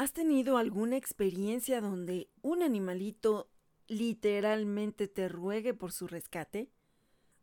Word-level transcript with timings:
¿Has 0.00 0.14
tenido 0.14 0.56
alguna 0.56 0.96
experiencia 0.96 1.82
donde 1.82 2.30
un 2.40 2.62
animalito 2.62 3.50
literalmente 3.86 5.08
te 5.08 5.28
ruegue 5.28 5.74
por 5.74 5.92
su 5.92 6.06
rescate? 6.06 6.70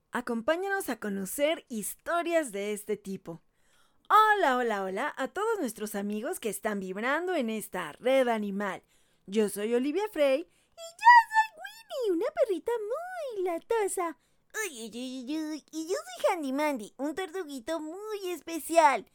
Acompáñanos 0.10 0.90
a 0.90 1.00
conocer 1.00 1.68
historias 1.70 2.52
de 2.52 2.74
este 2.74 2.98
tipo. 2.98 3.44
Hola, 4.10 4.58
hola, 4.58 4.84
hola 4.84 5.14
a 5.18 5.28
todos 5.28 5.60
nuestros 5.60 5.94
amigos 5.94 6.40
que 6.40 6.50
están 6.50 6.80
vibrando 6.80 7.36
en 7.36 7.52
esta 7.52 7.92
red 7.92 8.28
animal. 8.28 8.82
Yo 9.28 9.50
soy 9.50 9.76
Olivia 9.76 10.10
Frey 10.12 10.40
y 10.42 10.88
yo 10.98 11.12
soy 11.30 12.10
Winnie, 12.10 12.18
una 12.18 12.32
perrita 12.42 12.72
muy 13.36 13.44
latosa. 13.44 14.18
Y 14.72 14.90
yo 15.28 15.96
soy 15.96 16.34
Handy 16.34 16.54
Mandy, 16.54 16.92
un 16.98 17.14
tortuguito 17.14 17.80
muy 17.80 18.32
especial. 18.32 19.06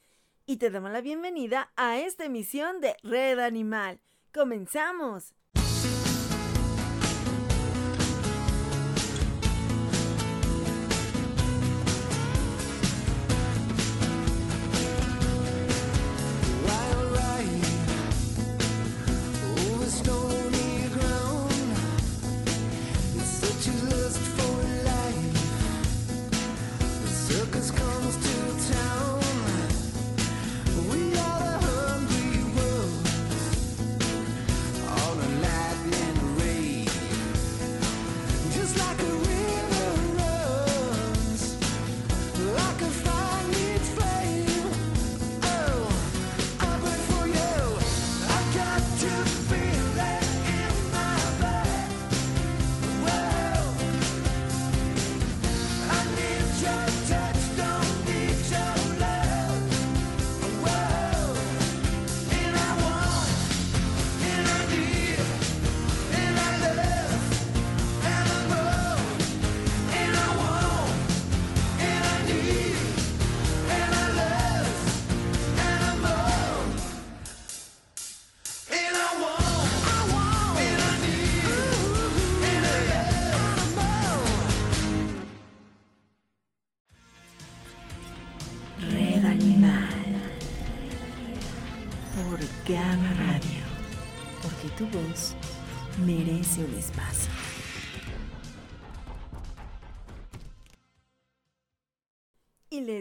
Y 0.45 0.57
te 0.57 0.71
damos 0.71 0.91
la 0.91 1.01
bienvenida 1.01 1.71
a 1.77 1.99
esta 1.99 2.25
emisión 2.25 2.81
de 2.81 2.97
Red 3.05 3.39
Animal. 3.39 4.01
¡Comenzamos! 4.35 5.35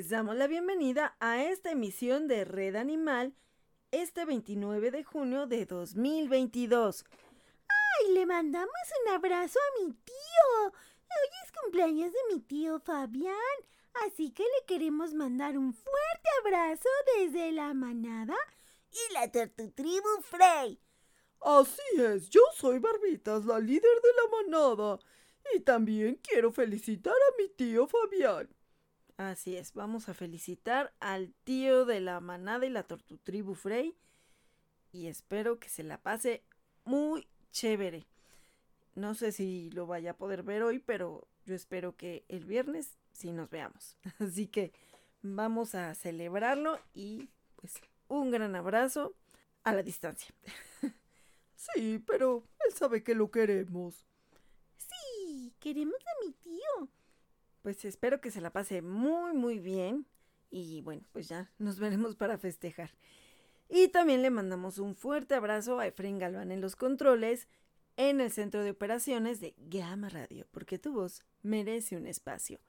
Les 0.01 0.09
damos 0.09 0.35
la 0.35 0.47
bienvenida 0.47 1.16
a 1.19 1.44
esta 1.44 1.69
emisión 1.69 2.28
de 2.28 2.44
Red 2.44 2.75
Animal 2.75 3.35
este 3.91 4.25
29 4.25 4.89
de 4.89 5.03
junio 5.03 5.45
de 5.45 5.67
2022. 5.67 7.06
¡Ay! 7.67 8.13
Le 8.16 8.25
mandamos 8.25 8.73
un 9.03 9.13
abrazo 9.13 9.59
a 9.59 9.79
mi 9.79 9.94
tío. 9.94 10.66
Hoy 10.66 11.29
es 11.45 11.51
cumpleaños 11.51 12.11
de 12.11 12.34
mi 12.34 12.41
tío 12.41 12.79
Fabián. 12.79 13.35
Así 14.07 14.31
que 14.31 14.41
le 14.41 14.66
queremos 14.66 15.13
mandar 15.13 15.56
un 15.56 15.72
fuerte 15.72 16.29
abrazo 16.40 16.90
desde 17.17 17.51
la 17.51 17.75
manada 17.75 18.35
y 18.91 19.13
la 19.13 19.31
Tortutribu 19.31 20.23
Frey. 20.23 20.81
Así 21.41 22.01
es, 22.01 22.28
yo 22.31 22.41
soy 22.56 22.79
Barbitas, 22.79 23.45
la 23.45 23.59
líder 23.59 24.01
de 24.01 24.13
la 24.16 24.57
manada. 24.57 25.00
Y 25.53 25.59
también 25.59 26.19
quiero 26.23 26.51
felicitar 26.51 27.13
a 27.13 27.38
mi 27.40 27.50
tío 27.50 27.85
Fabián. 27.85 28.50
Así 29.29 29.55
es, 29.55 29.73
vamos 29.73 30.09
a 30.09 30.15
felicitar 30.15 30.95
al 30.99 31.31
tío 31.43 31.85
de 31.85 31.99
la 31.99 32.19
manada 32.21 32.65
y 32.65 32.71
la 32.71 32.81
tortutribu 32.81 33.53
Frey. 33.53 33.95
Y 34.91 35.05
espero 35.05 35.59
que 35.59 35.69
se 35.69 35.83
la 35.83 36.01
pase 36.01 36.43
muy 36.85 37.27
chévere. 37.51 38.07
No 38.95 39.13
sé 39.13 39.31
si 39.31 39.69
lo 39.71 39.85
vaya 39.85 40.11
a 40.11 40.17
poder 40.17 40.41
ver 40.41 40.63
hoy, 40.63 40.79
pero 40.79 41.27
yo 41.45 41.53
espero 41.53 41.95
que 41.95 42.25
el 42.29 42.45
viernes 42.45 42.97
sí 43.11 43.31
nos 43.31 43.51
veamos. 43.51 43.95
Así 44.19 44.47
que 44.47 44.73
vamos 45.21 45.75
a 45.75 45.93
celebrarlo 45.93 46.79
y 46.95 47.29
pues 47.57 47.75
un 48.07 48.31
gran 48.31 48.55
abrazo 48.55 49.13
a 49.63 49.71
la 49.73 49.83
distancia. 49.83 50.33
Sí, 51.75 52.03
pero 52.07 52.43
él 52.65 52.73
sabe 52.73 53.03
que 53.03 53.13
lo 53.13 53.29
queremos. 53.29 54.03
Sí, 54.77 55.53
queremos 55.59 55.93
a 55.93 56.25
mi 56.25 56.33
tío. 56.33 56.89
Pues 57.61 57.85
espero 57.85 58.22
que 58.22 58.31
se 58.31 58.41
la 58.41 58.51
pase 58.51 58.81
muy, 58.81 59.33
muy 59.33 59.59
bien. 59.59 60.05
Y 60.49 60.81
bueno, 60.81 61.03
pues 61.11 61.29
ya 61.29 61.51
nos 61.57 61.79
veremos 61.79 62.16
para 62.16 62.38
festejar. 62.38 62.91
Y 63.69 63.88
también 63.88 64.22
le 64.22 64.29
mandamos 64.29 64.79
un 64.79 64.95
fuerte 64.95 65.35
abrazo 65.35 65.79
a 65.79 65.88
Efraín 65.88 66.19
Galván 66.19 66.51
en 66.51 66.59
los 66.59 66.75
controles 66.75 67.47
en 67.95 68.19
el 68.19 68.31
centro 68.31 68.63
de 68.63 68.72
operaciones 68.72 69.39
de 69.39 69.53
Gama 69.57 70.09
Radio, 70.09 70.47
porque 70.51 70.79
tu 70.79 70.94
voz 70.94 71.23
merece 71.41 71.95
un 71.95 72.07
espacio. 72.07 72.59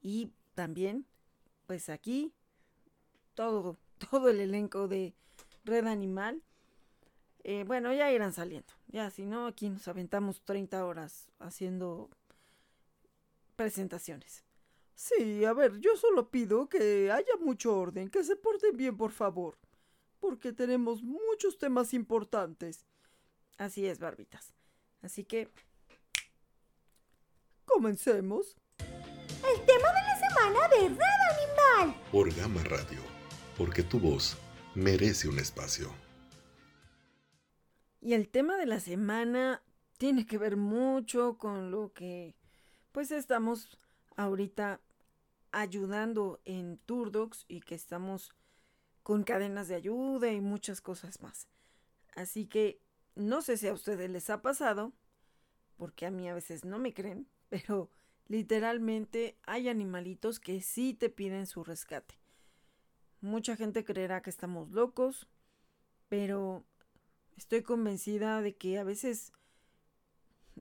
Y 0.00 0.32
también, 0.54 1.06
pues 1.66 1.88
aquí, 1.88 2.32
todo, 3.34 3.78
todo 4.10 4.28
el 4.28 4.40
elenco 4.40 4.86
de 4.86 5.14
Red 5.64 5.86
Animal 5.86 6.42
eh, 7.44 7.64
bueno, 7.66 7.92
ya 7.92 8.12
irán 8.12 8.32
saliendo. 8.32 8.72
Ya, 8.88 9.10
si 9.10 9.26
no, 9.26 9.46
aquí 9.46 9.68
nos 9.68 9.88
aventamos 9.88 10.42
30 10.42 10.84
horas 10.84 11.28
haciendo 11.40 12.08
presentaciones. 13.62 14.44
Sí, 14.94 15.44
a 15.44 15.52
ver, 15.52 15.78
yo 15.78 15.96
solo 15.96 16.30
pido 16.30 16.68
que 16.68 17.10
haya 17.10 17.36
mucho 17.40 17.76
orden, 17.76 18.08
que 18.08 18.24
se 18.24 18.36
porten 18.36 18.76
bien, 18.76 18.96
por 18.96 19.12
favor, 19.12 19.58
porque 20.20 20.52
tenemos 20.52 21.02
muchos 21.02 21.58
temas 21.58 21.94
importantes. 21.94 22.86
Así 23.58 23.86
es, 23.86 23.98
barbitas. 23.98 24.54
Así 25.00 25.24
que... 25.24 25.48
Comencemos. 27.64 28.56
El 28.78 29.66
tema 29.66 29.88
de 29.92 30.02
la 30.02 30.28
semana 30.28 30.68
de 30.68 30.88
Red 30.88 31.20
Animal. 31.78 32.02
Por 32.10 32.34
Gama 32.34 32.62
Radio, 32.64 33.00
porque 33.56 33.82
tu 33.82 33.98
voz 33.98 34.36
merece 34.74 35.28
un 35.28 35.38
espacio. 35.38 35.90
Y 38.00 38.14
el 38.14 38.28
tema 38.28 38.56
de 38.56 38.66
la 38.66 38.80
semana 38.80 39.62
tiene 39.98 40.26
que 40.26 40.38
ver 40.38 40.56
mucho 40.56 41.38
con 41.38 41.70
lo 41.70 41.92
que 41.92 42.34
pues 42.92 43.10
estamos 43.10 43.78
ahorita 44.16 44.80
ayudando 45.50 46.40
en 46.44 46.78
Turdox 46.78 47.44
y 47.48 47.60
que 47.60 47.74
estamos 47.74 48.32
con 49.02 49.24
cadenas 49.24 49.68
de 49.68 49.74
ayuda 49.74 50.30
y 50.30 50.40
muchas 50.40 50.80
cosas 50.80 51.20
más. 51.22 51.48
Así 52.14 52.46
que 52.46 52.80
no 53.14 53.42
sé 53.42 53.56
si 53.56 53.68
a 53.68 53.72
ustedes 53.72 54.10
les 54.10 54.30
ha 54.30 54.42
pasado, 54.42 54.92
porque 55.76 56.06
a 56.06 56.10
mí 56.10 56.28
a 56.28 56.34
veces 56.34 56.64
no 56.64 56.78
me 56.78 56.94
creen, 56.94 57.28
pero 57.48 57.90
literalmente 58.28 59.36
hay 59.42 59.68
animalitos 59.68 60.40
que 60.40 60.60
sí 60.60 60.94
te 60.94 61.10
piden 61.10 61.46
su 61.46 61.64
rescate. 61.64 62.14
Mucha 63.20 63.56
gente 63.56 63.84
creerá 63.84 64.22
que 64.22 64.30
estamos 64.30 64.70
locos, 64.70 65.28
pero 66.08 66.64
Estoy 67.36 67.62
convencida 67.62 68.40
de 68.40 68.54
que 68.54 68.78
a 68.78 68.84
veces 68.84 69.32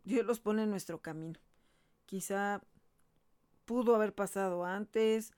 Dios 0.03 0.25
los 0.25 0.39
pone 0.39 0.63
en 0.63 0.69
nuestro 0.69 1.01
camino. 1.01 1.39
Quizá 2.11 2.61
pudo 3.63 3.95
haber 3.95 4.13
pasado 4.13 4.65
antes, 4.65 5.31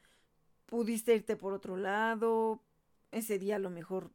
pudiste 0.65 1.13
irte 1.13 1.37
por 1.37 1.53
otro 1.53 1.77
lado, 1.77 2.63
ese 3.11 3.37
día 3.37 3.57
a 3.57 3.59
lo 3.59 3.69
mejor 3.69 4.09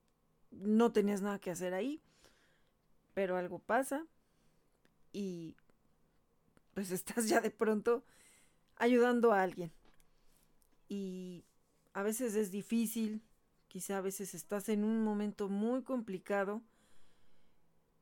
no 0.51 0.91
tenías 0.91 1.23
nada 1.23 1.39
que 1.39 1.53
hacer 1.53 1.73
ahí, 1.73 2.03
pero 3.15 3.37
algo 3.37 3.61
pasa 3.61 4.05
y 5.13 5.55
pues 6.75 6.91
estás 6.99 7.29
ya 7.29 7.41
de 7.41 7.53
pronto 7.53 8.03
ayudando 8.75 9.33
a 9.33 9.43
alguien. 9.43 9.71
Y 10.89 11.45
a 11.93 12.03
veces 12.03 12.35
es 12.35 12.51
difícil 12.51 13.23
quizá 13.69 13.99
a 13.99 14.01
veces 14.01 14.35
estás 14.35 14.69
en 14.69 14.83
un 14.83 15.05
momento 15.05 15.49
muy 15.49 15.85
complicado 15.85 16.61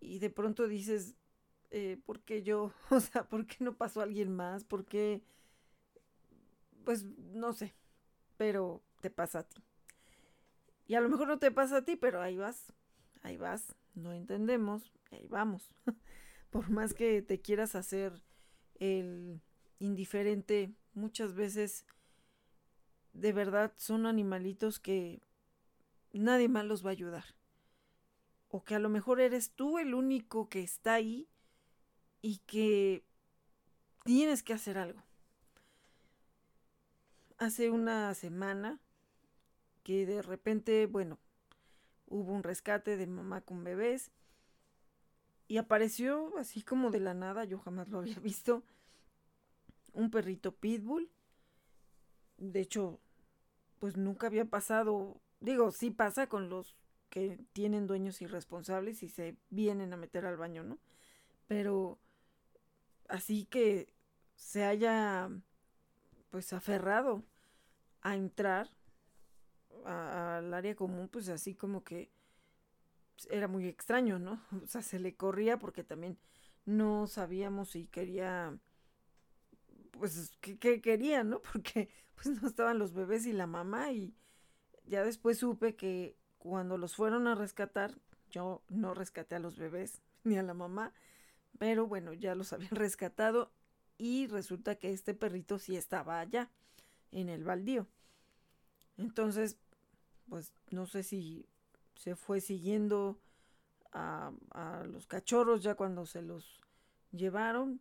y 0.00 0.19
de 0.19 0.31
pronto 0.31 0.67
dices, 0.67 1.14
eh, 1.70 1.98
¿por 2.04 2.20
qué 2.20 2.42
yo? 2.42 2.72
O 2.90 3.00
sea, 3.00 3.24
¿por 3.28 3.46
qué 3.46 3.56
no 3.60 3.76
pasó 3.76 4.00
alguien 4.00 4.34
más? 4.34 4.64
¿Por 4.64 4.84
qué? 4.84 5.22
Pues 6.84 7.04
no 7.04 7.52
sé, 7.52 7.74
pero 8.36 8.82
te 9.00 9.10
pasa 9.10 9.40
a 9.40 9.42
ti. 9.48 9.62
Y 10.86 10.94
a 10.94 11.00
lo 11.00 11.08
mejor 11.08 11.28
no 11.28 11.38
te 11.38 11.50
pasa 11.50 11.78
a 11.78 11.84
ti, 11.84 11.96
pero 11.96 12.22
ahí 12.22 12.36
vas, 12.36 12.72
ahí 13.22 13.36
vas, 13.36 13.74
no 13.94 14.12
entendemos, 14.12 14.92
ahí 15.10 15.26
vamos. 15.28 15.70
Por 16.50 16.70
más 16.70 16.94
que 16.94 17.22
te 17.22 17.40
quieras 17.40 17.74
hacer 17.74 18.22
el 18.78 19.40
indiferente, 19.80 20.72
muchas 20.94 21.34
veces 21.34 21.86
de 23.12 23.32
verdad 23.32 23.72
son 23.76 24.06
animalitos 24.06 24.78
que 24.78 25.22
nadie 26.12 26.48
más 26.48 26.64
los 26.64 26.84
va 26.84 26.90
a 26.90 26.92
ayudar. 26.92 27.24
O 28.48 28.62
que 28.62 28.74
a 28.74 28.78
lo 28.78 28.88
mejor 28.88 29.20
eres 29.20 29.50
tú 29.52 29.78
el 29.78 29.92
único 29.92 30.48
que 30.48 30.62
está 30.62 30.94
ahí 30.94 31.28
y 32.26 32.38
que 32.38 33.05
tienes 34.02 34.43
que 34.43 34.52
hacer 34.52 34.78
algo. 34.78 35.00
Hace 37.38 37.70
una 37.70 38.12
semana 38.14 38.81
que 39.84 40.06
de 40.06 40.23
repente, 40.23 40.87
bueno, 40.87 41.20
hubo 42.08 42.32
un 42.32 42.43
rescate 42.43 42.96
de 42.96 43.06
mamá 43.06 43.43
con 43.43 43.62
bebés 43.62 44.11
y 45.46 45.58
apareció 45.58 46.37
así 46.37 46.62
como 46.62 46.90
de 46.90 46.99
la 46.99 47.14
nada, 47.14 47.44
yo 47.44 47.61
jamás 47.61 47.90
lo 47.90 48.00
había 48.00 48.19
visto, 48.19 48.64
un 49.93 50.11
perrito 50.11 50.50
pitbull. 50.50 51.08
De 52.38 52.58
hecho, 52.58 52.99
pues 53.79 53.96
nunca 53.96 54.26
había 54.26 54.46
pasado, 54.46 55.20
digo, 55.38 55.70
sí 55.70 55.93
pasa 55.93 56.29
con 56.29 56.50
los 56.50 56.75
que 57.08 57.38
tienen 57.52 57.87
dueños 57.87 58.20
irresponsables 58.20 59.05
y 59.05 59.11
se 59.11 59.37
vienen 59.49 59.93
a 59.93 59.96
meter 59.96 60.26
al 60.26 60.37
baño, 60.37 60.64
¿no? 60.64 60.81
Pero 61.46 62.00
así 63.08 63.44
que 63.47 63.93
se 64.37 64.64
haya 64.64 65.31
pues 66.31 66.53
aferrado 66.53 67.23
a 68.03 68.14
entrar 68.14 68.70
al 69.85 70.53
área 70.53 70.75
común, 70.75 71.08
pues 71.08 71.29
así 71.29 71.55
como 71.55 71.85
que 71.85 72.11
era 73.31 73.49
muy 73.49 73.67
extraño, 73.67 74.19
¿no? 74.19 74.41
O 74.64 74.67
sea, 74.67 74.82
se 74.82 74.99
le 74.99 75.14
corría 75.14 75.58
porque 75.58 75.85
también 75.85 76.19
no 76.64 77.06
sabíamos 77.06 77.70
si 77.70 77.87
quería, 77.87 78.58
pues, 79.93 80.32
qué, 80.41 80.81
quería, 80.81 81.25
¿no? 81.25 81.41
Porque 81.53 81.88
pues 82.17 82.41
no 82.41 82.49
estaban 82.49 82.79
los 82.79 82.94
bebés 82.94 83.26
y 83.26 83.32
la 83.32 83.47
mamá 83.47 83.93
y 83.93 84.14
ya 84.87 85.05
después 85.05 85.38
supe 85.38 85.76
que 85.76 86.17
cuando 86.38 86.79
los 86.79 86.97
fueron 86.97 87.26
a 87.26 87.35
rescatar, 87.35 87.99
yo 88.31 88.62
no 88.69 88.94
rescaté 88.94 89.35
a 89.35 89.38
los 89.38 89.58
bebés 89.58 90.03
ni 90.25 90.38
a 90.38 90.43
la 90.43 90.55
mamá, 90.55 90.93
pero 91.58 91.87
bueno, 91.87 92.12
ya 92.12 92.35
los 92.35 92.53
habían 92.53 92.75
rescatado 92.75 93.53
y 93.99 94.26
resulta 94.26 94.76
que 94.76 94.93
este 94.93 95.14
perrito 95.14 95.58
sí 95.58 95.76
estaba 95.76 96.20
allá, 96.20 96.50
en 97.12 97.29
el 97.29 97.44
baldío. 97.44 97.87
Entonces, 98.99 99.58
pues 100.29 100.53
no 100.70 100.87
sé 100.87 101.03
si 101.03 101.47
se 101.94 102.17
fue 102.17 102.41
siguiendo 102.41 103.19
a, 103.93 104.32
los 104.87 105.06
cachorros 105.06 105.62
ya 105.62 105.75
cuando 105.75 106.05
se 106.06 106.23
los 106.23 106.61
llevaron. 107.12 107.81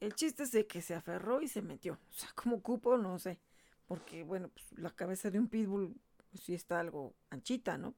El 0.00 0.14
chiste 0.14 0.44
es 0.44 0.52
de 0.52 0.66
que 0.66 0.80
se 0.80 0.94
aferró 0.94 1.42
y 1.42 1.48
se 1.48 1.62
metió. 1.62 1.94
O 1.94 2.12
sea, 2.12 2.30
como 2.34 2.62
cupo, 2.62 2.96
no 2.96 3.18
sé. 3.18 3.38
Porque, 3.86 4.22
bueno, 4.22 4.48
pues 4.48 4.72
la 4.78 4.90
cabeza 4.90 5.30
de 5.30 5.38
un 5.38 5.48
pitbull 5.48 5.94
pues, 6.30 6.44
sí 6.44 6.54
está 6.54 6.80
algo 6.80 7.14
anchita, 7.30 7.76
¿no? 7.76 7.94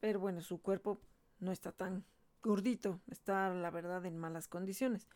Pero 0.00 0.20
bueno, 0.20 0.40
su 0.40 0.60
cuerpo 0.62 1.00
no 1.40 1.52
está 1.52 1.72
tan 1.72 2.04
gordito, 2.42 3.00
está 3.10 3.52
la 3.52 3.70
verdad 3.70 4.04
en 4.06 4.18
malas 4.18 4.48
condiciones. 4.48 5.08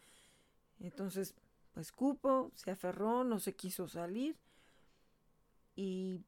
Entonces, 0.80 1.34
pues 1.72 1.92
cupo, 1.92 2.52
se 2.54 2.70
aferró, 2.70 3.24
no 3.24 3.38
se 3.38 3.54
quiso 3.54 3.88
salir 3.88 4.36
y 5.74 6.20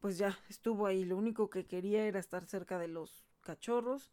pues 0.00 0.18
ya 0.18 0.38
estuvo 0.48 0.86
ahí. 0.86 1.04
Lo 1.04 1.16
único 1.16 1.50
que 1.50 1.66
quería 1.66 2.06
era 2.06 2.18
estar 2.18 2.46
cerca 2.46 2.78
de 2.78 2.88
los 2.88 3.24
cachorros 3.42 4.12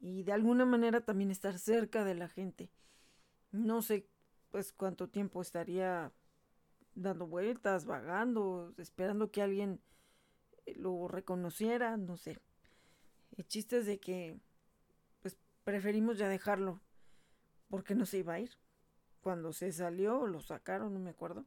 y 0.00 0.22
de 0.22 0.32
alguna 0.32 0.64
manera 0.64 1.00
también 1.00 1.30
estar 1.30 1.58
cerca 1.58 2.04
de 2.04 2.14
la 2.14 2.28
gente. 2.28 2.70
No 3.50 3.82
sé 3.82 4.06
pues 4.50 4.72
cuánto 4.72 5.08
tiempo 5.08 5.42
estaría 5.42 6.12
dando 6.94 7.26
vueltas, 7.26 7.84
vagando, 7.84 8.74
esperando 8.78 9.30
que 9.30 9.42
alguien 9.42 9.80
lo 10.76 11.08
reconociera, 11.08 11.96
no 11.96 12.16
sé. 12.16 12.38
El 13.36 13.46
chiste 13.46 13.78
es 13.78 13.86
de 13.86 14.00
que 14.00 14.38
preferimos 15.68 16.16
ya 16.16 16.30
dejarlo 16.30 16.80
porque 17.68 17.94
no 17.94 18.06
se 18.06 18.16
iba 18.16 18.32
a 18.32 18.40
ir. 18.40 18.52
Cuando 19.20 19.52
se 19.52 19.70
salió, 19.70 20.26
lo 20.26 20.40
sacaron, 20.40 20.94
no 20.94 20.98
me 20.98 21.10
acuerdo 21.10 21.44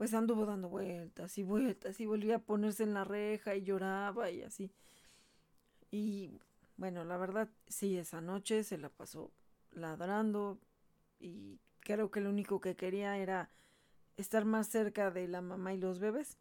pues 0.00 0.14
anduvo 0.14 0.46
dando 0.46 0.70
vueltas 0.70 1.36
y 1.36 1.42
vueltas 1.42 2.00
y 2.00 2.06
volvía 2.06 2.36
a 2.36 2.38
ponerse 2.38 2.84
en 2.84 2.94
la 2.94 3.04
reja 3.04 3.54
y 3.54 3.64
lloraba 3.64 4.30
y 4.30 4.40
así. 4.40 4.72
Y 5.90 6.40
bueno, 6.78 7.04
la 7.04 7.18
verdad, 7.18 7.50
sí, 7.66 7.98
esa 7.98 8.22
noche 8.22 8.64
se 8.64 8.78
la 8.78 8.88
pasó 8.88 9.30
ladrando 9.72 10.58
y 11.18 11.60
creo 11.80 12.10
que 12.10 12.22
lo 12.22 12.30
único 12.30 12.62
que 12.62 12.76
quería 12.76 13.18
era 13.18 13.50
estar 14.16 14.46
más 14.46 14.68
cerca 14.68 15.10
de 15.10 15.28
la 15.28 15.42
mamá 15.42 15.74
y 15.74 15.76
los 15.76 15.98
bebés. 15.98 16.38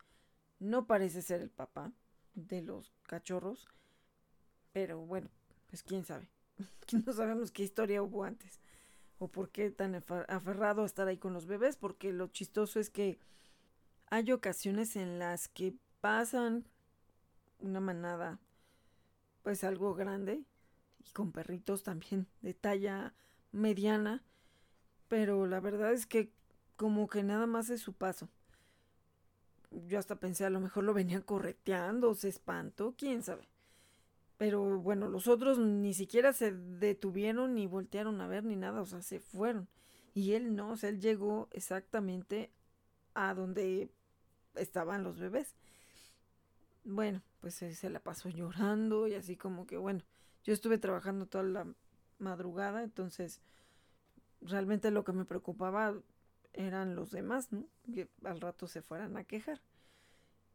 No 0.59 0.87
parece 0.87 1.21
ser 1.21 1.41
el 1.41 1.49
papá 1.49 1.91
de 2.35 2.61
los 2.61 2.93
cachorros, 3.07 3.67
pero 4.71 4.99
bueno, 4.99 5.27
pues 5.67 5.83
quién 5.83 6.05
sabe. 6.05 6.29
no 7.05 7.13
sabemos 7.13 7.51
qué 7.51 7.63
historia 7.63 8.03
hubo 8.03 8.23
antes 8.23 8.59
o 9.19 9.27
por 9.27 9.49
qué 9.49 9.69
tan 9.69 9.95
aferrado 9.95 10.83
a 10.83 10.85
estar 10.85 11.07
ahí 11.07 11.17
con 11.17 11.33
los 11.33 11.45
bebés, 11.45 11.75
porque 11.75 12.13
lo 12.13 12.27
chistoso 12.27 12.79
es 12.79 12.89
que 12.89 13.19
hay 14.09 14.31
ocasiones 14.31 14.95
en 14.95 15.19
las 15.19 15.49
que 15.49 15.75
pasan 15.99 16.65
una 17.59 17.81
manada, 17.81 18.39
pues 19.43 19.63
algo 19.65 19.93
grande, 19.93 20.45
y 21.05 21.11
con 21.11 21.31
perritos 21.31 21.83
también 21.83 22.27
de 22.41 22.53
talla 22.53 23.13
mediana, 23.51 24.23
pero 25.09 25.45
la 25.45 25.59
verdad 25.59 25.91
es 25.91 26.05
que 26.05 26.31
como 26.77 27.07
que 27.07 27.23
nada 27.23 27.45
más 27.45 27.69
es 27.69 27.81
su 27.81 27.93
paso. 27.93 28.29
Yo 29.87 29.99
hasta 29.99 30.15
pensé 30.15 30.45
a 30.45 30.49
lo 30.49 30.61
mejor 30.61 30.85
lo 30.85 30.93
venían 30.93 31.21
correteando, 31.21 32.15
se 32.15 32.29
espantó, 32.29 32.95
quién 32.97 33.21
sabe. 33.21 33.49
Pero 34.39 34.79
bueno, 34.79 35.09
los 35.09 35.27
otros 35.27 35.59
ni 35.59 35.93
siquiera 35.93 36.31
se 36.31 36.53
detuvieron 36.53 37.55
ni 37.55 37.67
voltearon 37.67 38.21
a 38.21 38.27
ver 38.27 38.45
ni 38.45 38.55
nada, 38.55 38.79
o 38.79 38.85
sea, 38.85 39.01
se 39.01 39.19
fueron. 39.19 39.67
Y 40.13 40.31
él 40.31 40.55
no, 40.55 40.71
o 40.71 40.77
sea, 40.77 40.87
él 40.87 41.01
llegó 41.01 41.49
exactamente 41.51 42.49
a 43.13 43.33
donde 43.33 43.91
estaban 44.55 45.03
los 45.03 45.19
bebés. 45.19 45.57
Bueno, 46.85 47.21
pues 47.41 47.55
se 47.55 47.89
la 47.89 47.99
pasó 47.99 48.29
llorando 48.29 49.07
y 49.07 49.15
así 49.15 49.35
como 49.35 49.67
que, 49.67 49.75
bueno, 49.75 50.05
yo 50.45 50.53
estuve 50.53 50.77
trabajando 50.77 51.25
toda 51.25 51.43
la 51.43 51.67
madrugada, 52.17 52.81
entonces 52.83 53.41
realmente 54.39 54.89
lo 54.89 55.03
que 55.03 55.11
me 55.11 55.25
preocupaba 55.25 56.01
eran 56.53 56.95
los 56.95 57.11
demás, 57.11 57.51
¿no? 57.51 57.67
Que 57.93 58.07
al 58.23 58.39
rato 58.39 58.69
se 58.69 58.81
fueran 58.81 59.17
a 59.17 59.25
quejar. 59.25 59.59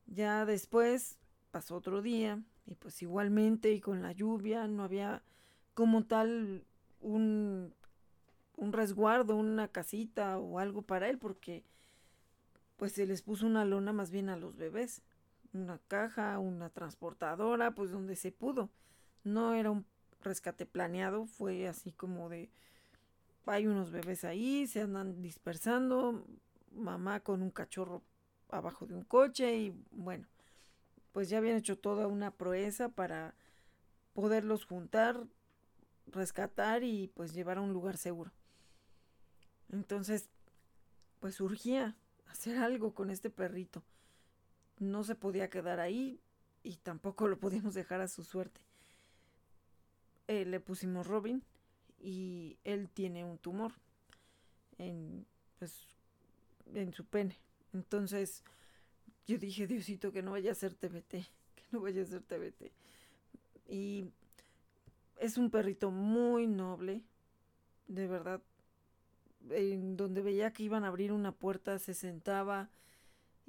Ya 0.07 0.47
después 0.47 1.19
pasó 1.51 1.77
otro 1.77 2.01
día 2.01 2.43
y 2.67 2.75
pues 2.75 3.03
igualmente 3.03 3.73
y 3.73 3.81
con 3.81 4.03
la 4.03 4.13
lluvia 4.13 4.67
no 4.69 4.85
había 4.85 5.23
como 5.75 6.05
tal 6.05 6.65
un, 7.01 7.75
un 8.57 8.73
resguardo, 8.73 9.37
una 9.37 9.69
casita 9.69 10.39
o 10.39 10.59
algo 10.59 10.83
para 10.83 11.09
él 11.09 11.19
porque 11.19 11.65
pues 12.77 12.93
se 12.93 13.07
les 13.07 13.23
puso 13.23 13.47
una 13.47 13.65
lona 13.65 13.93
más 13.93 14.11
bien 14.11 14.29
a 14.29 14.37
los 14.37 14.57
bebés, 14.57 15.03
una 15.53 15.79
caja, 15.89 16.39
una 16.39 16.71
transportadora, 16.71 17.75
pues 17.75 17.91
donde 17.91 18.17
se 18.17 18.33
pudo. 18.33 18.71
No 19.23 19.55
era 19.55 19.71
un 19.71 19.87
rescate 20.23 20.67
planeado, 20.67 21.27
fue 21.27 21.69
así 21.69 21.93
como 21.93 22.29
de 22.29 22.51
hay 23.47 23.67
unos 23.67 23.91
bebés 23.91 24.25
ahí, 24.25 24.67
se 24.67 24.81
andan 24.81 25.21
dispersando, 25.21 26.25
mamá 26.73 27.21
con 27.21 27.43
un 27.43 27.51
cachorro 27.51 28.03
abajo 28.49 28.87
de 28.87 28.95
un 28.95 29.05
coche 29.05 29.55
y 29.57 29.75
bueno, 29.91 30.27
pues 31.15 31.29
ya 31.29 31.39
habían 31.39 31.57
hecho 31.57 31.79
toda 31.79 32.09
una 32.09 32.33
proeza 32.33 32.89
para 32.89 33.37
poderlos 34.15 34.67
juntar, 34.67 35.25
rescatar 36.09 36.83
y 36.83 37.07
pues 37.15 37.33
llevar 37.33 37.59
a 37.59 37.61
un 37.61 37.73
lugar 37.73 37.97
seguro. 37.97 38.33
Entonces, 39.71 40.29
pues 41.21 41.37
surgía 41.37 41.97
hacer 42.27 42.59
algo 42.59 42.95
con 42.95 43.11
este 43.11 43.31
perrito. 43.31 43.85
No 44.81 45.05
se 45.05 45.15
podía 45.15 45.49
quedar 45.51 45.79
ahí 45.79 46.21
y 46.65 46.79
tampoco 46.79 47.29
lo 47.29 47.39
podíamos 47.39 47.75
dejar 47.75 48.01
a 48.01 48.09
su 48.09 48.25
suerte. 48.25 48.61
Eh, 50.27 50.45
le 50.45 50.59
pusimos 50.59 51.07
Robin 51.07 51.45
y 52.01 52.59
él 52.65 52.91
tiene 52.91 53.25
un 53.25 53.39
tumor 53.39 53.73
en, 54.79 55.29
pues, 55.61 55.87
en 56.75 56.93
su 56.93 57.05
pene. 57.05 57.39
Entonces 57.73 58.43
yo 59.27 59.39
dije, 59.39 59.67
Diosito, 59.67 60.13
que 60.13 60.23
no 60.23 60.33
vaya 60.33 60.53
a 60.53 60.55
ser 60.55 60.75
TBT, 60.75 61.11
que 61.11 61.65
no 61.73 61.81
vaya 61.81 62.03
a 62.03 62.07
ser 62.07 62.23
TBT. 62.23 62.73
Y 63.69 64.07
es 65.19 65.39
un 65.39 65.51
perrito 65.51 65.91
muy 65.91 66.47
noble, 66.47 67.03
de 67.89 68.07
verdad. 68.07 68.43
En 69.51 69.97
donde 69.97 70.23
veía 70.23 70.53
que 70.53 70.63
iban 70.63 70.85
a 70.85 70.89
abrir 70.89 71.13
una 71.13 71.33
puerta, 71.33 71.79
se 71.79 71.95
sentaba 71.95 72.71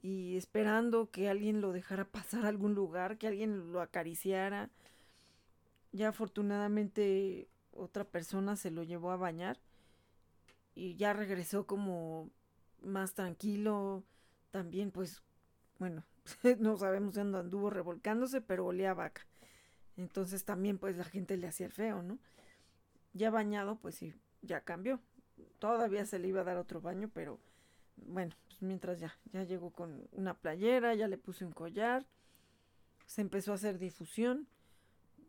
y 0.01 0.37
esperando 0.37 1.09
que 1.09 1.29
alguien 1.29 1.61
lo 1.61 1.71
dejara 1.71 2.05
pasar 2.11 2.45
a 2.45 2.49
algún 2.49 2.75
lugar, 2.75 3.17
que 3.17 3.27
alguien 3.27 3.71
lo 3.71 3.81
acariciara. 3.81 4.69
Ya 5.91 6.09
afortunadamente 6.09 7.47
otra 7.71 8.03
persona 8.03 8.55
se 8.55 8.71
lo 8.71 8.83
llevó 8.83 9.11
a 9.11 9.17
bañar 9.17 9.59
y 10.75 10.95
ya 10.95 11.13
regresó 11.13 11.65
como 11.65 12.29
más 12.81 13.13
tranquilo. 13.13 14.03
También 14.51 14.91
pues, 14.91 15.23
bueno, 15.79 16.03
no 16.59 16.77
sabemos 16.77 17.15
dónde 17.15 17.39
anduvo 17.39 17.69
revolcándose, 17.69 18.41
pero 18.41 18.65
olía 18.65 18.91
a 18.91 18.95
vaca. 18.95 19.25
Entonces 19.97 20.45
también 20.45 20.77
pues 20.77 20.97
la 20.97 21.05
gente 21.05 21.37
le 21.37 21.47
hacía 21.47 21.67
el 21.67 21.71
feo, 21.71 22.01
¿no? 22.01 22.19
Ya 23.13 23.29
bañado, 23.29 23.77
pues 23.77 23.95
sí, 23.95 24.13
ya 24.41 24.61
cambió. 24.61 24.99
Todavía 25.59 26.05
se 26.05 26.19
le 26.19 26.27
iba 26.27 26.41
a 26.41 26.45
dar 26.45 26.57
otro 26.57 26.81
baño, 26.81 27.09
pero 27.13 27.39
bueno, 27.95 28.35
pues 28.47 28.61
mientras 28.61 28.99
ya, 28.99 29.17
ya 29.31 29.43
llegó 29.43 29.71
con 29.71 30.07
una 30.11 30.33
playera, 30.33 30.93
ya 30.95 31.07
le 31.07 31.17
puse 31.17 31.45
un 31.45 31.51
collar, 31.51 32.05
se 33.05 33.21
empezó 33.21 33.51
a 33.51 33.55
hacer 33.55 33.79
difusión, 33.79 34.47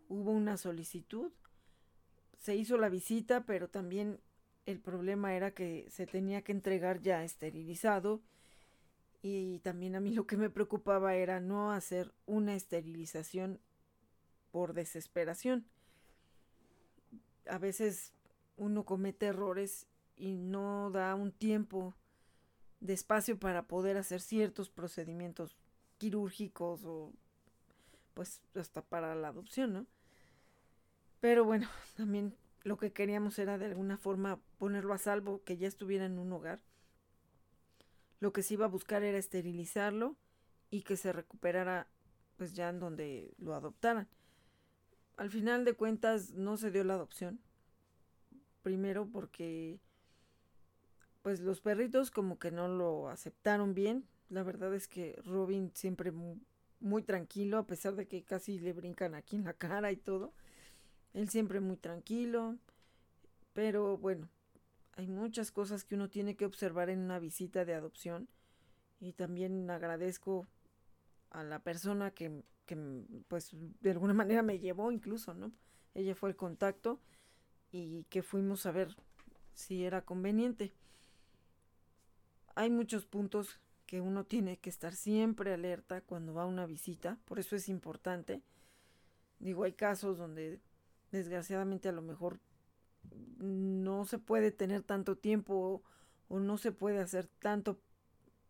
hubo 0.09 0.33
una 0.33 0.57
solicitud, 0.57 1.33
se 2.39 2.57
hizo 2.57 2.77
la 2.77 2.89
visita, 2.89 3.45
pero 3.45 3.69
también 3.69 4.21
el 4.67 4.81
problema 4.81 5.35
era 5.35 5.53
que 5.53 5.87
se 5.91 6.07
tenía 6.07 6.43
que 6.43 6.53
entregar 6.53 7.01
ya 7.01 7.23
esterilizado 7.23 8.21
y 9.27 9.59
también 9.61 9.97
a 9.97 10.01
mí 10.01 10.13
lo 10.13 10.27
que 10.27 10.37
me 10.37 10.51
preocupaba 10.51 11.15
era 11.15 11.41
no 11.41 11.73
hacer 11.73 12.13
una 12.27 12.55
esterilización 12.55 13.61
por 14.51 14.73
desesperación. 14.73 15.67
A 17.49 17.59
veces 17.59 18.13
uno 18.57 18.85
comete 18.85 19.27
errores 19.27 19.87
y 20.17 20.37
no 20.37 20.91
da 20.91 21.15
un 21.15 21.33
tiempo 21.33 21.95
de 22.81 22.93
espacio 22.93 23.39
para 23.39 23.67
poder 23.67 23.97
hacer 23.97 24.21
ciertos 24.21 24.71
procedimientos 24.71 25.57
quirúrgicos 25.99 26.85
o 26.85 27.13
pues 28.15 28.41
hasta 28.55 28.83
para 28.83 29.15
la 29.15 29.29
adopción, 29.29 29.73
¿no? 29.73 29.87
Pero 31.21 31.45
bueno, 31.45 31.69
también 31.97 32.35
lo 32.63 32.77
que 32.79 32.93
queríamos 32.93 33.39
era 33.39 33.59
de 33.59 33.67
alguna 33.67 33.97
forma 33.97 34.41
ponerlo 34.59 34.95
a 34.95 34.99
salvo, 34.99 35.43
que 35.45 35.57
ya 35.57 35.69
estuviera 35.69 36.07
en 36.07 36.19
un 36.19 36.33
hogar. 36.33 36.61
Lo 38.21 38.33
que 38.33 38.43
se 38.43 38.55
iba 38.55 38.67
a 38.67 38.69
buscar 38.69 39.03
era 39.03 39.19
esterilizarlo 39.19 40.17
y 40.71 40.83
que 40.83 40.97
se 40.97 41.13
recuperara 41.13 41.89
pues 42.37 42.55
ya 42.55 42.69
en 42.69 42.81
donde 42.81 43.35
lo 43.39 43.55
adoptaran 43.55 44.09
al 45.17 45.31
final 45.31 45.65
de 45.65 45.75
cuentas 45.75 46.33
no 46.35 46.57
se 46.57 46.71
dio 46.71 46.85
la 46.85 46.95
adopción. 46.95 47.41
Primero 48.63 49.07
porque 49.07 49.79
pues 51.23 51.41
los 51.41 51.61
perritos 51.61 52.11
como 52.11 52.39
que 52.39 52.51
no 52.51 52.69
lo 52.69 53.09
aceptaron 53.09 53.75
bien. 53.75 54.07
La 54.29 54.43
verdad 54.43 54.75
es 54.75 54.89
que 54.89 55.21
Robin 55.25 55.71
siempre 55.75 56.13
muy, 56.81 57.03
tranquilo, 57.03 57.59
a 57.59 57.67
pesar 57.67 57.95
de 57.95 58.07
que 58.07 58.23
casi 58.23 58.59
le 58.59 58.73
brincan 58.73 59.15
aquí 59.15 59.37
en 59.37 59.45
la 59.45 59.55
cara 59.55 59.91
y 59.93 59.97
todo. 59.97 60.33
Él 61.15 61.29
siempre 61.29 61.61
muy 61.61 61.77
tranquilo. 61.77 62.57
Pero 63.55 63.97
bueno, 63.97 64.29
hay 64.97 65.09
muchas 65.09 65.53
cosas 65.53 65.85
que 65.85 65.95
uno 65.95 66.09
tiene 66.09 66.37
que 66.37 66.47
observar 66.47 66.91
en 66.91 67.01
una 67.01 67.19
visita 67.19 67.65
de 67.65 67.75
adopción. 67.75 68.29
Y 68.99 69.13
también 69.13 69.71
agradezco 69.71 70.47
a 71.31 71.45
la 71.45 71.59
persona 71.59 72.11
que 72.13 72.43
que 72.67 72.77
pues 73.29 73.51
de 73.53 73.91
alguna 73.91 74.13
manera 74.13 74.43
me 74.43 74.59
llevó 74.59 74.93
incluso, 74.93 75.33
¿no? 75.33 75.53
Ella 75.95 76.15
fue 76.15 76.29
el 76.29 76.37
contacto 76.37 77.01
y 77.71 78.05
que 78.05 78.23
fuimos 78.23 78.67
a 78.67 78.73
ver 78.73 78.95
si 79.55 79.85
era 79.85 80.05
conveniente. 80.05 80.75
Hay 82.55 82.71
muchos 82.71 83.07
puntos 83.07 83.61
que 83.87 84.01
uno 84.01 84.25
tiene 84.25 84.59
que 84.59 84.69
estar 84.69 84.95
siempre 84.95 85.55
alerta 85.55 86.01
cuando 86.01 86.35
va 86.35 86.43
a 86.43 86.47
una 86.47 86.67
visita, 86.67 87.19
por 87.25 87.39
eso 87.39 87.55
es 87.55 87.69
importante. 87.69 88.43
Digo, 89.39 89.65
hay 89.65 89.73
casos 89.73 90.19
donde 90.19 90.61
desgraciadamente 91.13 91.89
a 91.89 91.93
lo 91.93 92.03
mejor 92.03 92.41
no 93.39 94.05
se 94.05 94.19
puede 94.19 94.51
tener 94.51 94.83
tanto 94.83 95.17
tiempo 95.17 95.83
o, 96.29 96.41
no 96.41 96.59
se 96.59 96.73
puede 96.73 96.99
hacer 96.99 97.29
tanto 97.39 97.79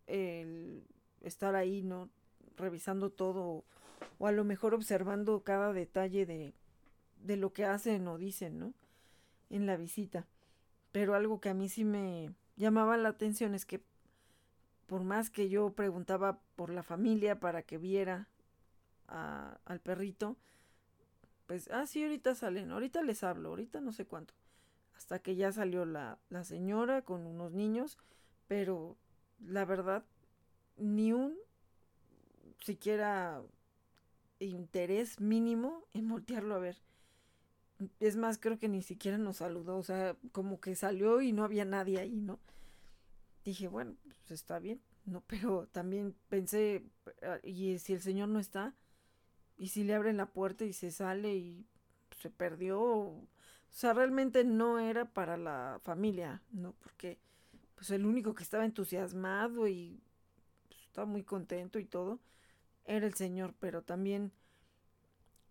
el 0.07 0.85
estar 1.21 1.55
ahí, 1.55 1.83
¿no? 1.83 2.09
Revisando 2.57 3.11
todo 3.11 3.65
o 4.19 4.27
a 4.27 4.33
lo 4.33 4.45
mejor 4.45 4.75
observando 4.75 5.43
cada 5.43 5.73
detalle 5.73 6.25
de, 6.27 6.55
de 7.23 7.37
lo 7.37 7.53
que 7.53 7.65
hacen 7.65 8.07
o 8.09 8.19
dicen, 8.19 8.59
¿no? 8.59 8.73
En 9.51 9.67
la 9.67 9.77
visita. 9.77 10.27
Pero 10.93 11.15
algo 11.15 11.41
que 11.41 11.51
a 11.51 11.55
mí 11.55 11.69
sí 11.69 11.85
me 11.85 12.33
llamaba 12.57 12.97
la 12.97 13.11
atención 13.11 13.55
es 13.55 13.67
que 13.67 13.83
por 14.87 15.03
más 15.03 15.31
que 15.31 15.49
yo 15.49 15.71
preguntaba 15.71 16.39
por 16.55 16.71
la 16.71 16.83
familia 16.83 17.41
para 17.41 17.63
que 17.63 17.77
viera 17.77 18.29
a, 19.09 19.59
al 19.65 19.81
perrito, 19.81 20.37
pues, 21.47 21.69
ah, 21.71 21.87
sí, 21.87 22.03
ahorita 22.03 22.35
salen, 22.35 22.71
ahorita 22.71 23.03
les 23.03 23.23
hablo, 23.23 23.51
ahorita 23.51 23.81
no 23.81 23.93
sé 23.93 24.05
cuánto. 24.05 24.35
Hasta 24.97 25.19
que 25.19 25.37
ya 25.37 25.53
salió 25.53 25.85
la, 25.85 26.19
la 26.31 26.45
señora 26.45 27.03
con 27.03 27.27
unos 27.27 27.53
niños, 27.53 27.99
pero 28.49 28.97
la 29.39 29.65
verdad, 29.65 30.05
ni 30.77 31.13
un 31.13 31.37
siquiera 32.61 33.43
interés 34.39 35.21
mínimo 35.21 35.85
en 35.95 36.09
voltearlo 36.09 36.55
a 36.55 36.59
ver. 36.59 36.77
Es 38.01 38.17
más, 38.17 38.39
creo 38.39 38.59
que 38.59 38.69
ni 38.69 38.83
siquiera 38.83 39.19
nos 39.19 39.39
saludó, 39.39 39.77
o 39.77 39.83
sea, 39.83 40.17
como 40.33 40.61
que 40.61 40.75
salió 40.75 41.21
y 41.21 41.33
no 41.33 41.45
había 41.45 41.65
nadie 41.65 41.99
ahí, 41.99 42.21
¿no? 42.21 42.41
Dije, 43.45 43.69
bueno, 43.69 43.97
pues 44.03 44.31
está 44.31 44.59
bien, 44.59 44.81
¿no? 45.05 45.23
Pero 45.27 45.69
también 45.69 46.15
pensé, 46.29 46.85
ah, 47.23 47.39
¿y 47.43 47.79
si 47.79 47.93
el 47.93 48.01
señor 48.01 48.29
no 48.29 48.39
está? 48.39 48.75
¿Y 49.59 49.69
si 49.69 49.85
le 49.85 49.95
abren 49.95 50.17
la 50.17 50.33
puerta 50.33 50.65
y 50.65 50.73
se 50.73 50.91
sale 50.91 51.35
y 51.37 51.67
se 52.19 52.31
perdió? 52.31 53.15
O 53.77 53.79
sea, 53.79 53.93
realmente 53.93 54.43
no 54.43 54.79
era 54.79 55.05
para 55.05 55.37
la 55.37 55.79
familia, 55.83 56.41
¿no? 56.51 56.73
Porque 56.83 57.19
pues 57.75 57.91
el 57.91 58.07
único 58.07 58.35
que 58.35 58.43
estaba 58.43 58.65
entusiasmado 58.65 59.69
y 59.69 60.01
pues, 60.67 60.81
estaba 60.87 61.07
muy 61.07 61.23
contento 61.25 61.79
y 61.79 61.85
todo, 61.85 62.19
era 62.87 63.07
el 63.07 63.13
Señor, 63.13 63.53
pero 63.61 63.83
también 63.83 64.33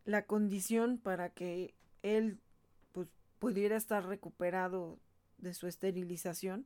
la 0.06 0.26
condición 0.26 0.98
para 0.98 1.30
que 1.30 1.76
él 2.02 2.40
pues, 2.94 3.10
pudiera 3.38 3.76
estar 3.76 4.04
recuperado 4.08 4.98
de 5.38 5.54
su 5.54 5.68
esterilización, 5.68 6.66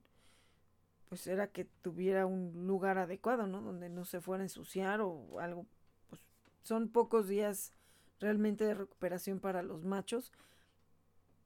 pues 1.09 1.27
era 1.27 1.47
que 1.47 1.65
tuviera 1.65 2.25
un 2.25 2.67
lugar 2.67 2.97
adecuado, 2.97 3.47
¿no? 3.47 3.59
Donde 3.59 3.89
no 3.89 4.05
se 4.05 4.21
fuera 4.21 4.43
a 4.43 4.45
ensuciar 4.45 5.01
o 5.01 5.41
algo. 5.41 5.65
Pues 6.07 6.21
son 6.63 6.87
pocos 6.87 7.27
días 7.27 7.73
realmente 8.21 8.63
de 8.63 8.75
recuperación 8.75 9.41
para 9.41 9.61
los 9.61 9.83
machos, 9.83 10.31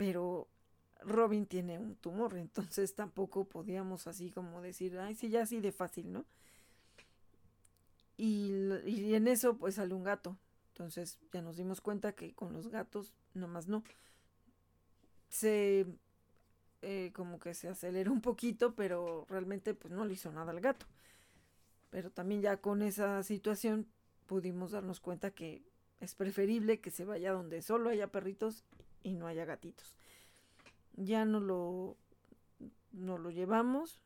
pero 0.04 0.50
Robin 1.00 1.46
tiene 1.46 1.80
un 1.80 1.96
tumor, 1.96 2.36
entonces 2.38 2.94
tampoco 2.94 3.46
podíamos 3.46 4.06
así 4.06 4.32
como 4.32 4.62
decir, 4.62 5.00
ay, 5.00 5.16
sí, 5.16 5.30
ya 5.30 5.44
así 5.44 5.62
de 5.62 5.72
fácil, 5.72 6.12
¿no? 6.12 6.26
Y, 8.18 8.52
en 9.14 9.30
eso 9.30 9.58
pues 9.58 9.76
sale 9.76 9.94
un 9.94 10.04
gato. 10.04 10.38
Entonces 10.74 11.20
ya 11.32 11.42
nos 11.42 11.56
dimos 11.56 11.80
cuenta 11.80 12.12
que 12.12 12.34
con 12.34 12.52
los 12.52 12.68
gatos 12.68 13.14
nomás 13.34 13.70
no. 13.70 13.82
Se 15.30 15.86
eh, 16.82 17.12
como 17.16 17.40
que 17.40 17.54
se 17.54 17.70
aceleró 17.70 18.12
un 18.12 18.20
poquito, 18.20 18.76
pero 18.76 19.26
realmente 19.30 19.74
pues 19.74 19.94
no 19.94 20.04
le 20.04 20.16
hizo 20.16 20.34
nada 20.34 20.52
al 20.52 20.60
gato. 20.60 20.86
Pero 21.92 22.12
también 22.12 22.42
ya 22.42 22.58
con 22.58 22.82
esa 22.82 23.24
situación 23.24 23.88
pudimos 24.26 24.72
darnos 24.72 25.00
cuenta 25.00 25.32
que 25.32 25.64
es 26.02 26.14
preferible 26.14 26.82
que 26.82 26.92
se 26.92 27.06
vaya 27.06 27.32
donde 27.32 27.62
solo 27.62 27.90
haya 27.90 28.12
perritos 28.12 28.66
y 29.04 29.14
no 29.14 29.28
haya 29.28 29.46
gatitos. 29.46 29.96
Ya 30.96 31.26
no 31.26 31.40
lo, 31.40 31.98
no 32.92 33.18
lo 33.18 33.30
llevamos, 33.30 34.00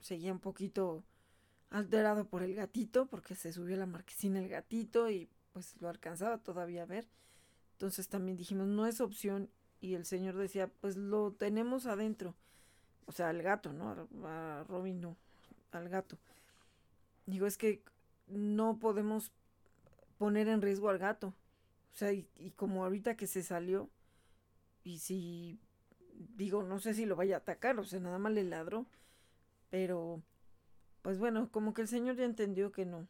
seguía 0.00 0.32
un 0.32 0.40
poquito 0.40 1.04
alterado 1.70 2.26
por 2.26 2.42
el 2.42 2.54
gatito, 2.54 3.06
porque 3.06 3.34
se 3.34 3.52
subió 3.52 3.76
a 3.76 3.78
la 3.78 3.86
marquesina 3.86 4.38
el 4.38 4.48
gatito 4.48 5.10
y 5.10 5.28
pues 5.52 5.80
lo 5.80 5.88
alcanzaba 5.88 6.38
todavía 6.38 6.82
a 6.82 6.86
ver. 6.86 7.08
Entonces 7.72 8.08
también 8.08 8.36
dijimos, 8.36 8.66
no 8.66 8.86
es 8.86 9.00
opción. 9.00 9.50
Y 9.80 9.94
el 9.94 10.04
señor 10.04 10.36
decía, 10.36 10.68
pues 10.80 10.96
lo 10.96 11.32
tenemos 11.32 11.86
adentro. 11.86 12.36
O 13.06 13.12
sea, 13.12 13.30
al 13.30 13.42
gato, 13.42 13.72
¿no? 13.72 14.08
A 14.24 14.64
Robin 14.68 15.00
no, 15.00 15.16
al 15.72 15.88
gato. 15.88 16.18
Digo, 17.26 17.46
es 17.46 17.58
que 17.58 17.82
no 18.28 18.78
podemos 18.78 19.32
poner 20.18 20.46
en 20.48 20.62
riesgo 20.62 20.88
al 20.88 20.98
gato. 20.98 21.34
O 21.92 21.96
sea, 21.96 22.12
y, 22.12 22.28
y 22.36 22.52
como 22.52 22.84
ahorita 22.84 23.16
que 23.16 23.26
se 23.26 23.42
salió, 23.42 23.90
y 24.84 24.98
si, 24.98 25.60
digo, 26.36 26.62
no 26.62 26.78
sé 26.78 26.94
si 26.94 27.06
lo 27.06 27.16
vaya 27.16 27.36
a 27.36 27.38
atacar, 27.38 27.78
o 27.78 27.84
sea, 27.84 28.00
nada 28.00 28.18
más 28.18 28.32
le 28.32 28.44
ladró. 28.44 28.86
Pero 29.70 30.22
pues 31.02 31.18
bueno, 31.18 31.50
como 31.50 31.74
que 31.74 31.82
el 31.82 31.88
Señor 31.88 32.16
ya 32.16 32.24
entendió 32.24 32.70
que 32.72 32.86
no, 32.86 33.08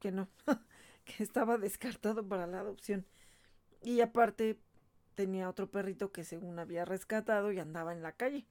que 0.00 0.10
no, 0.10 0.28
que 1.04 1.22
estaba 1.22 1.58
descartado 1.58 2.26
para 2.26 2.46
la 2.46 2.60
adopción. 2.60 3.06
Y 3.82 4.00
aparte 4.00 4.58
tenía 5.14 5.48
otro 5.48 5.70
perrito 5.70 6.10
que 6.10 6.24
según 6.24 6.58
había 6.58 6.84
rescatado 6.84 7.52
y 7.52 7.58
andaba 7.58 7.92
en 7.92 8.02
la 8.02 8.12
calle. 8.12 8.46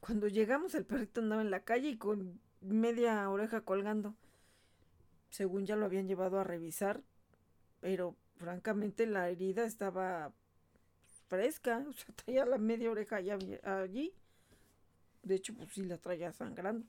Cuando 0.00 0.28
llegamos 0.28 0.74
el 0.74 0.84
perrito 0.84 1.20
andaba 1.20 1.42
en 1.42 1.50
la 1.50 1.64
calle 1.64 1.88
y 1.88 1.98
con 1.98 2.40
media 2.60 3.28
oreja 3.28 3.62
colgando. 3.62 4.14
Según 5.30 5.66
ya 5.66 5.76
lo 5.76 5.86
habían 5.86 6.06
llevado 6.06 6.38
a 6.38 6.44
revisar, 6.44 7.02
pero 7.80 8.14
francamente 8.36 9.06
la 9.06 9.28
herida 9.28 9.64
estaba 9.64 10.32
fresca, 11.32 11.82
o 11.88 11.92
sea, 11.92 12.14
traía 12.14 12.44
la 12.44 12.58
media 12.58 12.90
oreja 12.90 13.16
allí. 13.16 14.12
De 15.22 15.36
hecho, 15.36 15.54
pues 15.54 15.70
sí 15.72 15.84
la 15.84 15.96
traía 15.96 16.30
sangrando. 16.32 16.84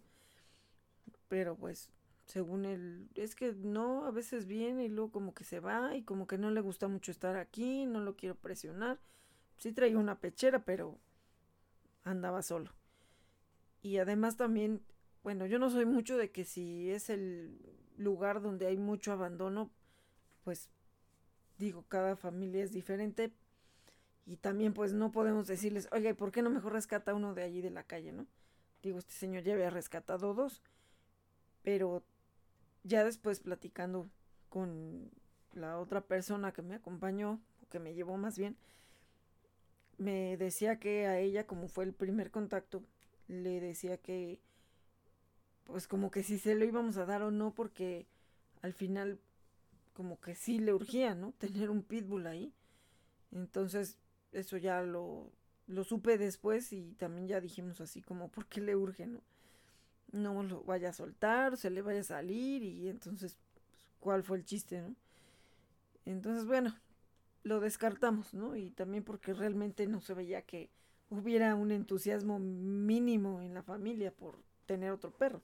Pero 1.30 1.56
pues, 1.56 1.90
según 2.26 2.66
él, 2.66 3.10
es 3.16 3.36
que 3.36 3.54
no, 3.54 4.06
a 4.06 4.12
veces 4.12 4.46
viene 4.46 4.84
y 4.84 4.90
luego 4.90 5.12
como 5.12 5.34
que 5.34 5.46
se 5.46 5.62
va 5.62 5.96
y 5.96 6.04
como 6.04 6.28
que 6.28 6.38
no 6.38 6.52
le 6.52 6.60
gusta 6.60 6.90
mucho 6.90 7.12
estar 7.12 7.38
aquí, 7.38 7.86
no 7.86 8.02
lo 8.02 8.18
quiero 8.18 8.36
presionar. 8.36 9.00
Sí 9.58 9.72
traía 9.72 9.98
una 9.98 10.20
pechera, 10.20 10.66
pero 10.66 11.00
andaba 12.04 12.42
solo. 12.42 12.72
Y 13.82 13.98
además 13.98 14.36
también, 14.36 14.82
bueno, 15.24 15.46
yo 15.46 15.58
no 15.58 15.70
soy 15.70 15.86
mucho 15.86 16.18
de 16.18 16.32
que 16.32 16.44
si 16.44 16.90
es 16.92 17.10
el 17.10 17.62
lugar 17.98 18.42
donde 18.42 18.68
hay 18.68 18.78
mucho 18.78 19.14
abandono, 19.14 19.72
pues 20.44 20.70
digo, 21.58 21.86
cada 21.88 22.18
familia 22.18 22.64
es 22.64 22.74
diferente. 22.74 23.32
Y 24.26 24.38
también 24.38 24.74
pues 24.74 24.94
no 24.94 25.12
podemos 25.12 25.48
decirles, 25.48 25.90
oye, 25.92 26.14
¿por 26.14 26.32
qué 26.32 26.42
no 26.42 26.50
mejor 26.50 26.74
rescata 26.74 27.14
uno 27.14 27.34
de 27.34 27.44
allí 27.44 27.62
de 27.62 27.72
la 27.72 27.84
calle, 27.84 28.14
no? 28.14 28.26
Digo, 28.82 29.00
este 29.00 29.14
señor 29.14 29.44
ya 29.44 29.54
había 29.54 29.70
rescatado 29.70 30.34
dos. 30.34 30.62
Pero 31.64 32.04
ya 32.84 33.04
después 33.04 33.40
platicando 33.40 34.10
con 34.50 35.10
la 35.54 35.80
otra 35.80 36.02
persona 36.02 36.52
que 36.52 36.62
me 36.62 36.76
acompañó, 36.76 37.40
o 37.62 37.70
que 37.70 37.80
me 37.80 37.94
llevó 37.94 38.18
más 38.18 38.38
bien, 38.38 38.58
me 39.98 40.38
decía 40.38 40.80
que 40.80 41.08
a 41.08 41.20
ella, 41.20 41.46
como 41.46 41.68
fue 41.68 41.86
el 41.86 41.94
primer 41.94 42.32
contacto, 42.32 42.84
le 43.28 43.60
decía 43.60 43.98
que, 43.98 44.40
pues 45.66 45.88
como 45.88 46.12
que 46.12 46.24
si 46.24 46.38
se 46.40 46.56
lo 46.56 46.66
íbamos 46.66 46.98
a 46.98 47.06
dar 47.06 47.22
o 47.22 47.32
no, 47.32 47.54
porque 47.54 48.06
al 48.62 48.74
final, 48.74 49.20
como 49.94 50.20
que 50.20 50.36
sí 50.36 50.60
le 50.60 50.74
urgía, 50.74 51.16
¿no? 51.16 51.32
Tener 51.38 51.70
un 51.70 51.84
pitbull 51.84 52.28
ahí. 52.28 52.54
Entonces, 53.32 53.98
eso 54.34 54.58
ya 54.58 54.82
lo, 54.82 55.32
lo 55.68 55.84
supe 55.84 56.18
después 56.18 56.74
y 56.74 56.94
también 56.94 57.28
ya 57.28 57.42
dijimos 57.42 57.82
así 57.82 58.02
como, 58.02 58.30
¿por 58.30 58.48
qué 58.48 58.62
le 58.62 58.76
urge, 58.76 59.08
no? 59.08 59.22
No 60.12 60.44
lo 60.44 60.64
vaya 60.64 60.90
a 60.90 60.94
soltar, 60.94 61.58
se 61.58 61.70
le 61.70 61.82
vaya 61.82 62.02
a 62.02 62.04
salir 62.04 62.64
y 62.64 62.88
entonces, 62.90 63.38
pues, 63.54 63.64
¿cuál 64.00 64.24
fue 64.24 64.38
el 64.38 64.46
chiste, 64.46 64.82
no? 64.82 64.96
Entonces, 66.06 66.46
bueno, 66.46 66.76
lo 67.44 67.60
descartamos, 67.60 68.34
¿no? 68.34 68.56
Y 68.56 68.72
también 68.72 69.04
porque 69.04 69.34
realmente 69.34 69.88
no 69.88 70.02
se 70.02 70.14
veía 70.14 70.42
que 70.42 70.70
hubiera 71.10 71.56
un 71.56 71.72
entusiasmo 71.72 72.40
mínimo 72.40 73.42
en 73.42 73.54
la 73.54 73.64
familia 73.64 74.12
por 74.12 74.40
tener 74.66 74.92
otro 74.92 75.12
perro. 75.12 75.42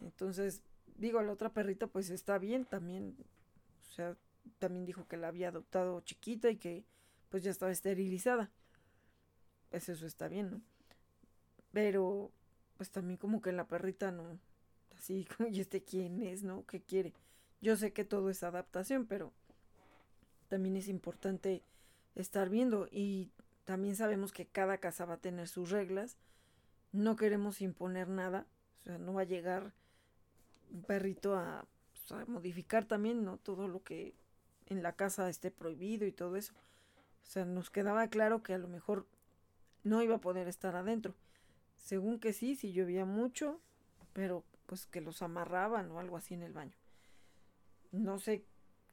Entonces, 0.00 0.62
digo, 0.96 1.22
la 1.22 1.32
otra 1.32 1.52
perrita 1.52 1.86
pues 1.86 2.10
está 2.10 2.38
bien 2.38 2.64
también, 2.64 3.16
o 3.90 3.92
sea, 3.92 4.16
también 4.58 4.84
dijo 4.84 5.06
que 5.06 5.16
la 5.16 5.28
había 5.28 5.48
adoptado 5.48 6.00
chiquita 6.00 6.50
y 6.50 6.56
que 6.56 6.84
pues 7.34 7.42
ya 7.42 7.50
estaba 7.50 7.72
esterilizada. 7.72 8.48
Pues 9.68 9.88
eso 9.88 10.06
está 10.06 10.28
bien, 10.28 10.52
¿no? 10.52 10.60
Pero 11.72 12.30
pues 12.76 12.92
también 12.92 13.16
como 13.16 13.42
que 13.42 13.50
la 13.50 13.66
perrita 13.66 14.12
no, 14.12 14.38
así 14.96 15.24
como, 15.36 15.48
¿y 15.48 15.58
este 15.58 15.82
quién 15.82 16.22
es, 16.22 16.44
no? 16.44 16.64
¿Qué 16.64 16.80
quiere? 16.80 17.12
Yo 17.60 17.74
sé 17.74 17.92
que 17.92 18.04
todo 18.04 18.30
es 18.30 18.44
adaptación, 18.44 19.06
pero 19.06 19.32
también 20.46 20.76
es 20.76 20.86
importante 20.86 21.64
estar 22.14 22.50
viendo 22.50 22.86
y 22.92 23.32
también 23.64 23.96
sabemos 23.96 24.30
que 24.30 24.46
cada 24.46 24.78
casa 24.78 25.04
va 25.04 25.14
a 25.14 25.20
tener 25.20 25.48
sus 25.48 25.70
reglas. 25.70 26.16
No 26.92 27.16
queremos 27.16 27.60
imponer 27.62 28.08
nada, 28.08 28.46
o 28.78 28.84
sea, 28.84 28.98
no 28.98 29.12
va 29.12 29.22
a 29.22 29.24
llegar 29.24 29.74
un 30.70 30.84
perrito 30.84 31.34
a, 31.34 31.66
pues, 31.90 32.12
a 32.12 32.24
modificar 32.26 32.84
también, 32.84 33.24
¿no? 33.24 33.38
Todo 33.38 33.66
lo 33.66 33.82
que 33.82 34.14
en 34.66 34.84
la 34.84 34.94
casa 34.94 35.28
esté 35.28 35.50
prohibido 35.50 36.06
y 36.06 36.12
todo 36.12 36.36
eso. 36.36 36.54
O 37.24 37.26
sea, 37.26 37.44
nos 37.44 37.70
quedaba 37.70 38.06
claro 38.08 38.42
que 38.42 38.54
a 38.54 38.58
lo 38.58 38.68
mejor 38.68 39.06
no 39.82 40.02
iba 40.02 40.16
a 40.16 40.20
poder 40.20 40.46
estar 40.46 40.76
adentro. 40.76 41.14
Según 41.76 42.20
que 42.20 42.32
sí, 42.32 42.54
sí 42.54 42.72
llovía 42.72 43.04
mucho, 43.04 43.60
pero 44.12 44.44
pues 44.66 44.86
que 44.86 45.00
los 45.00 45.22
amarraban 45.22 45.90
o 45.90 45.98
algo 45.98 46.16
así 46.16 46.34
en 46.34 46.42
el 46.42 46.52
baño. 46.52 46.76
No 47.92 48.18
sé 48.18 48.44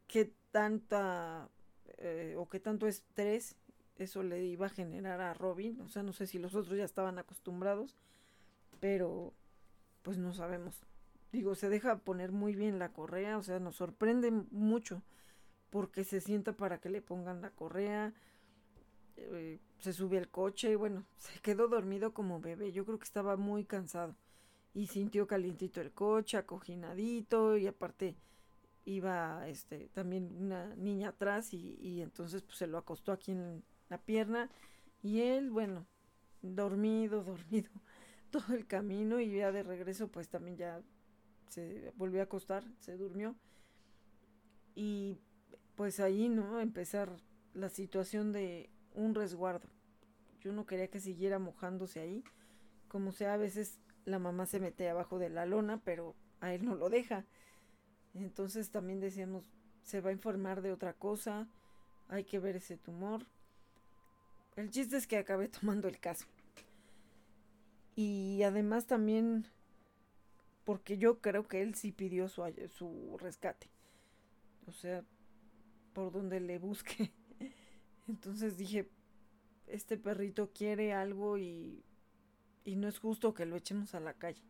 qué 0.08 0.34
tanta 0.52 1.50
eh, 1.98 2.36
o 2.38 2.50
qué 2.50 2.60
tanto 2.60 2.88
estrés 2.88 3.56
eso 3.98 4.24
le 4.24 4.44
iba 4.44 4.66
a 4.66 4.70
generar 4.70 5.22
a 5.22 5.34
Robin. 5.34 5.80
O 5.82 5.90
sea, 5.90 6.04
no 6.04 6.14
sé 6.14 6.28
si 6.28 6.40
los 6.40 6.56
otros 6.56 6.78
ya 6.78 6.86
estaban 6.86 7.20
acostumbrados, 7.20 7.96
pero 8.80 9.34
pues 10.02 10.18
no 10.18 10.34
sabemos. 10.34 10.82
Digo, 11.32 11.56
se 11.56 11.70
deja 11.70 12.00
poner 12.00 12.32
muy 12.32 12.56
bien 12.56 12.80
la 12.80 12.92
correa, 12.92 13.38
o 13.38 13.44
sea, 13.44 13.60
nos 13.60 13.78
sorprende 13.78 14.32
mucho 14.32 15.02
porque 15.72 16.04
se 16.04 16.22
sienta 16.22 16.54
para 16.54 16.80
que 16.80 16.90
le 16.90 17.02
pongan 17.02 17.42
la 17.42 17.50
correa. 17.50 18.14
Eh, 19.18 19.60
se 19.80 19.94
sube 19.94 20.20
al 20.20 20.30
coche, 20.30 20.72
y 20.72 20.76
bueno, 20.76 21.06
se 21.18 21.40
quedó 21.40 21.68
dormido 21.68 22.14
como 22.14 22.40
bebé. 22.40 22.72
Yo 22.72 22.86
creo 22.86 23.00
que 23.00 23.06
estaba 23.06 23.38
muy 23.38 23.66
cansado 23.66 24.16
y 24.74 24.88
sintió 24.88 25.28
calientito 25.28 25.82
el 25.82 25.92
coche, 25.92 26.38
acojinadito 26.38 27.58
y 27.58 27.68
aparte 27.68 28.16
iba 28.86 29.48
este 29.48 29.90
también 29.94 30.36
una 30.40 30.76
niña 30.76 31.10
atrás 31.10 31.54
y, 31.54 31.78
y 31.82 32.02
entonces 32.02 32.42
pues 32.42 32.58
se 32.58 32.68
lo 32.68 32.78
acostó 32.78 33.12
aquí 33.12 33.32
en 33.32 33.64
la 33.90 34.00
pierna 34.00 34.50
y 35.04 35.22
él, 35.22 35.50
bueno, 35.52 35.86
dormido, 36.42 37.24
dormido 37.24 37.70
todo 38.30 38.56
el 38.56 38.66
camino 38.66 39.20
y 39.20 39.36
ya 39.36 39.52
de 39.52 39.64
regreso 39.64 40.08
pues 40.08 40.30
también 40.30 40.58
ya 40.58 40.82
se 41.50 41.92
volvió 41.98 42.22
a 42.22 42.26
acostar, 42.26 42.64
se 42.80 42.98
durmió 42.98 43.36
y 44.74 45.20
pues 45.76 46.00
ahí, 46.00 46.30
¿no? 46.30 46.60
Empezar 46.60 47.16
la 47.54 47.70
situación 47.70 48.32
de 48.32 48.70
un 48.94 49.16
resguardo. 49.16 49.68
Yo 50.42 50.52
no 50.52 50.66
quería 50.66 50.90
que 50.90 51.00
siguiera 51.00 51.40
mojándose 51.40 52.00
ahí. 52.00 52.24
Como 52.88 53.12
sea, 53.12 53.34
a 53.34 53.38
veces 53.38 53.80
la 54.06 54.20
mamá 54.20 54.46
se 54.46 54.60
mete 54.60 54.90
abajo 54.90 55.20
de 55.20 55.30
la 55.30 55.46
lona, 55.46 55.82
pero 55.84 56.16
a 56.40 56.54
él 56.54 56.66
no 56.66 56.76
lo 56.76 56.90
deja. 56.90 57.26
Entonces 58.14 58.72
también 58.72 59.00
decíamos, 59.00 59.46
se 59.84 60.02
va 60.02 60.10
a 60.10 60.14
informar 60.14 60.62
de 60.62 60.72
otra 60.72 60.94
cosa, 60.94 61.48
hay 62.10 62.24
que 62.24 62.40
ver 62.40 62.58
ese 62.58 62.78
tumor. 62.78 63.26
El 64.56 64.70
chiste 64.70 64.98
es 64.98 65.08
que 65.08 65.18
acabé 65.18 65.48
tomando 65.60 65.88
el 65.88 66.00
caso. 66.00 66.26
Y 67.96 68.44
además 68.44 68.88
también 68.88 69.48
porque 70.64 70.98
yo 70.98 71.20
creo 71.20 71.48
que 71.48 71.62
él 71.62 71.76
sí 71.76 71.92
pidió 71.92 72.28
su, 72.28 72.44
su 72.70 73.18
rescate. 73.20 73.70
O 74.68 74.72
sea, 74.72 75.04
por 75.94 76.12
donde 76.12 76.40
le 76.40 76.58
busque. 76.60 77.12
Entonces 78.08 78.58
dije, 78.58 78.90
este 79.68 79.98
perrito 79.98 80.52
quiere 80.54 80.94
algo 80.94 81.38
y, 81.38 81.84
y 82.64 82.76
no 82.76 82.88
es 82.88 83.00
justo 83.00 83.34
que 83.34 83.46
lo 83.46 83.56
echemos 83.56 83.96
a 83.96 84.00
la 84.00 84.14
calle. 84.14 84.44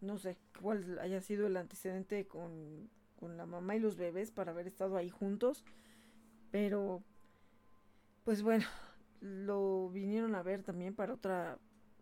No 0.00 0.18
sé 0.18 0.36
cuál 0.60 0.98
haya 0.98 1.20
sido 1.20 1.46
el 1.46 1.56
antecedente 1.56 2.26
con, 2.26 2.90
con 3.18 3.36
la 3.36 3.46
mamá 3.46 3.76
y 3.76 3.80
los 3.80 3.96
bebés 3.96 4.30
para 4.30 4.52
haber 4.52 4.66
estado 4.66 4.96
ahí 4.96 5.10
juntos. 5.10 5.64
Pero, 6.50 7.02
pues 8.24 8.42
bueno, 8.42 8.66
lo 9.20 9.88
vinieron 9.88 10.34
a 10.34 10.42
ver 10.42 10.62
también 10.62 10.94
para 10.94 11.14
otra 11.14 11.58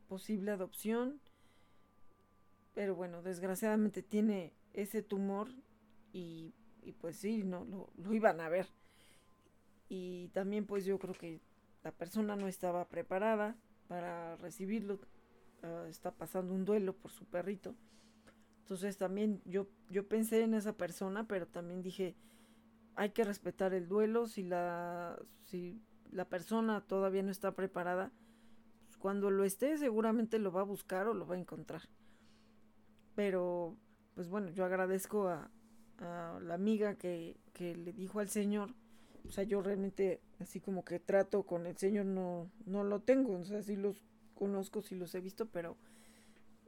posible 0.08 0.50
adopción. 0.50 1.20
Pero 2.74 2.96
bueno, 2.96 3.22
desgraciadamente 3.22 4.02
tiene 4.02 4.52
ese 4.72 5.02
tumor 5.02 5.48
y 6.12 6.54
y 6.82 6.92
pues 6.92 7.16
sí, 7.16 7.42
no 7.42 7.64
lo, 7.64 7.90
lo 7.96 8.12
iban 8.12 8.40
a 8.40 8.48
ver. 8.48 8.68
Y 9.88 10.28
también 10.28 10.66
pues 10.66 10.84
yo 10.84 10.98
creo 10.98 11.14
que 11.14 11.40
la 11.82 11.92
persona 11.92 12.36
no 12.36 12.48
estaba 12.48 12.88
preparada 12.88 13.56
para 13.88 14.36
recibirlo. 14.36 15.00
Uh, 15.62 15.86
está 15.86 16.10
pasando 16.10 16.54
un 16.54 16.64
duelo 16.64 16.94
por 16.94 17.12
su 17.12 17.24
perrito. 17.24 17.74
Entonces 18.60 18.96
también 18.96 19.42
yo, 19.44 19.68
yo 19.90 20.08
pensé 20.08 20.42
en 20.42 20.54
esa 20.54 20.76
persona, 20.76 21.26
pero 21.26 21.46
también 21.46 21.82
dije, 21.82 22.16
hay 22.94 23.10
que 23.10 23.24
respetar 23.24 23.74
el 23.74 23.88
duelo. 23.88 24.26
Si 24.26 24.42
la, 24.42 25.20
si 25.40 25.82
la 26.10 26.28
persona 26.28 26.80
todavía 26.80 27.22
no 27.22 27.30
está 27.30 27.52
preparada, 27.54 28.12
pues 28.84 28.96
cuando 28.96 29.30
lo 29.30 29.44
esté 29.44 29.76
seguramente 29.78 30.38
lo 30.38 30.52
va 30.52 30.62
a 30.62 30.64
buscar 30.64 31.06
o 31.06 31.14
lo 31.14 31.26
va 31.26 31.34
a 31.34 31.38
encontrar. 31.38 31.82
Pero, 33.14 33.76
pues 34.14 34.28
bueno, 34.28 34.50
yo 34.50 34.64
agradezco 34.64 35.28
a, 35.28 35.50
la 36.00 36.54
amiga 36.54 36.96
que, 36.96 37.36
que 37.52 37.76
le 37.76 37.92
dijo 37.92 38.20
al 38.20 38.28
Señor, 38.28 38.74
o 39.26 39.30
sea, 39.30 39.44
yo 39.44 39.62
realmente 39.62 40.20
así 40.40 40.60
como 40.60 40.84
que 40.84 40.98
trato 40.98 41.44
con 41.44 41.66
el 41.66 41.76
Señor 41.76 42.06
no, 42.06 42.50
no 42.66 42.84
lo 42.84 43.00
tengo, 43.00 43.38
o 43.38 43.44
sea, 43.44 43.62
sí 43.62 43.76
los 43.76 44.02
conozco, 44.34 44.82
sí 44.82 44.96
los 44.96 45.14
he 45.14 45.20
visto, 45.20 45.46
pero 45.46 45.76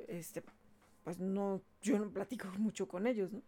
este, 0.07 0.43
pues 1.03 1.19
no, 1.19 1.63
yo 1.83 1.99
no 1.99 2.11
platico 2.11 2.49
mucho 2.59 2.89
con 2.89 3.07
ellos, 3.07 3.33
¿no? 3.33 3.43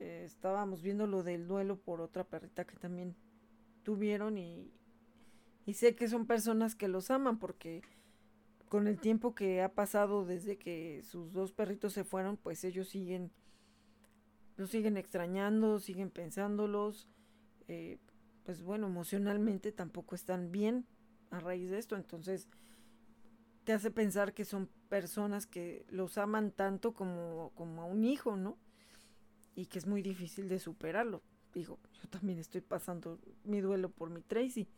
estábamos 0.00 0.82
viendo 0.82 1.06
lo 1.06 1.22
del 1.22 1.46
duelo 1.46 1.76
por 1.76 2.00
otra 2.00 2.24
perrita 2.24 2.66
que 2.66 2.76
también 2.76 3.14
tuvieron 3.84 4.36
y, 4.36 4.70
y 5.66 5.74
sé 5.74 5.94
que 5.94 6.08
son 6.08 6.26
personas 6.26 6.74
que 6.74 6.88
los 6.88 7.10
aman 7.10 7.38
porque 7.38 7.82
con 8.68 8.88
el 8.88 8.98
tiempo 8.98 9.34
que 9.34 9.62
ha 9.62 9.72
pasado 9.72 10.24
desde 10.24 10.58
que 10.58 11.02
sus 11.04 11.32
dos 11.32 11.52
perritos 11.52 11.92
se 11.92 12.04
fueron, 12.04 12.36
pues 12.36 12.64
ellos 12.64 12.88
siguen, 12.88 13.30
los 14.56 14.70
siguen 14.70 14.96
extrañando, 14.96 15.78
siguen 15.80 16.10
pensándolos, 16.10 17.08
eh, 17.68 17.98
pues 18.44 18.62
bueno, 18.62 18.86
emocionalmente 18.86 19.72
tampoco 19.72 20.14
están 20.14 20.52
bien 20.52 20.86
a 21.30 21.40
raíz 21.40 21.70
de 21.70 21.78
esto, 21.78 21.96
entonces 21.96 22.48
te 23.64 23.72
hace 23.72 23.90
pensar 23.90 24.34
que 24.34 24.44
son 24.44 24.68
personas 24.88 25.46
que 25.46 25.86
los 25.88 26.18
aman 26.18 26.52
tanto 26.52 26.92
como, 26.92 27.50
como 27.54 27.82
a 27.82 27.86
un 27.86 28.04
hijo, 28.04 28.36
¿no? 28.36 28.58
Y 29.54 29.66
que 29.66 29.78
es 29.78 29.86
muy 29.86 30.02
difícil 30.02 30.48
de 30.48 30.58
superarlo. 30.58 31.22
Digo, 31.54 31.78
yo 31.92 32.08
también 32.08 32.38
estoy 32.38 32.60
pasando 32.60 33.18
mi 33.44 33.60
duelo 33.60 33.88
por 33.88 34.10
mi 34.10 34.20
Tracy. 34.20 34.68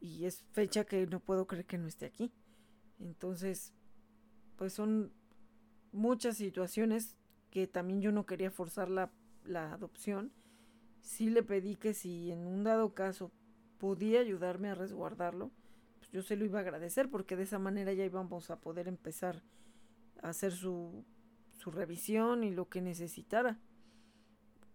Y 0.00 0.26
es 0.26 0.44
fecha 0.52 0.84
que 0.84 1.06
no 1.06 1.18
puedo 1.18 1.46
creer 1.46 1.64
que 1.64 1.78
no 1.78 1.88
esté 1.88 2.06
aquí. 2.06 2.30
Entonces, 3.00 3.72
pues 4.56 4.72
son 4.72 5.12
muchas 5.90 6.36
situaciones 6.36 7.16
que 7.54 7.68
también 7.68 8.02
yo 8.02 8.10
no 8.10 8.26
quería 8.26 8.50
forzar 8.50 8.90
la, 8.90 9.12
la 9.44 9.72
adopción. 9.72 10.32
Sí 11.00 11.30
le 11.30 11.44
pedí 11.44 11.76
que 11.76 11.94
si 11.94 12.32
en 12.32 12.46
un 12.46 12.64
dado 12.64 12.94
caso 12.94 13.30
podía 13.78 14.18
ayudarme 14.18 14.70
a 14.70 14.74
resguardarlo, 14.74 15.52
pues 15.98 16.10
yo 16.10 16.22
se 16.22 16.34
lo 16.36 16.44
iba 16.44 16.58
a 16.58 16.62
agradecer 16.62 17.08
porque 17.08 17.36
de 17.36 17.44
esa 17.44 17.60
manera 17.60 17.92
ya 17.92 18.04
íbamos 18.04 18.50
a 18.50 18.58
poder 18.58 18.88
empezar 18.88 19.44
a 20.20 20.30
hacer 20.30 20.50
su, 20.50 21.04
su 21.52 21.70
revisión 21.70 22.42
y 22.42 22.50
lo 22.50 22.68
que 22.68 22.82
necesitara 22.82 23.60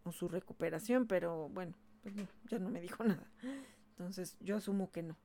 o 0.03 0.13
su 0.13 0.29
recuperación, 0.29 1.05
pero 1.05 1.49
bueno, 1.49 1.75
pues 2.01 2.15
ya 2.45 2.59
no 2.59 2.69
me 2.69 2.79
dijo 2.79 3.03
nada. 3.03 3.29
Entonces 3.89 4.37
yo 4.39 4.55
asumo 4.55 4.89
que 4.89 5.03
no. 5.03 5.17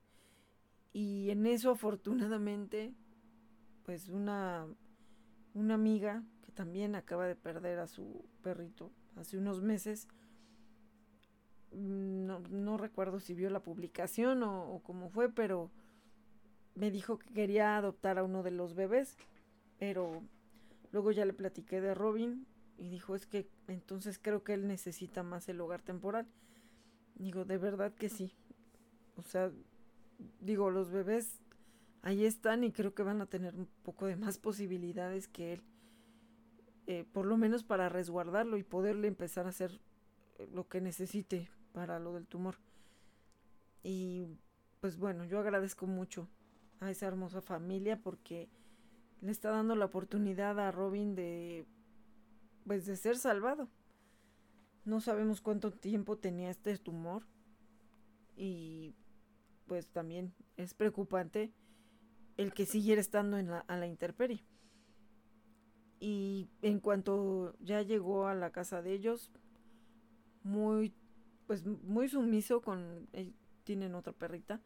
Y 0.91 1.29
en 1.29 1.45
eso 1.45 1.71
afortunadamente, 1.71 2.93
pues 3.85 4.09
una, 4.09 4.67
una 5.53 5.75
amiga 5.75 6.21
también 6.55 6.95
acaba 6.95 7.27
de 7.27 7.35
perder 7.35 7.79
a 7.79 7.87
su 7.87 8.25
perrito 8.41 8.91
hace 9.15 9.37
unos 9.37 9.61
meses, 9.61 10.07
mm, 11.71 12.25
no, 12.25 12.39
no 12.49 12.77
recuerdo 12.77 13.19
si 13.19 13.33
vio 13.33 13.49
la 13.49 13.61
publicación 13.61 14.43
o, 14.43 14.73
o 14.73 14.79
cómo 14.81 15.09
fue, 15.09 15.29
pero 15.29 15.71
me 16.75 16.91
dijo 16.91 17.19
que 17.19 17.31
quería 17.33 17.77
adoptar 17.77 18.17
a 18.17 18.23
uno 18.23 18.43
de 18.43 18.51
los 18.51 18.73
bebés, 18.73 19.17
pero 19.77 20.23
luego 20.91 21.11
ya 21.11 21.25
le 21.25 21.33
platiqué 21.33 21.81
de 21.81 21.93
Robin 21.93 22.45
y 22.77 22.89
dijo 22.89 23.15
es 23.15 23.25
que 23.25 23.47
entonces 23.67 24.19
creo 24.21 24.43
que 24.43 24.53
él 24.53 24.67
necesita 24.67 25.23
más 25.23 25.47
el 25.47 25.61
hogar 25.61 25.81
temporal. 25.81 26.27
Digo, 27.15 27.45
de 27.45 27.57
verdad 27.57 27.93
que 27.93 28.09
sí. 28.09 28.33
O 29.15 29.23
sea, 29.23 29.51
digo, 30.41 30.69
los 30.69 30.91
bebés 30.91 31.39
ahí 32.01 32.25
están 32.25 32.63
y 32.63 32.71
creo 32.71 32.93
que 32.93 33.03
van 33.03 33.21
a 33.21 33.25
tener 33.25 33.55
un 33.55 33.67
poco 33.83 34.05
de 34.05 34.17
más 34.17 34.37
posibilidades 34.37 35.27
que 35.29 35.53
él. 35.53 35.61
Eh, 36.87 37.03
por 37.11 37.25
lo 37.25 37.35
menos 37.35 37.63
para 37.63 37.89
resguardarlo 37.89 38.57
y 38.57 38.63
poderle 38.63 39.07
empezar 39.07 39.47
a 39.47 39.49
hacer 39.49 39.81
eh, 40.37 40.47
lo 40.51 40.67
que 40.67 40.81
necesite 40.81 41.49
para 41.73 41.99
lo 41.99 42.13
del 42.13 42.27
tumor. 42.27 42.57
Y 43.83 44.27
pues 44.81 44.97
bueno, 44.97 45.25
yo 45.25 45.39
agradezco 45.39 45.87
mucho 45.87 46.27
a 46.79 46.91
esa 46.91 47.07
hermosa 47.07 47.41
familia 47.41 47.99
porque 48.01 48.49
le 49.21 49.31
está 49.31 49.49
dando 49.49 49.75
la 49.75 49.85
oportunidad 49.85 50.59
a 50.59 50.71
Robin 50.71 51.15
de 51.15 51.65
pues 52.65 52.85
de 52.85 52.95
ser 52.95 53.17
salvado. 53.17 53.67
No 54.83 55.01
sabemos 55.01 55.41
cuánto 55.41 55.71
tiempo 55.71 56.17
tenía 56.17 56.51
este 56.51 56.77
tumor 56.77 57.23
y 58.35 58.93
pues 59.65 59.87
también 59.87 60.33
es 60.57 60.75
preocupante 60.75 61.51
el 62.37 62.53
que 62.53 62.65
siguiera 62.65 63.01
estando 63.01 63.37
en 63.37 63.49
la, 63.49 63.59
a 63.59 63.77
la 63.77 63.87
intemperie. 63.87 64.43
Y 65.99 66.49
en 66.61 66.79
cuanto 66.79 67.55
ya 67.59 67.81
llegó 67.81 68.27
a 68.27 68.35
la 68.35 68.51
casa 68.51 68.81
de 68.81 68.93
ellos, 68.93 69.31
muy, 70.43 70.93
pues 71.47 71.65
muy 71.65 72.09
sumiso 72.09 72.61
con, 72.61 73.07
eh, 73.13 73.31
tienen 73.63 73.95
otra 73.95 74.13
perrita, 74.13 74.61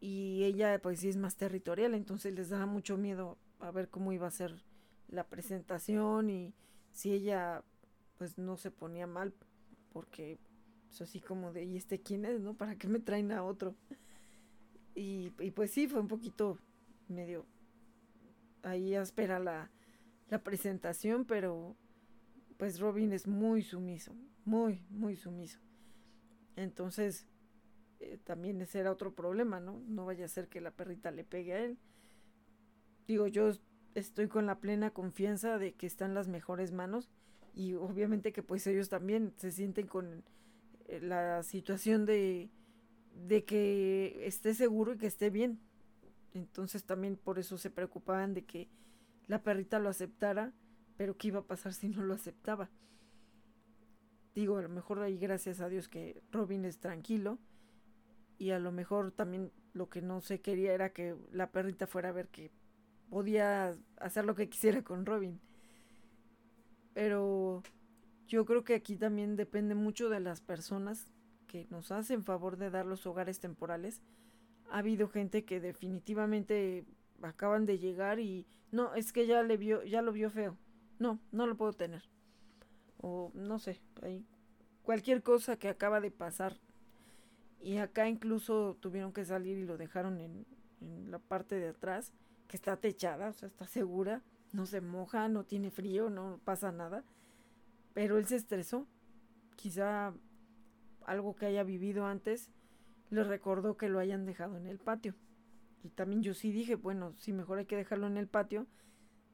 y 0.00 0.42
ella 0.44 0.80
pues 0.82 1.00
sí 1.00 1.08
es 1.08 1.16
más 1.16 1.36
territorial, 1.36 1.94
entonces 1.94 2.34
les 2.34 2.48
daba 2.48 2.66
mucho 2.66 2.96
miedo 2.96 3.38
a 3.60 3.70
ver 3.70 3.88
cómo 3.88 4.12
iba 4.12 4.26
a 4.26 4.32
ser 4.32 4.64
la 5.08 5.28
presentación 5.28 6.28
y 6.28 6.54
si 6.90 7.12
ella 7.12 7.62
pues 8.18 8.38
no 8.38 8.56
se 8.56 8.72
ponía 8.72 9.06
mal, 9.06 9.32
porque 9.92 10.38
pues 10.88 11.02
así 11.02 11.20
como 11.20 11.52
de, 11.52 11.64
¿y 11.64 11.76
este 11.76 12.00
quién 12.00 12.24
es, 12.24 12.40
no? 12.40 12.54
¿Para 12.54 12.76
qué 12.76 12.88
me 12.88 12.98
traen 12.98 13.30
a 13.30 13.44
otro? 13.44 13.76
Y, 14.94 15.32
y 15.38 15.50
pues 15.52 15.70
sí, 15.70 15.86
fue 15.86 16.00
un 16.00 16.08
poquito 16.08 16.58
medio 17.08 17.46
ahí 18.62 18.94
espera 18.94 19.38
la, 19.38 19.70
la 20.32 20.42
presentación, 20.42 21.26
pero 21.26 21.76
pues 22.56 22.80
Robin 22.80 23.12
es 23.12 23.26
muy 23.26 23.60
sumiso, 23.60 24.16
muy, 24.46 24.82
muy 24.88 25.14
sumiso. 25.14 25.60
Entonces, 26.56 27.26
eh, 28.00 28.18
también 28.24 28.62
ese 28.62 28.78
era 28.78 28.92
otro 28.92 29.14
problema, 29.14 29.60
¿no? 29.60 29.82
No 29.86 30.06
vaya 30.06 30.24
a 30.24 30.28
ser 30.28 30.48
que 30.48 30.62
la 30.62 30.70
perrita 30.70 31.10
le 31.10 31.24
pegue 31.24 31.52
a 31.52 31.58
él. 31.62 31.78
Digo, 33.06 33.26
yo 33.26 33.50
estoy 33.94 34.28
con 34.28 34.46
la 34.46 34.58
plena 34.58 34.94
confianza 34.94 35.58
de 35.58 35.74
que 35.74 35.86
están 35.86 36.14
las 36.14 36.28
mejores 36.28 36.72
manos 36.72 37.10
y 37.52 37.74
obviamente 37.74 38.32
que 38.32 38.42
pues 38.42 38.66
ellos 38.66 38.88
también 38.88 39.34
se 39.36 39.50
sienten 39.50 39.86
con 39.86 40.24
eh, 40.88 40.98
la 41.02 41.42
situación 41.42 42.06
de, 42.06 42.48
de 43.28 43.44
que 43.44 44.26
esté 44.26 44.54
seguro 44.54 44.94
y 44.94 44.96
que 44.96 45.08
esté 45.08 45.28
bien. 45.28 45.60
Entonces 46.32 46.84
también 46.84 47.16
por 47.16 47.38
eso 47.38 47.58
se 47.58 47.68
preocupaban 47.68 48.32
de 48.32 48.46
que 48.46 48.70
la 49.26 49.42
perrita 49.42 49.78
lo 49.78 49.88
aceptara, 49.88 50.52
pero 50.96 51.16
qué 51.16 51.28
iba 51.28 51.40
a 51.40 51.46
pasar 51.46 51.72
si 51.72 51.88
no 51.88 52.02
lo 52.02 52.14
aceptaba. 52.14 52.70
Digo, 54.34 54.56
a 54.56 54.62
lo 54.62 54.68
mejor 54.68 55.00
ahí 55.00 55.18
gracias 55.18 55.60
a 55.60 55.68
Dios 55.68 55.88
que 55.88 56.22
Robin 56.30 56.64
es 56.64 56.78
tranquilo 56.78 57.38
y 58.38 58.50
a 58.50 58.58
lo 58.58 58.72
mejor 58.72 59.12
también 59.12 59.52
lo 59.74 59.88
que 59.88 60.02
no 60.02 60.20
se 60.20 60.40
quería 60.40 60.72
era 60.72 60.92
que 60.92 61.16
la 61.32 61.50
perrita 61.50 61.86
fuera 61.86 62.08
a 62.08 62.12
ver 62.12 62.28
que 62.28 62.50
podía 63.10 63.76
hacer 63.98 64.24
lo 64.24 64.34
que 64.34 64.48
quisiera 64.48 64.82
con 64.82 65.04
Robin. 65.04 65.40
Pero 66.94 67.62
yo 68.26 68.44
creo 68.44 68.64
que 68.64 68.74
aquí 68.74 68.96
también 68.96 69.36
depende 69.36 69.74
mucho 69.74 70.08
de 70.08 70.20
las 70.20 70.40
personas 70.40 71.12
que 71.46 71.66
nos 71.70 71.92
hacen 71.92 72.24
favor 72.24 72.56
de 72.56 72.70
dar 72.70 72.86
los 72.86 73.06
hogares 73.06 73.38
temporales 73.38 74.02
ha 74.72 74.78
habido 74.78 75.08
gente 75.08 75.44
que 75.44 75.60
definitivamente 75.60 76.86
acaban 77.24 77.66
de 77.66 77.78
llegar 77.78 78.20
y 78.20 78.46
no, 78.70 78.94
es 78.94 79.12
que 79.12 79.26
ya 79.26 79.42
le 79.42 79.56
vio, 79.56 79.82
ya 79.84 80.02
lo 80.02 80.12
vio 80.12 80.30
feo. 80.30 80.56
No, 80.98 81.18
no 81.30 81.46
lo 81.46 81.56
puedo 81.56 81.72
tener. 81.72 82.02
O 82.98 83.30
no 83.34 83.58
sé, 83.58 83.80
hay 84.02 84.24
cualquier 84.82 85.22
cosa 85.22 85.56
que 85.56 85.68
acaba 85.68 86.00
de 86.00 86.10
pasar. 86.10 86.56
Y 87.60 87.78
acá 87.78 88.08
incluso 88.08 88.76
tuvieron 88.80 89.12
que 89.12 89.24
salir 89.24 89.58
y 89.58 89.64
lo 89.64 89.76
dejaron 89.76 90.20
en, 90.20 90.46
en 90.80 91.10
la 91.10 91.18
parte 91.18 91.56
de 91.56 91.68
atrás, 91.68 92.12
que 92.48 92.56
está 92.56 92.76
techada, 92.76 93.28
o 93.28 93.32
sea, 93.32 93.48
está 93.48 93.66
segura, 93.66 94.22
no 94.52 94.66
se 94.66 94.80
moja, 94.80 95.28
no 95.28 95.44
tiene 95.44 95.70
frío, 95.70 96.10
no 96.10 96.40
pasa 96.44 96.72
nada. 96.72 97.04
Pero 97.94 98.18
él 98.18 98.26
se 98.26 98.36
estresó. 98.36 98.86
Quizá 99.56 100.12
algo 101.04 101.36
que 101.36 101.46
haya 101.46 101.62
vivido 101.62 102.06
antes 102.06 102.50
le 103.10 103.24
recordó 103.24 103.76
que 103.76 103.88
lo 103.88 103.98
hayan 103.98 104.24
dejado 104.24 104.56
en 104.56 104.66
el 104.66 104.78
patio. 104.78 105.14
Y 105.82 105.90
también 105.90 106.22
yo 106.22 106.34
sí 106.34 106.52
dije, 106.52 106.76
bueno, 106.76 107.14
si 107.18 107.32
mejor 107.32 107.58
hay 107.58 107.66
que 107.66 107.76
dejarlo 107.76 108.06
en 108.06 108.16
el 108.16 108.28
patio. 108.28 108.66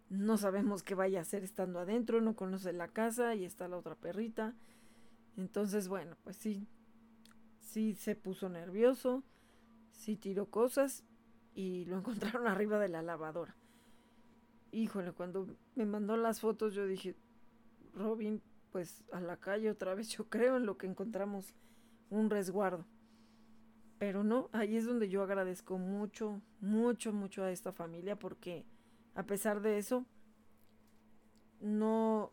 No 0.09 0.39
sabemos 0.39 0.83
qué 0.83 0.95
vaya 0.95 1.19
a 1.19 1.23
hacer 1.23 1.45
estando 1.45 1.81
adentro, 1.81 2.21
no 2.21 2.35
conoce 2.35 2.73
la 2.73 2.89
casa 2.89 3.35
y 3.35 3.45
está 3.45 3.69
la 3.69 3.77
otra 3.77 3.95
perrita. 3.95 4.55
Entonces, 5.37 5.89
bueno, 5.89 6.17
pues 6.25 6.37
sí, 6.37 6.67
sí 7.61 7.95
se 7.95 8.17
puso 8.17 8.49
nervioso, 8.49 9.23
sí 9.93 10.17
tiró 10.17 10.47
cosas 10.47 11.05
y 11.55 11.85
lo 11.85 11.99
encontraron 11.99 12.47
arriba 12.47 12.79
de 12.79 12.89
la 12.89 13.03
lavadora. 13.03 13.55
Híjole, 14.71 15.13
cuando 15.13 15.57
me 15.75 15.87
mandó 15.87 16.17
las 16.17 16.41
fotos 16.41 16.75
yo 16.75 16.87
dije, 16.87 17.15
Robin, 17.95 18.43
pues 18.71 19.05
a 19.13 19.21
la 19.21 19.37
calle 19.37 19.71
otra 19.71 19.95
vez, 19.95 20.09
yo 20.17 20.29
creo 20.29 20.57
en 20.57 20.67
lo 20.67 20.79
que 20.79 20.87
encontramos 20.87 21.55
un 22.11 22.31
resguardo. 22.31 22.87
Pero 23.99 24.23
no, 24.23 24.49
ahí 24.53 24.77
es 24.77 24.87
donde 24.87 25.09
yo 25.09 25.23
agradezco 25.23 25.79
mucho, 25.79 26.41
mucho, 26.61 27.13
mucho 27.13 27.43
a 27.43 27.51
esta 27.51 27.73
familia 27.73 28.17
porque 28.17 28.65
a 29.15 29.25
pesar 29.27 29.61
de 29.61 29.79
eso, 29.79 30.07
no, 31.61 32.33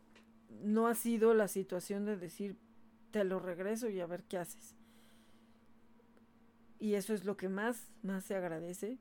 no 0.62 0.86
ha 0.86 0.94
sido 0.94 1.34
la 1.34 1.48
situación 1.48 2.04
de 2.04 2.16
decir, 2.16 2.56
te 3.10 3.24
lo 3.24 3.40
regreso 3.40 3.88
y 3.88 4.00
a 4.00 4.06
ver 4.06 4.22
qué 4.22 4.38
haces. 4.38 4.76
Y 6.78 6.94
eso 6.94 7.14
es 7.14 7.24
lo 7.24 7.36
que 7.36 7.48
más, 7.48 7.92
más 8.02 8.24
se 8.24 8.36
agradece, 8.36 8.98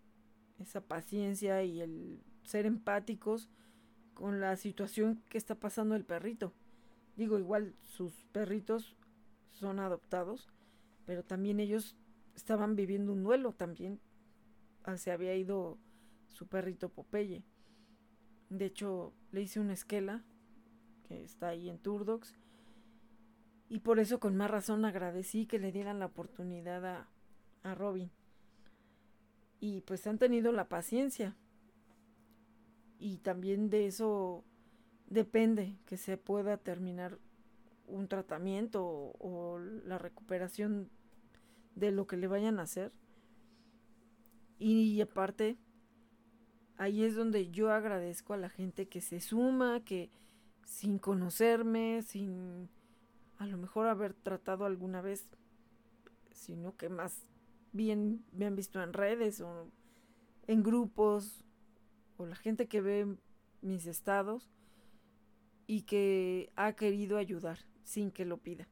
esa 0.60 0.82
paciencia 0.82 1.64
y 1.64 1.82
el 1.82 2.24
ser 2.44 2.66
empáticos 2.66 3.50
con 4.14 4.40
la 4.40 4.56
situación 4.56 5.22
que 5.30 5.38
está 5.38 5.56
pasando 5.56 5.96
el 5.96 6.06
perrito. 6.06 6.54
Digo, 7.18 7.38
igual 7.38 7.76
sus 7.82 8.14
perritos 8.32 8.96
son 9.52 9.80
adoptados, 9.80 10.50
pero 11.06 11.24
también 11.24 11.60
ellos 11.60 11.96
estaban 12.36 12.76
viviendo 12.76 13.14
un 13.14 13.24
duelo 13.24 13.54
también. 13.54 14.00
Ah, 14.84 14.98
se 14.98 15.12
había 15.12 15.36
ido 15.36 15.78
su 16.28 16.48
perrito 16.48 16.90
Popeye. 16.90 17.44
De 18.50 18.66
hecho, 18.66 19.14
le 19.32 19.42
hice 19.42 19.60
una 19.60 19.74
esquela 19.74 20.24
que 21.08 21.24
está 21.24 21.50
ahí 21.50 21.70
en 21.70 21.80
Turdox. 21.80 22.38
Y 23.68 23.80
por 23.80 24.00
eso 24.00 24.20
con 24.20 24.36
más 24.36 24.52
razón 24.52 24.86
agradecí 24.86 25.48
que 25.48 25.60
le 25.60 25.72
dieran 25.72 26.00
la 26.00 26.06
oportunidad 26.08 26.86
a, 26.86 27.10
a 27.64 27.74
Robin. 27.74 28.12
Y 29.60 29.82
pues 29.82 30.06
han 30.06 30.20
tenido 30.20 30.52
la 30.52 30.70
paciencia. 30.70 31.36
Y 33.00 33.18
también 33.18 33.70
de 33.70 33.88
eso 33.88 34.44
depende 35.08 35.78
que 35.86 35.98
se 35.98 36.18
pueda 36.18 36.58
terminar 36.58 37.18
un 37.88 38.08
tratamiento 38.08 38.86
o, 38.86 39.14
o 39.20 39.60
la 39.60 39.98
recuperación 39.98 40.90
de 41.76 41.92
lo 41.92 42.08
que 42.08 42.18
le 42.18 42.28
vayan 42.28 42.60
a 42.60 42.64
hacer. 42.64 42.92
Y 44.58 45.00
aparte, 45.02 45.58
ahí 46.78 47.04
es 47.04 47.16
donde 47.16 47.52
yo 47.52 47.72
agradezco 47.72 48.34
a 48.34 48.38
la 48.38 48.50
gente 48.50 48.88
que 48.88 49.02
se 49.02 49.20
suma, 49.20 49.84
que 49.84 50.10
sin 50.66 50.98
conocerme, 50.98 52.02
sin 52.02 52.70
a 53.38 53.48
lo 53.48 53.58
mejor 53.58 53.88
haber 53.88 54.14
tratado 54.14 54.66
alguna 54.66 55.02
vez, 55.02 55.28
sino 56.32 56.76
que 56.78 56.90
más 56.90 57.28
bien 57.74 58.24
me 58.32 58.46
han 58.46 58.56
visto 58.56 58.82
en 58.82 58.94
redes 58.94 59.42
o 59.42 59.68
en 60.48 60.64
grupos, 60.64 61.44
o 62.18 62.26
la 62.26 62.36
gente 62.36 62.68
que 62.68 62.82
ve 62.82 63.18
mis 63.62 63.88
estados 63.88 64.50
y 65.68 65.82
que 65.82 66.52
ha 66.56 66.74
querido 66.74 67.18
ayudar 67.18 67.60
sin 67.84 68.12
que 68.12 68.26
lo 68.26 68.38
pida. 68.38 68.68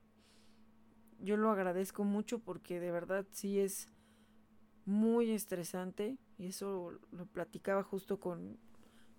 Yo 1.24 1.38
lo 1.38 1.52
agradezco 1.52 2.04
mucho 2.04 2.40
porque 2.40 2.82
de 2.82 2.92
verdad 2.92 3.26
sí 3.32 3.58
es 3.58 3.88
muy 4.86 5.32
estresante 5.32 6.18
y 6.38 6.48
eso 6.48 6.92
lo 7.12 7.26
platicaba 7.28 7.82
justo 7.82 8.20
con 8.20 8.58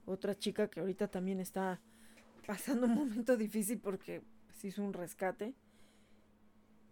otra 0.05 0.35
chica 0.35 0.69
que 0.69 0.81
ahorita 0.81 1.09
también 1.09 1.41
está 1.41 1.81
pasando 2.47 2.87
un 2.87 2.95
momento 2.95 3.39
difícil 3.39 3.81
porque 3.81 4.21
se 4.53 4.69
hizo 4.69 4.83
un 4.83 4.93
rescate 4.93 5.55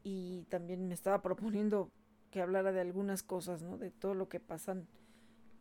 y 0.02 0.46
también 0.48 0.88
me 0.88 0.94
estaba 0.94 1.20
proponiendo 1.20 1.90
que 2.30 2.40
hablara 2.40 2.72
de 2.72 2.80
algunas 2.80 3.22
cosas, 3.22 3.60
¿no? 3.60 3.76
De 3.76 3.90
todo 3.90 4.14
lo 4.14 4.30
que 4.30 4.40
pasan 4.40 4.88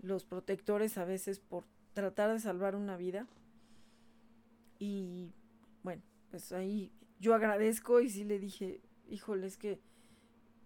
los 0.01 0.23
protectores 0.23 0.97
a 0.97 1.03
veces 1.03 1.41
por 1.41 1.65
tratar 1.91 2.31
de 2.31 2.39
salvar 2.39 2.77
una 2.77 2.95
vida. 2.95 3.27
Y 4.79 5.33
bueno, 5.83 6.03
pues 6.29 6.53
ahí 6.53 6.89
yo 7.19 7.35
agradezco 7.35 7.99
y 7.99 8.09
sí 8.09 8.23
le 8.23 8.39
dije, 8.39 8.79
híjole, 9.11 9.47
es 9.47 9.57
que 9.57 9.79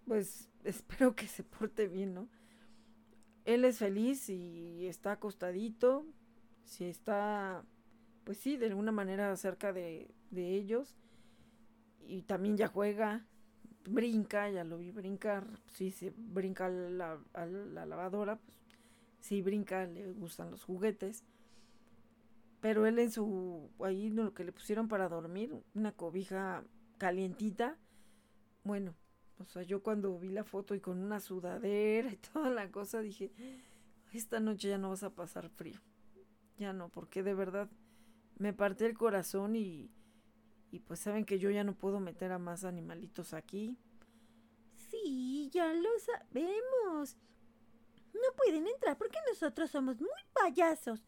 pues 0.06 0.50
espero 0.64 1.16
que 1.16 1.28
se 1.28 1.44
porte 1.44 1.88
bien, 1.88 2.14
¿no? 2.14 2.30
Él 3.44 3.64
es 3.66 3.78
feliz 3.78 4.30
y 4.30 4.88
está 4.88 5.14
acostadito, 5.14 6.06
si 6.64 6.86
está, 6.86 7.64
pues 8.24 8.40
sí, 8.40 8.58
de 8.58 8.68
alguna 8.68 8.92
manera 8.92 9.36
cerca 9.36 9.72
de, 9.72 10.10
de 10.32 10.56
ellos 10.56 10.98
y 12.08 12.24
también 12.24 12.58
ya 12.58 12.68
juega, 12.68 13.28
brinca, 13.88 14.50
ya 14.50 14.64
lo 14.64 14.80
vi 14.80 14.92
brincar, 14.92 15.46
sí, 15.74 15.92
se 15.92 16.12
brinca 16.16 16.70
la, 16.70 17.20
la 17.36 17.86
lavadora, 17.86 18.38
pues 18.38 18.56
sí 19.20 19.42
brinca, 19.42 19.86
le 19.86 20.12
gustan 20.14 20.52
los 20.52 20.64
juguetes. 20.64 21.24
Pero 22.62 22.88
él 22.88 22.98
en 22.98 23.12
su, 23.12 23.70
ahí 23.80 24.10
lo 24.10 24.34
que 24.34 24.44
le 24.44 24.52
pusieron 24.52 24.88
para 24.88 25.08
dormir, 25.08 25.54
una 25.76 25.92
cobija 25.92 26.64
calientita, 26.98 27.78
bueno, 28.66 28.96
o 29.40 29.46
sea, 29.46 29.62
yo 29.62 29.82
cuando 29.82 30.18
vi 30.18 30.30
la 30.30 30.44
foto 30.44 30.76
y 30.76 30.82
con 30.82 31.02
una 31.02 31.22
sudadera 31.22 32.12
y 32.12 32.18
toda 32.34 32.50
la 32.50 32.70
cosa, 32.72 33.00
dije, 33.00 33.32
esta 34.12 34.42
noche 34.42 34.70
ya 34.70 34.78
no 34.78 34.90
vas 34.90 35.04
a 35.04 35.16
pasar 35.16 35.50
frío. 35.50 35.80
Ya 36.58 36.74
no, 36.74 36.90
porque 36.90 37.24
de 37.24 37.34
verdad 37.34 37.70
me 38.38 38.54
parte 38.54 38.86
el 38.86 38.98
corazón 38.98 39.56
y, 39.56 39.92
y 40.72 40.80
pues 40.80 41.00
saben 41.00 41.26
que 41.26 41.38
yo 41.38 41.50
ya 41.52 41.64
no 41.64 41.76
puedo 41.76 42.00
meter 42.00 42.32
a 42.32 42.40
más 42.40 42.64
animalitos 42.64 43.34
aquí. 43.34 43.78
Sí, 44.90 45.50
ya 45.54 45.74
lo 45.74 45.90
sabemos. 46.00 47.18
No 48.14 48.36
pueden 48.38 48.68
entrar 48.68 48.98
porque 48.98 49.20
nosotros 49.30 49.70
somos 49.70 50.00
muy 50.00 50.10
payasos. 50.34 51.04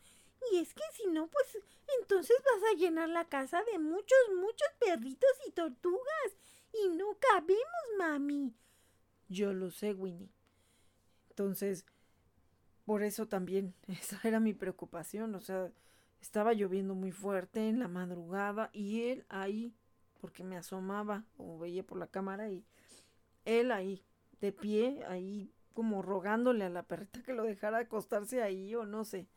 Y 0.52 0.58
es 0.58 0.74
que 0.74 0.84
si 0.93 1.08
no, 1.08 1.28
pues 1.28 1.58
entonces 2.02 2.38
vas 2.46 2.72
a 2.72 2.78
llenar 2.78 3.10
la 3.10 3.26
casa 3.26 3.63
de 3.72 3.80
muchos, 3.80 4.17
muchos 4.36 4.67
perritos 4.80 5.32
y 5.48 5.52
tortugas. 5.52 6.38
Y 6.74 6.90
no 6.90 7.18
cabemos, 7.20 7.98
mami. 7.98 8.54
Yo 9.30 9.54
lo 9.54 9.72
sé, 9.72 9.94
Winnie. 9.94 10.30
Entonces, 11.30 11.86
por 12.86 13.04
eso 13.04 13.28
también, 13.28 13.74
esa 13.88 14.20
era 14.24 14.40
mi 14.40 14.54
preocupación. 14.54 15.36
O 15.36 15.42
sea, 15.42 15.72
estaba 16.22 16.54
lloviendo 16.54 16.96
muy 16.96 17.12
fuerte 17.12 17.68
en 17.68 17.80
la 17.80 17.88
madrugada 17.88 18.70
y 18.74 19.04
él 19.04 19.26
ahí, 19.30 19.76
porque 20.20 20.44
me 20.44 20.58
asomaba 20.58 21.26
o 21.38 21.60
veía 21.60 21.84
por 21.84 21.98
la 21.98 22.08
cámara 22.08 22.50
y 22.50 22.66
él 23.46 23.72
ahí, 23.72 24.04
de 24.42 24.52
pie, 24.52 25.04
ahí 25.08 25.52
como 25.74 26.02
rogándole 26.02 26.66
a 26.66 26.70
la 26.70 26.84
perrita 26.84 27.22
que 27.22 27.34
lo 27.34 27.44
dejara 27.44 27.78
acostarse 27.80 28.42
ahí 28.42 28.74
o 28.74 28.86
no 28.86 29.06
sé. 29.06 29.28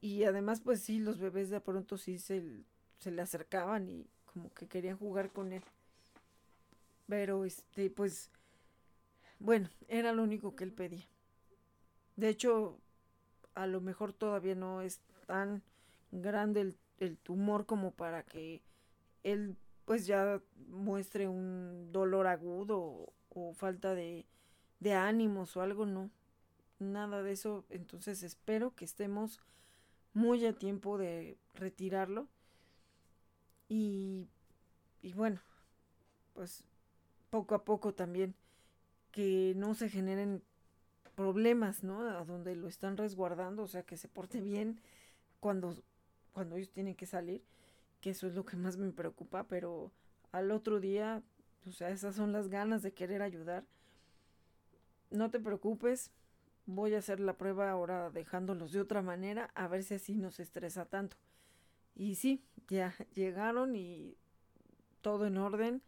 Y 0.00 0.24
además, 0.24 0.60
pues 0.60 0.82
sí, 0.82 0.98
los 0.98 1.18
bebés 1.18 1.50
de 1.50 1.60
pronto 1.60 1.96
sí 1.96 2.18
se, 2.18 2.64
se 2.98 3.10
le 3.10 3.22
acercaban 3.22 3.88
y 3.88 4.06
como 4.32 4.52
que 4.52 4.66
querían 4.66 4.98
jugar 4.98 5.30
con 5.32 5.52
él. 5.52 5.62
Pero 7.06 7.44
este, 7.44 7.90
pues, 7.90 8.30
bueno, 9.38 9.70
era 9.88 10.12
lo 10.12 10.22
único 10.22 10.56
que 10.56 10.64
él 10.64 10.72
pedía. 10.72 11.06
De 12.16 12.28
hecho, 12.28 12.78
a 13.54 13.66
lo 13.66 13.80
mejor 13.80 14.12
todavía 14.12 14.54
no 14.54 14.82
es 14.82 15.00
tan 15.26 15.62
grande 16.10 16.60
el, 16.60 16.76
el 16.98 17.16
tumor 17.18 17.66
como 17.66 17.92
para 17.92 18.22
que 18.22 18.62
él 19.22 19.56
pues 19.86 20.06
ya 20.06 20.42
muestre 20.68 21.28
un 21.28 21.90
dolor 21.92 22.26
agudo 22.26 23.12
o, 23.30 23.52
falta 23.54 23.94
de, 23.94 24.26
de 24.80 24.94
ánimos 24.94 25.56
o 25.56 25.62
algo, 25.62 25.86
no. 25.86 26.10
Nada 26.78 27.22
de 27.22 27.32
eso. 27.32 27.64
Entonces 27.70 28.22
espero 28.22 28.74
que 28.74 28.84
estemos 28.84 29.40
muy 30.12 30.44
a 30.44 30.52
tiempo 30.54 30.98
de 30.98 31.38
retirarlo. 31.54 32.28
Y, 33.68 34.26
y 35.02 35.12
bueno, 35.12 35.40
pues 36.34 36.64
poco 37.36 37.54
a 37.54 37.64
poco 37.64 37.92
también 37.92 38.34
que 39.10 39.52
no 39.56 39.74
se 39.74 39.90
generen 39.90 40.42
problemas, 41.14 41.84
¿no? 41.84 42.00
A 42.00 42.24
donde 42.24 42.56
lo 42.56 42.66
están 42.66 42.96
resguardando, 42.96 43.64
o 43.64 43.66
sea, 43.66 43.82
que 43.82 43.98
se 43.98 44.08
porte 44.08 44.40
bien 44.40 44.80
cuando, 45.38 45.76
cuando 46.32 46.56
ellos 46.56 46.70
tienen 46.70 46.94
que 46.94 47.04
salir, 47.04 47.42
que 48.00 48.08
eso 48.08 48.26
es 48.26 48.34
lo 48.34 48.46
que 48.46 48.56
más 48.56 48.78
me 48.78 48.90
preocupa, 48.90 49.44
pero 49.44 49.92
al 50.32 50.50
otro 50.50 50.80
día, 50.80 51.22
o 51.66 51.72
sea, 51.72 51.90
esas 51.90 52.16
son 52.16 52.32
las 52.32 52.48
ganas 52.48 52.82
de 52.82 52.94
querer 52.94 53.20
ayudar. 53.20 53.66
No 55.10 55.30
te 55.30 55.38
preocupes, 55.38 56.10
voy 56.64 56.94
a 56.94 57.00
hacer 57.00 57.20
la 57.20 57.34
prueba 57.36 57.70
ahora 57.70 58.08
dejándolos 58.08 58.72
de 58.72 58.80
otra 58.80 59.02
manera, 59.02 59.50
a 59.54 59.68
ver 59.68 59.84
si 59.84 59.92
así 59.92 60.16
no 60.16 60.30
se 60.30 60.42
estresa 60.42 60.86
tanto. 60.86 61.18
Y 61.94 62.14
sí, 62.14 62.42
ya 62.68 62.94
llegaron 63.12 63.76
y 63.76 64.16
todo 65.02 65.26
en 65.26 65.36
orden 65.36 65.82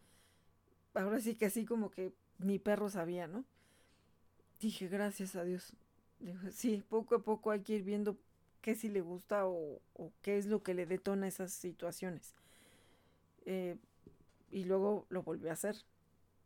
ahora 0.93 1.19
sí 1.19 1.35
que 1.35 1.45
así 1.45 1.65
como 1.65 1.91
que 1.91 2.13
mi 2.37 2.59
perro 2.59 2.89
sabía, 2.89 3.27
¿no? 3.27 3.45
Dije, 4.59 4.87
gracias 4.87 5.35
a 5.35 5.43
Dios. 5.43 5.73
sí, 6.51 6.83
poco 6.89 7.15
a 7.15 7.23
poco 7.23 7.51
hay 7.51 7.61
que 7.61 7.75
ir 7.75 7.83
viendo 7.83 8.17
qué 8.61 8.75
sí 8.75 8.89
le 8.89 9.01
gusta 9.01 9.47
o, 9.47 9.81
o 9.93 10.11
qué 10.21 10.37
es 10.37 10.45
lo 10.45 10.63
que 10.63 10.73
le 10.73 10.85
detona 10.85 11.27
esas 11.27 11.51
situaciones. 11.51 12.33
Eh, 13.45 13.77
y 14.51 14.65
luego 14.65 15.05
lo 15.09 15.23
volvió 15.23 15.49
a 15.49 15.53
hacer, 15.53 15.75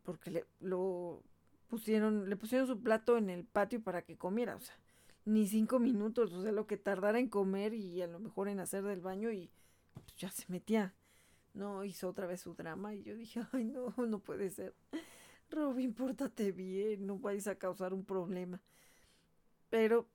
porque 0.04 0.30
le, 0.30 0.44
lo 0.60 1.22
pusieron, 1.68 2.28
le 2.28 2.36
pusieron 2.36 2.66
su 2.66 2.80
plato 2.80 3.16
en 3.16 3.30
el 3.30 3.44
patio 3.44 3.82
para 3.82 4.02
que 4.02 4.16
comiera, 4.16 4.56
o 4.56 4.60
sea, 4.60 4.76
ni 5.24 5.46
cinco 5.48 5.78
minutos, 5.78 6.32
o 6.32 6.42
sea, 6.42 6.52
lo 6.52 6.66
que 6.66 6.76
tardara 6.76 7.18
en 7.18 7.28
comer 7.28 7.74
y 7.74 8.02
a 8.02 8.06
lo 8.06 8.18
mejor 8.18 8.48
en 8.48 8.60
hacer 8.60 8.84
del 8.84 9.00
baño 9.00 9.32
y 9.32 9.50
pues, 9.94 10.06
ya 10.16 10.30
se 10.30 10.44
metía 10.48 10.94
no, 11.54 11.84
hizo 11.84 12.08
otra 12.08 12.26
vez 12.26 12.40
su 12.40 12.54
drama 12.54 12.94
y 12.94 13.02
yo 13.02 13.14
dije, 13.14 13.42
ay, 13.52 13.64
no, 13.64 13.94
no 14.06 14.18
puede 14.18 14.50
ser. 14.50 14.74
Robin, 15.50 15.94
pórtate 15.94 16.52
bien, 16.52 17.06
no 17.06 17.18
vais 17.18 17.46
a 17.46 17.56
causar 17.56 17.94
un 17.94 18.04
problema. 18.04 18.60
Pero, 19.70 20.06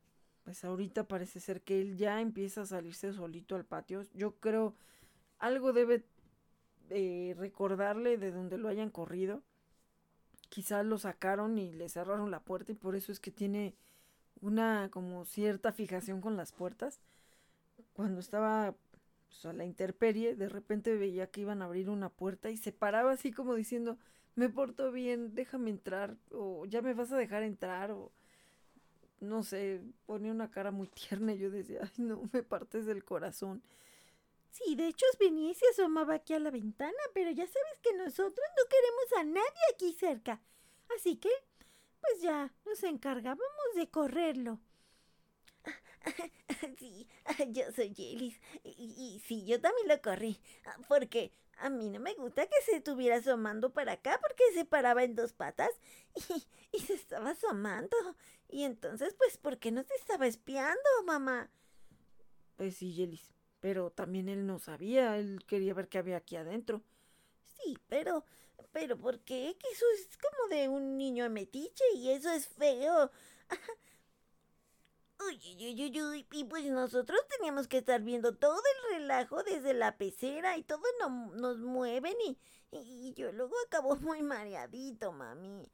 pues 0.43 0.63
ahorita 0.63 1.07
parece 1.07 1.39
ser 1.39 1.61
que 1.61 1.81
él 1.81 1.97
ya 1.97 2.21
empieza 2.21 2.61
a 2.61 2.65
salirse 2.65 3.13
solito 3.13 3.55
al 3.55 3.65
patio. 3.65 4.03
Yo 4.13 4.35
creo, 4.35 4.75
algo 5.37 5.73
debe 5.73 6.05
eh, 6.89 7.35
recordarle 7.37 8.17
de 8.17 8.31
donde 8.31 8.57
lo 8.57 8.67
hayan 8.67 8.89
corrido. 8.89 9.41
Quizás 10.49 10.85
lo 10.85 10.97
sacaron 10.97 11.57
y 11.57 11.71
le 11.71 11.89
cerraron 11.89 12.31
la 12.31 12.41
puerta 12.41 12.71
y 12.71 12.75
por 12.75 12.95
eso 12.95 13.11
es 13.11 13.19
que 13.19 13.31
tiene 13.31 13.75
una 14.41 14.89
como 14.91 15.25
cierta 15.25 15.71
fijación 15.71 16.21
con 16.21 16.35
las 16.35 16.51
puertas. 16.51 16.99
Cuando 17.93 18.19
estaba 18.19 18.75
pues, 19.29 19.45
a 19.45 19.53
la 19.53 19.63
interperie, 19.63 20.35
de 20.35 20.49
repente 20.49 20.97
veía 20.97 21.27
que 21.27 21.41
iban 21.41 21.61
a 21.61 21.65
abrir 21.65 21.89
una 21.89 22.09
puerta 22.09 22.49
y 22.49 22.57
se 22.57 22.71
paraba 22.71 23.11
así 23.11 23.31
como 23.31 23.55
diciendo, 23.55 23.97
me 24.35 24.49
porto 24.49 24.91
bien, 24.91 25.35
déjame 25.35 25.69
entrar, 25.69 26.17
o 26.31 26.65
ya 26.65 26.81
me 26.81 26.93
vas 26.93 27.11
a 27.11 27.17
dejar 27.17 27.43
entrar, 27.43 27.91
o 27.91 28.11
no 29.19 29.43
sé, 29.43 29.81
ponía 30.05 30.31
una 30.31 30.49
cara 30.51 30.71
muy 30.71 30.87
tierna 31.09 31.33
y 31.33 31.39
yo 31.39 31.49
decía, 31.51 31.81
ay 31.83 32.03
no, 32.03 32.29
me 32.33 32.43
partes 32.43 32.85
del 32.85 33.03
corazón. 33.03 33.61
Sí, 34.51 34.75
de 34.75 34.87
hecho 34.87 35.05
venía 35.19 35.51
y 35.51 35.53
se 35.53 35.67
asomaba 35.69 36.15
aquí 36.15 36.33
a 36.33 36.39
la 36.39 36.49
ventana, 36.49 36.97
pero 37.13 37.29
ya 37.29 37.45
sabes 37.45 37.79
que 37.83 37.93
nosotros 37.93 38.33
no 38.57 38.63
queremos 38.67 39.13
a 39.19 39.23
nadie 39.23 39.61
aquí 39.73 39.93
cerca. 39.93 40.41
Así 40.95 41.17
que, 41.17 41.29
pues 42.01 42.21
ya 42.23 42.51
nos 42.65 42.81
encargábamos 42.83 43.75
de 43.75 43.89
correrlo. 43.91 44.59
Sí, 46.79 47.07
yo 47.49 47.71
soy 47.75 47.93
Yelis. 47.93 48.39
Y, 48.63 48.93
y 48.97 49.19
sí, 49.25 49.45
yo 49.45 49.59
también 49.61 49.87
lo 49.87 50.01
corrí. 50.01 50.39
Porque 50.87 51.31
a 51.57 51.69
mí 51.69 51.89
no 51.89 51.99
me 51.99 52.13
gusta 52.15 52.47
que 52.47 52.61
se 52.65 52.77
estuviera 52.77 53.17
asomando 53.17 53.71
para 53.71 53.93
acá 53.93 54.19
porque 54.21 54.43
se 54.53 54.65
paraba 54.65 55.03
en 55.03 55.15
dos 55.15 55.33
patas 55.33 55.71
y, 56.29 56.77
y 56.77 56.79
se 56.79 56.93
estaba 56.93 57.31
asomando. 57.31 57.95
Y 58.49 58.63
entonces, 58.63 59.13
pues, 59.15 59.37
¿por 59.37 59.57
qué 59.59 59.71
no 59.71 59.83
se 59.83 59.93
estaba 59.95 60.27
espiando, 60.27 60.89
mamá? 61.05 61.49
Pues 62.55 62.77
sí, 62.77 62.93
Yelis. 62.93 63.33
Pero 63.59 63.91
también 63.91 64.29
él 64.29 64.45
no 64.45 64.57
sabía, 64.57 65.17
él 65.17 65.43
quería 65.45 65.73
ver 65.73 65.89
qué 65.89 65.97
había 65.97 66.17
aquí 66.17 66.37
adentro. 66.37 66.81
Sí, 67.43 67.77
pero, 67.89 68.23
pero 68.71 68.97
¿por 68.97 69.19
qué? 69.19 69.57
Que 69.59 69.67
eso 69.69 69.85
es 69.95 70.17
como 70.17 70.47
de 70.47 70.69
un 70.69 70.97
niño 70.97 71.29
metiche 71.29 71.83
y 71.95 72.11
eso 72.11 72.31
es 72.31 72.47
feo. 72.47 73.11
Uy, 75.27 75.39
uy, 76.01 76.25
y 76.31 76.43
pues 76.45 76.65
nosotros 76.65 77.19
teníamos 77.37 77.67
que 77.67 77.79
estar 77.79 78.01
viendo 78.01 78.35
todo 78.35 78.61
el 78.91 78.99
relajo 78.99 79.43
desde 79.43 79.73
la 79.73 79.97
pecera 79.97 80.57
y 80.57 80.63
todo 80.63 80.83
no, 80.99 81.31
nos 81.35 81.59
mueven 81.59 82.15
y, 82.25 82.37
y 82.71 83.13
yo 83.13 83.31
luego 83.31 83.55
acabo 83.67 83.95
muy 83.97 84.21
mareadito, 84.23 85.11
mami. 85.11 85.69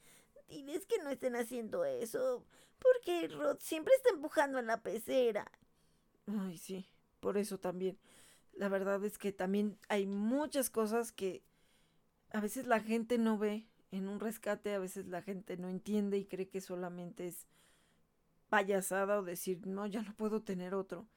Diles 0.47 0.85
que 0.85 0.99
no 0.99 1.09
estén 1.09 1.35
haciendo 1.35 1.85
eso, 1.85 2.45
porque 2.79 3.27
Rod 3.27 3.57
siempre 3.59 3.93
está 3.95 4.09
empujando 4.09 4.59
en 4.59 4.67
la 4.67 4.81
pecera. 4.81 5.51
Ay, 6.27 6.57
sí, 6.57 6.87
por 7.19 7.37
eso 7.37 7.59
también. 7.59 7.97
La 8.53 8.69
verdad 8.69 9.03
es 9.03 9.17
que 9.17 9.31
también 9.31 9.77
hay 9.89 10.05
muchas 10.05 10.69
cosas 10.69 11.11
que 11.11 11.43
a 12.31 12.39
veces 12.39 12.67
la 12.67 12.79
gente 12.79 13.17
no 13.17 13.37
ve 13.37 13.67
en 13.91 14.07
un 14.07 14.19
rescate, 14.19 14.73
a 14.73 14.79
veces 14.79 15.07
la 15.07 15.21
gente 15.21 15.57
no 15.57 15.69
entiende 15.69 16.17
y 16.17 16.25
cree 16.25 16.49
que 16.49 16.61
solamente 16.61 17.27
es 17.27 17.47
payasada 18.49 19.19
o 19.19 19.23
decir, 19.23 19.65
no, 19.65 19.85
ya 19.87 20.01
no 20.01 20.13
puedo 20.15 20.41
tener 20.41 20.73
otro. 20.73 21.07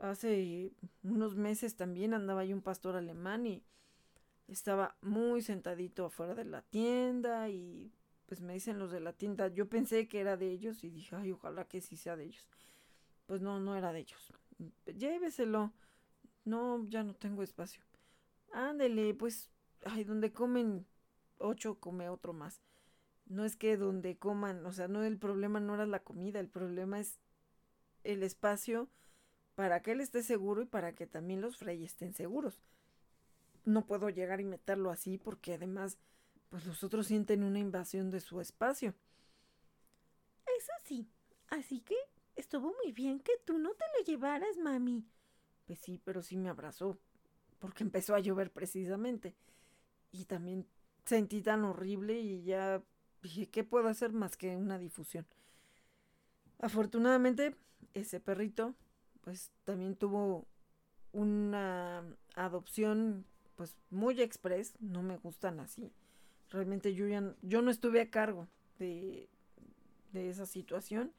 Hace 0.00 0.72
unos 1.02 1.36
meses 1.36 1.76
también 1.76 2.14
andaba 2.14 2.42
ahí 2.42 2.52
un 2.52 2.62
pastor 2.62 2.96
alemán 2.96 3.46
y 3.46 3.64
estaba 4.48 4.96
muy 5.00 5.42
sentadito 5.42 6.06
afuera 6.06 6.34
de 6.34 6.44
la 6.44 6.62
tienda 6.62 7.48
y 7.48 7.92
pues 8.26 8.40
me 8.40 8.54
dicen 8.54 8.78
los 8.78 8.90
de 8.90 9.00
la 9.00 9.12
tienda, 9.12 9.48
yo 9.48 9.68
pensé 9.68 10.08
que 10.08 10.20
era 10.20 10.36
de 10.36 10.50
ellos 10.50 10.82
y 10.82 10.90
dije, 10.90 11.14
ay, 11.16 11.32
ojalá 11.32 11.68
que 11.68 11.80
sí 11.80 11.96
sea 11.96 12.16
de 12.16 12.24
ellos. 12.24 12.48
Pues 13.26 13.40
no, 13.40 13.60
no 13.60 13.76
era 13.76 13.92
de 13.92 14.00
ellos. 14.00 14.32
Lléveselo. 14.86 15.72
No, 16.44 16.86
ya 16.88 17.02
no 17.02 17.14
tengo 17.14 17.42
espacio. 17.42 17.82
Ándele, 18.52 19.14
pues, 19.14 19.50
ay, 19.84 20.04
donde 20.04 20.32
comen 20.32 20.86
ocho, 21.38 21.78
come 21.80 22.08
otro 22.08 22.32
más 22.32 22.60
no 23.26 23.44
es 23.44 23.56
que 23.56 23.76
donde 23.76 24.16
coman, 24.16 24.64
o 24.66 24.72
sea, 24.72 24.88
no 24.88 25.02
el 25.02 25.18
problema 25.18 25.60
no 25.60 25.74
era 25.74 25.86
la 25.86 26.00
comida, 26.00 26.40
el 26.40 26.48
problema 26.48 27.00
es 27.00 27.18
el 28.02 28.22
espacio 28.22 28.88
para 29.54 29.80
que 29.80 29.92
él 29.92 30.00
esté 30.00 30.22
seguro 30.22 30.62
y 30.62 30.66
para 30.66 30.94
que 30.94 31.06
también 31.06 31.40
los 31.40 31.56
Frey 31.56 31.84
estén 31.84 32.12
seguros. 32.12 32.60
No 33.64 33.86
puedo 33.86 34.10
llegar 34.10 34.40
y 34.40 34.44
meterlo 34.44 34.90
así 34.90 35.16
porque 35.16 35.54
además, 35.54 35.98
pues 36.50 36.66
los 36.66 36.84
otros 36.84 37.06
sienten 37.06 37.42
una 37.42 37.58
invasión 37.58 38.10
de 38.10 38.20
su 38.20 38.40
espacio. 38.40 38.94
Eso 40.58 40.72
sí, 40.84 41.08
así 41.48 41.80
que 41.80 41.96
estuvo 42.36 42.74
muy 42.82 42.92
bien 42.92 43.20
que 43.20 43.32
tú 43.44 43.58
no 43.58 43.70
te 43.70 43.84
lo 43.96 44.04
llevaras, 44.04 44.58
mami. 44.58 45.06
Pues 45.66 45.78
sí, 45.78 46.00
pero 46.04 46.20
sí 46.22 46.36
me 46.36 46.50
abrazó, 46.50 46.98
porque 47.58 47.84
empezó 47.84 48.14
a 48.14 48.20
llover 48.20 48.52
precisamente. 48.52 49.34
Y 50.12 50.26
también 50.26 50.66
sentí 51.06 51.42
tan 51.42 51.64
horrible 51.64 52.20
y 52.20 52.44
ya 52.44 52.82
dije, 53.28 53.46
¿qué 53.48 53.64
puedo 53.64 53.88
hacer 53.88 54.12
más 54.12 54.36
que 54.36 54.56
una 54.56 54.78
difusión? 54.78 55.26
Afortunadamente, 56.60 57.56
ese 57.94 58.20
perrito, 58.20 58.74
pues 59.22 59.50
también 59.64 59.96
tuvo 59.96 60.46
una 61.12 62.02
adopción, 62.34 63.24
pues 63.56 63.76
muy 63.90 64.20
express, 64.20 64.74
no 64.80 65.02
me 65.02 65.16
gustan 65.16 65.60
así. 65.60 65.92
Realmente 66.50 66.94
yo, 66.94 67.06
yo 67.42 67.62
no 67.62 67.70
estuve 67.70 68.00
a 68.00 68.10
cargo 68.10 68.48
de, 68.78 69.28
de 70.12 70.28
esa 70.30 70.46
situación, 70.46 71.12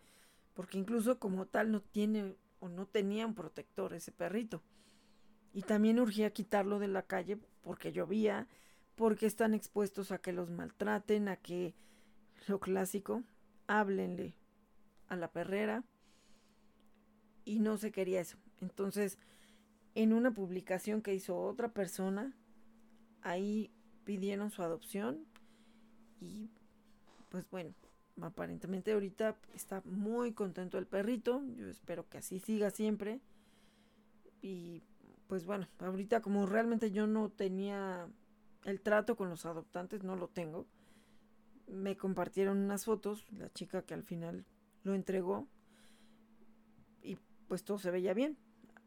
porque 0.53 0.77
incluso 0.77 1.19
como 1.19 1.45
tal 1.45 1.71
no 1.71 1.81
tiene 1.81 2.35
o 2.59 2.69
no 2.69 2.85
tenía 2.85 3.25
un 3.25 3.35
protector 3.35 3.93
ese 3.93 4.11
perrito. 4.11 4.61
Y 5.53 5.61
también 5.61 5.99
urgía 5.99 6.33
quitarlo 6.33 6.79
de 6.79 6.87
la 6.87 7.03
calle 7.03 7.37
porque 7.61 7.91
llovía, 7.91 8.47
porque 8.95 9.25
están 9.25 9.53
expuestos 9.53 10.11
a 10.11 10.17
que 10.17 10.33
los 10.33 10.49
maltraten, 10.49 11.27
a 11.27 11.37
que 11.37 11.73
lo 12.47 12.59
clásico, 12.59 13.23
háblenle 13.67 14.35
a 15.07 15.15
la 15.15 15.31
perrera 15.31 15.83
y 17.43 17.59
no 17.59 17.77
se 17.77 17.91
quería 17.91 18.21
eso. 18.21 18.37
Entonces, 18.61 19.17
en 19.93 20.13
una 20.13 20.31
publicación 20.31 21.01
que 21.01 21.13
hizo 21.13 21.37
otra 21.37 21.69
persona, 21.69 22.33
ahí 23.21 23.71
pidieron 24.03 24.51
su 24.51 24.61
adopción 24.61 25.25
y 26.19 26.49
pues 27.29 27.49
bueno, 27.49 27.73
aparentemente 28.21 28.93
ahorita 28.93 29.35
está 29.53 29.81
muy 29.85 30.33
contento 30.33 30.77
el 30.77 30.85
perrito, 30.85 31.43
yo 31.55 31.67
espero 31.67 32.07
que 32.07 32.19
así 32.19 32.39
siga 32.39 32.69
siempre 32.69 33.19
y 34.41 34.83
pues 35.27 35.45
bueno, 35.45 35.67
ahorita 35.79 36.21
como 36.21 36.45
realmente 36.45 36.91
yo 36.91 37.07
no 37.07 37.29
tenía 37.29 38.07
el 38.63 38.81
trato 38.81 39.15
con 39.15 39.29
los 39.29 39.45
adoptantes, 39.45 40.03
no 40.03 40.15
lo 40.15 40.27
tengo, 40.27 40.65
me 41.67 41.97
compartieron 41.97 42.57
unas 42.59 42.85
fotos, 42.85 43.25
la 43.31 43.51
chica 43.51 43.81
que 43.81 43.93
al 43.93 44.03
final 44.03 44.45
lo 44.83 44.93
entregó 44.93 45.47
y 47.01 47.17
pues 47.47 47.63
todo 47.63 47.77
se 47.77 47.91
veía 47.91 48.13
bien. 48.13 48.37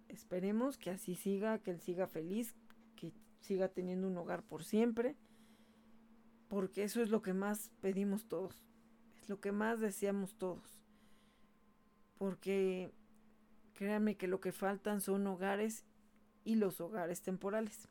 Esperemos 0.09 0.79
que 0.79 0.91
así 0.91 1.15
siga, 1.15 1.59
que 1.59 1.71
él 1.71 1.81
siga 1.81 2.07
feliz, 2.07 2.55
que 2.97 3.13
siga 3.41 3.69
teniendo 3.69 4.07
un 4.07 4.17
hogar 4.17 4.43
por 4.43 4.65
siempre, 4.65 5.17
porque 6.49 6.85
eso 6.85 7.03
es 7.03 7.11
lo 7.11 7.21
que 7.21 7.35
más 7.35 7.71
pedimos 7.81 8.27
todos, 8.27 8.65
es 9.21 9.29
lo 9.29 9.41
que 9.41 9.53
más 9.53 9.81
deseamos 9.81 10.35
todos. 10.35 10.83
Porque 12.17 12.91
créanme 13.75 14.17
que 14.17 14.27
lo 14.27 14.41
que 14.41 14.53
faltan 14.53 15.01
son 15.01 15.27
hogares 15.27 15.85
y 16.45 16.57
los 16.57 16.81
hogares 16.81 17.23
temporales. 17.23 17.89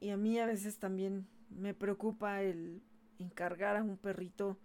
Y 0.00 0.10
a 0.10 0.16
mí 0.16 0.38
a 0.38 0.46
veces 0.46 0.78
también 0.78 1.28
me 1.50 1.74
preocupa 1.74 2.42
el 2.42 2.82
encargar 3.18 3.76
a 3.76 3.82
un 3.82 3.96
perrito 3.96 4.58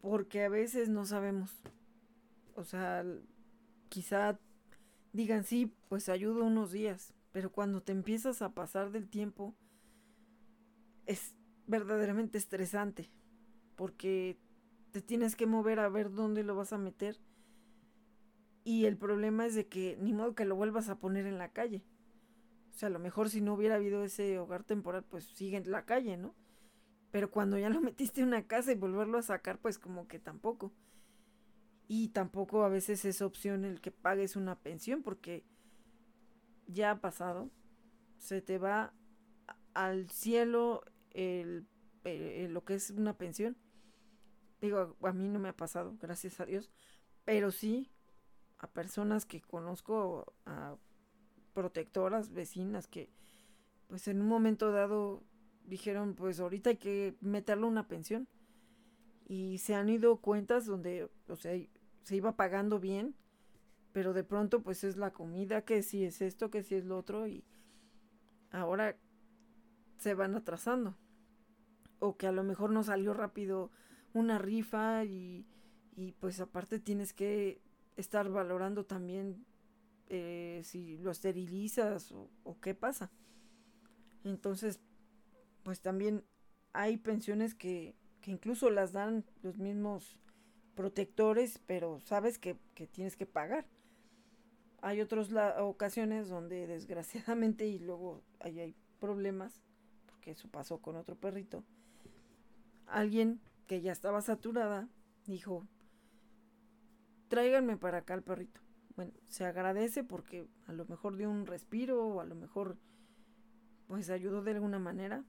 porque 0.00 0.44
a 0.44 0.48
veces 0.48 0.88
no 0.88 1.04
sabemos. 1.04 1.50
O 2.54 2.64
sea, 2.64 3.04
quizá 3.88 4.38
digan 5.12 5.44
sí, 5.44 5.74
pues 5.88 6.08
ayudo 6.08 6.44
unos 6.44 6.72
días, 6.72 7.14
pero 7.32 7.50
cuando 7.50 7.82
te 7.82 7.92
empiezas 7.92 8.42
a 8.42 8.54
pasar 8.54 8.90
del 8.90 9.08
tiempo 9.08 9.54
es 11.06 11.34
verdaderamente 11.66 12.38
estresante 12.38 13.10
porque 13.76 14.38
te 14.90 15.02
tienes 15.02 15.36
que 15.36 15.46
mover 15.46 15.80
a 15.80 15.88
ver 15.88 16.10
dónde 16.10 16.42
lo 16.42 16.56
vas 16.56 16.72
a 16.72 16.78
meter. 16.78 17.18
Y 18.64 18.86
el 18.86 18.96
problema 18.96 19.46
es 19.46 19.54
de 19.54 19.66
que 19.68 19.96
ni 20.00 20.12
modo 20.12 20.34
que 20.34 20.44
lo 20.44 20.56
vuelvas 20.56 20.88
a 20.88 20.98
poner 20.98 21.26
en 21.26 21.38
la 21.38 21.52
calle. 21.52 21.84
O 22.76 22.78
sea, 22.78 22.88
a 22.88 22.92
lo 22.92 22.98
mejor 22.98 23.30
si 23.30 23.40
no 23.40 23.54
hubiera 23.54 23.76
habido 23.76 24.04
ese 24.04 24.38
hogar 24.38 24.62
temporal, 24.62 25.02
pues 25.02 25.24
sigue 25.24 25.56
en 25.56 25.70
la 25.70 25.86
calle, 25.86 26.18
¿no? 26.18 26.34
Pero 27.10 27.30
cuando 27.30 27.56
ya 27.56 27.70
lo 27.70 27.80
metiste 27.80 28.20
en 28.20 28.26
una 28.26 28.46
casa 28.46 28.70
y 28.70 28.74
volverlo 28.74 29.16
a 29.16 29.22
sacar, 29.22 29.58
pues 29.58 29.78
como 29.78 30.06
que 30.08 30.18
tampoco. 30.18 30.74
Y 31.88 32.08
tampoco 32.08 32.64
a 32.64 32.68
veces 32.68 33.06
es 33.06 33.22
opción 33.22 33.64
el 33.64 33.80
que 33.80 33.92
pagues 33.92 34.36
una 34.36 34.60
pensión, 34.60 35.02
porque 35.02 35.46
ya 36.66 36.90
ha 36.90 37.00
pasado. 37.00 37.50
Se 38.18 38.42
te 38.42 38.58
va 38.58 38.92
al 39.72 40.10
cielo 40.10 40.82
el, 41.12 41.66
lo 42.04 42.62
que 42.66 42.74
es 42.74 42.90
una 42.90 43.16
pensión. 43.16 43.56
Digo, 44.60 44.98
a 45.00 45.12
mí 45.12 45.30
no 45.30 45.38
me 45.38 45.48
ha 45.48 45.56
pasado, 45.56 45.96
gracias 45.98 46.40
a 46.40 46.44
Dios. 46.44 46.70
Pero 47.24 47.52
sí 47.52 47.90
a 48.58 48.66
personas 48.66 49.24
que 49.24 49.40
conozco, 49.40 50.34
a 50.44 50.76
protectoras, 51.56 52.32
vecinas 52.32 52.86
que 52.86 53.08
pues 53.88 54.06
en 54.06 54.20
un 54.20 54.28
momento 54.28 54.70
dado 54.70 55.22
dijeron 55.64 56.14
pues 56.14 56.38
ahorita 56.38 56.70
hay 56.70 56.76
que 56.76 57.16
meterle 57.20 57.64
una 57.64 57.88
pensión 57.88 58.28
y 59.26 59.58
se 59.58 59.74
han 59.74 59.88
ido 59.88 60.18
cuentas 60.18 60.66
donde 60.66 61.08
o 61.28 61.36
sea 61.36 61.58
se 62.02 62.16
iba 62.16 62.36
pagando 62.36 62.78
bien 62.78 63.14
pero 63.96 64.12
de 64.12 64.24
pronto 64.24 64.60
pues 64.60 64.84
es 64.84 64.98
la 64.98 65.14
comida, 65.14 65.62
que 65.62 65.82
si 65.82 66.04
es 66.04 66.20
esto, 66.20 66.50
que 66.50 66.62
si 66.62 66.74
es 66.74 66.84
lo 66.84 66.98
otro 66.98 67.26
y 67.26 67.46
ahora 68.50 68.94
se 69.96 70.12
van 70.12 70.34
atrasando. 70.34 70.98
O 71.98 72.18
que 72.18 72.26
a 72.26 72.32
lo 72.32 72.44
mejor 72.44 72.72
no 72.72 72.82
salió 72.82 73.14
rápido 73.14 73.70
una 74.12 74.36
rifa 74.36 75.06
y, 75.06 75.46
y 75.96 76.12
pues 76.12 76.40
aparte 76.40 76.78
tienes 76.78 77.14
que 77.14 77.62
estar 77.96 78.28
valorando 78.28 78.84
también 78.84 79.46
eh, 80.08 80.60
si 80.64 80.98
lo 80.98 81.10
esterilizas 81.10 82.12
o, 82.12 82.60
qué 82.60 82.74
pasa. 82.74 83.10
Entonces, 84.24 84.80
pues 85.62 85.80
también 85.80 86.24
hay 86.72 86.96
pensiones 86.96 87.54
que, 87.54 87.94
que 88.20 88.30
incluso 88.30 88.70
las 88.70 88.92
dan 88.92 89.24
los 89.42 89.58
mismos 89.58 90.18
protectores, 90.74 91.60
pero 91.66 92.00
sabes 92.00 92.38
que, 92.38 92.56
que 92.74 92.86
tienes 92.86 93.16
que 93.16 93.26
pagar. 93.26 93.66
Hay 94.82 95.00
otras 95.00 95.30
ocasiones 95.58 96.28
donde 96.28 96.66
desgraciadamente 96.66 97.66
y 97.66 97.78
luego 97.78 98.22
ahí 98.40 98.60
hay 98.60 98.76
problemas, 99.00 99.62
porque 100.06 100.32
eso 100.32 100.48
pasó 100.48 100.78
con 100.78 100.96
otro 100.96 101.16
perrito. 101.16 101.64
Alguien 102.86 103.40
que 103.66 103.80
ya 103.80 103.90
estaba 103.90 104.20
saturada 104.20 104.88
dijo, 105.26 105.66
tráiganme 107.28 107.76
para 107.76 107.98
acá 107.98 108.14
el 108.14 108.22
perrito. 108.22 108.65
Bueno, 108.96 109.12
se 109.28 109.44
agradece 109.44 110.04
porque 110.04 110.48
a 110.66 110.72
lo 110.72 110.86
mejor 110.86 111.16
dio 111.16 111.30
un 111.30 111.46
respiro 111.46 112.04
o 112.06 112.20
a 112.20 112.24
lo 112.24 112.34
mejor 112.34 112.78
pues 113.86 114.10
ayudó 114.10 114.42
de 114.42 114.52
alguna 114.52 114.78
manera. 114.78 115.24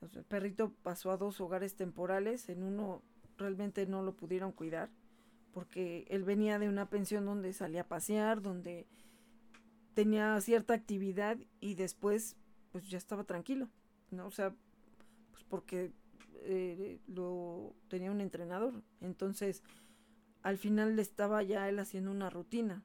Pues 0.00 0.14
el 0.14 0.24
perrito 0.24 0.72
pasó 0.82 1.10
a 1.10 1.16
dos 1.16 1.40
hogares 1.40 1.74
temporales, 1.74 2.48
en 2.48 2.62
uno 2.62 3.02
realmente 3.36 3.86
no 3.86 4.02
lo 4.02 4.14
pudieron 4.14 4.52
cuidar 4.52 4.90
porque 5.52 6.04
él 6.08 6.22
venía 6.24 6.58
de 6.58 6.68
una 6.68 6.88
pensión 6.88 7.24
donde 7.24 7.52
salía 7.52 7.80
a 7.80 7.88
pasear, 7.88 8.42
donde 8.42 8.86
tenía 9.94 10.40
cierta 10.40 10.74
actividad 10.74 11.36
y 11.60 11.74
después 11.74 12.36
pues 12.70 12.88
ya 12.88 12.98
estaba 12.98 13.24
tranquilo, 13.24 13.68
¿no? 14.12 14.26
O 14.26 14.30
sea, 14.30 14.54
pues 15.32 15.42
porque 15.48 15.92
eh, 16.42 17.00
lo 17.08 17.74
tenía 17.88 18.10
un 18.10 18.20
entrenador. 18.20 18.82
Entonces, 19.00 19.62
al 20.48 20.56
final 20.56 20.98
estaba 20.98 21.42
ya 21.42 21.68
él 21.68 21.78
haciendo 21.78 22.10
una 22.10 22.30
rutina 22.30 22.82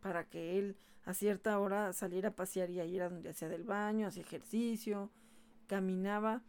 para 0.00 0.24
que 0.24 0.58
él 0.58 0.78
a 1.04 1.12
cierta 1.12 1.58
hora 1.58 1.92
saliera 1.92 2.30
a 2.30 2.34
pasear 2.34 2.70
y 2.70 2.80
ir 2.80 3.02
a 3.02 3.10
donde 3.10 3.28
hacía 3.28 3.50
del 3.50 3.64
baño, 3.64 4.06
hacía 4.06 4.22
ejercicio, 4.22 5.10
caminaba 5.66 6.42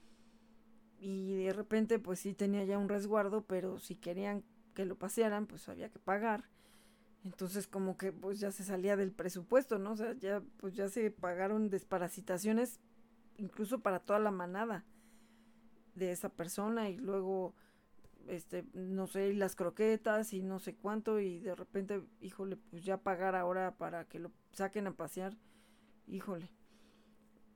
y 0.99 1.43
de 1.43 1.51
repente 1.51 1.99
pues 1.99 2.21
sí 2.21 2.33
tenía 2.33 2.63
ya 2.63 2.77
un 2.77 2.87
resguardo, 2.87 3.45
pero 3.45 3.77
si 3.77 3.95
querían 3.95 4.45
que 4.73 4.85
lo 4.85 4.97
pasearan 4.97 5.47
pues 5.47 5.67
había 5.67 5.89
que 5.89 5.99
pagar. 5.99 6.45
Entonces 7.25 7.67
como 7.67 7.97
que 7.97 8.13
pues 8.13 8.39
ya 8.39 8.51
se 8.51 8.63
salía 8.63 8.95
del 8.95 9.11
presupuesto, 9.11 9.79
¿no? 9.79 9.91
O 9.91 9.97
sea, 9.97 10.13
ya 10.13 10.41
pues 10.61 10.75
ya 10.75 10.87
se 10.87 11.11
pagaron 11.11 11.69
desparasitaciones 11.69 12.79
incluso 13.35 13.79
para 13.81 13.99
toda 13.99 14.19
la 14.19 14.31
manada 14.31 14.85
de 15.95 16.13
esa 16.13 16.29
persona 16.29 16.89
y 16.89 16.95
luego 16.95 17.53
este 18.27 18.65
no 18.73 19.07
sé 19.07 19.33
las 19.33 19.55
croquetas 19.55 20.33
y 20.33 20.41
no 20.41 20.59
sé 20.59 20.75
cuánto 20.75 21.19
y 21.19 21.39
de 21.39 21.55
repente 21.55 22.01
híjole 22.21 22.57
pues 22.57 22.83
ya 22.83 22.97
pagar 22.97 23.35
ahora 23.35 23.77
para 23.77 24.05
que 24.05 24.19
lo 24.19 24.31
saquen 24.51 24.87
a 24.87 24.95
pasear 24.95 25.37
híjole. 26.07 26.51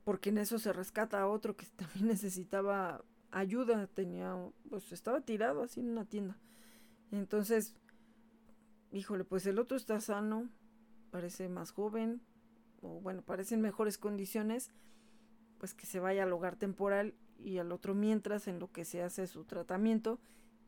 Porque 0.04 0.30
en 0.30 0.38
eso 0.38 0.58
se 0.58 0.72
rescata 0.72 1.20
a 1.20 1.28
otro 1.28 1.56
que 1.56 1.66
también 1.76 2.08
necesitaba 2.08 3.04
ayuda 3.30 3.86
tenía 3.86 4.36
pues 4.68 4.92
estaba 4.92 5.20
tirado 5.20 5.62
así 5.62 5.80
en 5.80 5.90
una 5.90 6.04
tienda. 6.04 6.38
Entonces 7.10 7.74
híjole 8.90 9.24
pues 9.24 9.46
el 9.46 9.58
otro 9.58 9.76
está 9.76 10.00
sano 10.00 10.48
parece 11.10 11.48
más 11.48 11.70
joven 11.70 12.22
o 12.80 13.00
bueno 13.00 13.22
parece 13.22 13.54
en 13.54 13.60
mejores 13.60 13.98
condiciones 13.98 14.72
pues 15.58 15.74
que 15.74 15.86
se 15.86 16.00
vaya 16.00 16.24
al 16.24 16.32
hogar 16.32 16.56
temporal 16.56 17.14
y 17.38 17.58
al 17.58 17.72
otro 17.72 17.94
mientras 17.94 18.48
en 18.48 18.58
lo 18.58 18.70
que 18.72 18.84
se 18.84 19.02
hace 19.02 19.26
su 19.26 19.44
tratamiento 19.44 20.20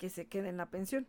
que 0.05 0.11
se 0.11 0.27
quede 0.27 0.51
en 0.51 0.59
la 0.59 0.69
pensión. 0.69 1.07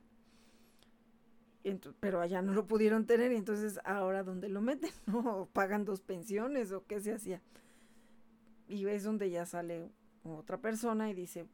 pero 2.00 2.22
allá 2.22 2.42
no 2.42 2.54
lo 2.54 2.66
pudieron 2.66 3.06
tener 3.06 3.34
y 3.34 3.36
entonces 3.36 3.78
ahora 3.84 4.24
dónde 4.24 4.48
lo 4.48 4.62
meten, 4.62 4.90
¿no? 5.06 5.50
pagan 5.52 5.84
dos 5.84 6.00
pensiones 6.00 6.72
o 6.72 6.86
qué 6.86 7.02
se 7.02 7.12
hacía. 7.12 7.42
Y 8.70 8.88
es 8.88 9.04
donde 9.04 9.30
ya 9.30 9.46
sale 9.46 9.92
otra 10.24 10.62
persona 10.62 11.10
y 11.10 11.14
dice, 11.14 11.46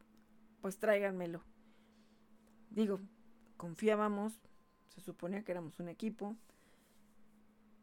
pues 0.60 0.78
tráiganmelo. 0.78 1.42
Digo, 2.70 3.00
confiábamos, 3.56 4.40
se 4.86 5.00
suponía 5.00 5.42
que 5.42 5.50
éramos 5.50 5.80
un 5.80 5.88
equipo 5.88 6.36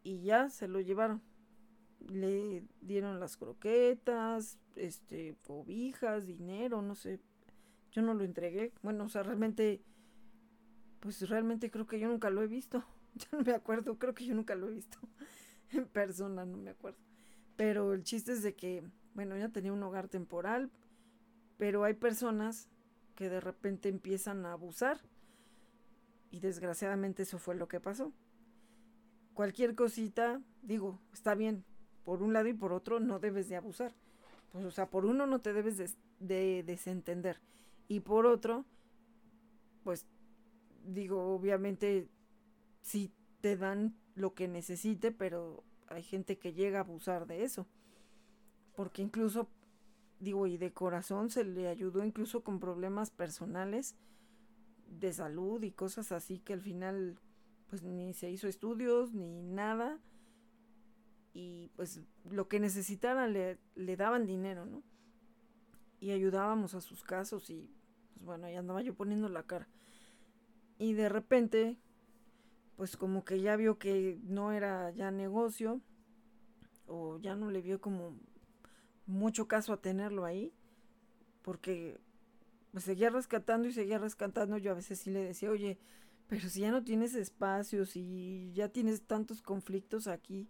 y 0.04 0.22
ya 0.22 0.50
se 0.50 0.70
lo 0.70 0.80
llevaron 0.80 1.22
le 2.08 2.64
dieron 2.80 3.20
las 3.20 3.36
croquetas, 3.36 4.58
este, 4.78 5.36
cobijas, 5.44 6.26
dinero, 6.26 6.82
no 6.82 6.96
sé. 6.96 7.20
Yo 7.92 8.02
no 8.02 8.14
lo 8.14 8.24
entregué. 8.24 8.74
Bueno, 8.82 9.06
o 9.06 9.10
sea, 9.10 9.24
realmente, 9.24 9.82
pues 11.00 11.28
realmente 11.30 11.72
creo 11.72 11.86
que 11.86 12.00
yo 12.00 12.08
nunca 12.08 12.30
lo 12.30 12.42
he 12.42 12.48
visto. 12.48 12.84
Ya 13.16 13.26
no 13.32 13.44
me 13.44 13.54
acuerdo, 13.54 13.98
creo 13.98 14.14
que 14.14 14.24
yo 14.24 14.36
nunca 14.36 14.54
lo 14.54 14.70
he 14.70 14.72
visto 14.72 15.00
en 15.72 15.88
persona, 15.88 16.46
no 16.46 16.58
me 16.58 16.70
acuerdo. 16.70 17.00
Pero 17.58 17.94
el 17.94 18.04
chiste 18.04 18.34
es 18.34 18.44
de 18.44 18.56
que, 18.56 18.84
bueno, 19.16 19.36
ya 19.36 19.50
tenía 19.50 19.74
un 19.74 19.82
hogar 19.82 20.08
temporal, 20.08 20.70
pero 21.58 21.84
hay 21.84 21.96
personas 21.96 22.70
que 23.16 23.28
de 23.28 23.42
repente 23.42 23.90
empiezan 23.90 24.46
a 24.46 24.54
abusar. 24.54 25.02
Y 26.32 26.40
desgraciadamente 26.40 27.24
eso 27.24 27.40
fue 27.40 27.56
lo 27.56 27.68
que 27.68 27.80
pasó. 27.80 28.14
Cualquier 29.34 29.74
cosita, 29.74 30.40
digo, 30.62 31.02
está 31.12 31.34
bien, 31.34 31.66
por 32.06 32.22
un 32.22 32.32
lado 32.34 32.48
y 32.48 32.54
por 32.54 32.72
otro 32.72 33.00
no 33.00 33.20
debes 33.20 33.50
de 33.50 33.56
abusar. 33.56 33.94
Pues, 34.52 34.66
o 34.66 34.72
sea, 34.72 34.90
por 34.90 35.06
uno 35.06 35.28
no 35.28 35.40
te 35.40 35.54
debes 35.54 35.96
de, 36.20 36.64
desentender. 36.64 37.40
Y 37.90 38.02
por 38.02 38.26
otro, 38.28 38.66
pues 39.84 40.06
digo, 40.86 41.34
obviamente 41.34 42.08
sí 42.82 43.12
te 43.42 43.58
dan 43.58 43.98
lo 44.16 44.36
que 44.36 44.48
necesite, 44.48 45.12
pero 45.12 45.64
hay 45.88 46.04
gente 46.04 46.38
que 46.38 46.54
llega 46.54 46.78
a 46.78 46.84
abusar 46.84 47.26
de 47.26 47.44
eso. 47.44 47.68
Porque 48.76 49.02
incluso, 49.02 49.50
digo, 50.20 50.46
y 50.46 50.58
de 50.58 50.72
corazón 50.72 51.32
se 51.32 51.44
le 51.44 51.68
ayudó 51.68 52.06
incluso 52.06 52.44
con 52.44 52.60
problemas 52.60 53.10
personales 53.10 53.96
de 54.88 55.12
salud 55.12 55.62
y 55.64 55.72
cosas 55.72 56.12
así 56.12 56.40
que 56.40 56.54
al 56.54 56.62
final 56.62 57.20
pues 57.70 57.84
ni 57.84 58.14
se 58.14 58.32
hizo 58.32 58.48
estudios 58.48 59.14
ni 59.14 59.44
nada 59.44 60.00
y 61.34 61.70
pues 61.76 62.02
lo 62.30 62.48
que 62.48 62.60
necesitara 62.60 63.28
le, 63.28 63.60
le 63.76 63.96
daban 63.96 64.26
dinero, 64.26 64.66
¿no? 64.66 64.82
Y 66.00 66.12
ayudábamos 66.12 66.74
a 66.74 66.82
sus 66.82 67.04
casos 67.04 67.50
y 67.50 67.70
pues 68.20 68.26
bueno, 68.26 68.48
ahí 68.48 68.56
andaba 68.56 68.82
yo 68.82 68.94
poniendo 68.94 69.30
la 69.30 69.44
cara. 69.44 69.70
Y 70.78 70.92
de 70.92 71.08
repente, 71.08 71.78
pues 72.76 72.98
como 72.98 73.24
que 73.24 73.40
ya 73.40 73.56
vio 73.56 73.80
que 73.80 74.20
no 74.24 74.52
era 74.52 74.92
ya 74.92 75.10
negocio 75.10 75.80
o 76.86 77.18
ya 77.20 77.36
no 77.36 77.50
le 77.50 77.62
vio 77.62 77.80
como 77.80 78.20
mucho 79.06 79.48
caso 79.48 79.72
a 79.72 79.82
tenerlo 79.82 80.26
ahí, 80.26 80.52
porque 81.44 81.98
pues 82.74 82.84
seguía 82.84 83.10
rescatando 83.10 83.70
y 83.70 83.72
seguía 83.72 84.00
rescatando. 84.00 84.58
Yo 84.58 84.72
a 84.72 84.76
veces 84.76 85.00
sí 85.00 85.12
le 85.12 85.24
decía, 85.24 85.50
oye, 85.50 85.80
pero 86.28 86.50
si 86.50 86.60
ya 86.60 86.72
no 86.72 86.84
tienes 86.84 87.16
espacios 87.16 87.96
y 87.96 88.52
ya 88.54 88.68
tienes 88.68 89.04
tantos 89.04 89.42
conflictos 89.42 90.08
aquí, 90.08 90.50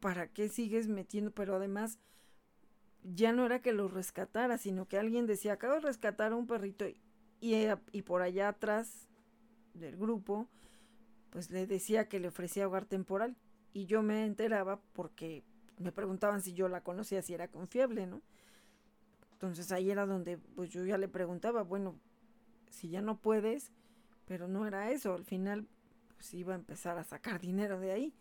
¿para 0.00 0.28
qué 0.28 0.48
sigues 0.48 0.88
metiendo? 0.88 1.30
Pero 1.30 1.56
además, 1.56 1.98
ya 3.02 3.32
no 3.32 3.46
era 3.46 3.60
que 3.60 3.72
lo 3.72 3.88
rescatara, 3.88 4.58
sino 4.58 4.86
que 4.86 4.98
alguien 4.98 5.26
decía, 5.26 5.54
acabo 5.54 5.74
de 5.74 5.80
rescatar 5.80 6.32
a 6.32 6.36
un 6.36 6.46
perrito 6.46 6.86
y, 7.40 7.54
eh, 7.54 7.76
y 7.92 8.02
por 8.02 8.22
allá 8.22 8.48
atrás 8.48 9.08
del 9.74 9.96
grupo, 9.96 10.48
pues 11.30 11.50
le 11.50 11.66
decía 11.66 12.08
que 12.08 12.20
le 12.20 12.28
ofrecía 12.28 12.66
hogar 12.66 12.84
temporal. 12.84 13.36
Y 13.72 13.86
yo 13.86 14.02
me 14.02 14.26
enteraba 14.26 14.80
porque 14.92 15.42
me 15.78 15.92
preguntaban 15.92 16.42
si 16.42 16.52
yo 16.52 16.68
la 16.68 16.82
conocía, 16.82 17.22
si 17.22 17.34
era 17.34 17.48
confiable, 17.48 18.06
¿no? 18.06 18.22
Entonces 19.32 19.72
ahí 19.72 19.90
era 19.90 20.06
donde 20.06 20.38
pues 20.38 20.70
yo 20.70 20.84
ya 20.84 20.98
le 20.98 21.08
preguntaba, 21.08 21.62
bueno, 21.62 21.98
si 22.70 22.90
ya 22.90 23.00
no 23.00 23.18
puedes, 23.18 23.72
pero 24.26 24.46
no 24.46 24.66
era 24.66 24.90
eso, 24.90 25.14
al 25.14 25.24
final 25.24 25.66
pues 26.14 26.32
iba 26.34 26.52
a 26.52 26.56
empezar 26.56 26.96
a 26.98 27.04
sacar 27.04 27.40
dinero 27.40 27.80
de 27.80 27.90
ahí, 27.90 28.14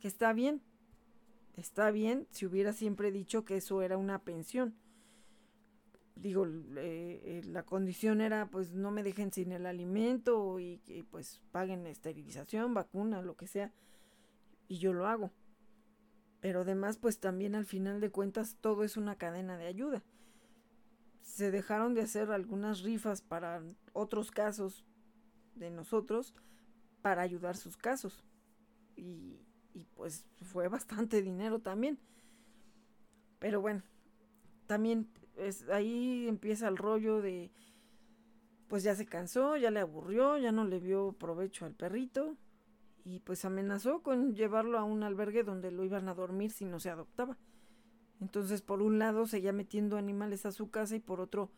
que 0.00 0.08
está 0.08 0.32
bien, 0.32 0.62
Está 1.56 1.90
bien 1.90 2.26
si 2.30 2.46
hubiera 2.46 2.72
siempre 2.72 3.12
dicho 3.12 3.44
que 3.44 3.56
eso 3.56 3.82
era 3.82 3.96
una 3.96 4.20
pensión. 4.20 4.74
Digo, 6.16 6.46
eh, 6.76 7.42
la 7.46 7.64
condición 7.64 8.20
era 8.20 8.48
pues 8.50 8.72
no 8.72 8.90
me 8.90 9.02
dejen 9.02 9.32
sin 9.32 9.52
el 9.52 9.66
alimento 9.66 10.58
y 10.58 10.78
que 10.78 11.04
pues 11.04 11.40
paguen 11.52 11.86
esterilización, 11.86 12.74
vacuna, 12.74 13.22
lo 13.22 13.36
que 13.36 13.46
sea. 13.46 13.72
Y 14.68 14.78
yo 14.78 14.92
lo 14.92 15.06
hago. 15.06 15.30
Pero 16.40 16.60
además 16.60 16.98
pues 16.98 17.18
también 17.20 17.54
al 17.54 17.66
final 17.66 18.00
de 18.00 18.10
cuentas 18.10 18.56
todo 18.60 18.84
es 18.84 18.96
una 18.96 19.16
cadena 19.16 19.56
de 19.56 19.66
ayuda. 19.66 20.02
Se 21.22 21.50
dejaron 21.50 21.94
de 21.94 22.02
hacer 22.02 22.30
algunas 22.30 22.82
rifas 22.82 23.22
para 23.22 23.62
otros 23.92 24.30
casos 24.30 24.84
de 25.54 25.70
nosotros, 25.70 26.34
para 27.00 27.22
ayudar 27.22 27.56
sus 27.56 27.76
casos. 27.76 28.24
Y, 28.96 29.40
y 29.74 29.84
pues 29.94 30.24
fue 30.42 30.68
bastante 30.68 31.20
dinero 31.20 31.58
también. 31.58 31.98
Pero 33.38 33.60
bueno, 33.60 33.82
también 34.66 35.08
es, 35.36 35.68
ahí 35.68 36.26
empieza 36.28 36.68
el 36.68 36.76
rollo 36.76 37.20
de, 37.20 37.50
pues 38.68 38.82
ya 38.82 38.94
se 38.94 39.06
cansó, 39.06 39.56
ya 39.56 39.70
le 39.70 39.80
aburrió, 39.80 40.38
ya 40.38 40.52
no 40.52 40.64
le 40.64 40.78
vio 40.78 41.12
provecho 41.12 41.66
al 41.66 41.74
perrito 41.74 42.36
y 43.04 43.20
pues 43.20 43.44
amenazó 43.44 44.02
con 44.02 44.34
llevarlo 44.34 44.78
a 44.78 44.84
un 44.84 45.02
albergue 45.02 45.44
donde 45.44 45.70
lo 45.70 45.84
iban 45.84 46.08
a 46.08 46.14
dormir 46.14 46.50
si 46.50 46.64
no 46.64 46.80
se 46.80 46.90
adoptaba. 46.90 47.36
Entonces, 48.20 48.62
por 48.62 48.80
un 48.80 48.98
lado, 48.98 49.26
seguía 49.26 49.52
metiendo 49.52 49.98
animales 49.98 50.46
a 50.46 50.52
su 50.52 50.70
casa 50.70 50.96
y 50.96 51.00
por 51.00 51.20
otro, 51.20 51.50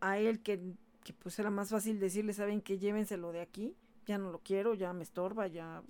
a 0.00 0.18
él 0.18 0.42
que, 0.42 0.74
que 1.04 1.12
pues 1.12 1.38
era 1.38 1.50
más 1.50 1.70
fácil 1.70 2.00
decirle, 2.00 2.32
saben 2.32 2.62
que 2.62 2.78
llévenselo 2.78 3.32
de 3.32 3.40
aquí, 3.42 3.76
ya 4.06 4.16
no 4.16 4.30
lo 4.30 4.38
quiero, 4.38 4.72
ya 4.74 4.92
me 4.94 5.02
estorba, 5.02 5.48
ya 5.48 5.82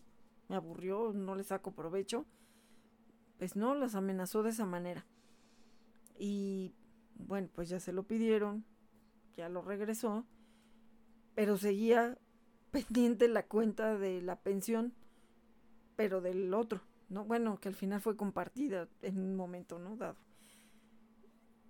aburrió, 0.57 1.13
no 1.13 1.35
le 1.35 1.45
saco 1.45 1.73
provecho. 1.73 2.27
Pues 3.39 3.57
no, 3.57 3.75
las 3.75 3.95
amenazó 3.95 4.43
de 4.43 4.51
esa 4.51 4.67
manera. 4.67 5.07
Y 6.19 6.75
bueno, 7.15 7.49
pues 7.55 7.69
ya 7.69 7.81
se 7.81 7.93
lo 7.93 8.05
pidieron, 8.05 8.65
ya 9.35 9.49
lo 9.49 9.63
regresó, 9.63 10.25
pero 11.35 11.57
seguía 11.57 12.19
pendiente 12.71 13.29
la 13.29 13.45
cuenta 13.47 13.99
de 13.99 14.23
la 14.23 14.37
pensión, 14.37 14.95
pero 15.97 16.21
del 16.21 16.53
otro, 16.55 16.81
¿no? 17.09 17.25
Bueno, 17.25 17.59
que 17.61 17.69
al 17.69 17.75
final 17.75 18.01
fue 18.01 18.17
compartida 18.17 18.89
en 19.03 19.19
un 19.19 19.37
momento, 19.37 19.79
¿no? 19.79 19.97
Dado. 19.97 20.17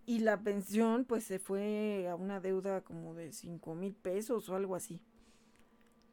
Y 0.04 0.18
la 0.18 0.42
pensión, 0.42 1.04
pues 1.04 1.24
se 1.24 1.38
fue 1.38 2.08
a 2.08 2.16
una 2.16 2.40
deuda 2.40 2.82
como 2.82 3.14
de 3.14 3.32
5 3.32 3.74
mil 3.74 3.94
pesos 3.94 4.48
o 4.48 4.56
algo 4.56 4.74
así. 4.74 5.00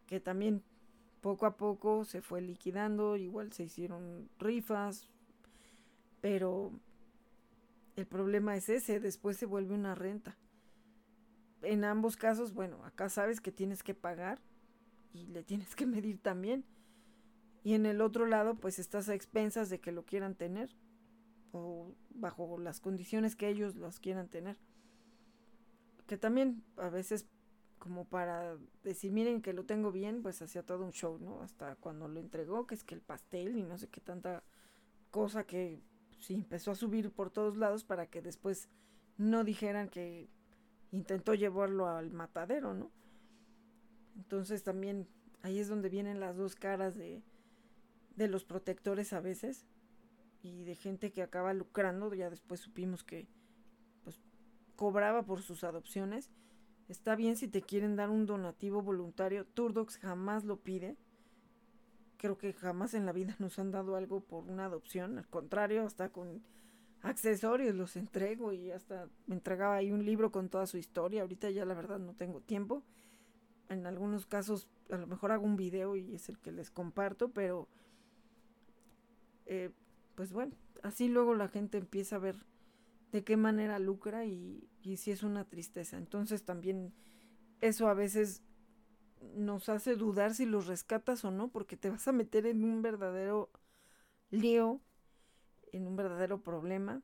Que 0.06 0.20
también 0.20 0.64
poco 1.22 1.46
a 1.46 1.58
poco 1.58 2.06
se 2.06 2.22
fue 2.22 2.42
liquidando, 2.42 3.16
igual 3.16 3.52
se 3.52 3.64
hicieron 3.64 4.30
rifas, 4.40 5.08
pero 6.22 6.72
el 7.96 8.06
problema 8.06 8.56
es 8.56 8.70
ese, 8.70 9.00
después 9.00 9.38
se 9.38 9.46
vuelve 9.46 9.74
una 9.74 9.96
renta. 9.96 10.38
En 11.62 11.84
ambos 11.84 12.16
casos, 12.16 12.54
bueno, 12.54 12.84
acá 12.86 13.10
sabes 13.10 13.42
que 13.42 13.52
tienes 13.52 13.84
que 13.84 13.94
pagar 13.94 14.40
y 15.14 15.28
le 15.28 15.44
tienes 15.44 15.76
que 15.76 15.86
medir 15.86 16.20
también. 16.20 16.64
Y 17.64 17.74
en 17.74 17.86
el 17.86 18.02
otro 18.02 18.26
lado, 18.26 18.56
pues 18.56 18.80
estás 18.80 19.10
a 19.10 19.16
expensas 19.16 19.70
de 19.70 19.80
que 19.80 19.92
lo 19.92 20.06
quieran 20.06 20.36
tener 20.36 20.70
o 21.52 21.94
bajo 22.10 22.58
las 22.58 22.80
condiciones 22.80 23.36
que 23.36 23.50
ellos 23.50 23.76
los 23.76 24.00
quieran 24.00 24.30
tener. 24.30 24.58
Que 26.08 26.18
también 26.18 26.64
a 26.78 26.90
veces 26.90 27.28
como 27.80 28.06
para 28.06 28.58
decir, 28.84 29.12
miren 29.12 29.42
que 29.42 29.54
lo 29.54 29.66
tengo 29.66 29.92
bien, 29.92 30.22
pues 30.22 30.42
hacía 30.42 30.64
todo 30.64 30.84
un 30.86 30.92
show, 30.92 31.18
¿no? 31.18 31.42
Hasta 31.42 31.76
cuando 31.78 32.08
lo 32.08 32.20
entregó, 32.20 32.68
que 32.68 32.76
es 32.76 32.84
que 32.84 32.94
el 32.94 33.02
pastel 33.02 33.58
y 33.58 33.64
no 33.64 33.78
sé 33.78 33.88
qué 33.88 34.02
tanta 34.02 34.44
cosa 35.10 35.46
que 35.46 35.82
sí 36.20 36.36
empezó 36.36 36.72
a 36.72 36.76
subir 36.76 37.12
por 37.12 37.32
todos 37.32 37.58
lados 37.58 37.84
para 37.84 38.08
que 38.08 38.22
después 38.22 38.70
no 39.18 39.44
dijeran 39.44 39.90
que 39.90 40.30
intentó 40.92 41.34
llevarlo 41.34 41.88
al 41.88 42.12
matadero, 42.12 42.74
¿no? 42.74 42.92
Entonces 44.16 44.64
también 44.64 45.08
ahí 45.42 45.60
es 45.60 45.70
donde 45.70 45.90
vienen 45.90 46.20
las 46.20 46.36
dos 46.36 46.56
caras 46.56 46.96
de, 46.96 47.24
de 48.16 48.28
los 48.28 48.44
protectores 48.44 49.14
a 49.14 49.22
veces 49.22 49.66
y 50.42 50.64
de 50.64 50.76
gente 50.76 51.12
que 51.12 51.22
acaba 51.22 51.54
lucrando, 51.54 52.14
ya 52.14 52.30
después 52.30 52.60
supimos 52.60 53.04
que 53.04 53.28
pues 54.04 54.20
cobraba 54.76 55.24
por 55.24 55.42
sus 55.42 55.64
adopciones 55.64 56.30
Está 56.90 57.16
bien 57.16 57.38
si 57.38 57.48
te 57.48 57.62
quieren 57.62 57.96
dar 57.96 58.10
un 58.10 58.26
donativo 58.26 58.82
voluntario. 58.82 59.46
Turdox 59.46 59.98
jamás 60.00 60.44
lo 60.44 60.58
pide. 60.58 60.98
Creo 62.18 62.38
que 62.38 62.52
jamás 62.52 62.96
en 62.96 63.06
la 63.06 63.14
vida 63.14 63.36
nos 63.40 63.60
han 63.60 63.72
dado 63.72 63.96
algo 63.96 64.22
por 64.22 64.44
una 64.46 64.66
adopción. 64.66 65.20
Al 65.20 65.28
contrario, 65.28 65.86
hasta 65.86 66.10
con 66.10 66.42
accesorios 67.02 67.76
los 67.76 67.96
entrego 67.96 68.52
y 68.54 68.72
hasta 68.72 69.08
me 69.28 69.36
entregaba 69.36 69.76
ahí 69.76 69.92
un 69.92 70.04
libro 70.04 70.32
con 70.32 70.50
toda 70.50 70.66
su 70.66 70.78
historia. 70.78 71.22
Ahorita 71.22 71.52
ya 71.52 71.64
la 71.64 71.76
verdad 71.76 72.00
no 72.00 72.16
tengo 72.16 72.42
tiempo. 72.42 72.84
En 73.70 73.86
algunos 73.86 74.26
casos 74.26 74.68
a 74.90 74.98
lo 74.98 75.06
mejor 75.06 75.32
hago 75.32 75.46
un 75.46 75.58
video 75.58 75.96
y 75.96 76.16
es 76.16 76.28
el 76.28 76.40
que 76.40 76.52
les 76.52 76.72
comparto, 76.72 77.30
pero 77.30 77.68
eh, 79.46 79.70
pues 80.16 80.34
bueno, 80.34 80.56
así 80.82 81.08
luego 81.08 81.36
la 81.36 81.48
gente 81.50 81.78
empieza 81.78 82.16
a 82.16 82.20
ver 82.20 82.36
de 83.12 83.24
qué 83.24 83.38
manera 83.38 83.80
lucra 83.80 84.26
y, 84.26 84.70
y 84.82 84.98
si 84.98 85.12
es 85.12 85.24
una 85.24 85.46
tristeza. 85.46 85.98
Entonces 85.98 86.44
también 86.44 86.94
eso 87.62 87.88
a 87.88 87.94
veces 87.94 88.44
nos 89.36 89.70
hace 89.70 89.96
dudar 89.96 90.34
si 90.34 90.46
los 90.46 90.68
rescatas 90.68 91.26
o 91.26 91.32
no, 91.32 91.50
porque 91.50 91.78
te 91.78 91.90
vas 91.90 92.08
a 92.08 92.12
meter 92.12 92.46
en 92.46 92.64
un 92.64 92.82
verdadero 92.82 93.50
lío, 94.30 94.82
en 95.72 95.88
un 95.88 95.96
verdadero 95.96 96.42
problema. 96.42 97.02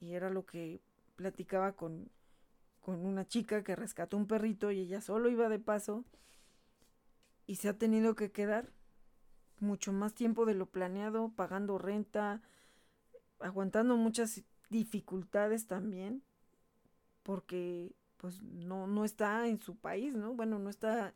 Y 0.00 0.14
era 0.14 0.30
lo 0.30 0.46
que 0.46 0.80
platicaba 1.16 1.72
con, 1.72 2.10
con 2.80 3.04
una 3.04 3.26
chica 3.26 3.62
que 3.62 3.76
rescató 3.76 4.16
un 4.16 4.26
perrito 4.26 4.70
y 4.70 4.80
ella 4.80 5.00
solo 5.00 5.28
iba 5.28 5.48
de 5.48 5.58
paso 5.58 6.04
y 7.46 7.56
se 7.56 7.68
ha 7.68 7.76
tenido 7.76 8.14
que 8.14 8.30
quedar 8.30 8.72
mucho 9.58 9.92
más 9.92 10.14
tiempo 10.14 10.46
de 10.46 10.54
lo 10.54 10.66
planeado, 10.66 11.32
pagando 11.36 11.78
renta, 11.78 12.40
aguantando 13.40 13.96
muchas 13.96 14.42
dificultades 14.70 15.66
también, 15.66 16.22
porque 17.22 17.94
pues 18.16 18.42
no, 18.42 18.86
no 18.86 19.04
está 19.04 19.46
en 19.48 19.60
su 19.60 19.76
país, 19.76 20.14
¿no? 20.14 20.34
Bueno, 20.34 20.58
no 20.58 20.70
está 20.70 21.12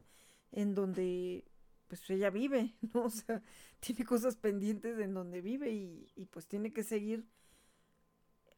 en 0.53 0.75
donde 0.75 1.45
pues 1.89 2.09
ella 2.11 2.31
vive, 2.31 2.75
¿no? 2.95 3.05
O 3.05 3.11
sea, 3.11 3.43
tiene 3.81 4.05
cosas 4.05 4.37
pendientes 4.37 4.99
en 4.99 5.15
donde 5.15 5.41
vive 5.41 5.71
y, 5.71 6.13
y 6.17 6.27
pues 6.27 6.47
tiene 6.47 6.73
que 6.73 6.83
seguir 6.83 7.27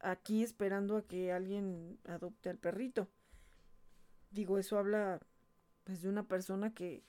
aquí 0.00 0.42
esperando 0.42 0.96
a 0.96 1.06
que 1.06 1.32
alguien 1.32 1.98
adopte 2.04 2.48
al 2.48 2.58
perrito. 2.58 3.08
Digo, 4.30 4.58
eso 4.58 4.78
habla 4.78 5.20
pues 5.84 6.02
de 6.02 6.08
una 6.08 6.24
persona 6.24 6.74
que 6.74 7.04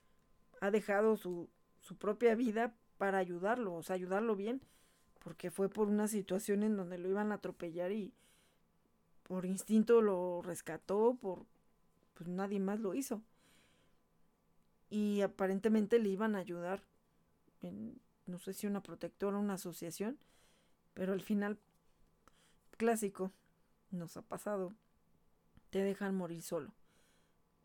ha 0.62 0.72
dejado 0.72 1.18
su, 1.18 1.50
su 1.82 1.98
propia 1.98 2.36
vida 2.36 2.76
para 2.98 3.18
ayudarlo, 3.18 3.76
o 3.76 3.84
sea, 3.84 3.96
ayudarlo 3.96 4.36
bien 4.36 4.62
porque 5.28 5.52
fue 5.52 5.68
por 5.68 5.90
una 5.90 6.08
situación 6.08 6.64
en 6.64 6.78
donde 6.78 6.98
lo 6.98 7.10
iban 7.10 7.34
a 7.34 7.36
atropellar 7.36 7.92
y 7.92 8.14
por 9.24 9.46
instinto 9.46 10.02
lo 10.02 10.42
rescató, 10.42 11.18
por 11.20 11.46
pues 12.14 12.30
nadie 12.30 12.62
más 12.62 12.80
lo 12.80 12.94
hizo. 12.94 13.22
Y 14.90 15.20
aparentemente 15.20 16.00
le 16.00 16.08
iban 16.08 16.34
a 16.34 16.40
ayudar 16.40 16.82
en 17.62 18.00
no 18.26 18.40
sé 18.40 18.54
si 18.54 18.68
una 18.68 18.82
protectora 18.82 19.38
una 19.38 19.56
asociación, 19.56 20.18
pero 20.94 21.12
al 21.12 21.22
final 21.22 21.60
clásico 22.78 23.34
nos 23.92 24.16
ha 24.16 24.22
pasado. 24.22 24.72
Te 25.72 25.80
dejan 25.84 26.16
morir 26.16 26.42
solo. 26.42 26.74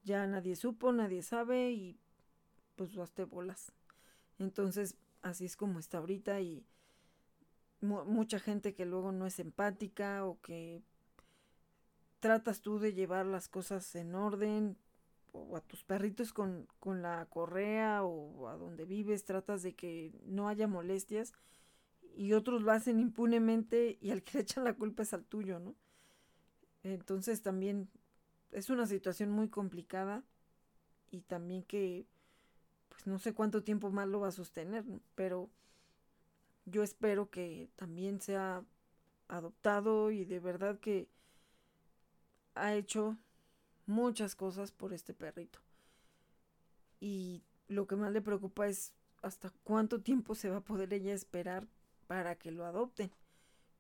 Ya 0.03 0.27
nadie 0.27 0.57
supo, 0.57 0.91
nadie 0.93 1.23
sabe 1.23 1.71
y 1.71 1.97
pues 2.75 2.99
hazte 2.99 3.23
bolas. 3.23 3.71
Entonces, 4.41 4.97
así 5.23 5.45
es 5.45 5.57
como 5.57 5.79
está 5.79 5.99
ahorita 5.99 6.41
y 6.41 6.67
mucha 7.83 8.39
gente 8.39 8.75
que 8.75 8.87
luego 8.87 9.13
no 9.13 9.27
es 9.27 9.39
empática 9.39 10.25
o 10.25 10.41
que 10.41 10.83
tratas 12.21 12.61
tú 12.61 12.79
de 12.79 12.95
llevar 12.95 13.27
las 13.27 13.49
cosas 13.49 13.95
en 13.97 14.15
orden 14.15 14.77
o 15.33 15.57
a 15.57 15.61
tus 15.61 15.83
perritos 15.83 16.33
con, 16.33 16.69
con 16.79 17.03
la 17.03 17.27
correa 17.27 18.05
o 18.05 18.49
a 18.49 18.57
donde 18.57 18.85
vives, 18.85 19.25
tratas 19.25 19.63
de 19.63 19.75
que 19.75 20.13
no 20.25 20.49
haya 20.49 20.69
molestias 20.69 21.33
y 22.15 22.35
otros 22.35 22.63
lo 22.63 22.71
hacen 22.71 23.01
impunemente 23.01 23.99
y 24.01 24.11
al 24.11 24.23
que 24.23 24.39
le 24.39 24.43
echan 24.43 24.65
la 24.65 24.75
culpa 24.75 25.03
es 25.03 25.13
al 25.15 25.25
tuyo, 25.25 25.59
¿no? 25.59 25.75
Entonces 26.83 27.43
también 27.43 27.89
es 28.51 28.71
una 28.71 28.87
situación 28.87 29.31
muy 29.31 29.49
complicada 29.49 30.23
y 31.11 31.23
también 31.23 31.63
que 31.63 32.07
pues 32.89 33.07
no 33.07 33.19
sé 33.19 33.33
cuánto 33.33 33.63
tiempo 33.63 33.91
más 33.91 34.07
lo 34.09 34.21
va 34.21 34.29
a 34.29 34.33
sostener, 34.33 34.85
pero 35.15 35.51
yo 36.65 36.83
espero 36.83 37.31
que 37.31 37.69
también 37.77 38.21
sea 38.21 38.65
adoptado 39.29 40.11
y 40.11 40.25
de 40.25 40.41
verdad 40.41 40.79
que 40.79 41.09
ha 42.55 42.75
hecho 42.75 43.17
muchas 43.87 44.35
cosas 44.35 44.73
por 44.73 44.93
este 44.93 45.15
perrito. 45.15 45.59
Y 47.01 47.43
lo 47.69 47.87
que 47.87 47.97
más 47.97 48.13
le 48.13 48.21
preocupa 48.21 48.69
es 48.69 48.93
hasta 49.23 49.51
cuánto 49.65 50.01
tiempo 50.03 50.35
se 50.35 50.51
va 50.51 50.59
a 50.59 50.65
poder 50.65 50.93
ella 50.93 51.15
esperar 51.15 51.67
para 52.07 52.37
que 52.37 52.51
lo 52.51 52.65
adopten. 52.65 53.11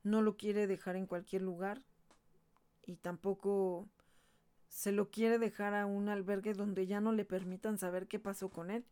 No 0.03 0.23
lo 0.23 0.37
quiere 0.37 0.67
dejar 0.67 0.97
en 0.97 1.07
cualquier 1.07 1.43
lugar 1.43 1.83
y 2.85 2.97
tampoco 2.97 3.89
se 4.69 4.91
lo 4.91 5.11
quiere 5.11 5.39
dejar 5.39 5.75
a 5.75 5.87
un 5.87 6.09
albergue 6.09 6.55
donde 6.55 6.87
ya 6.87 7.01
no 7.01 7.13
le 7.13 7.25
permitan 7.25 7.79
saber 7.79 8.09
qué 8.09 8.19
pasó 8.19 8.49
con 8.49 8.71
él. 8.71 8.85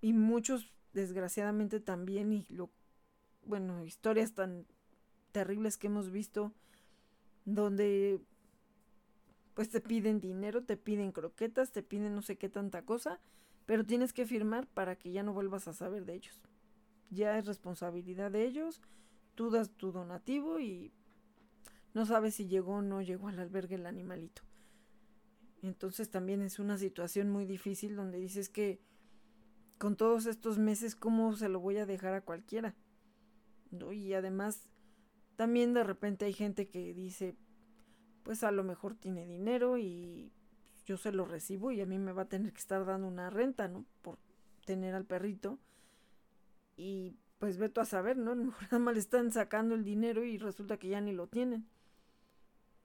Y 0.00 0.14
muchos 0.14 0.72
desgraciadamente 0.92 1.80
también 1.80 2.32
y 2.32 2.46
lo 2.48 2.70
bueno, 3.44 3.84
historias 3.84 4.34
tan 4.34 4.66
terribles 5.32 5.76
que 5.76 5.88
hemos 5.88 6.10
visto 6.10 6.52
donde 7.44 8.20
pues 9.54 9.68
te 9.68 9.80
piden 9.80 10.20
dinero, 10.20 10.62
te 10.62 10.76
piden 10.76 11.12
croquetas, 11.12 11.72
te 11.72 11.82
piden 11.82 12.14
no 12.14 12.22
sé 12.22 12.36
qué 12.36 12.48
tanta 12.48 12.84
cosa 12.84 13.20
pero 13.66 13.84
tienes 13.84 14.12
que 14.12 14.26
firmar 14.26 14.66
para 14.66 14.96
que 14.96 15.12
ya 15.12 15.22
no 15.22 15.32
vuelvas 15.32 15.68
a 15.68 15.72
saber 15.72 16.04
de 16.04 16.14
ellos. 16.14 16.40
Ya 17.10 17.38
es 17.38 17.46
responsabilidad 17.46 18.30
de 18.30 18.44
ellos, 18.44 18.80
tú 19.34 19.50
das 19.50 19.70
tu 19.70 19.92
donativo 19.92 20.60
y 20.60 20.92
no 21.94 22.06
sabes 22.06 22.34
si 22.34 22.48
llegó 22.48 22.76
o 22.76 22.82
no 22.82 23.02
llegó 23.02 23.28
al 23.28 23.38
albergue 23.38 23.76
el 23.76 23.86
animalito. 23.86 24.42
Entonces 25.62 26.10
también 26.10 26.42
es 26.42 26.58
una 26.58 26.78
situación 26.78 27.30
muy 27.30 27.44
difícil 27.44 27.94
donde 27.94 28.18
dices 28.18 28.48
que 28.48 28.80
con 29.82 29.96
todos 29.96 30.26
estos 30.26 30.58
meses, 30.58 30.94
¿cómo 30.94 31.34
se 31.34 31.48
lo 31.48 31.58
voy 31.58 31.76
a 31.78 31.86
dejar 31.86 32.14
a 32.14 32.20
cualquiera? 32.20 32.76
Y 33.90 34.12
además, 34.12 34.68
también 35.34 35.74
de 35.74 35.82
repente 35.82 36.24
hay 36.24 36.32
gente 36.32 36.68
que 36.68 36.94
dice, 36.94 37.34
pues 38.22 38.44
a 38.44 38.52
lo 38.52 38.62
mejor 38.62 38.94
tiene 38.94 39.26
dinero 39.26 39.78
y 39.78 40.30
yo 40.86 40.96
se 40.96 41.10
lo 41.10 41.24
recibo 41.24 41.72
y 41.72 41.80
a 41.80 41.86
mí 41.86 41.98
me 41.98 42.12
va 42.12 42.22
a 42.22 42.28
tener 42.28 42.52
que 42.52 42.60
estar 42.60 42.86
dando 42.86 43.08
una 43.08 43.28
renta, 43.28 43.66
¿no? 43.66 43.84
Por 44.02 44.20
tener 44.66 44.94
al 44.94 45.04
perrito. 45.04 45.58
Y 46.76 47.16
pues 47.40 47.58
veto 47.58 47.80
a 47.80 47.84
saber, 47.84 48.16
¿no? 48.16 48.30
A 48.30 48.34
lo 48.36 48.44
mejor 48.44 48.62
nada 48.62 48.78
más 48.78 48.94
le 48.94 49.00
están 49.00 49.32
sacando 49.32 49.74
el 49.74 49.82
dinero 49.82 50.22
y 50.22 50.38
resulta 50.38 50.76
que 50.76 50.90
ya 50.90 51.00
ni 51.00 51.10
lo 51.10 51.26
tienen. 51.26 51.66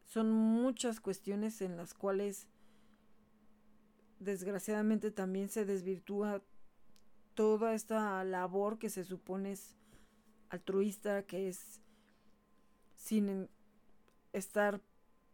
Son 0.07 0.31
muchas 0.31 0.99
cuestiones 0.99 1.61
en 1.61 1.77
las 1.77 1.93
cuales 1.93 2.47
desgraciadamente 4.17 5.11
también 5.11 5.47
se 5.49 5.63
desvirtúa 5.63 6.41
toda 7.37 7.75
esta 7.75 8.23
labor 8.23 8.79
que 8.79 8.89
se 8.89 9.03
supone 9.03 9.51
es 9.51 9.77
altruista, 10.49 11.21
que 11.27 11.47
es 11.47 11.83
sin 12.95 13.47
estar 14.33 14.81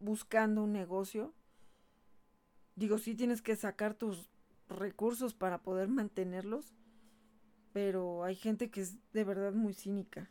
buscando 0.00 0.64
un 0.64 0.72
negocio. 0.72 1.32
Digo, 2.76 2.98
sí 2.98 3.14
tienes 3.14 3.40
que 3.40 3.56
sacar 3.56 3.94
tus 3.94 4.28
recursos 4.68 5.32
para 5.32 5.62
poder 5.62 5.88
mantenerlos, 5.88 6.74
pero 7.72 8.22
hay 8.22 8.34
gente 8.34 8.70
que 8.70 8.82
es 8.82 8.98
de 9.14 9.24
verdad 9.24 9.54
muy 9.54 9.72
cínica. 9.72 10.30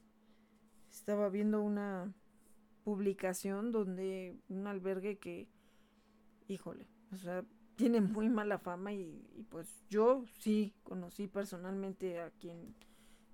Estaba 0.91 1.27
viendo 1.29 1.63
una 1.63 2.13
publicación 2.83 3.71
donde 3.71 4.37
un 4.47 4.67
albergue 4.67 5.17
que, 5.17 5.49
híjole, 6.47 6.87
o 7.11 7.17
sea, 7.17 7.43
tiene 7.83 7.99
muy 7.99 8.29
mala 8.29 8.59
fama 8.59 8.93
y, 8.93 9.45
pues 9.49 9.83
yo 9.89 10.23
sí 10.39 10.73
conocí 10.83 11.27
personalmente 11.27 12.21
a 12.21 12.31
quien 12.31 12.73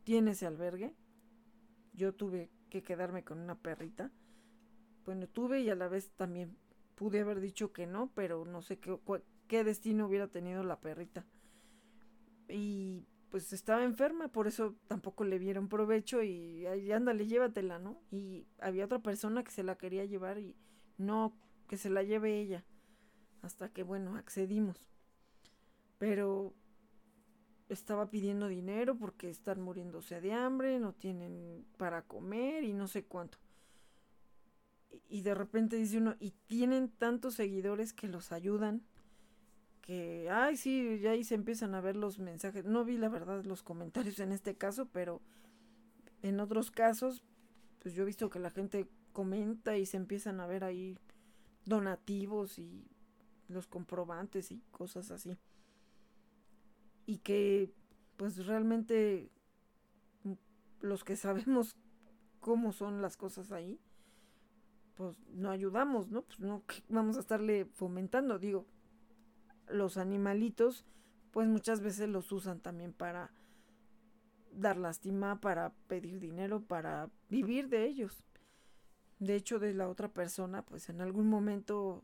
tiene 0.04 0.32
ese 0.32 0.48
albergue. 0.48 0.96
Yo 1.94 2.16
tuve 2.16 2.50
que 2.72 2.82
quedarme 2.82 3.24
con 3.24 3.38
una 3.40 3.54
perrita. 3.54 4.12
Bueno, 5.06 5.28
tuve 5.28 5.62
y 5.62 5.70
a 5.70 5.76
la 5.76 5.88
vez 5.88 6.10
también 6.16 6.58
pude 6.96 7.20
haber 7.20 7.42
dicho 7.42 7.72
que 7.74 7.86
no, 7.86 8.12
pero 8.16 8.44
no 8.44 8.64
sé 8.64 8.80
qué, 8.80 8.98
qué 9.48 9.64
destino 9.64 10.08
hubiera 10.08 10.28
tenido 10.28 10.64
la 10.64 10.80
perrita. 10.80 11.28
Y 12.48 13.06
pues 13.30 13.54
estaba 13.54 13.84
enferma, 13.84 14.30
por 14.30 14.48
eso 14.48 14.76
tampoco 14.88 15.26
le 15.26 15.38
vieron 15.38 15.70
provecho 15.70 16.24
y 16.24 16.66
ahí 16.66 16.92
ándale, 16.92 17.28
llévatela, 17.28 17.78
¿no? 17.78 18.02
Y 18.10 18.48
había 18.58 18.86
otra 18.86 18.98
persona 18.98 19.44
que 19.44 19.52
se 19.52 19.62
la 19.62 19.78
quería 19.78 20.06
llevar 20.06 20.40
y 20.40 20.56
no, 20.98 21.38
que 21.68 21.78
se 21.78 21.92
la 21.92 22.02
lleve 22.02 22.40
ella 22.40 22.66
hasta 23.42 23.70
que 23.70 23.84
bueno, 23.84 24.16
accedimos. 24.16 24.78
Pero 25.98 26.54
estaba 27.70 28.10
pidiendo 28.10 28.48
dinero 28.48 28.98
porque 28.98 29.30
están 29.30 29.62
muriéndose 29.62 30.22
de 30.22 30.34
hambre, 30.34 30.80
no 30.80 30.94
tienen 30.94 31.66
para 31.78 32.02
comer 32.02 32.64
y 32.64 32.74
no 32.74 32.88
sé 32.88 33.06
cuánto. 33.06 33.38
Y 35.08 35.22
de 35.22 35.36
repente 35.36 35.76
dice 35.76 35.98
uno, 35.98 36.16
y 36.20 36.32
tienen 36.48 36.90
tantos 36.90 37.36
seguidores 37.36 37.94
que 37.94 38.08
los 38.08 38.32
ayudan, 38.32 38.82
que, 39.82 40.30
ay, 40.32 40.58
sí, 40.58 41.00
ya 41.00 41.12
ahí 41.12 41.24
se 41.24 41.36
empiezan 41.36 41.76
a 41.76 41.82
ver 41.82 41.96
los 41.96 42.20
mensajes. 42.20 42.66
No 42.66 42.86
vi 42.86 42.98
la 42.98 43.10
verdad 43.10 43.44
los 43.44 43.64
comentarios 43.64 44.20
en 44.20 44.32
este 44.32 44.56
caso, 44.56 44.88
pero 44.88 45.22
en 46.22 46.40
otros 46.40 46.72
casos, 46.72 47.24
pues 47.80 47.94
yo 47.94 48.04
he 48.04 48.06
visto 48.08 48.30
que 48.30 48.40
la 48.40 48.52
gente 48.52 48.88
comenta 49.14 49.78
y 49.78 49.86
se 49.86 49.98
empiezan 49.98 50.40
a 50.40 50.48
ver 50.48 50.64
ahí 50.64 50.98
donativos 51.66 52.58
y 52.60 52.88
los 53.50 53.68
comprobantes 53.68 54.52
y 54.52 54.62
cosas 54.72 55.12
así. 55.12 55.38
Y 57.06 57.18
que 57.20 57.74
pues 58.18 58.46
realmente 58.46 59.32
mm, 60.24 60.34
los 60.82 61.04
que 61.04 61.16
sabemos 61.16 61.76
cómo 62.40 62.72
son 62.72 63.02
las 63.02 63.18
cosas 63.18 63.52
ahí, 63.52 63.80
pues 64.96 65.18
no 65.30 65.50
ayudamos, 65.50 66.10
¿no? 66.10 66.24
Pues 66.24 66.40
no 66.40 66.64
vamos 66.90 67.18
a 67.18 67.22
estarle 67.22 67.66
fomentando, 67.66 68.38
digo, 68.38 68.66
los 69.70 69.98
animalitos, 69.98 70.86
pues 71.32 71.48
muchas 71.48 71.82
veces 71.82 72.10
los 72.10 72.32
usan 72.32 72.60
también 72.60 72.92
para 72.92 73.32
dar 74.52 74.78
lástima, 74.78 75.40
para 75.40 75.74
pedir 75.88 76.20
dinero, 76.20 76.62
para 76.62 77.10
vivir 77.30 77.70
de 77.70 77.86
ellos. 77.86 78.26
De 79.20 79.36
hecho, 79.36 79.60
de 79.60 79.74
la 79.74 79.90
otra 79.90 80.10
persona, 80.10 80.66
pues 80.66 80.90
en 80.90 81.02
algún 81.02 81.30
momento 81.30 82.04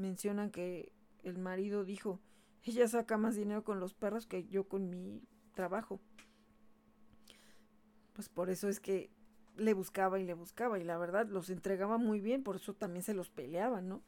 mencionan 0.00 0.50
que 0.50 0.92
el 1.22 1.38
marido 1.38 1.84
dijo, 1.84 2.20
ella 2.64 2.88
saca 2.88 3.16
más 3.16 3.36
dinero 3.36 3.62
con 3.62 3.78
los 3.78 3.94
perros 3.94 4.26
que 4.26 4.46
yo 4.48 4.64
con 4.64 4.90
mi 4.90 5.22
trabajo. 5.54 6.00
Pues 8.14 8.28
por 8.28 8.50
eso 8.50 8.68
es 8.68 8.80
que 8.80 9.10
le 9.56 9.74
buscaba 9.74 10.18
y 10.18 10.24
le 10.24 10.34
buscaba 10.34 10.78
y 10.78 10.84
la 10.84 10.98
verdad 10.98 11.28
los 11.28 11.50
entregaba 11.50 11.98
muy 11.98 12.20
bien, 12.20 12.42
por 12.42 12.56
eso 12.56 12.74
también 12.74 13.02
se 13.02 13.14
los 13.14 13.30
peleaban, 13.30 13.88
¿no? 13.88 14.02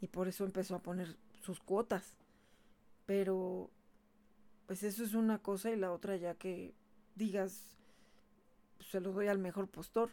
Y 0.00 0.08
por 0.08 0.28
eso 0.28 0.44
empezó 0.44 0.74
a 0.74 0.82
poner 0.82 1.16
sus 1.40 1.60
cuotas. 1.60 2.14
Pero 3.06 3.70
pues 4.66 4.82
eso 4.82 5.02
es 5.02 5.14
una 5.14 5.38
cosa 5.38 5.70
y 5.70 5.76
la 5.76 5.92
otra 5.92 6.16
ya 6.16 6.34
que 6.34 6.74
digas 7.14 7.76
pues, 8.76 8.88
se 8.90 9.00
los 9.00 9.14
doy 9.14 9.28
al 9.28 9.38
mejor 9.38 9.68
postor. 9.68 10.10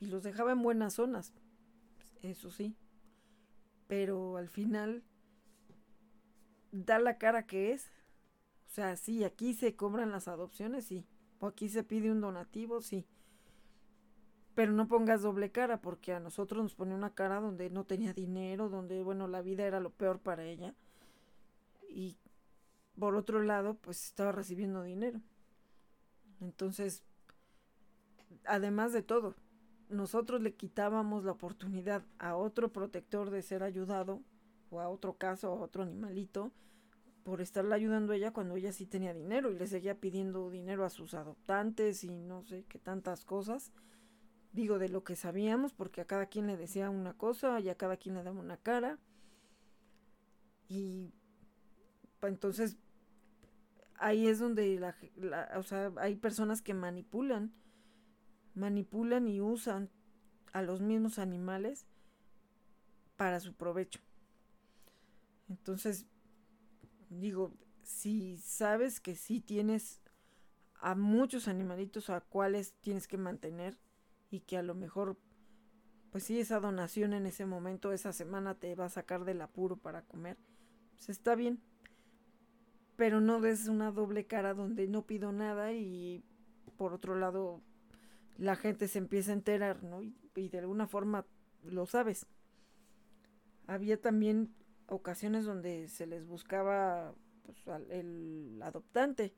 Y 0.00 0.06
los 0.06 0.22
dejaba 0.22 0.52
en 0.52 0.62
buenas 0.62 0.94
zonas. 0.94 1.32
Eso 2.22 2.50
sí 2.50 2.76
pero 3.86 4.36
al 4.36 4.48
final 4.48 5.02
da 6.72 6.98
la 6.98 7.18
cara 7.18 7.46
que 7.46 7.72
es. 7.72 7.90
O 8.66 8.74
sea, 8.74 8.96
sí, 8.96 9.24
aquí 9.24 9.54
se 9.54 9.76
cobran 9.76 10.10
las 10.10 10.28
adopciones, 10.28 10.86
sí. 10.86 11.06
O 11.38 11.46
aquí 11.46 11.68
se 11.68 11.84
pide 11.84 12.10
un 12.10 12.20
donativo, 12.20 12.80
sí. 12.80 13.06
Pero 14.54 14.72
no 14.72 14.88
pongas 14.88 15.22
doble 15.22 15.50
cara, 15.50 15.80
porque 15.80 16.12
a 16.12 16.20
nosotros 16.20 16.62
nos 16.62 16.74
pone 16.74 16.94
una 16.94 17.14
cara 17.14 17.40
donde 17.40 17.70
no 17.70 17.84
tenía 17.84 18.12
dinero, 18.12 18.68
donde, 18.68 19.02
bueno, 19.02 19.28
la 19.28 19.42
vida 19.42 19.64
era 19.64 19.80
lo 19.80 19.90
peor 19.90 20.18
para 20.20 20.44
ella. 20.44 20.74
Y 21.88 22.16
por 22.98 23.14
otro 23.16 23.42
lado, 23.42 23.74
pues 23.74 24.04
estaba 24.04 24.32
recibiendo 24.32 24.82
dinero. 24.82 25.20
Entonces, 26.40 27.02
además 28.44 28.92
de 28.92 29.02
todo, 29.02 29.34
nosotros 29.92 30.40
le 30.40 30.54
quitábamos 30.54 31.24
la 31.24 31.32
oportunidad 31.32 32.02
a 32.18 32.36
otro 32.36 32.72
protector 32.72 33.30
de 33.30 33.42
ser 33.42 33.62
ayudado, 33.62 34.22
o 34.70 34.80
a 34.80 34.88
otro 34.88 35.14
caso, 35.14 35.48
a 35.48 35.54
otro 35.54 35.82
animalito, 35.82 36.50
por 37.24 37.40
estarle 37.40 37.74
ayudando 37.74 38.12
a 38.12 38.16
ella 38.16 38.32
cuando 38.32 38.56
ella 38.56 38.72
sí 38.72 38.86
tenía 38.86 39.14
dinero 39.14 39.50
y 39.52 39.58
le 39.58 39.66
seguía 39.66 40.00
pidiendo 40.00 40.50
dinero 40.50 40.84
a 40.84 40.90
sus 40.90 41.14
adoptantes 41.14 42.02
y 42.04 42.18
no 42.18 42.42
sé 42.42 42.64
qué 42.68 42.78
tantas 42.78 43.24
cosas. 43.24 43.72
Digo 44.52 44.78
de 44.78 44.88
lo 44.88 45.04
que 45.04 45.14
sabíamos, 45.14 45.72
porque 45.72 46.00
a 46.00 46.06
cada 46.06 46.26
quien 46.26 46.46
le 46.46 46.56
decía 46.56 46.90
una 46.90 47.14
cosa 47.14 47.60
y 47.60 47.68
a 47.68 47.76
cada 47.76 47.96
quien 47.96 48.16
le 48.16 48.22
daba 48.22 48.40
una 48.40 48.56
cara. 48.56 48.98
Y 50.68 51.12
entonces 52.22 52.76
ahí 53.96 54.26
es 54.26 54.38
donde 54.38 54.78
la, 54.80 55.48
o 55.56 55.62
sea, 55.62 55.92
hay 55.96 56.16
personas 56.16 56.60
que 56.60 56.74
manipulan 56.74 57.52
manipulan 58.54 59.28
y 59.28 59.40
usan 59.40 59.90
a 60.52 60.62
los 60.62 60.80
mismos 60.80 61.18
animales 61.18 61.86
para 63.16 63.40
su 63.40 63.54
provecho. 63.54 64.00
Entonces, 65.48 66.06
digo, 67.08 67.52
si 67.82 68.38
sabes 68.38 69.00
que 69.00 69.14
sí 69.14 69.40
tienes 69.40 70.00
a 70.80 70.94
muchos 70.94 71.48
animalitos 71.48 72.10
a 72.10 72.20
cuales 72.20 72.74
tienes 72.80 73.06
que 73.06 73.18
mantener 73.18 73.78
y 74.30 74.40
que 74.40 74.56
a 74.56 74.62
lo 74.62 74.74
mejor, 74.74 75.16
pues 76.10 76.24
sí, 76.24 76.40
esa 76.40 76.58
donación 76.58 77.12
en 77.12 77.26
ese 77.26 77.46
momento, 77.46 77.92
esa 77.92 78.12
semana 78.12 78.54
te 78.54 78.74
va 78.74 78.86
a 78.86 78.90
sacar 78.90 79.24
del 79.24 79.40
apuro 79.42 79.76
para 79.76 80.02
comer, 80.02 80.38
pues 80.96 81.08
está 81.08 81.34
bien. 81.34 81.62
Pero 82.96 83.20
no 83.20 83.40
des 83.40 83.68
una 83.68 83.90
doble 83.90 84.26
cara 84.26 84.54
donde 84.54 84.88
no 84.88 85.06
pido 85.06 85.32
nada 85.32 85.72
y 85.72 86.24
por 86.76 86.92
otro 86.92 87.14
lado 87.14 87.62
la 88.38 88.56
gente 88.56 88.88
se 88.88 88.98
empieza 88.98 89.32
a 89.32 89.34
enterar, 89.34 89.82
¿no? 89.82 90.02
Y, 90.02 90.14
de 90.34 90.58
alguna 90.58 90.86
forma 90.86 91.26
lo 91.62 91.86
sabes. 91.86 92.26
Había 93.66 94.00
también 94.00 94.54
ocasiones 94.86 95.44
donde 95.44 95.88
se 95.88 96.06
les 96.06 96.26
buscaba 96.26 97.14
pues, 97.44 97.68
al, 97.68 97.90
el 97.90 98.60
adoptante 98.62 99.34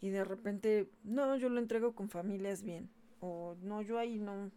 y 0.00 0.10
de 0.10 0.24
repente, 0.24 0.90
no, 1.02 1.36
yo 1.36 1.48
lo 1.48 1.60
entrego 1.60 1.94
con 1.94 2.08
familias 2.08 2.62
bien. 2.62 2.90
O 3.20 3.56
no, 3.60 3.82
yo 3.82 3.98
ahí 3.98 4.18
no, 4.18 4.50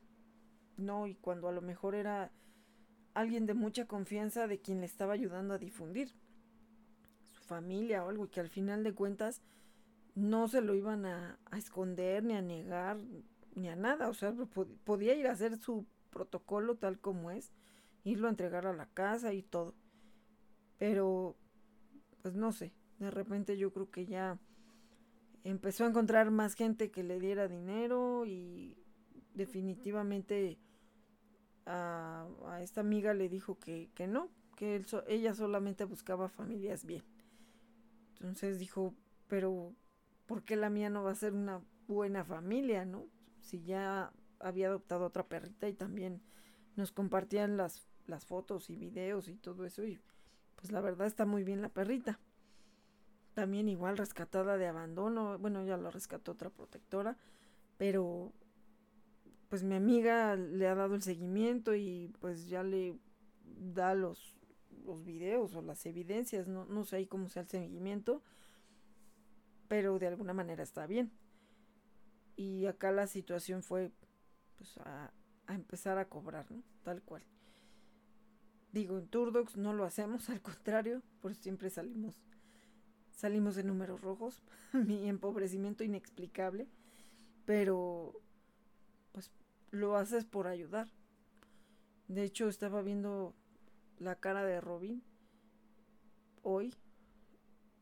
no, 0.77 1.07
y 1.07 1.15
cuando 1.15 1.47
a 1.47 1.51
lo 1.51 1.61
mejor 1.61 1.95
era 1.95 2.31
alguien 3.13 3.45
de 3.45 3.53
mucha 3.53 3.85
confianza 3.85 4.47
de 4.47 4.59
quien 4.59 4.79
le 4.79 4.85
estaba 4.85 5.13
ayudando 5.13 5.53
a 5.53 5.57
difundir 5.57 6.13
su 7.25 7.43
familia 7.43 8.05
o 8.05 8.09
algo, 8.09 8.25
y 8.25 8.29
que 8.29 8.39
al 8.39 8.49
final 8.49 8.83
de 8.83 8.93
cuentas 8.93 9.41
no 10.15 10.47
se 10.47 10.61
lo 10.61 10.75
iban 10.75 11.05
a, 11.05 11.39
esconder, 11.57 12.23
ni 12.23 12.35
a 12.35 12.41
negar, 12.41 12.97
ni 13.55 13.69
a 13.69 13.75
nada. 13.75 14.09
O 14.09 14.13
sea, 14.13 14.33
podía 14.83 15.15
ir 15.15 15.27
a 15.27 15.31
hacer 15.31 15.57
su 15.57 15.85
protocolo 16.09 16.75
tal 16.75 16.99
como 16.99 17.31
es, 17.31 17.51
irlo 18.03 18.27
a 18.27 18.31
entregar 18.31 18.67
a 18.67 18.73
la 18.73 18.87
casa 18.87 19.33
y 19.33 19.43
todo. 19.43 19.75
Pero, 20.77 21.35
pues 22.21 22.35
no 22.35 22.51
sé, 22.51 22.73
de 22.99 23.11
repente 23.11 23.57
yo 23.57 23.71
creo 23.71 23.89
que 23.89 24.05
ya 24.05 24.39
empezó 25.43 25.85
a 25.85 25.87
encontrar 25.87 26.31
más 26.31 26.55
gente 26.55 26.91
que 26.91 27.03
le 27.03 27.19
diera 27.19 27.47
dinero 27.47 28.25
y 28.25 28.77
definitivamente 29.33 30.59
a, 31.65 32.27
esta 32.61 32.81
amiga 32.81 33.13
le 33.13 33.29
dijo 33.29 33.57
que, 33.59 33.89
que 33.95 34.07
no, 34.07 34.29
que 34.55 34.83
ella 35.07 35.33
solamente 35.33 35.85
buscaba 35.85 36.29
familias 36.29 36.85
bien. 36.85 37.03
Entonces 38.13 38.59
dijo, 38.59 38.93
pero 39.27 39.73
¿por 40.27 40.43
qué 40.43 40.55
la 40.55 40.69
mía 40.69 40.89
no 40.89 41.03
va 41.03 41.11
a 41.11 41.15
ser 41.15 41.33
una 41.33 41.61
buena 41.87 42.23
familia, 42.23 42.85
no? 42.85 43.07
Si 43.41 43.63
ya 43.63 44.11
había 44.39 44.67
adoptado 44.67 45.05
otra 45.05 45.27
perrita 45.27 45.67
y 45.67 45.73
también 45.73 46.21
nos 46.75 46.91
compartían 46.91 47.57
las, 47.57 47.85
las 48.07 48.25
fotos 48.25 48.69
y 48.69 48.75
videos 48.75 49.27
y 49.27 49.35
todo 49.35 49.65
eso 49.65 49.83
y 49.83 49.99
pues 50.55 50.71
la 50.71 50.81
verdad 50.81 51.07
está 51.07 51.25
muy 51.25 51.43
bien 51.43 51.61
la 51.61 51.69
perrita. 51.69 52.19
También 53.33 53.69
igual 53.69 53.97
rescatada 53.97 54.57
de 54.57 54.67
abandono, 54.67 55.37
bueno, 55.39 55.63
ya 55.63 55.77
la 55.77 55.89
rescató 55.89 56.33
otra 56.33 56.49
protectora, 56.49 57.17
pero 57.77 58.33
pues 59.49 59.63
mi 59.63 59.75
amiga 59.75 60.35
le 60.35 60.67
ha 60.67 60.75
dado 60.75 60.95
el 60.95 61.01
seguimiento 61.01 61.73
y 61.75 62.13
pues 62.19 62.47
ya 62.47 62.63
le 62.63 62.97
da 63.43 63.95
los, 63.95 64.37
los 64.85 65.03
videos 65.03 65.55
o 65.55 65.61
las 65.61 65.85
evidencias, 65.85 66.47
no, 66.47 66.65
no 66.65 66.83
sé 66.83 66.97
ahí 66.97 67.07
cómo 67.07 67.29
sea 67.29 67.43
el 67.43 67.49
seguimiento, 67.49 68.21
pero 69.67 69.97
de 69.99 70.07
alguna 70.07 70.33
manera 70.33 70.63
está 70.63 70.85
bien. 70.85 71.11
Y 72.41 72.65
acá 72.65 72.91
la 72.91 73.05
situación 73.05 73.61
fue 73.61 73.91
pues 74.57 74.75
a, 74.79 75.13
empezar 75.47 75.99
a 75.99 76.09
cobrar, 76.09 76.49
¿no? 76.49 76.63
Tal 76.81 77.03
cual. 77.03 77.21
Digo, 78.71 78.97
en 78.97 79.07
Turdox 79.09 79.57
no 79.57 79.73
lo 79.73 79.85
hacemos, 79.85 80.27
al 80.31 80.41
contrario, 80.41 81.03
por 81.21 81.35
siempre 81.35 81.69
salimos 81.69 82.15
salimos 83.15 83.53
de 83.53 83.63
números 83.63 84.01
rojos, 84.01 84.41
mi 84.73 85.07
empobrecimiento 85.07 85.83
inexplicable, 85.83 86.67
pero 87.45 88.19
lo 89.69 89.95
haces 89.95 90.25
por 90.25 90.47
ayudar. 90.47 90.87
De 92.07 92.23
hecho, 92.23 92.49
estaba 92.49 92.81
viendo 92.81 93.35
la 93.99 94.15
cara 94.15 94.43
de 94.43 94.59
Robin 94.61 95.03
hoy 96.41 96.73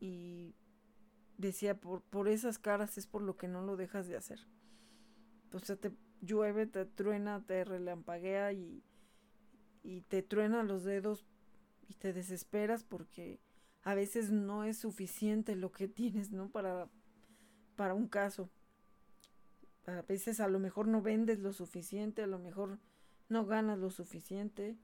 y 0.00 0.54
decía, 1.40 1.78
por, 1.78 2.02
por 2.02 2.28
esas 2.28 2.58
caras 2.58 2.98
es 2.98 3.06
por 3.06 3.22
lo 3.22 3.36
que 3.36 3.48
no 3.48 3.62
lo 3.62 3.76
dejas 3.76 4.06
de 4.06 4.16
hacer. 4.16 4.46
O 5.52 5.58
sea, 5.58 5.76
te 5.76 5.92
llueve, 6.20 6.66
te 6.66 6.84
truena, 6.84 7.44
te 7.44 7.64
relampaguea 7.64 8.52
y, 8.52 8.82
y 9.82 10.02
te 10.02 10.22
truena 10.22 10.62
los 10.62 10.84
dedos 10.84 11.26
y 11.88 11.94
te 11.94 12.12
desesperas 12.12 12.84
porque 12.84 13.40
a 13.82 13.94
veces 13.94 14.30
no 14.30 14.64
es 14.64 14.78
suficiente 14.78 15.56
lo 15.56 15.72
que 15.72 15.88
tienes, 15.88 16.30
¿no? 16.30 16.50
Para, 16.50 16.88
para 17.76 17.94
un 17.94 18.06
caso 18.06 18.50
a 19.86 20.02
veces 20.02 20.40
a 20.40 20.48
lo 20.48 20.58
mejor 20.58 20.86
no 20.86 21.02
vendes 21.02 21.40
lo 21.40 21.52
suficiente, 21.52 22.22
a 22.22 22.26
lo 22.26 22.38
mejor 22.38 22.78
no 23.28 23.46
ganas 23.46 23.78
lo 23.78 23.90
suficiente, 23.90 24.76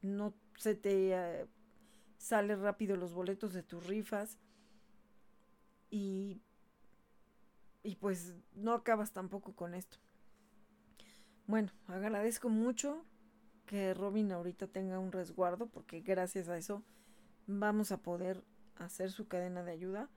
no 0.00 0.34
se 0.56 0.74
te 0.74 1.12
eh, 1.12 1.46
sale 2.18 2.56
rápido 2.56 2.96
los 2.96 3.12
boletos 3.12 3.52
de 3.52 3.62
tus 3.62 3.86
rifas 3.86 4.38
y, 5.92 6.40
y 7.82 7.96
pues 7.96 8.34
no 8.54 8.72
acabas 8.72 9.12
tampoco 9.12 9.54
con 9.54 9.74
esto. 9.74 9.98
Bueno, 11.46 11.70
agradezco 11.86 12.48
mucho 12.48 13.04
que 13.66 13.92
Robin 13.92 14.32
ahorita 14.32 14.66
tenga 14.66 14.98
un 14.98 15.12
resguardo 15.12 15.66
porque 15.66 16.00
gracias 16.00 16.48
a 16.48 16.56
eso 16.56 16.82
vamos 17.46 17.92
a 17.92 17.98
poder 17.98 18.42
hacer 18.76 19.10
su 19.10 19.28
cadena 19.28 19.62
de 19.62 19.72
ayuda. 19.72 20.08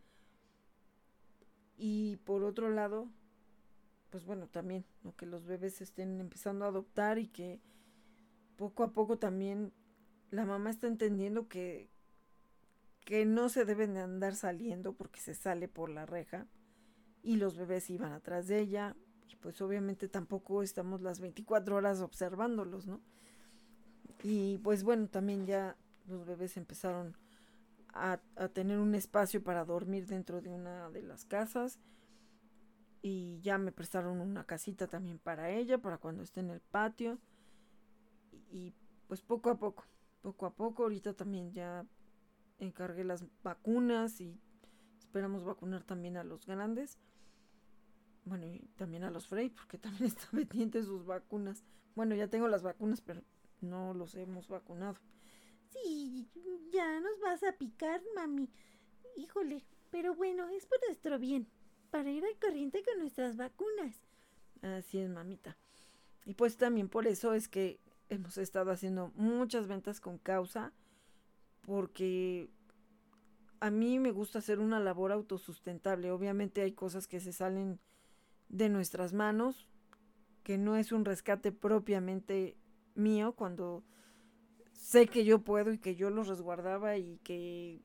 Y 1.78 2.16
por 2.24 2.46
otro 2.46 2.70
lado, 2.70 3.10
pues 4.12 4.24
bueno, 4.24 4.48
también, 4.48 4.86
que 5.18 5.26
los 5.26 5.46
bebés 5.46 5.82
estén 5.82 6.22
empezando 6.22 6.64
a 6.64 6.70
adoptar 6.70 7.20
y 7.20 7.28
que 7.28 7.60
poco 8.56 8.84
a 8.84 8.94
poco 8.94 9.18
también 9.18 9.74
la 10.32 10.46
mamá 10.46 10.70
está 10.70 10.88
entendiendo 10.88 11.50
que, 11.50 11.90
que 13.06 13.26
no 13.26 13.50
se 13.50 13.66
deben 13.66 13.94
de 13.94 14.02
andar 14.02 14.36
saliendo 14.36 14.94
porque 14.94 15.20
se 15.20 15.36
sale 15.36 15.68
por 15.68 15.90
la 15.90 16.06
reja 16.06 16.48
y 17.24 17.38
los 17.38 17.56
bebés 17.56 17.90
iban 17.90 18.12
atrás 18.14 18.48
de 18.48 18.60
ella 18.60 18.96
y 19.30 19.36
pues 19.38 19.62
obviamente 19.62 20.08
tampoco 20.08 20.64
estamos 20.64 21.02
las 21.02 21.20
24 21.20 21.76
horas 21.76 22.02
observándolos, 22.02 22.88
¿no? 22.88 23.02
Y 24.24 24.58
pues 24.60 24.84
bueno, 24.84 25.08
también 25.08 25.46
ya 25.46 25.78
los 26.08 26.26
bebés 26.26 26.58
empezaron 26.58 27.16
a, 27.94 28.20
a 28.36 28.48
tener 28.50 28.80
un 28.80 28.96
espacio 28.96 29.44
para 29.44 29.66
dormir 29.66 30.08
dentro 30.08 30.42
de 30.42 30.50
una 30.50 30.90
de 30.90 31.04
las 31.04 31.26
casas 31.26 31.80
y 33.08 33.40
ya 33.42 33.60
me 33.60 33.72
prestaron 33.72 34.20
una 34.20 34.46
casita 34.46 34.88
también 34.88 35.20
para 35.20 35.52
ella, 35.52 35.78
para 35.78 36.00
cuando 36.00 36.24
esté 36.24 36.40
en 36.40 36.50
el 36.50 36.60
patio. 36.60 37.20
Y, 38.52 38.74
pues 39.08 39.22
poco 39.22 39.52
a 39.52 39.60
poco, 39.60 39.86
poco 40.24 40.48
a 40.48 40.56
poco, 40.56 40.84
ahorita 40.84 41.14
también 41.14 41.52
ya 41.54 41.86
encargué 42.60 43.04
las 43.04 43.26
vacunas 43.44 44.22
y 44.22 44.40
esperamos 44.98 45.44
vacunar 45.44 45.84
también 45.84 46.18
a 46.18 46.24
los 46.24 46.46
grandes. 46.46 46.98
Bueno, 48.26 48.48
y 48.48 48.60
también 48.76 49.04
a 49.04 49.12
los 49.12 49.28
Frey, 49.28 49.50
porque 49.50 49.78
también 49.78 50.06
están 50.18 50.32
pendientes 50.32 50.86
sus 50.86 51.06
vacunas. 51.06 51.64
Bueno, 51.96 52.16
ya 52.16 52.28
tengo 52.28 52.48
las 52.48 52.64
vacunas, 52.64 53.02
pero 53.02 53.22
no 53.62 53.94
los 53.94 54.16
hemos 54.16 54.48
vacunado. 54.48 54.98
Sí, 55.70 56.30
ya 56.72 57.00
nos 57.00 57.20
vas 57.20 57.44
a 57.44 57.54
picar, 57.54 58.02
mami. 58.16 58.50
Híjole, 59.16 59.64
pero 59.92 60.16
bueno, 60.16 60.48
es 60.50 60.66
por 60.66 60.80
nuestro 60.88 61.20
bien 61.20 61.48
para 61.92 62.12
ir 62.12 62.26
al 62.26 62.38
corriente 62.40 62.84
con 62.84 63.00
nuestras 63.00 63.38
vacunas. 63.38 64.02
Así 64.62 64.98
es, 65.00 65.10
mamita. 65.10 65.58
Y 66.26 66.34
pues 66.34 66.58
también 66.58 66.90
por 66.90 67.08
eso 67.08 67.34
es 67.34 67.48
que 67.48 67.80
hemos 68.10 68.38
estado 68.38 68.72
haciendo 68.72 69.12
muchas 69.16 69.68
ventas 69.68 70.02
con 70.02 70.18
causa, 70.18 70.74
porque 71.66 72.50
a 73.60 73.72
mí 73.72 74.00
me 74.00 74.12
gusta 74.12 74.40
hacer 74.40 74.60
una 74.60 74.80
labor 74.80 75.12
autosustentable. 75.12 76.12
Obviamente 76.12 76.62
hay 76.62 76.74
cosas 76.74 77.08
que 77.08 77.20
se 77.20 77.34
salen 77.34 77.80
de 78.50 78.70
nuestras 78.70 79.14
manos, 79.14 79.68
que 80.44 80.58
no 80.58 80.78
es 80.78 80.92
un 80.92 81.06
rescate 81.06 81.52
propiamente 81.52 82.56
mío, 82.94 83.34
cuando 83.34 83.84
sé 84.74 85.08
que 85.08 85.26
yo 85.26 85.40
puedo 85.40 85.74
y 85.74 85.80
que 85.80 85.96
yo 85.96 86.10
los 86.10 86.28
resguardaba 86.28 86.98
y 86.98 87.18
que 87.24 87.82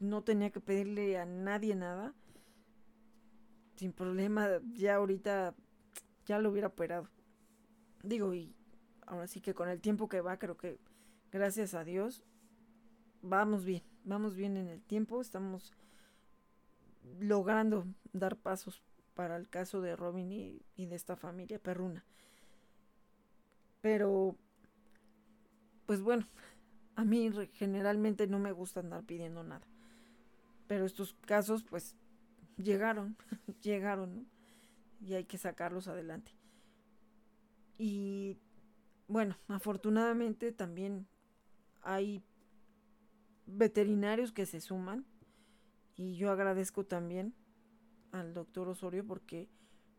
no 0.00 0.22
tenía 0.22 0.50
que 0.50 0.60
pedirle 0.60 1.16
a 1.16 1.24
nadie 1.24 1.74
nada 1.74 2.14
sin 3.76 3.92
problema, 3.92 4.48
ya 4.74 4.96
ahorita 4.96 5.54
ya 6.26 6.38
lo 6.38 6.50
hubiera 6.50 6.68
operado. 6.68 7.08
Digo, 8.02 8.34
y 8.34 8.54
ahora 9.06 9.26
sí 9.26 9.40
que 9.40 9.54
con 9.54 9.68
el 9.68 9.80
tiempo 9.80 10.08
que 10.08 10.20
va, 10.20 10.38
creo 10.38 10.56
que 10.56 10.78
gracias 11.30 11.74
a 11.74 11.84
Dios, 11.84 12.24
vamos 13.22 13.64
bien, 13.64 13.82
vamos 14.04 14.34
bien 14.34 14.56
en 14.56 14.68
el 14.68 14.82
tiempo, 14.82 15.20
estamos 15.20 15.72
logrando 17.20 17.86
dar 18.12 18.36
pasos 18.36 18.82
para 19.14 19.36
el 19.36 19.48
caso 19.48 19.80
de 19.80 19.96
Robin 19.96 20.32
y, 20.32 20.86
de 20.86 20.96
esta 20.96 21.16
familia 21.16 21.58
perruna. 21.58 22.04
Pero, 23.80 24.36
pues 25.86 26.02
bueno, 26.02 26.26
a 26.96 27.04
mí 27.04 27.30
generalmente 27.54 28.26
no 28.26 28.38
me 28.38 28.52
gusta 28.52 28.80
andar 28.80 29.04
pidiendo 29.04 29.42
nada. 29.42 29.66
Pero 30.66 30.84
estos 30.84 31.14
casos, 31.26 31.64
pues 31.64 31.94
llegaron, 32.56 33.16
llegaron, 33.62 34.26
Y 35.04 35.14
hay 35.14 35.24
que 35.24 35.38
sacarlos 35.38 35.88
adelante. 35.88 36.32
Y 37.78 38.38
bueno, 39.08 39.36
afortunadamente 39.48 40.52
también 40.52 41.06
hay 41.82 42.22
veterinarios 43.46 44.32
que 44.32 44.46
se 44.46 44.60
suman 44.60 45.04
y 45.96 46.16
yo 46.16 46.30
agradezco 46.30 46.84
también 46.84 47.34
al 48.12 48.34
doctor 48.34 48.68
Osorio 48.68 49.06
porque 49.06 49.48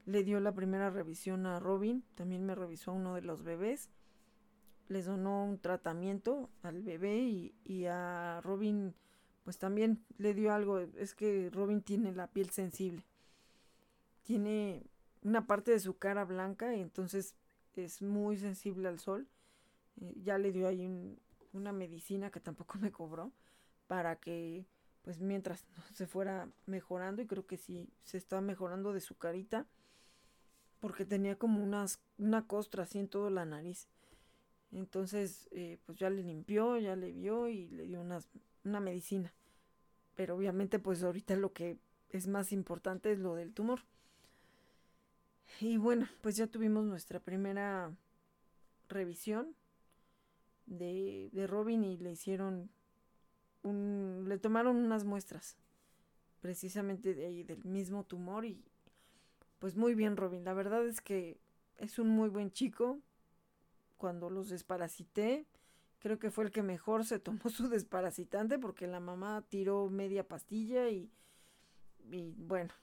le 0.06 0.24
dio 0.24 0.39
la 0.39 0.54
primera 0.54 0.89
revisión 0.89 1.46
a 1.46 1.60
Robin, 1.60 2.04
también 2.16 2.46
me 2.46 2.56
revisó 2.56 2.91
a 2.91 2.96
uno 2.96 3.16
de 3.16 3.22
los 3.22 3.44
bebés, 3.44 3.89
les 4.88 5.06
donó 5.06 5.46
un 5.46 5.60
tratamiento 5.60 6.50
al 6.62 6.82
bebé 6.82 7.18
y, 7.20 7.56
y 7.64 7.86
a 7.86 8.41
Robin 8.41 8.94
pues 9.44 9.58
también 9.58 10.04
le 10.18 10.34
dio 10.34 10.54
algo, 10.54 10.80
es 10.80 11.14
que 11.16 11.50
Robin 11.52 11.82
tiene 11.82 12.14
la 12.14 12.28
piel 12.28 12.50
sensible. 12.50 13.04
Tiene 14.24 14.84
una 15.22 15.46
parte 15.48 15.72
de 15.72 15.80
su 15.80 15.98
cara 15.98 16.24
blanca 16.24 16.76
y 16.76 16.82
entonces 16.82 17.36
es 17.76 18.02
muy 18.02 18.38
sensible 18.38 18.88
al 18.88 19.00
sol. 19.00 19.28
Eh, 20.00 20.16
ya 20.24 20.38
le 20.38 20.52
dio 20.52 20.68
ahí 20.68 21.18
una 21.54 21.72
medicina 21.72 22.32
que 22.32 22.39
tampoco 22.39 22.78
me 22.80 22.91
cobró 22.91 23.32
para 23.88 24.16
que 24.18 24.66
pues 25.04 25.20
mientras 25.20 25.66
se 25.93 26.08
fuera 26.08 26.49
mejorando 26.66 27.22
y 27.22 27.28
creo 27.28 27.45
que 27.45 27.58
sí 27.58 27.89
se 28.04 28.18
está 28.18 28.41
mejorando 28.41 28.93
de 28.93 29.01
su 29.01 29.16
carita 29.16 29.68
porque 30.80 31.06
tenía 31.06 31.38
como 31.38 31.64
unas, 31.64 32.01
una 32.18 32.45
costra 32.45 32.84
así 32.84 32.99
en 32.99 33.08
toda 33.08 33.30
la 33.30 33.45
nariz. 33.45 33.88
Entonces, 34.74 35.47
eh, 35.51 35.78
pues 35.86 35.97
ya 35.97 36.10
le 36.10 36.24
limpió, 36.24 36.78
ya 36.78 36.97
le 36.97 37.14
vio 37.14 37.47
y 37.47 37.70
le 37.70 37.88
dio 37.88 38.01
unas, 38.01 38.28
una 38.66 38.82
medicina. 38.82 39.34
Pero 40.16 40.36
obviamente, 40.36 40.80
pues 40.80 41.01
ahorita 41.01 41.38
lo 41.38 41.54
que 41.54 41.78
es 42.10 42.28
más 42.28 42.51
importante 42.51 43.14
es 43.14 43.20
lo 43.20 43.36
del 43.36 43.54
tumor. 43.54 43.80
Y 45.62 45.78
bueno, 45.78 46.06
pues 46.22 46.36
ya 46.36 46.47
tuvimos 46.47 46.84
nuestra 46.84 47.22
primera 47.22 47.95
revisión 48.89 49.56
de, 50.78 51.47
Robin 51.47 51.84
y 51.84 51.97
le 51.97 52.11
hicieron 52.11 52.69
un, 53.63 54.26
le 54.28 54.38
tomaron 54.38 54.76
unas 54.78 55.05
muestras 55.05 55.57
precisamente 56.41 57.13
de 57.13 57.26
ahí, 57.26 57.43
del 57.43 57.63
mismo 57.63 58.03
tumor 58.03 58.45
y 58.45 58.61
pues 59.59 59.76
muy 59.76 59.95
bien 59.95 60.17
Robin, 60.17 60.43
la 60.43 60.53
verdad 60.53 60.86
es 60.86 60.99
que 60.99 61.39
es 61.78 61.99
un 61.99 62.09
muy 62.09 62.30
buen 62.30 62.51
chico, 62.51 62.99
cuando 63.97 64.30
los 64.30 64.49
desparasité, 64.49 65.45
creo 65.99 66.19
que 66.19 66.32
fue 66.32 66.43
el 66.43 66.51
que 66.51 66.61
mejor 66.61 67.05
se 67.05 67.19
tomó 67.19 67.39
su 67.49 67.69
desparasitante 67.69 68.59
porque 68.59 68.88
la 68.88 68.99
mamá 68.99 69.45
tiró 69.47 69.89
media 69.89 70.28
pastilla 70.28 70.89
y, 70.89 71.09
y 72.11 72.34
bueno, 72.38 72.74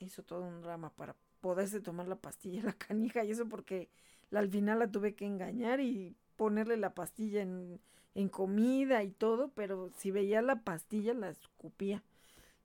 hizo 0.00 0.24
todo 0.24 0.42
un 0.42 0.60
drama 0.60 0.90
para 0.90 1.14
poderse 1.40 1.80
tomar 1.80 2.08
la 2.08 2.16
pastilla, 2.16 2.62
la 2.64 2.72
canija 2.72 3.24
y 3.24 3.30
eso 3.30 3.48
porque 3.48 3.88
al 4.32 4.48
final 4.48 4.80
la 4.80 4.90
tuve 4.90 5.14
que 5.14 5.26
engañar 5.26 5.80
y 5.80 6.16
ponerle 6.42 6.76
la 6.76 6.92
pastilla 6.92 7.40
en, 7.40 7.80
en 8.16 8.28
comida 8.28 9.04
y 9.04 9.12
todo, 9.12 9.52
pero 9.54 9.92
si 9.96 10.10
veía 10.10 10.42
la 10.42 10.64
pastilla 10.64 11.14
la 11.14 11.28
escupía. 11.28 12.02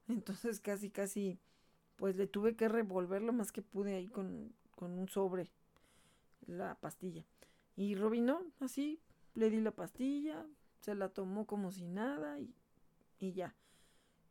Entonces 0.08 0.60
casi, 0.60 0.90
casi, 0.90 1.38
pues 1.96 2.16
le 2.16 2.26
tuve 2.26 2.56
que 2.56 2.70
revolver 2.70 3.22
lo 3.22 3.34
más 3.34 3.52
que 3.52 3.62
pude 3.62 3.94
ahí 3.94 4.08
con, 4.08 4.52
con 4.76 4.98
un 4.98 5.08
sobre 5.10 5.52
la 6.48 6.74
pastilla. 6.74 7.24
Y 7.76 7.94
Robin 7.94 8.26
no, 8.26 8.42
así, 8.62 9.00
le 9.36 9.52
di 9.52 9.62
la 9.62 9.70
pastilla, 9.70 10.44
se 10.80 10.96
la 10.96 11.10
tomó 11.10 11.46
como 11.46 11.72
si 11.72 11.86
nada 11.86 12.40
y, 12.40 12.56
y 13.20 13.34
ya. 13.34 13.54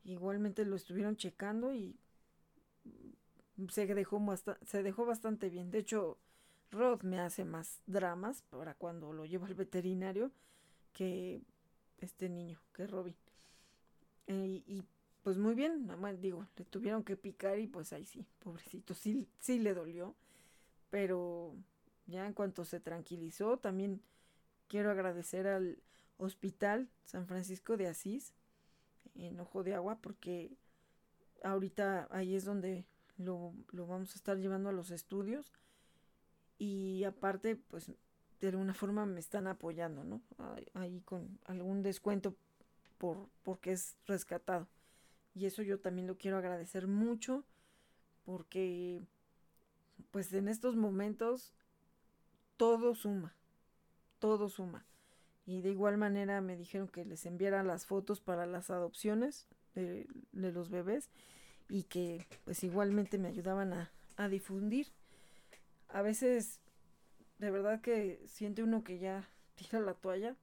Igualmente 0.02 0.64
lo 0.64 0.74
estuvieron 0.74 1.14
checando 1.14 1.72
y 1.72 1.94
se 3.68 3.86
dejó, 3.86 4.20
se 4.62 4.82
dejó 4.82 5.06
bastante 5.06 5.50
bien. 5.50 5.70
De 5.70 5.78
hecho, 5.78 6.18
Rod 6.70 7.02
me 7.02 7.20
hace 7.20 7.44
más 7.44 7.80
dramas 7.86 8.42
para 8.50 8.74
cuando 8.74 9.12
lo 9.12 9.24
llevo 9.24 9.46
al 9.46 9.54
veterinario 9.54 10.30
que 10.92 11.42
este 11.98 12.28
niño, 12.28 12.60
que 12.72 12.86
Robin. 12.86 13.16
Eh, 14.26 14.62
y 14.66 14.82
pues 15.22 15.38
muy 15.38 15.54
bien, 15.54 15.88
digo, 16.20 16.46
le 16.56 16.64
tuvieron 16.64 17.02
que 17.02 17.16
picar 17.16 17.58
y 17.58 17.66
pues 17.66 17.92
ahí 17.92 18.04
sí, 18.04 18.24
pobrecito, 18.38 18.94
sí, 18.94 19.28
sí 19.40 19.58
le 19.58 19.74
dolió. 19.74 20.14
Pero 20.90 21.56
ya 22.06 22.26
en 22.26 22.32
cuanto 22.32 22.64
se 22.64 22.80
tranquilizó, 22.80 23.58
también 23.58 24.00
quiero 24.68 24.90
agradecer 24.90 25.46
al 25.46 25.82
Hospital 26.18 26.88
San 27.04 27.26
Francisco 27.26 27.76
de 27.76 27.88
Asís, 27.88 28.32
en 29.14 29.40
Ojo 29.40 29.62
de 29.62 29.74
Agua, 29.74 29.98
porque 30.00 30.56
ahorita 31.42 32.08
ahí 32.10 32.34
es 32.34 32.44
donde 32.44 32.84
lo, 33.16 33.52
lo 33.72 33.86
vamos 33.86 34.12
a 34.12 34.16
estar 34.16 34.36
llevando 34.38 34.68
a 34.68 34.72
los 34.72 34.90
estudios. 34.90 35.52
Y 36.58 37.04
aparte, 37.04 37.56
pues 37.56 37.90
de 38.40 38.48
alguna 38.48 38.74
forma 38.74 39.06
me 39.06 39.20
están 39.20 39.46
apoyando, 39.46 40.04
¿no? 40.04 40.22
Ahí 40.74 41.00
con 41.02 41.38
algún 41.44 41.82
descuento 41.82 42.36
por 42.98 43.28
porque 43.42 43.72
es 43.72 43.96
rescatado. 44.06 44.68
Y 45.34 45.46
eso 45.46 45.62
yo 45.62 45.80
también 45.80 46.06
lo 46.06 46.16
quiero 46.16 46.38
agradecer 46.38 46.86
mucho 46.86 47.44
porque 48.24 49.02
pues 50.10 50.32
en 50.32 50.48
estos 50.48 50.76
momentos 50.76 51.54
todo 52.56 52.94
suma, 52.94 53.34
todo 54.18 54.48
suma. 54.48 54.86
Y 55.46 55.60
de 55.60 55.70
igual 55.70 55.96
manera 55.96 56.40
me 56.40 56.56
dijeron 56.56 56.88
que 56.88 57.04
les 57.04 57.24
enviara 57.24 57.62
las 57.62 57.86
fotos 57.86 58.20
para 58.20 58.46
las 58.46 58.70
adopciones 58.70 59.46
de, 59.74 60.08
los 60.32 60.70
bebés 60.70 61.10
y 61.68 61.84
que 61.84 62.26
pues 62.44 62.64
igualmente 62.64 63.18
me 63.18 63.28
ayudaban 63.28 63.72
a, 63.72 63.92
a 64.16 64.28
difundir. 64.28 64.88
A 65.96 66.02
veces 66.02 66.60
de 67.38 67.50
verdad 67.50 67.80
que 67.80 68.20
siente 68.26 68.62
uno 68.62 68.84
que 68.84 68.98
ya 68.98 69.26
tira 69.54 69.80
la 69.80 69.94
toalla. 69.94 70.36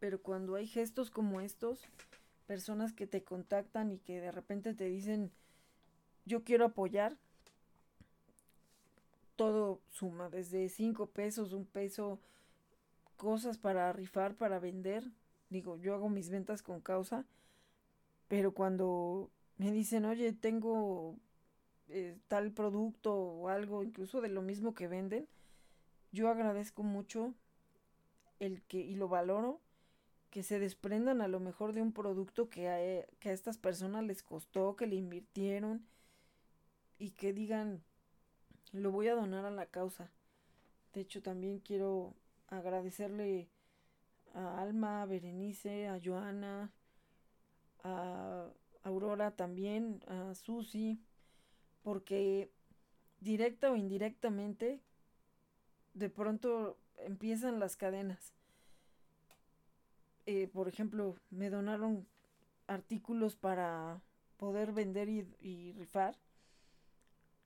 Pero 0.00 0.22
cuando 0.22 0.54
hay 0.54 0.66
gestos 0.66 1.10
como 1.10 1.42
estos, 1.42 1.84
personas 2.46 2.94
que 2.94 3.06
te 3.06 3.22
contactan 3.22 3.92
y 3.92 3.98
que 3.98 4.22
de 4.22 4.32
repente 4.32 4.72
te 4.72 4.84
dicen, 4.84 5.30
yo 6.24 6.42
quiero 6.42 6.64
apoyar, 6.64 7.18
todo 9.36 9.82
suma, 9.90 10.30
desde 10.30 10.70
cinco 10.70 11.04
pesos, 11.04 11.52
un 11.52 11.66
peso, 11.66 12.18
cosas 13.18 13.58
para 13.58 13.92
rifar, 13.92 14.36
para 14.36 14.58
vender. 14.58 15.04
Digo, 15.50 15.76
yo 15.76 15.92
hago 15.92 16.08
mis 16.08 16.30
ventas 16.30 16.62
con 16.62 16.80
causa, 16.80 17.26
pero 18.28 18.54
cuando 18.54 19.30
me 19.58 19.70
dicen, 19.70 20.06
oye, 20.06 20.32
tengo 20.32 21.18
eh, 21.88 22.16
tal 22.28 22.52
producto 22.52 23.14
o 23.14 23.48
algo, 23.48 23.82
incluso 23.82 24.20
de 24.20 24.28
lo 24.28 24.42
mismo 24.42 24.74
que 24.74 24.88
venden, 24.88 25.26
yo 26.12 26.28
agradezco 26.28 26.82
mucho 26.82 27.34
el 28.40 28.62
que, 28.62 28.78
y 28.78 28.94
lo 28.94 29.08
valoro, 29.08 29.60
que 30.30 30.42
se 30.42 30.58
desprendan 30.58 31.20
a 31.20 31.28
lo 31.28 31.40
mejor 31.40 31.72
de 31.72 31.82
un 31.82 31.92
producto 31.92 32.50
que 32.50 32.68
a, 32.68 32.82
e, 32.82 33.08
que 33.20 33.30
a 33.30 33.32
estas 33.32 33.58
personas 33.58 34.04
les 34.04 34.22
costó, 34.22 34.76
que 34.76 34.86
le 34.86 34.96
invirtieron 34.96 35.86
y 36.98 37.10
que 37.10 37.32
digan, 37.32 37.82
lo 38.72 38.90
voy 38.90 39.08
a 39.08 39.14
donar 39.14 39.44
a 39.44 39.50
la 39.50 39.66
causa. 39.66 40.10
De 40.92 41.00
hecho, 41.00 41.22
también 41.22 41.60
quiero 41.60 42.14
agradecerle 42.48 43.48
a 44.34 44.60
Alma, 44.60 45.02
a 45.02 45.06
Berenice, 45.06 45.88
a 45.88 46.00
Joana, 46.02 46.70
a 47.82 48.48
Aurora 48.82 49.30
también, 49.32 50.02
a 50.08 50.34
Susi, 50.34 51.00
porque 51.84 52.50
directa 53.20 53.70
o 53.70 53.76
indirectamente 53.76 54.80
de 55.92 56.08
pronto 56.08 56.78
empiezan 56.96 57.60
las 57.60 57.76
cadenas. 57.76 58.32
Eh, 60.26 60.48
por 60.48 60.66
ejemplo, 60.66 61.16
me 61.30 61.50
donaron 61.50 62.08
artículos 62.66 63.36
para 63.36 64.00
poder 64.38 64.72
vender 64.72 65.08
y, 65.08 65.72
rifar. 65.72 66.16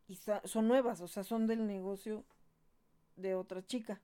Y 0.07 0.17
son 0.45 0.69
nuevas, 0.69 1.01
o 1.01 1.09
sea, 1.09 1.25
son 1.25 1.47
del 1.47 1.67
negocio 1.67 2.25
de 3.17 3.35
otra 3.35 3.67
chica. 3.67 4.01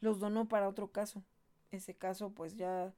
Los 0.00 0.18
donó 0.18 0.48
para 0.48 0.68
otro 0.68 0.90
caso. 0.90 1.22
Ese 1.70 1.94
caso, 1.94 2.30
pues 2.30 2.56
ya 2.56 2.92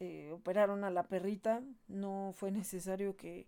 eh, 0.00 0.30
operaron 0.32 0.82
a 0.84 0.90
la 0.90 1.06
perrita. 1.06 1.62
No 1.86 2.32
fue 2.34 2.50
necesario 2.50 3.16
que 3.16 3.46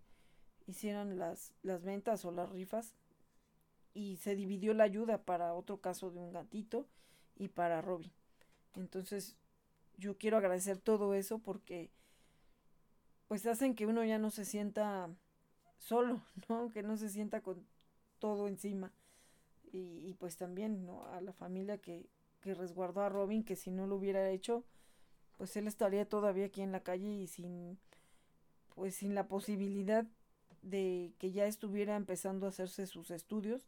hicieran 0.71 1.19
las, 1.19 1.53
las 1.63 1.83
ventas 1.85 2.25
o 2.25 2.31
las 2.31 2.51
rifas 2.51 2.95
y 3.95 4.17
se 4.17 4.35
dividió 4.37 4.75
la 4.75 4.85
ayuda 4.85 5.23
para 5.23 5.55
otro 5.55 5.81
caso 5.81 6.11
de 6.11 6.19
un 6.19 6.33
gatito 6.33 6.87
y 7.37 7.49
para 7.49 7.81
Robin. 7.83 8.13
Entonces, 8.77 9.37
yo 9.97 10.17
quiero 10.17 10.37
agradecer 10.37 10.79
todo 10.79 11.15
eso 11.15 11.39
porque 11.39 11.91
pues 13.29 13.47
hacen 13.47 13.75
que 13.75 13.87
uno 13.87 14.05
ya 14.05 14.19
no 14.19 14.31
se 14.31 14.45
sienta 14.45 15.09
solo, 15.79 16.23
¿no? 16.49 16.71
Que 16.73 16.83
no 16.83 16.97
se 16.97 17.09
sienta 17.09 17.41
con 17.41 17.67
todo 18.19 18.49
encima. 18.49 18.93
Y, 19.73 20.15
pues 20.15 20.37
también, 20.37 20.85
¿no? 20.85 21.07
A 21.07 21.21
la 21.21 21.33
familia 21.33 21.79
que, 21.79 22.09
que 22.41 22.55
resguardó 22.55 23.03
a 23.03 23.09
Robin, 23.09 23.45
que 23.45 23.55
si 23.55 23.71
no 23.71 23.87
lo 23.87 23.95
hubiera 23.95 24.29
hecho, 24.31 24.65
pues 25.37 25.57
él 25.57 25.69
estaría 25.69 26.09
todavía 26.09 26.47
aquí 26.47 26.61
en 26.61 26.73
la 26.73 26.81
calle 26.81 27.09
y 27.09 27.29
sin, 27.29 27.79
pues 28.75 28.97
sin 28.97 29.15
la 29.15 29.29
posibilidad 29.29 30.09
de 30.63 31.13
que 31.19 31.33
ya 31.33 31.47
estuviera 31.47 31.97
empezando 31.97 32.47
a 32.47 32.51
hacerse 32.51 32.87
sus 32.87 33.11
estudios 33.11 33.63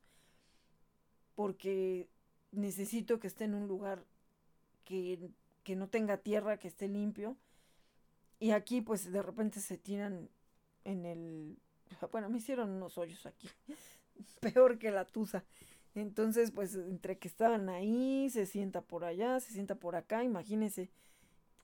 porque 1.35 2.09
necesito 2.53 3.19
que 3.19 3.27
esté 3.27 3.45
en 3.45 3.55
un 3.55 3.67
lugar 3.67 4.05
que, 4.85 5.31
no 5.75 5.89
tenga 5.89 6.19
tierra, 6.19 6.59
que 6.59 6.69
esté 6.69 6.89
limpio. 6.89 7.37
Y 8.39 8.51
aquí 8.51 8.81
pues 8.81 9.11
de 9.11 9.23
repente 9.23 9.61
se 9.61 9.79
tiran 9.79 10.29
en 10.85 11.07
el... 11.07 11.57
Bueno, 12.11 12.29
me 12.29 12.39
hicieron 12.39 12.71
unos 12.71 12.97
hoyos 12.99 13.27
aquí, 13.27 13.49
peor 14.41 14.79
que 14.79 14.91
la 14.91 15.05
tusa. 15.05 15.45
Entonces 15.95 16.51
pues 16.51 16.75
entre 16.75 17.19
que 17.19 17.29
estaban 17.29 17.69
ahí, 17.69 18.29
se 18.31 18.47
sienta 18.47 18.81
por 18.83 19.05
allá, 19.05 19.41
se 19.41 19.53
sienta 19.53 19.75
por 19.75 19.95
acá, 19.95 20.25
imagínense 20.25 20.91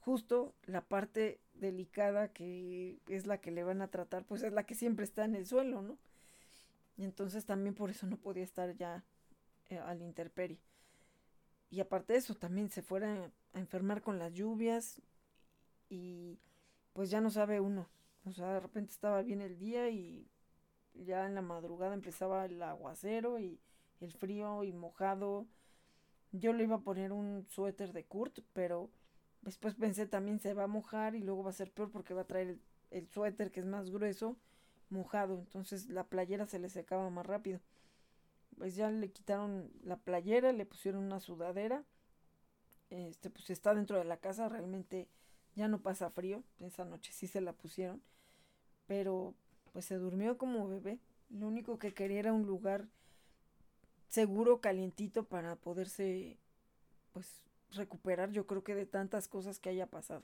justo 0.01 0.55
la 0.65 0.83
parte 0.83 1.41
delicada 1.55 2.33
que 2.33 3.01
es 3.09 3.27
la 3.27 3.41
que 3.41 3.51
le 3.51 3.65
van 3.65 3.83
a 3.83 3.91
tratar, 3.91 4.25
pues 4.25 4.43
es 4.43 4.53
la 4.53 4.65
que 4.65 4.75
siempre 4.75 5.05
está 5.05 5.25
en 5.25 5.35
el 5.35 5.47
suelo, 5.47 5.83
¿no? 5.83 5.99
Y 6.97 7.05
entonces 7.05 7.47
también 7.47 7.75
por 7.75 7.91
eso 7.91 8.07
no 8.07 8.17
podía 8.17 8.43
estar 8.43 8.75
ya 8.75 9.05
eh, 9.71 9.79
al 9.79 10.03
interperie. 10.03 10.61
Y 11.71 11.81
aparte 11.81 12.15
de 12.15 12.19
eso, 12.19 12.35
también 12.35 12.71
se 12.71 12.83
fuera 12.83 13.31
a 13.53 13.59
enfermar 13.59 14.03
con 14.03 14.19
las 14.19 14.33
lluvias 14.33 15.01
y 15.89 16.39
pues 16.93 17.11
ya 17.11 17.21
no 17.21 17.31
sabe 17.31 17.61
uno 17.61 17.89
O 18.25 18.33
sea, 18.33 18.53
de 18.55 18.61
repente 18.61 18.91
estaba 18.91 19.23
bien 19.23 19.41
el 19.41 19.59
día 19.59 19.91
y 19.91 20.29
ya 20.95 21.27
en 21.27 21.35
la 21.35 21.43
madrugada 21.43 21.95
empezaba 21.95 22.45
el 22.47 22.61
aguacero 22.63 23.39
y 23.39 23.61
el 24.01 24.13
frío 24.13 24.65
y 24.65 24.73
mojado. 24.73 25.47
Yo 26.33 26.53
le 26.53 26.65
iba 26.65 26.77
a 26.77 26.81
poner 26.81 27.13
un 27.13 27.47
suéter 27.49 27.93
de 27.93 28.05
Kurt, 28.05 28.41
pero 28.53 28.91
después 29.49 29.75
pensé 29.77 30.07
también 30.07 30.41
se 30.41 30.53
va 30.53 30.65
a 30.65 30.67
mojar 30.67 31.15
y 31.15 31.23
luego 31.23 31.43
va 31.43 31.49
a 31.49 31.55
ser 31.55 31.73
peor 31.73 31.91
porque 31.91 32.13
va 32.13 32.21
a 32.23 32.27
traer 32.27 32.59
el, 32.91 33.09
suéter 33.09 33.51
que 33.51 33.61
es 33.61 33.67
más 33.67 33.91
grueso 33.91 34.37
mojado. 34.91 35.39
Entonces 35.39 35.89
la 35.89 36.05
playera 36.05 36.45
se 36.45 36.59
le 36.59 36.69
secaba 36.69 37.09
más 37.09 37.25
rápido. 37.25 37.61
Pues 38.59 38.77
ya 38.77 38.91
le 38.91 39.11
quitaron 39.11 39.71
la 39.83 39.97
playera, 39.97 40.53
le 40.53 40.67
pusieron 40.67 41.03
una 41.03 41.19
sudadera. 41.19 41.83
Este, 42.91 43.31
pues 43.31 43.49
está 43.49 43.75
dentro 43.75 43.97
de 43.97 44.05
la 44.05 44.19
casa, 44.19 44.51
realmente 44.51 45.09
ya 45.55 45.67
no 45.67 45.81
pasa 45.81 46.11
frío. 46.11 46.45
Esa 46.61 46.85
noche 46.85 47.13
sí 47.15 47.27
se 47.27 47.41
la 47.41 47.55
pusieron. 47.55 48.03
Pero 48.87 49.35
pues 49.73 49.87
se 49.87 49.95
durmió 49.95 50.37
como 50.37 50.69
bebé. 50.69 51.01
Lo 51.31 51.49
único 51.49 51.79
que 51.79 51.95
quería 51.95 52.19
era 52.19 52.35
un 52.35 52.45
lugar 52.45 52.87
seguro, 54.09 54.61
calientito 54.61 55.25
para 55.25 55.57
poderse 55.57 56.39
pues 57.15 57.48
recuperar 57.73 58.31
yo 58.31 58.47
creo 58.47 58.65
que 58.65 58.75
de 58.75 58.87
tantas 58.87 59.29
cosas 59.29 59.59
que 59.59 59.71
haya 59.71 59.87
pasado. 59.87 60.23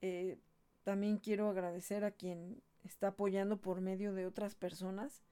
Eh, 0.00 0.38
también 0.84 1.18
quiero 1.18 1.48
agradecer 1.48 2.04
a 2.04 2.10
quien 2.10 2.62
está 2.84 3.08
apoyando 3.08 3.58
por 3.58 3.80
medio 3.80 4.12
de 4.12 4.26
otras 4.26 4.54
personas, 4.54 5.22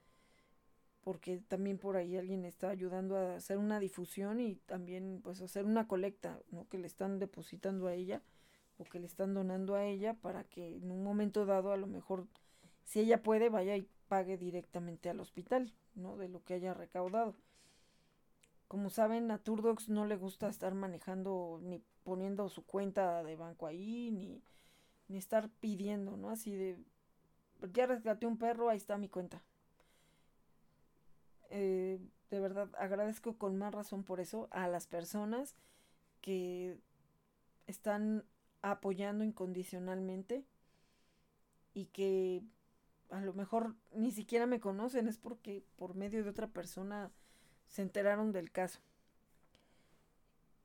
porque 1.03 1.39
también 1.49 1.79
por 1.79 1.97
ahí 1.97 2.17
alguien 2.17 2.45
está 2.45 2.69
ayudando 2.69 3.17
a 3.17 3.37
hacer 3.37 3.59
una 3.59 3.81
difusión 3.81 4.41
y 4.41 4.57
también 4.57 5.21
pues 5.23 5.41
hacer 5.41 5.65
una 5.65 5.89
colecta, 5.89 6.41
¿no? 6.51 6.69
Que 6.69 6.79
le 6.79 6.87
están 6.87 7.19
depositando 7.19 7.87
a 7.87 7.95
ella 7.95 8.23
o 8.77 8.85
que 8.85 9.01
le 9.01 9.07
están 9.07 9.35
donando 9.35 9.75
a 9.75 9.85
ella 9.85 10.15
para 10.15 10.45
que 10.45 10.77
en 10.77 10.91
un 10.91 11.03
momento 11.03 11.47
dado 11.47 11.73
a 11.73 11.77
lo 11.77 11.87
mejor 11.87 12.27
si 12.85 13.01
ella 13.01 13.23
puede 13.23 13.49
vaya 13.49 13.77
y 13.77 13.89
pague 14.09 14.37
directamente 14.37 15.09
al 15.11 15.21
hospital, 15.21 15.73
¿no? 15.95 16.17
De 16.17 16.29
lo 16.29 16.43
que 16.45 16.55
haya 16.55 16.75
recaudado. 16.75 17.35
Como 18.69 18.91
saben, 18.91 19.31
a 19.31 19.39
Turdox 19.39 19.89
no 19.89 20.05
le 20.05 20.17
gusta 20.17 20.49
estar 20.49 20.75
manejando 20.75 21.59
ni 21.63 21.83
poniendo 22.05 22.49
su 22.51 22.65
cuenta 22.65 23.23
de 23.25 23.35
banco 23.35 23.67
ahí, 23.67 24.11
ni, 24.11 24.43
ni 25.09 25.17
estar 25.17 25.49
pidiendo, 25.61 26.17
¿no? 26.17 26.31
Así 26.31 26.55
de, 26.55 26.79
ya 27.73 27.87
rescaté 27.87 28.27
un 28.27 28.37
perro, 28.37 28.69
ahí 28.69 28.77
está 28.77 28.99
mi 28.99 29.09
cuenta. 29.09 29.43
Eh, 31.51 31.99
de 32.31 32.41
verdad, 32.41 32.69
agradezco 32.79 33.39
con 33.39 33.57
más 33.57 33.75
razón 33.75 34.05
por 34.05 34.21
eso 34.21 34.49
a 34.51 34.69
las 34.69 34.87
personas 34.87 35.57
que 36.21 36.79
están 37.67 38.25
apoyando 38.61 39.25
incondicionalmente 39.25 40.45
y 41.73 41.87
que 41.87 42.43
a 43.11 43.21
lo 43.21 43.33
mejor 43.33 43.77
ni 43.93 44.11
siquiera 44.11 44.47
me 44.47 44.61
conocen, 44.61 45.09
es 45.09 45.17
porque 45.17 45.65
por 45.77 45.95
medio 45.95 46.23
de 46.23 46.31
otra 46.31 46.49
persona 46.49 47.11
se 47.69 47.83
enteraron 47.83 48.33
del 48.33 48.51
caso. 48.51 48.81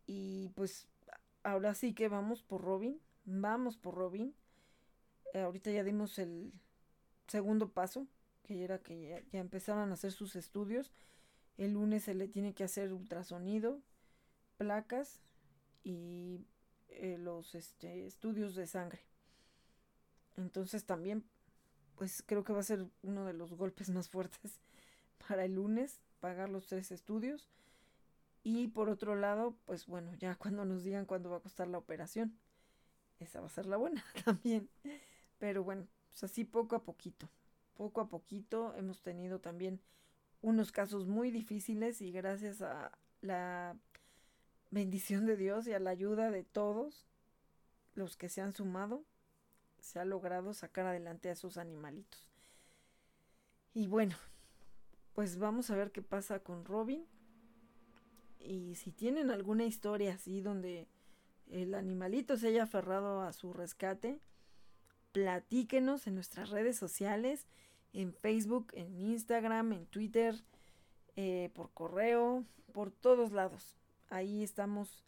Y 0.05 0.49
pues 0.55 0.87
ahora 1.43 1.73
sí 1.73 1.93
que 1.93 2.07
vamos 2.09 2.41
por 2.41 2.61
Robin, 2.61 2.99
vamos 3.25 3.77
por 3.77 3.95
Robin. 3.95 4.33
Eh, 5.33 5.41
ahorita 5.41 5.71
ya 5.71 5.83
dimos 5.83 6.19
el 6.19 6.51
segundo 7.27 7.69
paso, 7.69 8.07
que 8.43 8.63
era 8.63 8.79
que 8.79 9.09
ya, 9.09 9.21
ya, 9.31 9.39
empezaron 9.39 9.89
a 9.91 9.93
hacer 9.93 10.11
sus 10.11 10.35
estudios. 10.35 10.91
El 11.57 11.73
lunes 11.73 12.03
se 12.03 12.13
le 12.13 12.27
tiene 12.27 12.53
que 12.53 12.63
hacer 12.63 12.91
ultrasonido, 12.91 13.79
placas 14.57 15.21
y 15.83 16.45
eh, 16.89 17.17
los 17.17 17.55
este, 17.55 18.05
estudios 18.05 18.55
de 18.55 18.67
sangre. 18.67 19.01
Entonces 20.37 20.85
también, 20.85 21.23
pues 21.95 22.23
creo 22.25 22.43
que 22.43 22.53
va 22.53 22.59
a 22.59 22.63
ser 22.63 22.85
uno 23.01 23.25
de 23.25 23.33
los 23.33 23.53
golpes 23.53 23.89
más 23.89 24.09
fuertes 24.09 24.59
para 25.27 25.45
el 25.45 25.55
lunes, 25.55 25.99
pagar 26.23 26.47
los 26.47 26.67
tres 26.67 26.89
estudios. 26.93 27.49
Y 28.43 28.69
por 28.69 28.87
otro 28.87 29.17
lado, 29.17 29.57
pues 29.65 29.87
bueno, 29.87 30.13
ya 30.15 30.35
cuando 30.39 30.63
nos 30.63 30.85
digan 30.85 31.05
cuándo 31.05 31.29
va 31.29 31.37
a 31.37 31.41
costar 31.41 31.67
la 31.67 31.77
operación. 31.77 32.39
Esa 33.19 33.41
va 33.41 33.47
a 33.47 33.49
ser 33.49 33.65
la 33.65 33.75
buena 33.75 34.05
también. 34.23 34.69
Pero 35.37 35.65
bueno, 35.65 35.85
pues 36.11 36.23
así 36.23 36.45
poco 36.45 36.77
a 36.77 36.83
poquito. 36.83 37.27
Poco 37.73 37.99
a 37.99 38.07
poquito 38.07 38.73
hemos 38.77 39.01
tenido 39.01 39.39
también 39.39 39.81
unos 40.41 40.71
casos 40.71 41.07
muy 41.07 41.29
difíciles 41.29 41.99
y 42.01 42.13
gracias 42.13 42.61
a 42.61 42.97
la 43.19 43.75
bendición 44.71 45.25
de 45.25 45.35
Dios 45.35 45.67
y 45.67 45.73
a 45.73 45.79
la 45.79 45.89
ayuda 45.89 46.31
de 46.31 46.45
todos 46.45 47.05
los 47.95 48.15
que 48.15 48.29
se 48.29 48.39
han 48.39 48.53
sumado, 48.53 49.03
se 49.81 49.99
ha 49.99 50.05
logrado 50.05 50.53
sacar 50.53 50.85
adelante 50.85 51.27
a 51.27 51.33
esos 51.33 51.57
animalitos. 51.57 52.29
Y 53.73 53.87
bueno, 53.87 54.15
pues 55.13 55.37
vamos 55.37 55.69
a 55.69 55.75
ver 55.75 55.91
qué 55.91 56.01
pasa 56.01 56.39
con 56.39 56.65
Robin. 56.65 57.05
Y 58.39 58.75
si 58.75 58.91
tienen 58.91 59.29
alguna 59.31 59.65
historia 59.65 60.15
así 60.15 60.41
donde 60.41 60.87
el 61.49 61.75
animalito 61.75 62.35
se 62.37 62.47
haya 62.47 62.63
aferrado 62.63 63.21
a 63.21 63.31
su 63.31 63.53
rescate, 63.53 64.19
platíquenos 65.11 66.07
en 66.07 66.15
nuestras 66.15 66.49
redes 66.49 66.77
sociales, 66.77 67.45
en 67.93 68.13
Facebook, 68.13 68.71
en 68.73 68.97
Instagram, 68.97 69.73
en 69.73 69.85
Twitter, 69.85 70.43
eh, 71.15 71.51
por 71.53 71.69
correo, 71.71 72.43
por 72.73 72.91
todos 72.91 73.31
lados. 73.31 73.77
Ahí 74.09 74.43
estamos 74.43 75.05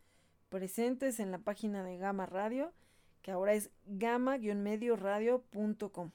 presentes 0.49 1.19
en 1.19 1.31
la 1.31 1.39
página 1.39 1.83
de 1.83 1.97
Gama 1.97 2.27
Radio, 2.27 2.71
que 3.21 3.31
ahora 3.31 3.55
es 3.55 3.71
gama-medioradio.com. 3.85 6.11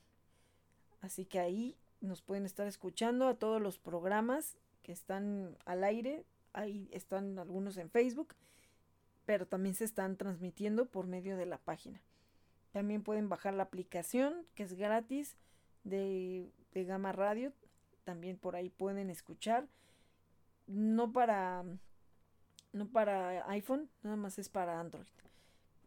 Así 1.01 1.25
que 1.25 1.41
ahí 1.41 1.77
nos 2.01 2.23
pueden 2.23 2.47
estar 2.47 2.67
escuchando 2.67 3.29
a 3.29 3.35
todos 3.35 3.61
los 3.61 3.79
programas 3.79 4.57
que 4.83 4.93
están 4.93 5.57
al 5.65 5.85
aire. 5.85 6.25
Ahí 6.53 6.89
están 6.93 7.39
algunos 7.39 7.77
en 7.77 7.91
Facebook, 7.91 8.35
pero 9.27 9.47
también 9.47 9.75
se 9.75 9.85
están 9.85 10.17
transmitiendo 10.17 10.87
por 10.87 11.07
medio 11.07 11.37
de 11.37 11.47
la 11.47 11.59
página. 11.59 12.01
También 12.73 13.03
pueden 13.03 13.29
bajar 13.29 13.55
la 13.55 13.65
aplicación 13.65 14.47
que 14.55 14.63
es 14.63 14.75
gratis 14.75 15.37
de, 15.85 16.51
de 16.73 16.85
Gama 16.85 17.13
Radio. 17.13 17.53
También 18.05 18.37
por 18.39 18.57
ahí 18.57 18.71
pueden 18.71 19.11
escuchar. 19.11 19.67
No 20.67 21.13
para, 21.13 21.65
no 22.73 22.89
para 22.89 23.49
iPhone, 23.51 23.91
nada 24.03 24.17
más 24.17 24.39
es 24.39 24.49
para 24.49 24.81
Android. 24.81 25.07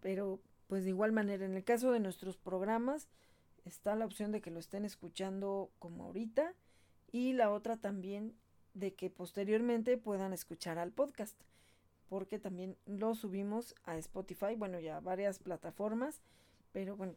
Pero 0.02 0.40
pues 0.68 0.84
de 0.84 0.90
igual 0.90 1.12
manera, 1.12 1.46
en 1.46 1.56
el 1.56 1.64
caso 1.64 1.92
de 1.92 2.00
nuestros 2.00 2.38
programas, 2.38 3.08
está 3.66 3.96
la 3.96 4.06
opción 4.06 4.32
de 4.32 4.42
que 4.42 4.52
lo 4.52 4.60
estén 4.60 4.86
escuchando 4.86 5.72
como 5.80 6.06
ahorita 6.06 6.54
y 7.12 7.34
la 7.34 7.52
otra 7.52 7.78
también 7.78 8.36
de 8.74 8.94
que 8.94 9.10
posteriormente 9.10 9.98
puedan 9.98 10.34
escuchar 10.34 10.78
al 10.78 10.92
podcast 10.92 11.40
porque 12.10 12.40
también 12.40 12.78
lo 12.86 13.16
subimos 13.16 13.76
a 13.86 13.98
Spotify, 13.98 14.56
bueno 14.56 14.80
ya 14.80 15.00
varias 15.00 15.40
plataformas, 15.40 16.22
pero 16.72 16.96
bueno, 16.96 17.16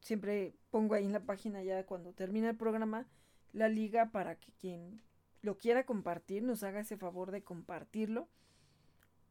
siempre 0.00 0.54
pongo 0.70 0.94
ahí 0.94 1.04
en 1.04 1.12
la 1.12 1.24
página 1.24 1.62
ya 1.62 1.84
cuando 1.84 2.12
termina 2.12 2.50
el 2.50 2.56
programa 2.56 3.06
la 3.52 3.68
liga 3.68 4.10
para 4.10 4.36
que 4.36 4.52
quien 4.52 5.02
lo 5.42 5.58
quiera 5.58 5.84
compartir 5.86 6.42
nos 6.42 6.62
haga 6.62 6.80
ese 6.80 6.96
favor 6.96 7.30
de 7.30 7.44
compartirlo. 7.44 8.28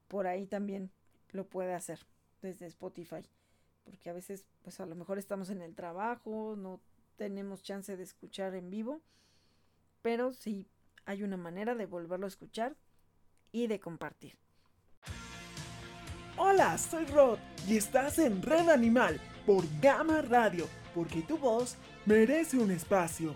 Por 0.07 0.27
ahí 0.27 0.45
también 0.45 0.91
lo 1.31 1.49
puede 1.49 1.73
hacer 1.73 2.05
desde 2.41 2.67
Spotify 2.67 3.27
porque 3.83 4.09
a 4.09 4.13
veces 4.13 4.45
pues 4.61 4.79
a 4.79 4.85
lo 4.85 4.95
mejor 4.95 5.17
estamos 5.17 5.49
en 5.49 5.61
el 5.61 5.75
trabajo, 5.75 6.55
no 6.57 6.81
tenemos 7.15 7.63
chance 7.63 7.95
de 7.95 8.03
escuchar 8.03 8.55
en 8.55 8.69
vivo, 8.69 9.01
pero 10.01 10.33
sí 10.33 10.67
hay 11.05 11.23
una 11.23 11.37
manera 11.37 11.75
de 11.75 11.85
volverlo 11.85 12.25
a 12.25 12.29
escuchar 12.29 12.75
y 13.51 13.67
de 13.67 13.79
compartir. 13.79 14.37
Hola, 16.37 16.77
soy 16.77 17.05
Rod 17.05 17.37
y 17.67 17.77
estás 17.77 18.17
en 18.19 18.41
Red 18.41 18.69
Animal 18.69 19.19
por 19.45 19.63
Gama 19.81 20.21
Radio, 20.21 20.67
porque 20.95 21.21
tu 21.21 21.37
voz 21.37 21.77
merece 22.05 22.57
un 22.57 22.71
espacio. 22.71 23.35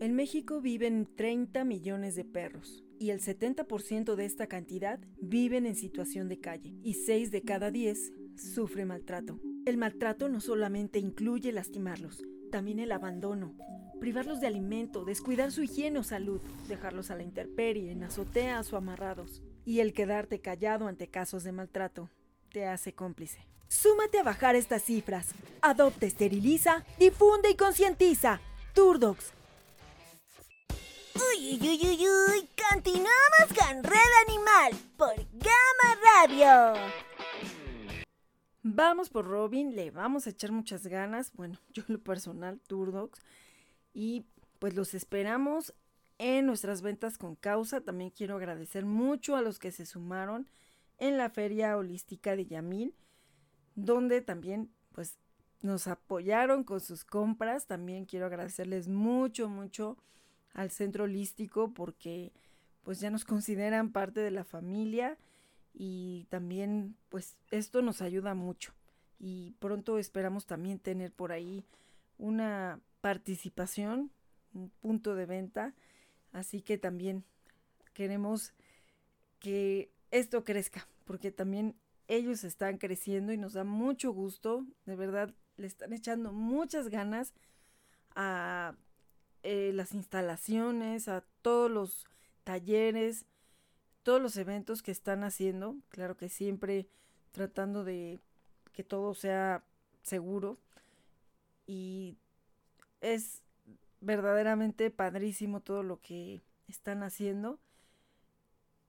En 0.00 0.14
México 0.14 0.60
viven 0.60 1.08
30 1.16 1.64
millones 1.64 2.16
de 2.16 2.24
perros 2.24 2.85
y 2.98 3.10
el 3.10 3.20
70% 3.20 4.14
de 4.14 4.24
esta 4.24 4.46
cantidad 4.46 5.00
viven 5.20 5.66
en 5.66 5.76
situación 5.76 6.28
de 6.28 6.38
calle 6.38 6.74
y 6.82 6.94
6 6.94 7.30
de 7.30 7.42
cada 7.42 7.70
10 7.70 8.12
sufre 8.36 8.84
maltrato. 8.84 9.40
El 9.64 9.76
maltrato 9.76 10.28
no 10.28 10.40
solamente 10.40 10.98
incluye 10.98 11.52
lastimarlos, 11.52 12.22
también 12.50 12.78
el 12.78 12.92
abandono, 12.92 13.54
privarlos 14.00 14.40
de 14.40 14.46
alimento, 14.46 15.04
descuidar 15.04 15.50
su 15.52 15.62
higiene 15.62 15.98
o 15.98 16.02
salud, 16.02 16.40
dejarlos 16.68 17.10
a 17.10 17.16
la 17.16 17.22
intemperie, 17.22 17.90
en 17.90 18.02
azoteas 18.02 18.72
o 18.72 18.76
amarrados. 18.76 19.42
Y 19.64 19.80
el 19.80 19.92
quedarte 19.92 20.40
callado 20.40 20.86
ante 20.86 21.08
casos 21.08 21.42
de 21.44 21.52
maltrato 21.52 22.10
te 22.52 22.66
hace 22.66 22.94
cómplice. 22.94 23.46
Súmate 23.68 24.18
a 24.18 24.22
bajar 24.22 24.54
estas 24.54 24.82
cifras. 24.82 25.34
Adopta, 25.60 26.06
esteriliza, 26.06 26.84
difunde 26.98 27.50
y 27.50 27.56
concientiza. 27.56 28.40
Turdox, 28.74 29.32
Uy, 31.16 31.58
uy, 31.58 31.58
uy, 31.62 31.80
uy, 31.82 32.06
uy. 32.06 32.48
Continuamos 32.70 33.48
con 33.48 33.82
Red 33.82 34.12
Animal 34.28 34.72
por 34.98 35.14
Gama 35.32 36.00
Radio. 36.04 36.74
Vamos 38.62 39.08
por 39.08 39.24
Robin, 39.24 39.74
le 39.74 39.90
vamos 39.90 40.26
a 40.26 40.30
echar 40.30 40.52
muchas 40.52 40.86
ganas. 40.86 41.32
Bueno, 41.32 41.58
yo 41.72 41.84
en 41.88 41.94
lo 41.94 42.02
personal, 42.02 42.60
Turdox. 42.66 43.20
Y 43.94 44.26
pues 44.58 44.74
los 44.74 44.92
esperamos 44.92 45.72
en 46.18 46.44
nuestras 46.44 46.82
ventas 46.82 47.16
con 47.16 47.34
causa. 47.34 47.80
También 47.80 48.10
quiero 48.10 48.36
agradecer 48.36 48.84
mucho 48.84 49.36
a 49.36 49.42
los 49.42 49.58
que 49.58 49.72
se 49.72 49.86
sumaron 49.86 50.46
en 50.98 51.16
la 51.16 51.30
Feria 51.30 51.78
Holística 51.78 52.36
de 52.36 52.44
Yamil, 52.44 52.94
donde 53.74 54.20
también 54.20 54.70
pues 54.92 55.16
nos 55.62 55.86
apoyaron 55.86 56.62
con 56.62 56.82
sus 56.82 57.04
compras. 57.04 57.66
También 57.66 58.04
quiero 58.04 58.26
agradecerles 58.26 58.88
mucho, 58.88 59.48
mucho 59.48 59.96
al 60.56 60.70
Centro 60.70 61.04
Holístico 61.04 61.72
porque 61.72 62.32
pues 62.82 62.98
ya 62.98 63.10
nos 63.10 63.24
consideran 63.24 63.92
parte 63.92 64.20
de 64.20 64.30
la 64.30 64.44
familia 64.44 65.18
y 65.74 66.26
también 66.30 66.96
pues 67.10 67.36
esto 67.50 67.82
nos 67.82 68.00
ayuda 68.00 68.34
mucho. 68.34 68.72
Y 69.18 69.52
pronto 69.58 69.98
esperamos 69.98 70.46
también 70.46 70.78
tener 70.78 71.12
por 71.12 71.30
ahí 71.30 71.64
una 72.16 72.80
participación, 73.02 74.10
un 74.54 74.70
punto 74.70 75.14
de 75.14 75.26
venta, 75.26 75.74
así 76.32 76.62
que 76.62 76.78
también 76.78 77.24
queremos 77.92 78.54
que 79.38 79.90
esto 80.10 80.42
crezca, 80.44 80.88
porque 81.04 81.30
también 81.30 81.76
ellos 82.08 82.44
están 82.44 82.78
creciendo 82.78 83.32
y 83.32 83.36
nos 83.36 83.52
da 83.52 83.64
mucho 83.64 84.10
gusto, 84.12 84.64
de 84.86 84.96
verdad 84.96 85.34
le 85.58 85.66
están 85.66 85.92
echando 85.92 86.32
muchas 86.32 86.88
ganas 86.88 87.34
a 88.14 88.74
eh, 89.48 89.70
las 89.72 89.94
instalaciones, 89.94 91.06
a 91.06 91.22
todos 91.40 91.70
los 91.70 92.04
talleres, 92.42 93.26
todos 94.02 94.20
los 94.20 94.36
eventos 94.36 94.82
que 94.82 94.90
están 94.90 95.22
haciendo, 95.22 95.76
claro 95.88 96.16
que 96.16 96.28
siempre 96.28 96.88
tratando 97.30 97.84
de 97.84 98.18
que 98.72 98.82
todo 98.82 99.14
sea 99.14 99.62
seguro 100.02 100.58
y 101.64 102.16
es 103.00 103.40
verdaderamente 104.00 104.90
padrísimo 104.90 105.60
todo 105.60 105.84
lo 105.84 106.00
que 106.00 106.42
están 106.66 107.04
haciendo 107.04 107.60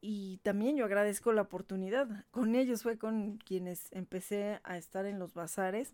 y 0.01 0.37
también 0.37 0.75
yo 0.75 0.85
agradezco 0.85 1.33
la 1.33 1.43
oportunidad. 1.43 2.25
Con 2.31 2.55
ellos 2.55 2.81
fue 2.81 2.97
con 2.97 3.37
quienes 3.37 3.91
empecé 3.91 4.59
a 4.63 4.77
estar 4.77 5.05
en 5.05 5.19
los 5.19 5.35
bazares 5.35 5.93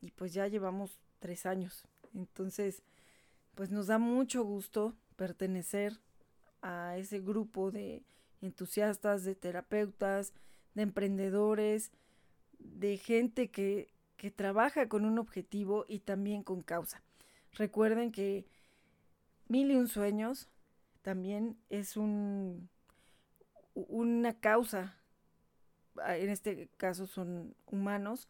y 0.00 0.12
pues 0.12 0.32
ya 0.32 0.46
llevamos 0.46 1.00
tres 1.18 1.44
años. 1.44 1.88
Entonces, 2.14 2.84
pues 3.60 3.70
nos 3.70 3.88
da 3.88 3.98
mucho 3.98 4.42
gusto 4.42 4.94
pertenecer 5.16 6.00
a 6.62 6.96
ese 6.96 7.20
grupo 7.20 7.70
de 7.70 8.02
entusiastas, 8.40 9.22
de 9.22 9.34
terapeutas, 9.34 10.32
de 10.74 10.80
emprendedores, 10.80 11.92
de 12.58 12.96
gente 12.96 13.50
que, 13.50 13.92
que 14.16 14.30
trabaja 14.30 14.88
con 14.88 15.04
un 15.04 15.18
objetivo 15.18 15.84
y 15.88 15.98
también 15.98 16.42
con 16.42 16.62
causa. 16.62 17.02
Recuerden 17.52 18.12
que 18.12 18.46
Mil 19.48 19.70
y 19.70 19.76
un 19.76 19.88
Sueños 19.88 20.48
también 21.02 21.58
es 21.68 21.98
un, 21.98 22.70
una 23.74 24.40
causa, 24.40 24.96
ah, 25.98 26.16
en 26.16 26.30
este 26.30 26.70
caso 26.78 27.06
son 27.06 27.54
humanos, 27.66 28.26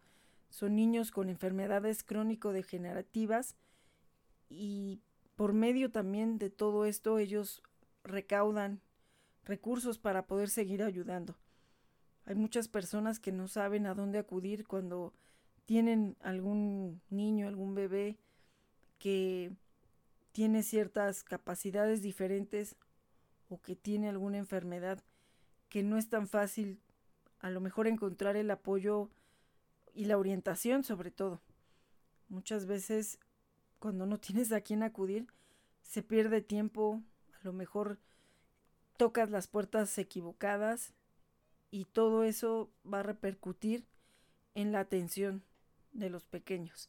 son 0.49 0.75
niños 0.75 1.13
con 1.13 1.29
enfermedades 1.29 2.03
crónico-degenerativas 2.03 3.55
y 4.49 4.99
por 5.41 5.55
medio 5.55 5.91
también 5.91 6.37
de 6.37 6.51
todo 6.51 6.85
esto 6.85 7.19
ellos 7.19 7.63
recaudan 8.05 8.83
recursos 9.47 9.99
para 9.99 10.27
poder 10.27 10.51
seguir 10.51 10.83
ayudando. 10.83 11.35
Hay 12.27 12.35
muchas 12.35 12.69
personas 12.69 13.19
que 13.21 13.33
no 13.33 13.49
saben 13.49 13.87
a 13.87 13.95
dónde 13.95 14.19
acudir 14.19 14.67
cuando 14.67 15.15
tienen 15.65 16.15
algún 16.21 17.01
niño, 17.09 17.49
algún 17.49 17.75
bebé 17.75 18.19
que 18.99 19.51
tiene 20.33 20.63
ciertas 20.63 21.25
capacidades 21.25 22.03
diferentes 22.03 22.77
o 23.49 23.63
que 23.63 23.75
tiene 23.75 24.11
alguna 24.11 24.37
enfermedad 24.37 25.03
que 25.71 25.83
no 25.83 25.97
es 25.97 26.11
tan 26.11 26.29
fácil 26.29 26.83
a 27.39 27.49
lo 27.49 27.63
mejor 27.63 27.87
encontrar 27.87 28.37
el 28.37 28.51
apoyo 28.51 29.09
y 29.95 30.05
la 30.05 30.19
orientación 30.19 30.85
sobre 30.85 31.11
todo. 31.11 31.41
Muchas 32.29 32.67
veces 32.67 33.19
cuando 33.81 34.07
no 34.07 34.19
tienes 34.19 34.53
a 34.53 34.61
quién 34.61 34.85
acudir 34.85 35.27
se 35.83 36.03
pierde 36.03 36.43
tiempo, 36.43 37.03
a 37.41 37.45
lo 37.45 37.53
mejor 37.53 37.99
tocas 38.97 39.31
las 39.31 39.49
puertas 39.49 39.97
equivocadas 39.99 40.93
y 41.71 41.87
todo 41.87 42.23
eso 42.23 42.71
va 42.87 43.01
a 43.01 43.03
repercutir 43.03 43.87
en 44.55 44.71
la 44.71 44.81
atención 44.81 45.43
de 45.93 46.11
los 46.11 46.27
pequeños. 46.27 46.89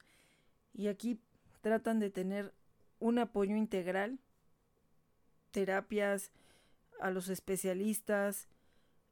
Y 0.74 0.88
aquí 0.88 1.20
tratan 1.62 2.00
de 2.00 2.10
tener 2.10 2.54
un 3.00 3.18
apoyo 3.18 3.56
integral, 3.56 4.20
terapias 5.52 6.32
a 7.00 7.10
los 7.10 7.30
especialistas, 7.30 8.48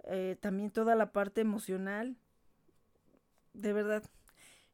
eh, 0.03 0.37
también 0.39 0.71
toda 0.71 0.95
la 0.95 1.11
parte 1.11 1.41
emocional. 1.41 2.17
De 3.53 3.73
verdad, 3.73 4.03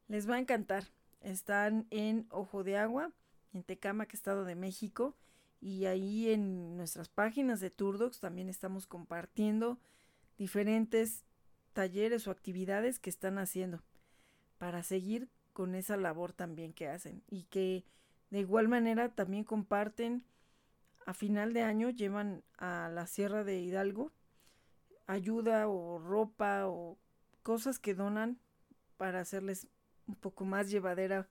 les 0.07 0.29
va 0.29 0.35
a 0.35 0.39
encantar. 0.39 0.85
Están 1.25 1.87
en 1.89 2.27
Ojo 2.29 2.63
de 2.63 2.77
Agua, 2.77 3.11
en 3.51 3.63
Tecamac, 3.63 4.13
Estado 4.13 4.45
de 4.45 4.53
México. 4.53 5.15
Y 5.59 5.85
ahí 5.85 6.29
en 6.29 6.77
nuestras 6.77 7.09
páginas 7.09 7.59
de 7.59 7.71
Turdox 7.71 8.19
también 8.19 8.47
estamos 8.47 8.85
compartiendo 8.85 9.79
diferentes 10.37 11.23
talleres 11.73 12.27
o 12.27 12.31
actividades 12.31 12.99
que 12.99 13.09
están 13.09 13.39
haciendo 13.39 13.81
para 14.59 14.83
seguir 14.83 15.27
con 15.51 15.73
esa 15.73 15.97
labor 15.97 16.31
también 16.31 16.73
que 16.73 16.89
hacen 16.89 17.23
y 17.27 17.43
que 17.45 17.85
de 18.29 18.41
igual 18.41 18.67
manera 18.67 19.09
también 19.09 19.45
comparten 19.45 20.23
a 21.07 21.13
final 21.15 21.53
de 21.53 21.63
año 21.63 21.89
llevan 21.89 22.43
a 22.57 22.89
la 22.93 23.07
Sierra 23.07 23.43
de 23.43 23.59
Hidalgo 23.59 24.11
ayuda 25.07 25.67
o 25.67 25.97
ropa 25.97 26.67
o 26.67 26.97
cosas 27.41 27.79
que 27.79 27.95
donan 27.95 28.37
para 28.97 29.21
hacerles 29.21 29.67
un 30.07 30.15
poco 30.15 30.45
más 30.45 30.69
llevadera 30.69 31.27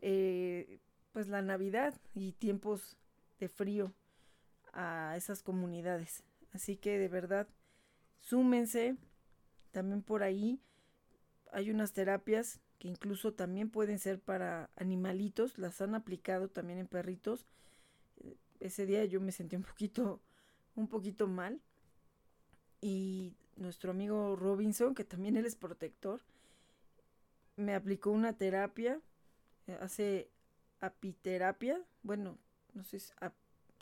eh, 0.00 0.80
pues 1.12 1.28
la 1.28 1.42
Navidad 1.42 1.94
y 2.14 2.32
tiempos 2.32 2.96
de 3.40 3.48
frío 3.48 3.92
a 4.72 5.14
esas 5.16 5.42
comunidades. 5.42 6.22
Así 6.52 6.76
que 6.76 6.98
de 6.98 7.08
verdad, 7.08 7.48
súmense. 8.20 8.96
También 9.70 10.02
por 10.02 10.22
ahí 10.22 10.60
hay 11.52 11.70
unas 11.70 11.92
terapias 11.92 12.60
que 12.78 12.88
incluso 12.88 13.34
también 13.34 13.70
pueden 13.70 13.98
ser 13.98 14.20
para 14.20 14.70
animalitos. 14.76 15.58
Las 15.58 15.80
han 15.80 15.94
aplicado 15.94 16.48
también 16.48 16.78
en 16.78 16.86
perritos. 16.86 17.46
Ese 18.60 18.86
día 18.86 19.04
yo 19.04 19.20
me 19.20 19.32
sentí 19.32 19.56
un 19.56 19.62
poquito, 19.62 20.20
un 20.74 20.88
poquito 20.88 21.26
mal. 21.26 21.60
Y 22.80 23.34
nuestro 23.56 23.90
amigo 23.90 24.36
Robinson, 24.36 24.94
que 24.94 25.04
también 25.04 25.36
él 25.36 25.46
es 25.46 25.56
protector, 25.56 26.22
me 27.58 27.74
aplicó 27.74 28.10
una 28.10 28.32
terapia. 28.32 29.00
Eh, 29.66 29.76
hace 29.80 30.30
apiterapia. 30.80 31.80
Bueno, 32.02 32.38
no 32.72 32.84
sé, 32.84 33.00
si 33.00 33.12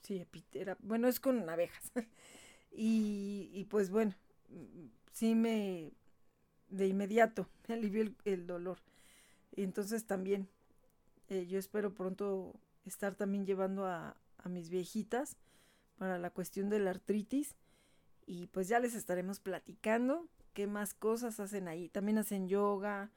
sí, 0.02 0.18
epitera, 0.18 0.76
bueno, 0.80 1.08
es 1.08 1.20
con 1.20 1.48
abejas. 1.48 1.92
y, 2.72 3.50
y, 3.52 3.64
pues 3.64 3.90
bueno, 3.90 4.14
sí 5.12 5.34
me, 5.34 5.92
de 6.68 6.88
inmediato, 6.88 7.48
me 7.68 7.74
alivió 7.74 8.12
el, 8.24 8.46
dolor. 8.46 8.78
Y 9.54 9.62
entonces 9.62 10.06
también, 10.06 10.48
eh, 11.28 11.46
yo 11.46 11.58
espero 11.58 11.94
pronto 11.94 12.54
estar 12.84 13.14
también 13.14 13.46
llevando 13.46 13.86
a, 13.86 14.16
a 14.38 14.48
mis 14.48 14.70
viejitas 14.70 15.36
para 15.98 16.18
la 16.18 16.30
cuestión 16.30 16.68
de 16.68 16.78
la 16.78 16.90
artritis. 16.90 17.54
Y 18.26 18.48
pues 18.48 18.68
ya 18.68 18.80
les 18.80 18.94
estaremos 18.94 19.38
platicando 19.38 20.28
qué 20.52 20.66
más 20.66 20.94
cosas 20.94 21.38
hacen 21.38 21.68
ahí. 21.68 21.88
También 21.88 22.18
hacen 22.18 22.48
yoga, 22.48 23.10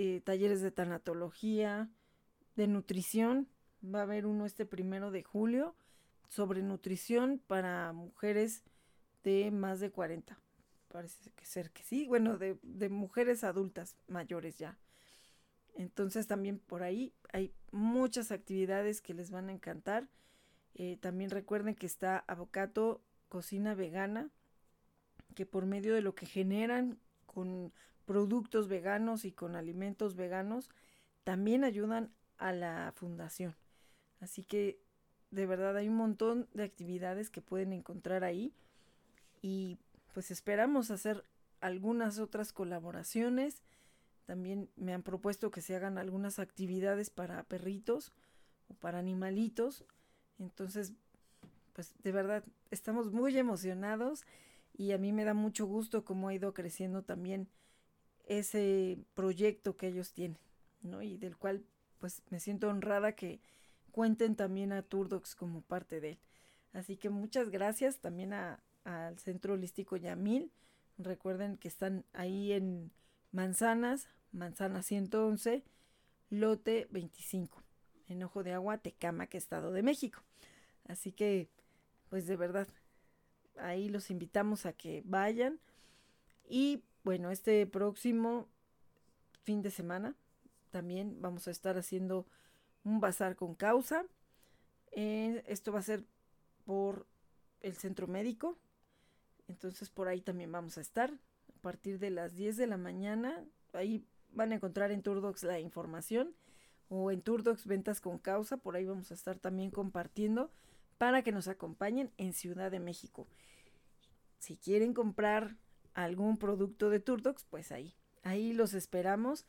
eh, 0.00 0.20
talleres 0.20 0.60
de 0.60 0.70
tanatología, 0.70 1.90
de 2.54 2.68
nutrición 2.68 3.48
va 3.84 3.98
a 3.98 4.02
haber 4.02 4.26
uno 4.26 4.46
este 4.46 4.64
primero 4.64 5.10
de 5.10 5.24
julio 5.24 5.74
sobre 6.28 6.62
nutrición 6.62 7.42
para 7.44 7.92
mujeres 7.92 8.62
de 9.24 9.50
más 9.50 9.80
de 9.80 9.90
40. 9.90 10.38
Parece 10.86 11.32
que 11.32 11.44
ser 11.44 11.72
que 11.72 11.82
sí, 11.82 12.06
bueno, 12.06 12.38
de, 12.38 12.88
mujeres 12.88 13.42
adultas 13.42 13.96
mayores 14.06 14.56
ya. 14.56 14.78
Entonces 15.74 16.28
también 16.28 16.60
por 16.60 16.84
ahí 16.84 17.12
hay 17.32 17.52
muchas 17.72 18.30
actividades 18.30 19.00
que 19.00 19.14
les 19.14 19.32
van 19.32 19.48
a 19.48 19.52
encantar. 19.52 20.08
Eh, 20.76 20.96
también 21.00 21.30
recuerden 21.30 21.74
que 21.74 21.86
está 21.86 22.24
Avocato 22.28 23.02
Cocina 23.28 23.74
Vegana, 23.74 24.30
que 25.34 25.44
por 25.44 25.66
medio 25.66 25.92
de 25.92 26.02
lo 26.02 26.14
que 26.14 26.26
generan 26.26 27.00
con 27.26 27.72
productos 28.08 28.68
veganos 28.68 29.26
y 29.26 29.32
con 29.32 29.54
alimentos 29.54 30.16
veganos, 30.16 30.70
también 31.24 31.62
ayudan 31.62 32.10
a 32.38 32.52
la 32.52 32.90
fundación. 32.96 33.54
Así 34.18 34.42
que 34.44 34.80
de 35.30 35.44
verdad 35.44 35.76
hay 35.76 35.88
un 35.90 35.96
montón 35.96 36.48
de 36.54 36.62
actividades 36.64 37.28
que 37.28 37.42
pueden 37.42 37.74
encontrar 37.74 38.24
ahí 38.24 38.54
y 39.42 39.76
pues 40.14 40.30
esperamos 40.30 40.90
hacer 40.90 41.22
algunas 41.60 42.18
otras 42.18 42.54
colaboraciones 42.54 43.62
También 44.24 44.70
me 44.76 44.94
han 44.94 45.02
propuesto 45.02 45.50
que 45.50 45.60
se 45.60 45.76
hagan 45.76 45.98
algunas 45.98 46.38
actividades 46.38 47.10
para 47.10 47.42
perritos 47.44 48.12
o 48.68 48.74
para 48.74 48.98
animalitos. 48.98 49.84
Entonces, 50.38 50.94
pues 51.74 51.92
de 52.02 52.12
verdad, 52.12 52.42
estamos 52.70 53.12
muy 53.12 53.36
emocionados 53.36 54.24
y 54.78 54.92
a 54.92 54.98
mí 54.98 55.12
me 55.12 55.24
da 55.24 55.34
mucho 55.34 55.66
gusto 55.66 56.06
cómo 56.06 56.28
ha 56.28 56.34
ido 56.34 56.54
creciendo 56.54 57.02
también 57.02 57.48
ese 58.28 58.98
proyecto 59.14 59.76
que 59.76 59.88
ellos 59.88 60.12
tienen, 60.12 60.38
¿no? 60.82 61.02
Y 61.02 61.16
del 61.16 61.36
cual 61.36 61.64
pues 61.98 62.22
me 62.30 62.38
siento 62.38 62.68
honrada 62.68 63.12
que 63.12 63.40
cuenten 63.90 64.36
también 64.36 64.72
a 64.72 64.82
Turdox 64.82 65.34
como 65.34 65.62
parte 65.62 66.00
de 66.00 66.10
él. 66.10 66.18
Así 66.72 66.96
que 66.96 67.10
muchas 67.10 67.50
gracias 67.50 67.98
también 67.98 68.32
al 68.32 69.18
Centro 69.18 69.54
Holístico 69.54 69.96
Yamil. 69.96 70.52
Recuerden 70.98 71.56
que 71.56 71.68
están 71.68 72.04
ahí 72.12 72.52
en 72.52 72.92
Manzanas, 73.32 74.08
Manzana 74.30 74.82
111, 74.82 75.64
lote 76.30 76.86
25, 76.90 77.62
en 78.08 78.22
Ojo 78.22 78.42
de 78.42 78.52
Agua, 78.52 78.78
Tecamac, 78.78 79.34
Estado 79.34 79.72
de 79.72 79.82
México. 79.82 80.22
Así 80.86 81.12
que, 81.12 81.48
pues 82.10 82.26
de 82.26 82.36
verdad, 82.36 82.68
ahí 83.56 83.88
los 83.88 84.10
invitamos 84.10 84.66
a 84.66 84.72
que 84.72 85.02
vayan. 85.06 85.60
Y 86.48 86.82
bueno, 87.08 87.30
este 87.30 87.66
próximo 87.66 88.50
fin 89.42 89.62
de 89.62 89.70
semana 89.70 90.14
también 90.68 91.22
vamos 91.22 91.48
a 91.48 91.50
estar 91.50 91.78
haciendo 91.78 92.26
un 92.84 93.00
bazar 93.00 93.34
con 93.34 93.54
causa. 93.54 94.04
Eh, 94.92 95.42
esto 95.46 95.72
va 95.72 95.78
a 95.78 95.82
ser 95.84 96.04
por 96.66 97.06
el 97.62 97.76
centro 97.76 98.08
médico. 98.08 98.58
Entonces 99.46 99.88
por 99.88 100.08
ahí 100.08 100.20
también 100.20 100.52
vamos 100.52 100.76
a 100.76 100.82
estar 100.82 101.10
a 101.10 101.62
partir 101.62 101.98
de 101.98 102.10
las 102.10 102.34
10 102.34 102.58
de 102.58 102.66
la 102.66 102.76
mañana. 102.76 103.42
Ahí 103.72 104.04
van 104.30 104.52
a 104.52 104.56
encontrar 104.56 104.90
en 104.90 105.00
Turdox 105.00 105.44
la 105.44 105.60
información 105.60 106.34
o 106.90 107.10
en 107.10 107.22
Turdox 107.22 107.66
Ventas 107.66 108.02
con 108.02 108.18
Causa. 108.18 108.58
Por 108.58 108.76
ahí 108.76 108.84
vamos 108.84 109.12
a 109.12 109.14
estar 109.14 109.38
también 109.38 109.70
compartiendo 109.70 110.50
para 110.98 111.22
que 111.22 111.32
nos 111.32 111.48
acompañen 111.48 112.12
en 112.18 112.34
Ciudad 112.34 112.70
de 112.70 112.80
México. 112.80 113.26
Si 114.40 114.58
quieren 114.58 114.92
comprar 114.92 115.56
algún 116.04 116.36
producto 116.36 116.90
de 116.90 117.00
Turdox, 117.00 117.44
pues 117.44 117.72
ahí, 117.72 117.94
ahí 118.22 118.52
los 118.52 118.72
esperamos. 118.74 119.46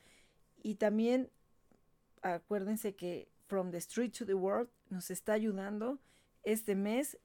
Y 0.63 0.75
también 0.75 1.29
acuérdense 2.21 2.95
que 2.95 3.29
From 3.45 3.71
the 3.71 3.77
Street 3.77 4.11
to 4.17 4.25
the 4.25 4.33
World 4.33 4.69
nos 4.89 5.11
está 5.11 5.33
ayudando 5.33 5.99
este 6.43 6.75
mes. 6.75 7.19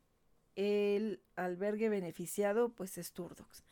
El 0.56 1.22
albergue 1.36 1.88
beneficiado 1.88 2.74
pues 2.74 2.98
es 2.98 3.12
Turdox. 3.12 3.64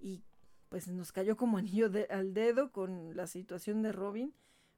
Y 0.00 0.22
pues 0.70 0.88
nos 0.88 1.12
cayó 1.12 1.36
como 1.36 1.58
anillo 1.58 1.90
al 2.08 2.32
dedo 2.32 2.72
con 2.72 3.14
la 3.14 3.26
situación 3.26 3.82
de 3.82 3.92
Robin, 3.92 4.34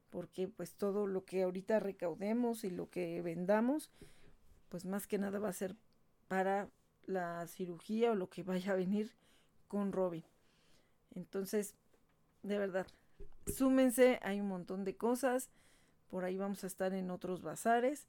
porque 0.09 0.49
pues 0.49 0.73
todo 0.73 1.07
lo 1.07 1.23
que 1.23 1.43
ahorita 1.43 1.79
recaudemos 1.79 2.65
y 2.65 2.71
lo 2.71 2.89
que 2.89 3.21
vendamos, 3.21 3.89
pues 4.67 4.85
más 4.85 5.07
que 5.07 5.17
nada 5.17 5.39
va 5.39 5.47
a 5.47 5.53
ser 5.53 5.77
para 6.27 6.69
la 7.05 7.47
cirugía 7.47 8.11
o 8.11 8.15
lo 8.15 8.29
que 8.29 8.43
vaya 8.43 8.73
a 8.73 8.75
venir 8.75 9.13
con 9.69 9.93
Robin. 9.93 10.25
Entonces, 11.15 11.75
de 12.43 12.57
verdad, 12.57 12.87
súmense, 13.47 14.19
hay 14.21 14.41
un 14.41 14.49
montón 14.49 14.83
de 14.83 14.97
cosas. 14.97 15.49
Por 16.09 16.25
ahí 16.25 16.35
vamos 16.35 16.65
a 16.65 16.67
estar 16.67 16.93
en 16.93 17.11
otros 17.11 17.41
bazares, 17.41 18.07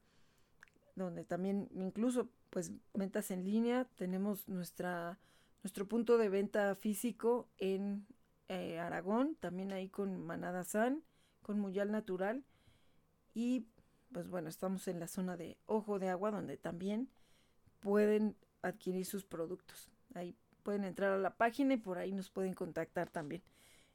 donde 0.97 1.25
también 1.25 1.69
incluso 1.73 2.29
pues 2.49 2.73
ventas 2.95 3.31
en 3.31 3.45
línea. 3.45 3.85
Tenemos 3.95 4.49
nuestra, 4.49 5.21
nuestro 5.63 5.87
punto 5.87 6.19
de 6.19 6.29
venta 6.29 6.75
físico 6.75 7.47
en 7.59 8.07
eh, 8.49 8.81
Aragón, 8.81 9.37
también 9.37 9.73
ahí 9.73 9.89
con 9.89 10.19
Manada 10.19 10.65
San, 10.65 11.05
con 11.43 11.61
Muyal 11.61 11.93
Natural. 11.93 12.43
Y 13.35 13.67
pues 14.13 14.29
bueno, 14.29 14.49
estamos 14.49 14.89
en 14.89 14.99
la 14.99 15.07
zona 15.07 15.37
de 15.37 15.59
Ojo 15.67 15.99
de 15.99 16.09
Agua, 16.09 16.31
donde 16.31 16.57
también 16.57 17.09
pueden 17.81 18.35
adquirir 18.63 19.07
sus 19.07 19.25
productos. 19.25 19.91
Ahí 20.15 20.35
pueden 20.61 20.85
entrar 20.85 21.13
a 21.13 21.19
la 21.19 21.37
página 21.37 21.75
y 21.75 21.79
por 21.79 21.99
ahí 21.99 22.13
nos 22.13 22.31
pueden 22.31 22.55
contactar 22.55 23.11
también 23.11 23.43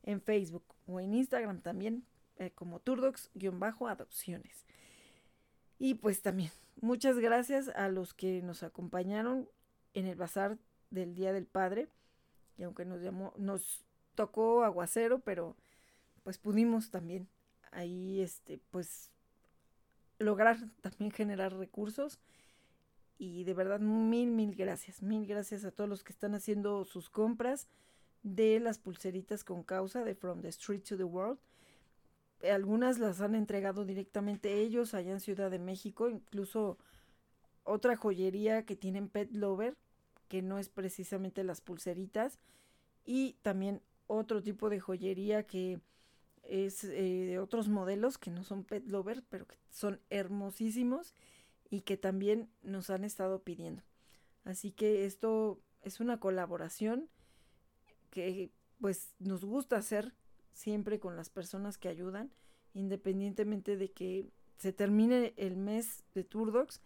en 0.04 0.22
Facebook 0.22 0.66
o 0.88 1.00
en 1.00 1.14
Instagram 1.14 1.62
también 1.62 2.06
eh, 2.38 2.52
como 2.52 2.80
Turdox-adopciones. 2.80 4.66
Y 5.80 5.96
pues 5.96 6.22
también 6.22 6.52
muchas 6.82 7.18
gracias 7.20 7.70
a 7.70 7.90
los 7.90 8.14
que 8.14 8.42
nos 8.42 8.64
acompañaron 8.64 9.50
en 9.94 10.08
el 10.08 10.16
bazar 10.16 10.58
del 10.90 11.16
Día 11.16 11.34
del 11.34 11.46
Padre. 11.46 11.88
Y 12.58 12.64
aunque 12.64 12.86
nos 12.86 13.02
llamó, 13.02 13.34
nos 13.38 13.86
tocó 14.16 14.64
aguacero, 14.64 15.20
pero 15.20 15.56
pues 16.24 16.38
pudimos 16.38 16.90
también 16.90 17.28
ahí 17.72 18.22
este 18.22 18.60
pues 18.72 19.12
lograr 20.18 20.58
también 20.82 21.12
generar 21.12 21.54
recursos 21.54 22.20
y 23.18 23.44
de 23.44 23.54
verdad 23.54 23.80
mil 23.80 24.32
mil 24.32 24.56
gracias 24.56 25.02
mil 25.02 25.26
gracias 25.26 25.64
a 25.64 25.72
todos 25.72 25.90
los 25.90 26.04
que 26.04 26.12
están 26.12 26.36
haciendo 26.36 26.84
sus 26.86 27.10
compras 27.10 27.68
de 28.24 28.60
las 28.60 28.80
pulseritas 28.80 29.44
con 29.44 29.64
causa 29.64 30.04
de 30.04 30.16
From 30.16 30.42
the 30.42 30.48
Street 30.50 30.82
to 30.82 30.98
the 30.98 31.04
World. 31.04 31.38
Algunas 32.52 33.00
las 33.00 33.22
han 33.22 33.36
entregado 33.36 33.86
directamente 33.86 34.62
ellos 34.62 34.94
allá 34.94 35.12
en 35.12 35.20
Ciudad 35.20 35.52
de 35.52 35.60
México, 35.60 36.10
incluso 36.10 36.78
otra 37.64 37.96
joyería 37.96 38.66
que 38.66 38.76
tienen 38.76 39.10
Pet 39.10 39.32
Lover, 39.32 39.76
que 40.28 40.42
no 40.42 40.58
es 40.58 40.70
precisamente 40.70 41.44
las 41.44 41.62
pulseritas, 41.62 42.40
y 43.06 43.34
también 43.44 43.82
otro 44.08 44.42
tipo 44.42 44.70
de 44.70 44.80
joyería 44.80 45.44
que 45.44 45.80
es 46.44 46.84
eh, 46.84 47.26
de 47.28 47.40
otros 47.40 47.70
modelos 47.70 48.18
que 48.18 48.32
no 48.32 48.44
son 48.44 48.64
Pet 48.64 48.88
Lover, 48.88 49.24
pero 49.30 49.46
que 49.48 49.56
son 49.70 50.00
hermosísimos 50.10 51.14
y 51.76 51.82
que 51.82 51.98
también 51.98 52.50
nos 52.64 52.90
han 52.90 53.04
estado 53.04 53.44
pidiendo. 53.44 53.84
Así 54.46 54.72
que 54.72 55.06
esto 55.06 55.60
es 55.82 56.00
una 56.00 56.22
colaboración 56.22 57.10
que 58.12 58.50
pues 58.80 59.14
nos 59.20 59.44
gusta 59.44 59.76
hacer 59.76 60.14
siempre 60.54 61.02
con 61.02 61.18
las 61.18 61.30
personas 61.30 61.78
que 61.78 61.90
ayudan, 61.90 62.32
independientemente 62.74 63.76
de 63.76 63.92
que 63.92 64.30
se 64.58 64.72
termine 64.72 65.34
el 65.36 65.58
mes 65.58 66.04
de 66.14 66.24
Turdox, 66.24 66.80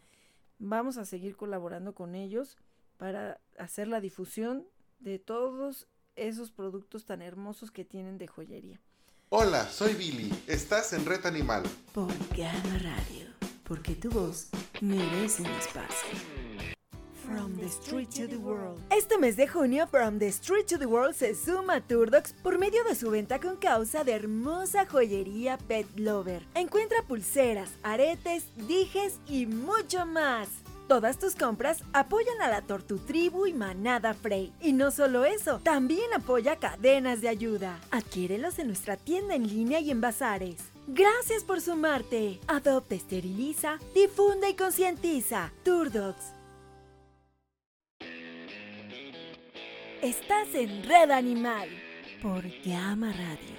vamos 0.57 0.98
a 0.98 1.06
seguir 1.06 1.38
colaborando 1.38 1.94
con 1.94 2.16
ellos 2.16 2.57
para 2.98 3.40
hacer 3.60 3.88
la 3.88 4.02
difusión 4.02 4.66
de 4.98 5.20
todos 5.20 5.88
esos 6.16 6.49
productos 6.49 7.06
tan 7.06 7.22
hermosos 7.22 7.70
que 7.70 7.86
tienen 7.86 8.18
de 8.18 8.28
joyería. 8.28 8.82
Hola, 9.30 9.70
soy 9.70 9.94
Billy. 9.94 10.34
Estás 10.48 10.94
en 10.94 11.06
Red 11.06 11.28
Animal. 11.28 11.61
Por 11.94 12.11
Gama 12.36 12.80
Radio, 12.80 13.28
porque 13.64 13.94
tu 13.94 14.10
voz 14.10 14.49
merece 14.82 15.42
un 15.42 15.50
espacio. 15.50 16.18
From 17.26 17.56
the 17.58 17.68
Street 17.68 18.10
to 18.16 18.28
the 18.28 18.38
World. 18.38 18.82
Este 18.90 19.20
mes 19.20 19.36
de 19.36 19.48
junio, 19.48 19.86
From 19.86 20.18
the 20.18 20.30
Street 20.30 20.66
to 20.66 20.80
the 20.80 20.88
World 20.88 21.14
se 21.14 21.36
suma 21.36 21.76
a 21.76 21.82
Turdox 21.82 22.34
por 22.34 22.58
medio 22.58 22.84
de 22.86 22.96
su 22.96 23.12
venta 23.12 23.40
con 23.40 23.56
causa 23.58 24.04
de 24.04 24.14
hermosa 24.14 24.88
joyería 24.88 25.60
Pet 25.68 25.86
Lover. 25.96 26.44
Encuentra 26.56 27.04
pulseras, 27.08 27.70
aretes, 27.84 28.46
dijes 28.68 29.20
y 29.28 29.46
mucho 29.46 30.08
más. 30.08 30.50
Todas 30.88 31.20
tus 31.20 31.36
compras 31.36 31.84
apoyan 31.94 32.42
a 32.42 32.50
la 32.50 32.64
Tortu 32.64 32.98
Tribu 32.98 33.46
y 33.46 33.54
Manada 33.54 34.16
Frey. 34.16 34.52
Y 34.60 34.74
no 34.74 34.90
solo 34.90 35.24
eso, 35.24 35.60
también 35.60 36.12
apoya 36.16 36.56
cadenas 36.56 37.22
de 37.22 37.30
ayuda. 37.30 37.78
Adquiérelos 37.92 38.58
en 38.58 38.66
nuestra 38.66 38.98
tienda 38.98 39.36
en 39.36 39.48
línea 39.48 39.80
y 39.82 39.92
en 39.92 40.02
bazares. 40.02 40.72
Gracias 40.91 41.44
por 41.44 41.61
sumarte. 41.61 42.40
Adopta, 42.48 42.95
esteriliza, 42.95 43.78
difunde 43.94 44.49
y 44.49 44.56
concientiza. 44.56 45.53
Turdox. 45.64 46.34
Estás 50.02 50.56
en 50.56 50.84
Red 50.84 51.11
Animal 51.11 51.70
por 52.24 52.44
Llama 52.64 53.11
Radio, 53.11 53.56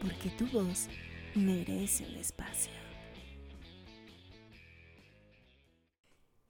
porque 0.00 0.30
tu 0.30 0.46
voz 0.46 0.88
merece 1.34 2.04
un 2.04 2.14
espacio. 2.14 2.72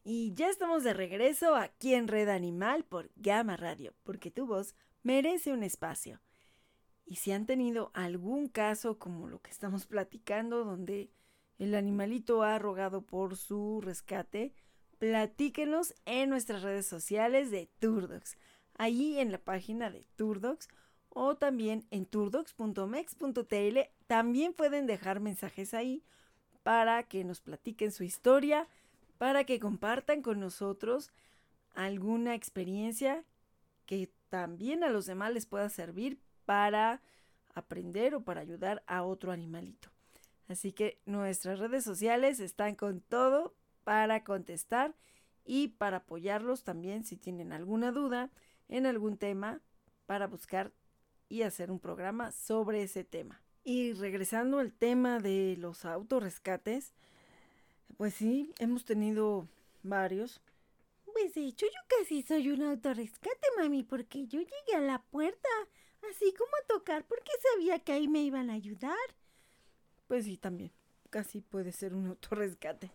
Y 0.04 0.34
ya 0.34 0.50
estamos 0.50 0.84
de 0.84 0.92
regreso 0.92 1.54
aquí 1.54 1.94
en 1.94 2.08
Red 2.08 2.28
Animal 2.28 2.84
por 2.84 3.10
Gama 3.16 3.56
Radio, 3.56 3.94
porque 4.02 4.30
tu 4.30 4.46
voz 4.46 4.74
merece 5.02 5.52
un 5.52 5.62
espacio. 5.62 6.20
Y 7.10 7.16
si 7.16 7.32
han 7.32 7.44
tenido 7.44 7.90
algún 7.92 8.46
caso 8.46 9.00
como 9.00 9.26
lo 9.26 9.42
que 9.42 9.50
estamos 9.50 9.84
platicando, 9.84 10.64
donde 10.64 11.10
el 11.58 11.74
animalito 11.74 12.44
ha 12.44 12.56
rogado 12.60 13.02
por 13.02 13.36
su 13.36 13.80
rescate, 13.80 14.54
platíquenos 15.00 15.92
en 16.04 16.30
nuestras 16.30 16.62
redes 16.62 16.86
sociales 16.86 17.50
de 17.50 17.68
Turdox 17.80 18.36
ahí 18.74 19.18
en 19.18 19.32
la 19.32 19.38
página 19.38 19.90
de 19.90 20.06
Turdox 20.14 20.68
o 21.08 21.36
también 21.36 21.84
en 21.90 22.06
turdox.mex.tl. 22.06 23.78
También 24.06 24.54
pueden 24.54 24.86
dejar 24.86 25.18
mensajes 25.18 25.74
ahí 25.74 26.04
para 26.62 27.02
que 27.02 27.24
nos 27.24 27.40
platiquen 27.40 27.90
su 27.90 28.04
historia, 28.04 28.68
para 29.18 29.42
que 29.42 29.58
compartan 29.58 30.22
con 30.22 30.38
nosotros 30.38 31.10
alguna 31.74 32.36
experiencia 32.36 33.24
que 33.84 34.12
también 34.28 34.84
a 34.84 34.90
los 34.90 35.06
demás 35.06 35.34
les 35.34 35.46
pueda 35.46 35.68
servir 35.70 36.20
para 36.50 37.00
aprender 37.54 38.16
o 38.16 38.24
para 38.24 38.40
ayudar 38.40 38.82
a 38.88 39.04
otro 39.04 39.30
animalito. 39.30 39.88
Así 40.48 40.72
que 40.72 41.00
nuestras 41.06 41.60
redes 41.60 41.84
sociales 41.84 42.40
están 42.40 42.74
con 42.74 43.00
todo 43.02 43.54
para 43.84 44.24
contestar 44.24 44.96
y 45.44 45.68
para 45.68 45.98
apoyarlos 45.98 46.64
también 46.64 47.04
si 47.04 47.16
tienen 47.16 47.52
alguna 47.52 47.92
duda 47.92 48.30
en 48.68 48.84
algún 48.86 49.16
tema 49.16 49.60
para 50.06 50.26
buscar 50.26 50.72
y 51.28 51.42
hacer 51.42 51.70
un 51.70 51.78
programa 51.78 52.32
sobre 52.32 52.82
ese 52.82 53.04
tema. 53.04 53.40
Y 53.62 53.92
regresando 53.92 54.58
al 54.58 54.72
tema 54.72 55.20
de 55.20 55.54
los 55.56 55.84
autorrescates, 55.84 56.94
pues 57.96 58.14
sí, 58.14 58.52
hemos 58.58 58.84
tenido 58.84 59.46
varios. 59.84 60.40
Pues 61.12 61.32
de 61.32 61.46
hecho 61.46 61.66
yo 61.66 61.96
casi 62.00 62.22
soy 62.22 62.50
un 62.50 62.62
autorrescate, 62.62 63.46
mami, 63.56 63.84
porque 63.84 64.26
yo 64.26 64.40
llegué 64.40 64.74
a 64.74 64.80
la 64.80 65.00
puerta, 65.00 65.48
así 66.10 66.32
como 66.34 66.50
a 66.62 66.66
tocar, 66.66 67.06
porque 67.06 67.30
sabía 67.52 67.78
que 67.78 67.92
ahí 67.92 68.08
me 68.08 68.22
iban 68.22 68.50
a 68.50 68.54
ayudar. 68.54 68.96
Pues 70.06 70.24
sí, 70.24 70.36
también, 70.36 70.72
casi 71.10 71.40
puede 71.40 71.72
ser 71.72 71.94
un 71.94 72.06
autorrescate. 72.06 72.90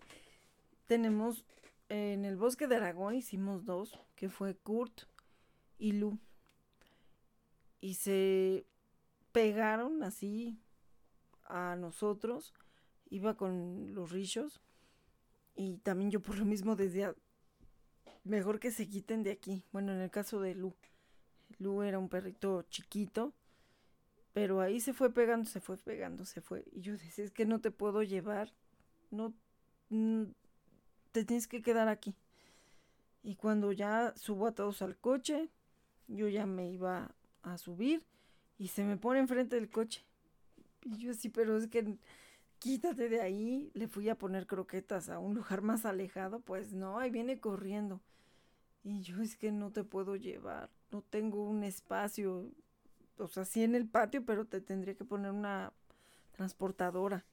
Tenemos, 0.88 1.46
en 1.90 2.26
el 2.26 2.36
bosque 2.36 2.68
de 2.68 2.76
Aragón 2.76 3.16
hicimos 3.16 3.66
dos, 3.66 4.00
que 4.16 4.30
fue 4.30 4.56
Kurt 4.56 5.04
y 5.78 5.94
Lu. 5.94 6.18
Y 7.82 7.96
se 7.96 8.66
pegaron 9.32 10.04
así 10.04 10.58
a 11.46 11.76
nosotros. 11.76 12.54
Iba 13.10 13.36
con 13.38 13.94
los 13.94 14.12
rillos. 14.12 14.62
Y 15.56 15.78
también 15.78 16.12
yo 16.12 16.22
por 16.22 16.38
lo 16.38 16.46
mismo 16.46 16.76
decía, 16.76 17.16
mejor 18.24 18.60
que 18.60 18.72
se 18.72 18.90
quiten 18.90 19.24
de 19.24 19.32
aquí. 19.32 19.64
Bueno, 19.72 19.94
en 19.94 20.02
el 20.02 20.12
caso 20.12 20.42
de 20.42 20.56
Lu. 20.56 20.76
Lu 21.60 21.82
era 21.84 22.00
un 22.00 22.10
perrito 22.10 22.64
chiquito. 22.64 23.34
Pero 24.34 24.60
ahí 24.60 24.82
se 24.82 24.94
fue 24.94 25.14
pegando, 25.14 25.50
se 25.50 25.62
fue 25.62 25.78
pegando, 25.78 26.26
se 26.26 26.42
fue. 26.42 26.66
Y 26.74 26.82
yo 26.82 26.92
decía, 26.94 27.24
es 27.24 27.32
que 27.32 27.46
no 27.46 27.62
te 27.62 27.72
puedo 27.72 28.04
llevar. 28.04 28.54
No, 29.10 29.34
te 31.14 31.24
tienes 31.24 31.48
que 31.48 31.62
quedar 31.62 31.88
aquí. 31.88 32.14
Y 33.24 33.36
cuando 33.36 33.72
ya 33.72 34.14
subo 34.18 34.48
a 34.48 34.52
todos 34.52 34.82
al 34.82 34.98
coche, 34.98 35.50
yo 36.08 36.28
ya 36.28 36.46
me 36.46 36.70
iba 36.70 37.16
a 37.44 37.58
subir 37.58 38.04
y 38.58 38.68
se 38.68 38.84
me 38.84 38.98
pone 38.98 39.20
enfrente 39.20 39.56
del 39.56 39.70
coche. 39.70 40.04
Y 40.84 40.98
yo 40.98 41.14
sí, 41.14 41.30
pero 41.30 41.58
es 41.58 41.68
que 41.68 41.98
quítate 42.60 43.10
de 43.10 43.22
ahí. 43.22 43.72
Le 43.74 43.88
fui 43.88 44.10
a 44.10 44.18
poner 44.18 44.48
croquetas 44.48 45.10
a 45.10 45.20
un 45.20 45.36
lugar 45.36 45.62
más 45.62 45.86
alejado. 45.86 46.42
Pues 46.42 46.74
no, 46.74 47.00
ahí 47.00 47.10
viene 47.10 47.40
corriendo. 47.40 48.02
Y 48.86 49.02
yo 49.02 49.22
es 49.22 49.36
que 49.36 49.52
no 49.52 49.72
te 49.72 49.84
puedo 49.84 50.16
llevar. 50.16 50.70
No 50.92 51.02
tengo 51.02 51.44
un 51.44 51.66
espacio. 51.66 52.50
O 53.18 53.28
sea, 53.28 53.44
sí 53.44 53.64
en 53.64 53.76
el 53.76 53.86
patio, 53.86 54.24
pero 54.24 54.46
te 54.46 54.62
tendría 54.62 54.96
que 54.96 55.04
poner 55.04 55.32
una 55.32 55.74
transportadora. 56.32 57.26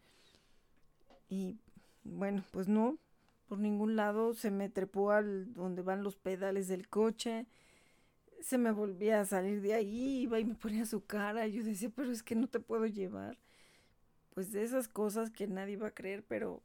Y 1.29 1.61
bueno, 2.03 2.43
pues 2.51 2.67
no. 2.67 2.99
Por 3.47 3.59
ningún 3.59 3.95
lado 3.95 4.35
se 4.35 4.51
me 4.51 4.69
trepó 4.69 5.13
al 5.13 5.55
donde 5.55 5.83
van 5.83 6.03
los 6.03 6.17
pedales 6.17 6.67
del 6.67 6.89
coche 6.89 7.47
se 8.43 8.59
me 8.59 8.73
volvía 8.73 9.21
a 9.21 9.25
salir 9.25 9.63
de 9.63 9.75
ahí, 9.75 10.23
iba 10.23 10.39
y 10.41 10.45
me 10.45 10.55
ponía 10.55 10.85
su 10.85 11.05
cara. 11.05 11.47
Yo 11.47 11.63
decía, 11.63 11.91
pero 11.95 12.11
es 12.11 12.23
que 12.23 12.35
no 12.35 12.49
te 12.49 12.61
puedo 12.61 12.87
llevar. 12.87 13.39
Pues 14.35 14.53
de 14.53 14.63
esas 14.63 14.89
cosas 14.89 15.31
que 15.31 15.47
nadie 15.47 15.77
va 15.77 15.89
a 15.89 15.95
creer, 15.95 16.25
pero 16.27 16.63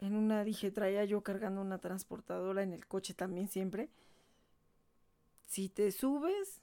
en 0.00 0.16
una 0.16 0.44
dije, 0.44 0.70
traía 0.70 1.04
yo 1.04 1.22
cargando 1.22 1.60
una 1.60 1.78
transportadora 1.78 2.62
en 2.62 2.72
el 2.72 2.86
coche 2.86 3.14
también 3.14 3.48
siempre. 3.48 3.90
Si 5.46 5.68
te 5.68 5.92
subes 5.92 6.60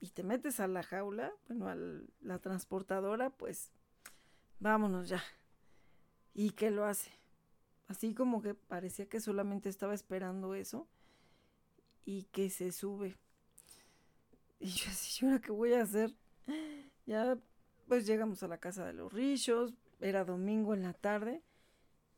y 0.00 0.10
te 0.10 0.24
metes 0.24 0.60
a 0.60 0.66
la 0.66 0.82
jaula, 0.82 1.32
bueno, 1.46 1.68
a 1.68 1.76
la 2.20 2.38
transportadora, 2.40 3.30
pues 3.30 3.70
vámonos 4.58 5.08
ya. 5.08 5.22
¿Y 6.34 6.50
qué 6.50 6.70
lo 6.70 6.84
hace? 6.84 7.12
Así 7.86 8.12
como 8.12 8.42
que 8.42 8.54
parecía 8.54 9.08
que 9.08 9.20
solamente 9.20 9.68
estaba 9.68 9.94
esperando 9.94 10.54
eso 10.54 10.88
y 12.04 12.24
que 12.24 12.50
se 12.50 12.72
sube. 12.72 13.16
Y 14.58 14.68
yo 14.68 14.90
así, 14.90 15.24
¿ahora 15.24 15.40
qué 15.40 15.52
voy 15.52 15.74
a 15.74 15.82
hacer? 15.82 16.12
Ya, 17.06 17.38
pues 17.86 18.06
llegamos 18.06 18.42
a 18.42 18.48
la 18.48 18.58
casa 18.58 18.84
de 18.84 18.92
los 18.92 19.12
rillos, 19.12 19.72
era 20.00 20.24
domingo 20.24 20.74
en 20.74 20.82
la 20.82 20.92
tarde, 20.92 21.42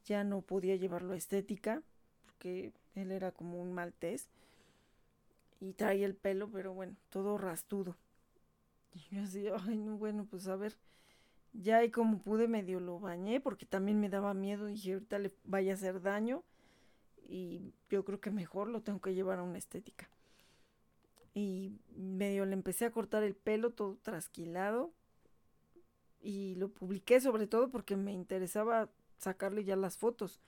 ya 0.04 0.24
no 0.24 0.42
podía 0.42 0.76
llevarlo 0.76 1.12
a 1.14 1.16
estética, 1.16 1.82
porque 2.24 2.72
él 2.94 3.12
era 3.12 3.32
como 3.32 3.60
un 3.60 3.72
maltés, 3.72 4.28
y 5.60 5.74
traía 5.74 6.06
el 6.06 6.14
pelo, 6.14 6.48
pero 6.50 6.72
bueno, 6.74 6.96
todo 7.10 7.38
rastudo. 7.38 7.96
Y 8.92 9.14
yo 9.14 9.22
así, 9.22 9.46
ay, 9.68 9.78
no, 9.78 9.96
bueno, 9.96 10.26
pues 10.28 10.48
a 10.48 10.56
ver, 10.56 10.76
ya 11.52 11.84
y 11.84 11.90
como 11.90 12.18
pude 12.18 12.48
medio 12.48 12.80
lo 12.80 12.98
bañé, 12.98 13.40
porque 13.40 13.64
también 13.64 14.00
me 14.00 14.08
daba 14.08 14.34
miedo, 14.34 14.66
dije, 14.66 14.94
ahorita 14.94 15.20
le 15.20 15.32
vaya 15.44 15.72
a 15.72 15.74
hacer 15.76 16.02
daño, 16.02 16.42
y 17.28 17.72
yo 17.88 18.04
creo 18.04 18.20
que 18.20 18.32
mejor 18.32 18.68
lo 18.68 18.82
tengo 18.82 19.00
que 19.00 19.14
llevar 19.14 19.38
a 19.38 19.44
una 19.44 19.58
estética 19.58 20.10
y 21.34 21.72
medio 21.96 22.44
le 22.44 22.54
empecé 22.54 22.84
a 22.84 22.90
cortar 22.90 23.22
el 23.22 23.34
pelo 23.34 23.70
todo 23.70 23.96
trasquilado 24.02 24.92
y 26.20 26.54
lo 26.56 26.68
publiqué 26.68 27.20
sobre 27.20 27.46
todo 27.46 27.70
porque 27.70 27.96
me 27.96 28.12
interesaba 28.12 28.88
sacarle 29.20 29.64
ya 29.64 29.76
las 29.76 29.96
fotos. 29.96 30.40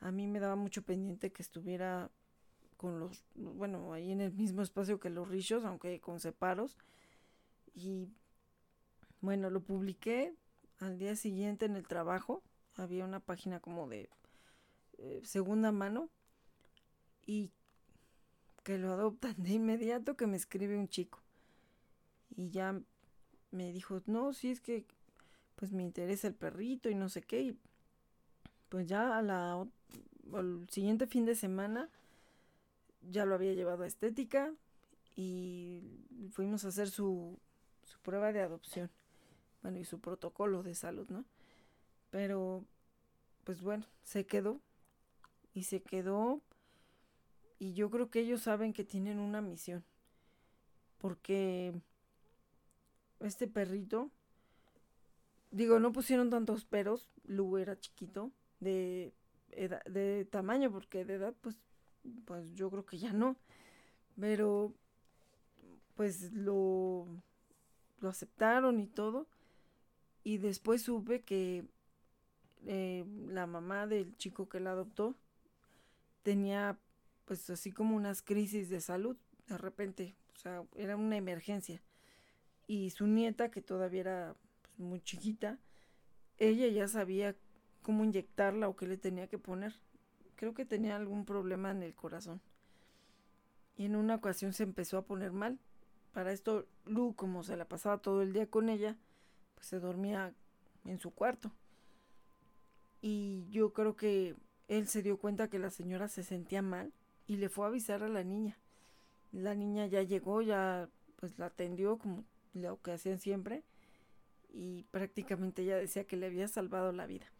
A 0.00 0.10
mí 0.10 0.26
me 0.26 0.40
daba 0.40 0.56
mucho 0.56 0.82
pendiente 0.82 1.32
que 1.32 1.42
estuviera 1.42 2.10
con 2.76 3.00
los, 3.00 3.24
bueno, 3.34 3.92
ahí 3.92 4.12
en 4.12 4.20
el 4.20 4.32
mismo 4.32 4.62
espacio 4.62 5.00
que 5.00 5.10
los 5.10 5.28
rillos, 5.28 5.64
aunque 5.64 6.00
con 6.00 6.20
separos. 6.20 6.76
Y 7.74 8.08
bueno, 9.20 9.50
lo 9.50 9.62
publiqué 9.62 10.34
al 10.78 10.98
día 10.98 11.16
siguiente 11.16 11.66
en 11.66 11.76
el 11.76 11.86
trabajo. 11.86 12.42
Había 12.74 13.04
una 13.04 13.20
página 13.20 13.60
como 13.60 13.88
de 13.88 14.10
eh, 14.98 15.20
segunda 15.24 15.72
mano 15.72 16.10
y 17.24 17.52
que 18.62 18.78
lo 18.78 18.92
adoptan 18.92 19.34
de 19.38 19.52
inmediato 19.52 20.16
que 20.16 20.26
me 20.26 20.36
escribe 20.36 20.76
un 20.76 20.88
chico. 20.88 21.22
Y 22.28 22.50
ya 22.50 22.80
me 23.50 23.72
dijo, 23.72 24.02
no, 24.06 24.32
si 24.32 24.50
es 24.50 24.60
que 24.60 24.86
pues 25.54 25.72
me 25.72 25.82
interesa 25.82 26.28
el 26.28 26.34
perrito 26.34 26.90
y 26.90 26.94
no 26.94 27.08
sé 27.08 27.22
qué. 27.22 27.56
Pues 28.68 28.86
ya 28.86 29.16
a 29.16 29.22
la, 29.22 29.66
al 30.32 30.66
siguiente 30.70 31.06
fin 31.06 31.24
de 31.24 31.34
semana 31.34 31.88
ya 33.10 33.24
lo 33.24 33.34
había 33.34 33.54
llevado 33.54 33.84
a 33.84 33.86
estética 33.86 34.52
y 35.14 35.82
fuimos 36.32 36.64
a 36.64 36.68
hacer 36.68 36.90
su, 36.90 37.38
su 37.84 37.98
prueba 38.00 38.32
de 38.32 38.42
adopción. 38.42 38.90
Bueno, 39.62 39.78
y 39.78 39.84
su 39.84 40.00
protocolo 40.00 40.62
de 40.62 40.74
salud, 40.74 41.08
¿no? 41.08 41.24
Pero, 42.10 42.64
pues 43.44 43.62
bueno, 43.62 43.84
se 44.04 44.26
quedó. 44.26 44.60
Y 45.54 45.64
se 45.64 45.80
quedó 45.80 46.42
y 47.58 47.72
yo 47.72 47.90
creo 47.90 48.10
que 48.10 48.20
ellos 48.20 48.42
saben 48.42 48.72
que 48.72 48.84
tienen 48.84 49.18
una 49.18 49.40
misión. 49.40 49.84
Porque 50.98 51.74
este 53.20 53.46
perrito, 53.46 54.10
digo, 55.50 55.78
no 55.78 55.92
pusieron 55.92 56.30
tantos 56.30 56.64
peros, 56.64 57.08
Lu 57.24 57.56
era 57.56 57.78
chiquito, 57.78 58.30
de, 58.60 59.12
de 59.50 60.26
tamaño, 60.30 60.70
porque 60.70 61.04
de 61.04 61.14
edad, 61.14 61.34
pues, 61.40 61.58
pues 62.24 62.54
yo 62.54 62.70
creo 62.70 62.86
que 62.86 62.98
ya 62.98 63.12
no. 63.12 63.36
Pero, 64.18 64.72
pues 65.94 66.32
lo, 66.32 67.06
lo 68.00 68.08
aceptaron 68.08 68.80
y 68.80 68.86
todo. 68.86 69.26
Y 70.24 70.38
después 70.38 70.82
supe 70.82 71.22
que 71.22 71.64
eh, 72.66 73.04
la 73.28 73.46
mamá 73.46 73.86
del 73.86 74.16
chico 74.16 74.48
que 74.48 74.60
la 74.60 74.72
adoptó 74.72 75.14
tenía 76.22 76.78
pues 77.26 77.50
así 77.50 77.72
como 77.72 77.96
unas 77.96 78.22
crisis 78.22 78.68
de 78.70 78.80
salud, 78.80 79.16
de 79.48 79.58
repente, 79.58 80.14
o 80.34 80.38
sea, 80.38 80.64
era 80.76 80.96
una 80.96 81.16
emergencia. 81.16 81.82
Y 82.66 82.90
su 82.90 83.06
nieta, 83.06 83.50
que 83.50 83.60
todavía 83.60 84.00
era 84.00 84.36
pues, 84.62 84.78
muy 84.78 85.00
chiquita, 85.00 85.58
ella 86.38 86.68
ya 86.68 86.88
sabía 86.88 87.34
cómo 87.86 88.02
inyectarla 88.02 88.68
o 88.68 88.74
qué 88.74 88.84
le 88.88 88.96
tenía 88.96 89.28
que 89.28 89.38
poner. 89.38 89.72
Creo 90.34 90.54
que 90.54 90.64
tenía 90.64 90.96
algún 90.96 91.24
problema 91.24 91.70
en 91.70 91.84
el 91.84 91.94
corazón. 91.94 92.40
Y 93.76 93.84
en 93.84 93.94
una 93.94 94.16
ocasión 94.16 94.52
se 94.54 94.64
empezó 94.64 94.98
a 94.98 95.04
poner 95.04 95.30
mal. 95.30 95.60
Para 96.12 96.32
esto, 96.32 96.66
Lu, 96.84 97.14
como 97.14 97.44
se 97.44 97.56
la 97.56 97.64
pasaba 97.64 97.98
todo 97.98 98.22
el 98.22 98.32
día 98.32 98.50
con 98.50 98.70
ella, 98.70 98.96
pues 99.54 99.68
se 99.68 99.78
dormía 99.78 100.34
en 100.84 100.98
su 100.98 101.12
cuarto. 101.12 101.52
Y 103.00 103.46
yo 103.50 103.72
creo 103.72 103.94
que 103.94 104.34
él 104.66 104.88
se 104.88 105.04
dio 105.04 105.16
cuenta 105.16 105.48
que 105.48 105.60
la 105.60 105.70
señora 105.70 106.08
se 106.08 106.24
sentía 106.24 106.62
mal 106.62 106.92
y 107.28 107.36
le 107.36 107.48
fue 107.48 107.66
a 107.66 107.68
avisar 107.68 108.02
a 108.02 108.08
la 108.08 108.24
niña. 108.24 108.58
La 109.30 109.54
niña 109.54 109.86
ya 109.86 110.02
llegó, 110.02 110.42
ya 110.42 110.88
pues 111.14 111.38
la 111.38 111.46
atendió 111.46 111.98
como 111.98 112.24
lo 112.52 112.82
que 112.82 112.90
hacían 112.90 113.20
siempre 113.20 113.62
y 114.48 114.82
prácticamente 114.90 115.62
ella 115.62 115.76
decía 115.76 116.04
que 116.04 116.16
le 116.16 116.26
había 116.26 116.48
salvado 116.48 116.90
la 116.90 117.06
vida. 117.06 117.30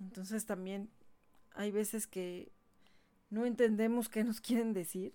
Entonces 0.00 0.46
también 0.46 0.90
hay 1.54 1.70
veces 1.70 2.06
que 2.06 2.52
no 3.30 3.46
entendemos 3.46 4.08
qué 4.08 4.24
nos 4.24 4.40
quieren 4.42 4.72
decir 4.72 5.14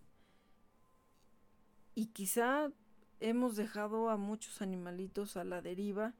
y 1.96 2.08
quizá 2.08 2.72
hemos 3.20 3.58
dejado 3.58 4.10
a 4.10 4.18
muchos 4.18 4.62
animalitos 4.62 5.36
a 5.36 5.44
la 5.44 5.62
deriva 5.62 6.14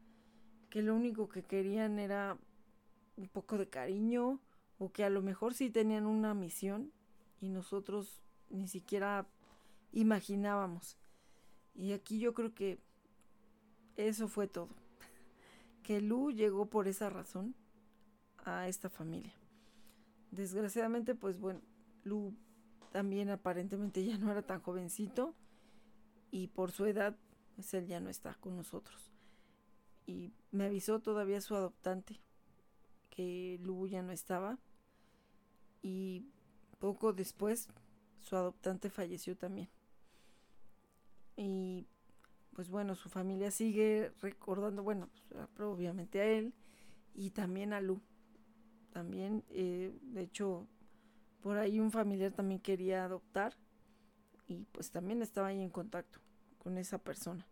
que 0.70 0.82
lo 0.82 0.96
único 0.96 1.30
que 1.30 1.44
querían 1.44 2.00
era 2.00 2.38
un 3.16 3.28
poco 3.28 3.58
de 3.58 3.70
cariño 3.70 4.40
o 4.78 4.92
que 4.92 5.04
a 5.04 5.10
lo 5.10 5.22
mejor 5.22 5.54
sí 5.54 5.70
tenían 5.70 6.06
una 6.06 6.34
misión 6.34 6.92
y 7.40 7.50
nosotros 7.50 8.22
ni 8.50 8.68
siquiera 8.68 9.26
imaginábamos. 9.92 10.98
Y 11.76 11.94
aquí 11.94 12.20
yo 12.20 12.34
creo 12.34 12.54
que 12.54 12.80
eso 13.96 14.28
fue 14.28 14.48
todo. 14.48 14.70
Que 15.84 16.02
Lu 16.02 16.32
llegó 16.32 16.66
por 16.66 16.88
esa 16.88 17.10
razón 17.10 17.56
a 18.46 18.68
esta 18.68 18.90
familia. 18.90 19.34
Desgraciadamente, 20.32 21.16
pues 21.16 21.40
bueno, 21.40 21.62
Lu 22.04 22.34
también 22.92 23.30
aparentemente 23.30 24.06
ya 24.06 24.18
no 24.18 24.32
era 24.32 24.42
tan 24.42 24.62
jovencito 24.62 25.36
y 26.32 26.48
por 26.48 26.72
su 26.72 26.86
edad, 26.86 27.16
pues 27.56 27.74
él 27.74 27.88
ya 27.88 28.00
no 28.00 28.10
está 28.10 28.36
con 28.36 28.56
nosotros. 28.56 29.12
Y 30.06 30.34
me 30.52 30.66
avisó 30.66 31.00
todavía 31.00 31.42
su 31.42 31.56
adoptante 31.56 32.20
que 33.10 33.60
Lu 33.62 33.88
ya 33.88 34.02
no 34.02 34.12
estaba 34.12 34.58
y 35.82 36.26
poco 36.80 37.14
después 37.14 37.68
su 38.22 38.36
adoptante 38.36 38.90
falleció 38.90 39.36
también. 39.36 39.70
Y 41.36 41.88
pues 42.54 42.70
bueno, 42.70 42.96
su 42.96 43.10
familia 43.10 43.52
sigue 43.52 44.12
recordando, 44.22 44.84
bueno, 44.84 45.10
pues, 45.30 45.62
obviamente 45.62 46.20
a 46.20 46.26
él 46.26 46.54
y 47.16 47.30
también 47.30 47.74
a 47.74 47.82
Lu. 47.82 48.02
También, 48.92 49.44
eh, 49.50 49.94
de 50.02 50.22
hecho, 50.22 50.68
por 51.42 51.58
ahí 51.58 51.80
un 51.80 51.92
familiar 51.92 52.32
también 52.32 52.60
quería 52.60 53.06
adoptar 53.06 53.56
y 54.48 54.66
pues 54.72 54.92
también 54.92 55.22
estaba 55.22 55.48
ahí 55.48 55.62
en 55.62 55.70
contacto 55.70 56.20
con 56.58 56.78
esa 56.78 56.98
persona. 56.98 57.46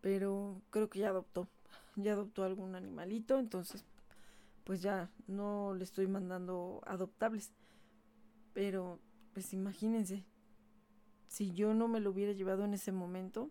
Pero 0.00 0.60
creo 0.70 0.88
que 0.88 1.00
ya 1.00 1.08
adoptó, 1.08 1.48
ya 1.96 2.12
adoptó 2.12 2.44
algún 2.44 2.74
animalito, 2.74 3.38
entonces 3.38 3.84
pues 4.64 4.80
ya 4.80 5.10
no 5.26 5.74
le 5.74 5.84
estoy 5.84 6.06
mandando 6.06 6.80
adoptables. 6.86 7.52
Pero 8.54 8.98
pues 9.32 9.52
imagínense, 9.52 10.24
si 11.26 11.52
yo 11.52 11.74
no 11.74 11.88
me 11.88 12.00
lo 12.00 12.10
hubiera 12.10 12.32
llevado 12.32 12.64
en 12.64 12.74
ese 12.74 12.92
momento, 12.92 13.50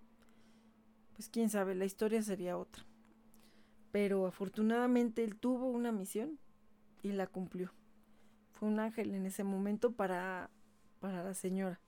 pues 1.13 1.30
quién 1.30 1.49
sabe, 1.49 1.75
la 1.75 1.85
historia 1.85 2.23
sería 2.23 2.57
otra. 2.57 2.84
Pero 3.91 4.25
afortunadamente 4.25 5.23
él 5.23 5.35
tuvo 5.35 5.67
una 5.67 5.91
misión 5.91 6.39
y 7.03 7.11
la 7.11 7.27
cumplió. 7.27 7.71
Fue 8.53 8.67
un 8.67 8.80
ángel 8.80 9.13
en 9.13 9.27
ese 9.27 9.43
momento 9.43 9.91
para, 9.91 10.49
para 10.99 11.21
la 11.23 11.35
señora. 11.35 11.80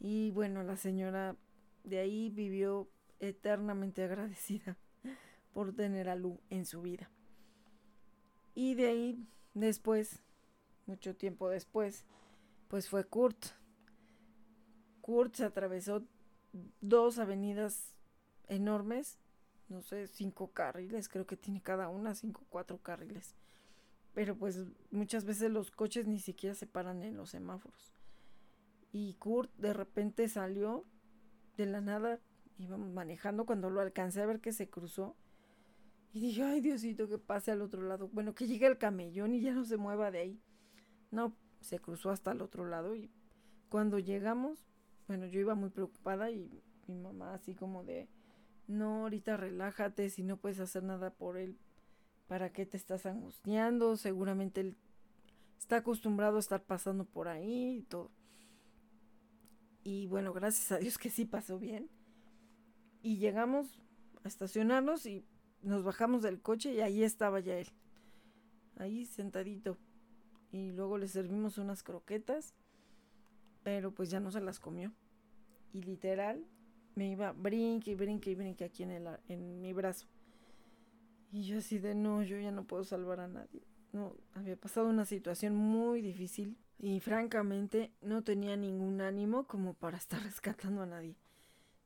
Y 0.00 0.32
bueno, 0.32 0.62
la 0.62 0.76
señora 0.76 1.36
de 1.84 2.00
ahí 2.00 2.28
vivió 2.28 2.90
eternamente 3.20 4.04
agradecida 4.04 4.76
por 5.54 5.72
tener 5.72 6.10
a 6.10 6.16
Lu 6.16 6.38
en 6.50 6.66
su 6.66 6.82
vida. 6.82 7.08
Y 8.54 8.74
de 8.74 8.88
ahí, 8.88 9.26
después, 9.54 10.22
mucho 10.86 11.14
tiempo 11.14 11.48
después, 11.48 12.04
pues 12.68 12.88
fue 12.88 13.04
Kurt. 13.04 13.46
Kurt 15.00 15.34
se 15.34 15.44
atravesó 15.44 16.02
dos 16.80 17.18
avenidas 17.18 17.94
enormes, 18.48 19.18
no 19.68 19.82
sé, 19.82 20.06
cinco 20.08 20.52
carriles, 20.52 21.08
creo 21.08 21.26
que 21.26 21.36
tiene 21.36 21.60
cada 21.60 21.88
una, 21.88 22.14
cinco, 22.14 22.44
cuatro 22.48 22.78
carriles. 22.78 23.34
Pero 24.16 24.34
pues 24.34 24.64
muchas 24.90 25.26
veces 25.26 25.50
los 25.50 25.70
coches 25.70 26.06
ni 26.06 26.18
siquiera 26.18 26.54
se 26.54 26.66
paran 26.66 27.02
en 27.02 27.18
los 27.18 27.28
semáforos. 27.28 27.92
Y 28.90 29.12
Kurt 29.16 29.54
de 29.58 29.74
repente 29.74 30.26
salió 30.26 30.86
de 31.58 31.66
la 31.66 31.82
nada, 31.82 32.18
íbamos 32.56 32.90
manejando 32.90 33.44
cuando 33.44 33.68
lo 33.68 33.82
alcancé 33.82 34.22
a 34.22 34.26
ver 34.26 34.40
que 34.40 34.54
se 34.54 34.70
cruzó. 34.70 35.16
Y 36.14 36.20
dije, 36.20 36.44
ay 36.44 36.62
Diosito, 36.62 37.08
que 37.08 37.18
pase 37.18 37.50
al 37.50 37.60
otro 37.60 37.82
lado. 37.82 38.08
Bueno, 38.08 38.34
que 38.34 38.46
llegue 38.46 38.66
el 38.66 38.78
camellón 38.78 39.34
y 39.34 39.42
ya 39.42 39.52
no 39.52 39.66
se 39.66 39.76
mueva 39.76 40.10
de 40.10 40.20
ahí. 40.20 40.40
No, 41.10 41.36
se 41.60 41.78
cruzó 41.78 42.08
hasta 42.08 42.32
el 42.32 42.40
otro 42.40 42.64
lado 42.64 42.96
y 42.96 43.10
cuando 43.68 43.98
llegamos, 43.98 44.66
bueno, 45.08 45.26
yo 45.26 45.40
iba 45.40 45.54
muy 45.54 45.68
preocupada 45.68 46.30
y 46.30 46.62
mi 46.86 46.96
mamá 46.96 47.34
así 47.34 47.54
como 47.54 47.84
de, 47.84 48.08
no, 48.66 49.02
ahorita 49.02 49.36
relájate, 49.36 50.08
si 50.08 50.22
no 50.22 50.38
puedes 50.38 50.58
hacer 50.58 50.84
nada 50.84 51.10
por 51.10 51.36
él, 51.36 51.58
¿para 52.26 52.52
qué 52.52 52.66
te 52.66 52.76
estás 52.76 53.06
angustiando? 53.06 53.96
Seguramente 53.96 54.60
él 54.60 54.76
está 55.58 55.76
acostumbrado 55.76 56.36
a 56.36 56.40
estar 56.40 56.62
pasando 56.62 57.04
por 57.04 57.28
ahí 57.28 57.78
y 57.78 57.82
todo. 57.82 58.10
Y 59.84 60.06
bueno, 60.06 60.32
gracias 60.32 60.72
a 60.72 60.78
Dios 60.78 60.98
que 60.98 61.10
sí 61.10 61.24
pasó 61.24 61.58
bien. 61.58 61.88
Y 63.02 63.18
llegamos 63.18 63.80
a 64.24 64.28
estacionarnos 64.28 65.06
y 65.06 65.24
nos 65.62 65.84
bajamos 65.84 66.22
del 66.22 66.40
coche 66.40 66.74
y 66.74 66.80
ahí 66.80 67.02
estaba 67.02 67.40
ya 67.40 67.58
él. 67.58 67.68
Ahí 68.78 69.06
sentadito 69.06 69.78
y 70.50 70.72
luego 70.72 70.98
le 70.98 71.08
servimos 71.08 71.58
unas 71.58 71.82
croquetas, 71.82 72.54
pero 73.62 73.92
pues 73.92 74.10
ya 74.10 74.20
no 74.20 74.30
se 74.30 74.40
las 74.40 74.58
comió. 74.58 74.92
Y 75.72 75.82
literal 75.82 76.44
me 76.94 77.10
iba 77.10 77.32
brinque 77.32 77.92
y 77.92 77.94
brinque 77.94 78.30
y 78.30 78.34
brinque 78.34 78.64
aquí 78.64 78.82
en, 78.82 78.90
el, 78.90 79.06
en 79.28 79.60
mi 79.60 79.72
brazo. 79.72 80.08
Y 81.32 81.44
yo 81.44 81.58
así 81.58 81.78
de 81.78 81.94
no, 81.94 82.22
yo 82.22 82.38
ya 82.38 82.50
no 82.50 82.64
puedo 82.64 82.84
salvar 82.84 83.20
a 83.20 83.28
nadie. 83.28 83.62
No, 83.92 84.14
había 84.34 84.56
pasado 84.56 84.88
una 84.88 85.04
situación 85.04 85.54
muy 85.54 86.00
difícil 86.00 86.56
y 86.78 87.00
francamente 87.00 87.92
no 88.02 88.22
tenía 88.22 88.56
ningún 88.56 89.00
ánimo 89.00 89.44
como 89.46 89.74
para 89.74 89.96
estar 89.96 90.22
rescatando 90.24 90.82
a 90.82 90.86
nadie. 90.86 91.16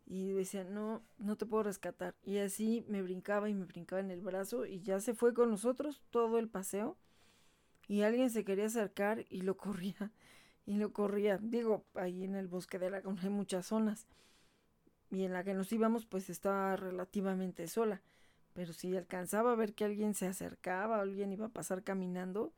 Y 0.07 0.33
decía, 0.33 0.65
no, 0.65 1.03
no 1.19 1.37
te 1.37 1.47
puedo 1.47 1.63
rescatar. 1.63 2.17
Y 2.25 2.39
así 2.39 2.85
me 2.89 3.01
brincaba 3.03 3.49
y 3.49 3.55
me 3.55 3.65
brincaba 3.65 4.01
en 4.01 4.11
el 4.11 4.21
brazo 4.21 4.67
y 4.67 4.81
ya 4.81 4.99
se 5.01 5.15
fue 5.15 5.35
con 5.35 5.51
nosotros 5.51 6.03
todo 6.11 6.39
el 6.39 6.49
paseo 6.49 6.97
y 7.87 8.03
alguien 8.03 8.31
se 8.31 8.45
quería 8.45 8.67
acercar 8.67 9.25
y 9.31 9.43
lo 9.43 9.57
corría 9.57 10.13
y 10.67 10.75
lo 10.79 10.93
corría. 10.93 11.39
Digo, 11.39 11.85
ahí 11.95 12.25
en 12.25 12.35
el 12.35 12.49
bosque 12.49 12.79
de 12.79 12.87
Aragón 12.87 13.19
hay 13.23 13.31
muchas 13.31 13.67
zonas 13.67 14.07
y 15.11 15.25
en 15.25 15.33
la 15.33 15.45
que 15.45 15.55
nos 15.55 15.73
íbamos 15.73 16.07
pues 16.07 16.31
estaba 16.31 16.77
relativamente 16.77 17.67
sola. 17.67 18.01
Pero 18.55 18.73
si 18.73 18.97
alcanzaba 18.97 19.53
a 19.53 19.57
ver 19.57 19.75
que 19.75 19.85
alguien 19.85 20.15
se 20.15 20.27
acercaba, 20.27 20.99
o 20.99 21.01
alguien 21.01 21.33
iba 21.33 21.47
a 21.47 21.51
pasar 21.51 21.83
caminando, 21.83 22.53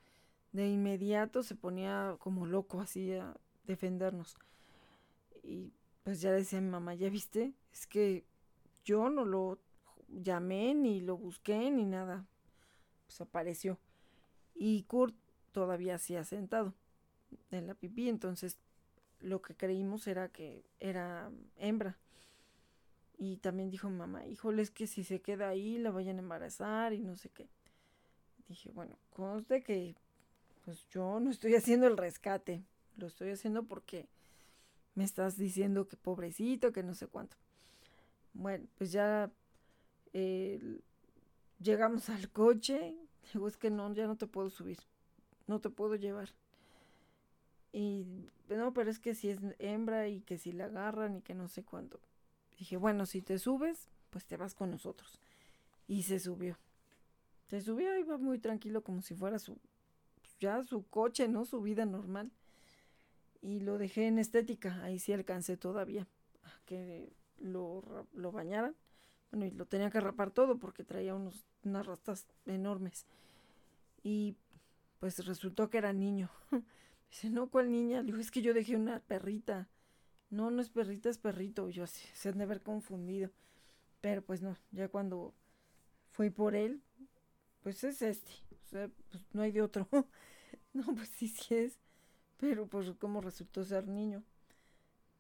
de 0.52 0.69
inmediato 0.69 1.43
se 1.43 1.55
ponía 1.55 2.16
como 2.19 2.47
loco 2.47 2.81
así 2.81 3.12
a 3.14 3.35
defendernos. 3.64 4.36
Y 5.43 5.73
pues 6.02 6.20
ya 6.20 6.32
decía 6.32 6.60
mi 6.60 6.69
mamá, 6.69 6.94
¿ya 6.94 7.09
viste? 7.09 7.52
Es 7.73 7.86
que 7.86 8.24
yo 8.85 9.10
no 9.10 9.24
lo 9.24 9.59
llamé, 10.09 10.74
ni 10.74 11.01
lo 11.01 11.16
busqué, 11.16 11.70
ni 11.70 11.85
nada. 11.85 12.27
Pues 13.06 13.20
apareció. 13.20 13.78
Y 14.55 14.82
Kurt 14.85 15.14
todavía 15.52 15.97
hacía 15.97 16.24
sentado 16.24 16.74
en 17.51 17.66
la 17.66 17.74
pipí, 17.74 18.09
entonces 18.09 18.59
lo 19.20 19.40
que 19.40 19.55
creímos 19.55 20.06
era 20.06 20.28
que 20.28 20.64
era 20.81 21.31
hembra. 21.56 21.97
Y 23.18 23.36
también 23.39 23.70
dijo 23.70 23.89
mamá, 23.89 24.26
híjole, 24.26 24.62
es 24.62 24.70
que 24.70 24.86
si 24.86 25.05
se 25.05 25.20
queda 25.20 25.48
ahí 25.48 25.78
la 25.78 25.90
vayan 25.90 26.16
a 26.16 26.20
embarazar 26.20 26.93
y 26.93 27.01
no 27.01 27.16
sé 27.16 27.28
qué. 27.28 27.48
Dije, 28.48 28.70
bueno, 28.72 28.97
conste 29.10 29.62
que 29.62 29.94
pues 30.64 30.89
yo 30.89 31.20
no 31.20 31.30
estoy 31.30 31.55
haciendo 31.56 31.86
el 31.86 31.97
rescate, 31.97 32.62
lo 32.97 33.06
estoy 33.06 33.30
haciendo 33.30 33.64
porque 33.64 34.09
me 34.94 35.05
estás 35.05 35.36
diciendo 35.36 35.89
que 35.89 35.97
pobrecito, 35.97 36.72
que 36.72 36.82
no 36.82 36.94
sé 36.94 37.06
cuánto. 37.06 37.36
Bueno, 38.34 38.66
pues 38.76 38.93
ya 38.93 39.30
eh, 40.12 40.80
llegamos 41.60 42.09
al 42.09 42.30
coche, 42.30 42.97
digo, 43.32 43.47
es 43.47 43.56
que 43.56 43.70
no, 43.70 43.93
ya 43.94 44.06
no 44.06 44.16
te 44.16 44.26
puedo 44.26 44.51
subir 44.51 44.78
no 45.47 45.60
te 45.60 45.70
puedo 45.70 45.94
llevar. 45.94 46.30
Y 47.72 48.06
no, 48.48 48.74
pero 48.74 48.90
es 48.90 48.98
que 48.98 49.14
si 49.14 49.30
es 49.30 49.39
hembra 49.59 50.09
y 50.09 50.20
que 50.20 50.39
si 50.39 50.52
la 50.52 50.66
agarran 50.66 51.16
y 51.16 51.22
que 51.22 51.34
no 51.34 51.48
sé 51.48 51.62
cuánto. 51.62 52.01
Dije, 52.62 52.76
bueno, 52.76 53.06
si 53.06 53.22
te 53.22 53.40
subes, 53.40 53.89
pues 54.10 54.24
te 54.24 54.36
vas 54.36 54.55
con 54.55 54.70
nosotros. 54.70 55.18
Y 55.89 56.05
se 56.05 56.20
subió. 56.20 56.56
Se 57.48 57.60
subió, 57.60 57.98
iba 57.98 58.18
muy 58.18 58.39
tranquilo 58.39 58.84
como 58.84 59.02
si 59.02 59.16
fuera 59.16 59.40
su, 59.40 59.59
ya 60.39 60.62
su 60.62 60.86
coche, 60.86 61.26
¿no? 61.26 61.44
Su 61.44 61.60
vida 61.60 61.86
normal. 61.86 62.30
Y 63.40 63.59
lo 63.59 63.78
dejé 63.78 64.06
en 64.06 64.20
estética, 64.20 64.80
ahí 64.84 65.01
sí 65.01 65.12
alcancé 65.12 65.56
todavía 65.56 66.06
a 66.44 66.52
que 66.64 67.12
lo, 67.40 68.06
lo 68.12 68.30
bañaran. 68.30 68.76
Bueno, 69.32 69.47
y 69.47 69.51
lo 69.51 69.66
tenía 69.66 69.90
que 69.90 69.98
rapar 69.98 70.30
todo 70.30 70.60
porque 70.60 70.84
traía 70.84 71.16
unos, 71.16 71.44
unas 71.64 71.84
rastas 71.84 72.28
enormes. 72.47 73.06
Y 74.05 74.36
pues 75.01 75.26
resultó 75.26 75.68
que 75.68 75.78
era 75.78 75.93
niño. 75.93 76.30
Dice, 77.10 77.28
no, 77.28 77.51
¿cuál 77.51 77.72
niña? 77.72 78.02
Le 78.02 78.12
digo, 78.12 78.18
es 78.18 78.30
que 78.30 78.40
yo 78.40 78.55
dejé 78.55 78.76
una 78.76 79.01
perrita. 79.01 79.68
No, 80.32 80.50
no 80.50 80.62
es 80.62 80.70
perrita, 80.70 81.10
es 81.10 81.18
perrito. 81.18 81.68
Yo 81.68 81.84
así, 81.84 82.09
se 82.14 82.30
han 82.30 82.38
de 82.38 82.44
haber 82.44 82.62
confundido. 82.62 83.30
Pero 84.00 84.22
pues 84.22 84.40
no, 84.40 84.56
ya 84.72 84.88
cuando 84.88 85.34
fui 86.10 86.30
por 86.30 86.54
él, 86.56 86.82
pues 87.62 87.84
es 87.84 88.00
este. 88.00 88.32
O 88.50 88.66
sea, 88.70 88.90
pues 89.10 89.22
no 89.34 89.42
hay 89.42 89.52
de 89.52 89.60
otro. 89.60 89.86
no, 90.72 90.86
pues 90.94 91.10
sí, 91.10 91.28
sí 91.28 91.54
es. 91.54 91.78
Pero 92.38 92.66
pues 92.66 92.90
como 92.98 93.20
resultó 93.20 93.62
ser 93.62 93.86
niño. 93.86 94.22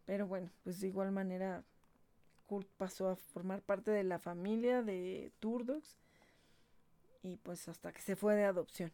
Pero 0.06 0.26
bueno, 0.26 0.50
pues 0.64 0.80
de 0.80 0.88
igual 0.88 1.12
manera, 1.12 1.62
Hulk 2.48 2.68
pasó 2.78 3.10
a 3.10 3.16
formar 3.16 3.60
parte 3.60 3.90
de 3.90 4.04
la 4.04 4.18
familia 4.18 4.82
de 4.82 5.30
Turdox 5.40 5.98
y 7.22 7.36
pues 7.36 7.68
hasta 7.68 7.92
que 7.92 8.00
se 8.00 8.16
fue 8.16 8.34
de 8.34 8.44
adopción. 8.44 8.92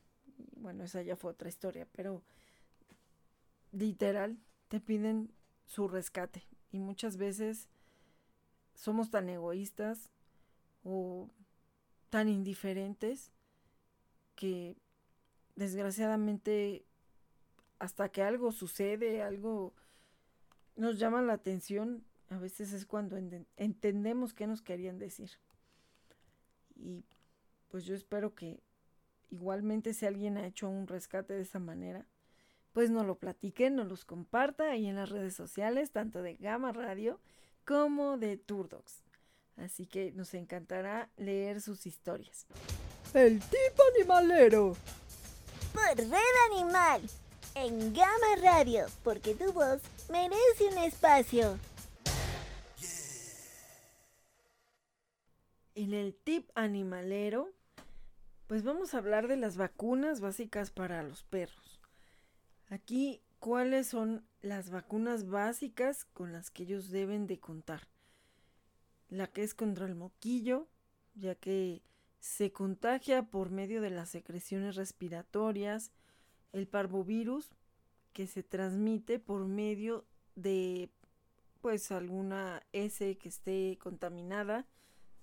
Bueno, 0.57 0.83
esa 0.83 1.01
ya 1.03 1.15
fue 1.15 1.31
otra 1.31 1.49
historia, 1.49 1.87
pero 1.93 2.23
literal 3.71 4.37
te 4.69 4.81
piden 4.81 5.31
su 5.69 5.87
rescate 5.87 6.43
y 6.73 6.79
muchas 6.79 7.19
veces 7.19 7.69
somos 8.75 9.11
tan 9.11 9.29
egoístas 9.29 10.11
o 10.83 11.29
tan 12.09 12.29
indiferentes 12.29 13.31
que 14.35 14.77
desgraciadamente 15.57 16.87
hasta 17.79 18.09
que 18.09 18.23
algo 18.23 18.51
sucede, 18.51 19.23
algo 19.23 19.75
nos 20.75 20.99
llama 20.99 21.21
la 21.21 21.35
atención, 21.35 22.03
a 22.31 22.39
veces 22.39 22.73
es 22.73 22.87
cuando 22.87 23.19
entendemos 23.57 24.33
qué 24.33 24.47
nos 24.47 24.63
querían 24.63 24.99
decir. 24.99 25.33
Y 26.77 27.05
pues 27.69 27.85
yo 27.85 27.95
espero 27.95 28.35
que 28.35 28.63
igualmente 29.29 29.93
si 29.93 30.07
alguien 30.07 30.39
ha 30.39 30.47
hecho 30.47 30.69
un 30.69 30.87
rescate 30.87 31.35
de 31.35 31.43
esa 31.43 31.59
manera, 31.59 32.07
pues 32.73 32.91
nos 32.91 33.07
lo 33.07 33.17
platiquen, 33.17 33.77
nos 33.77 33.89
los 33.89 34.05
comparta 34.05 34.71
ahí 34.71 34.87
en 34.87 34.97
las 34.97 35.09
redes 35.09 35.35
sociales, 35.35 35.91
tanto 35.91 36.23
de 36.23 36.37
Gama 36.37 36.73
Radio 36.73 37.21
como 37.65 38.17
de 38.17 38.37
Turdox. 38.37 39.03
Así 39.57 39.87
que 39.87 40.13
nos 40.13 40.35
encantará 40.35 41.11
leer 41.17 41.61
sus 41.61 41.87
historias. 41.87 42.47
El 43.15 43.41
tipo 43.41 43.83
animalero. 43.97 44.77
Por 45.73 45.97
Red 45.97 46.53
Animal 46.53 47.03
en 47.55 47.93
Gama 47.93 48.37
Radio, 48.41 48.87
porque 49.03 49.35
tu 49.35 49.53
voz 49.53 49.81
merece 50.11 50.69
un 50.71 50.79
espacio. 50.79 51.59
En 55.75 55.93
el 55.93 56.15
tip 56.15 56.51
animalero, 56.55 57.51
pues 58.47 58.63
vamos 58.63 58.95
a 58.95 58.99
hablar 58.99 59.29
de 59.29 59.37
las 59.37 59.57
vacunas 59.57 60.21
básicas 60.21 60.71
para 60.71 61.03
los 61.03 61.25
perros. 61.25 61.68
Aquí, 62.71 63.23
¿cuáles 63.39 63.87
son 63.87 64.27
las 64.43 64.69
vacunas 64.71 65.29
básicas 65.29 66.05
con 66.05 66.33
las 66.33 66.51
que 66.51 66.65
ellos 66.65 66.91
deben 66.91 67.27
de 67.27 67.41
contar? 67.41 67.89
La 69.09 69.27
que 69.27 69.43
es 69.43 69.55
contra 69.55 69.87
el 69.87 69.95
moquillo, 69.95 70.69
ya 71.15 71.35
que 71.35 71.83
se 72.21 72.53
contagia 72.53 73.23
por 73.23 73.51
medio 73.51 73.81
de 73.81 73.89
las 73.89 74.11
secreciones 74.11 74.77
respiratorias, 74.77 75.93
el 76.53 76.67
parvovirus, 76.67 77.51
que 78.13 78.27
se 78.27 78.43
transmite 78.43 79.19
por 79.19 79.47
medio 79.47 80.05
de 80.35 80.91
pues 81.63 81.91
alguna 81.91 82.63
S 82.73 83.17
que 83.17 83.29
esté 83.29 83.79
contaminada 83.81 84.67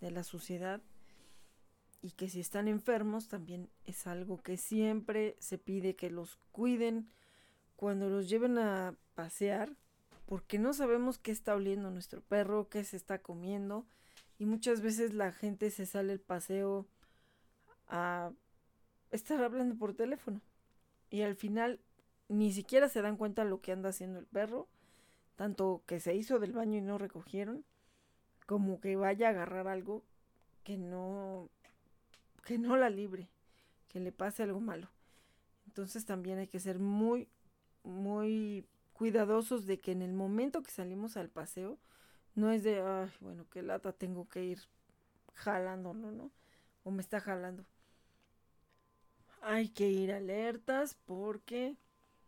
de 0.02 0.12
la 0.12 0.24
suciedad 0.24 0.82
y 2.02 2.12
que 2.12 2.30
si 2.30 2.40
están 2.40 2.68
enfermos 2.68 3.28
también 3.28 3.70
es 3.86 4.08
algo 4.08 4.42
que 4.42 4.58
siempre 4.58 5.36
se 5.40 5.58
pide 5.58 5.96
que 5.96 6.10
los 6.10 6.38
cuiden 6.52 7.10
cuando 7.76 8.10
los 8.10 8.30
lleven 8.30 8.58
a 8.58 8.96
pasear 9.16 9.72
porque 10.26 10.58
no 10.58 10.74
sabemos 10.74 11.18
qué 11.18 11.32
está 11.32 11.56
oliendo 11.56 11.92
nuestro 11.92 12.22
perro, 12.22 12.70
qué 12.70 12.84
se 12.84 12.98
está 12.98 13.20
comiendo 13.20 13.86
y 14.40 14.46
muchas 14.46 14.82
veces 14.82 15.14
la 15.14 15.32
gente 15.32 15.70
se 15.70 15.86
sale 15.86 16.14
el 16.14 16.20
paseo 16.20 16.88
a 17.88 18.32
estar 19.12 19.44
hablando 19.44 19.76
por 19.76 19.94
teléfono 19.94 20.42
y 21.10 21.22
al 21.22 21.36
final 21.36 21.80
ni 22.28 22.52
siquiera 22.52 22.90
se 22.90 23.02
dan 23.02 23.18
cuenta 23.18 23.44
lo 23.44 23.62
que 23.62 23.72
anda 23.72 23.90
haciendo 23.90 24.20
el 24.20 24.26
perro, 24.26 24.68
tanto 25.36 25.84
que 25.86 26.00
se 26.00 26.16
hizo 26.16 26.40
del 26.40 26.54
baño 26.54 26.78
y 26.78 26.82
no 26.82 26.98
recogieron, 26.98 27.64
como 28.48 28.82
que 28.82 28.96
vaya 28.96 29.28
a 29.28 29.32
agarrar 29.32 29.68
algo 29.68 30.04
que 30.64 30.78
no 30.78 31.50
que 32.44 32.58
no 32.58 32.78
la 32.78 32.90
libre, 32.90 33.28
que 33.88 34.00
le 34.00 34.12
pase 34.12 34.44
algo 34.44 34.60
malo. 34.60 34.88
Entonces 35.66 36.06
también 36.06 36.38
hay 36.38 36.48
que 36.48 36.60
ser 36.60 36.80
muy 36.80 37.28
muy 37.86 38.66
cuidadosos 38.94 39.66
de 39.66 39.80
que 39.80 39.92
en 39.92 40.02
el 40.02 40.14
momento 40.14 40.64
que 40.64 40.72
salimos 40.72 41.18
al 41.18 41.30
paseo 41.30 41.78
no 42.34 42.52
es 42.52 42.64
de, 42.64 42.82
ay, 42.82 43.10
bueno, 43.22 43.46
qué 43.50 43.62
lata 43.62 43.94
tengo 43.94 44.28
que 44.28 44.44
ir 44.44 44.60
jalándolo, 45.34 46.12
¿no? 46.12 46.32
O 46.84 46.92
me 46.92 47.02
está 47.02 47.20
jalando. 47.20 47.66
Hay 49.42 49.70
que 49.70 49.90
ir 49.90 50.12
alertas 50.12 50.98
porque 51.06 51.78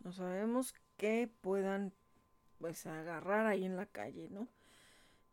no 0.04 0.12
sabemos 0.14 0.74
que 0.98 1.30
puedan 1.42 1.94
pues 2.60 2.86
agarrar 2.86 3.46
ahí 3.46 3.66
en 3.66 3.76
la 3.76 3.86
calle, 3.86 4.30
¿no? 4.30 4.48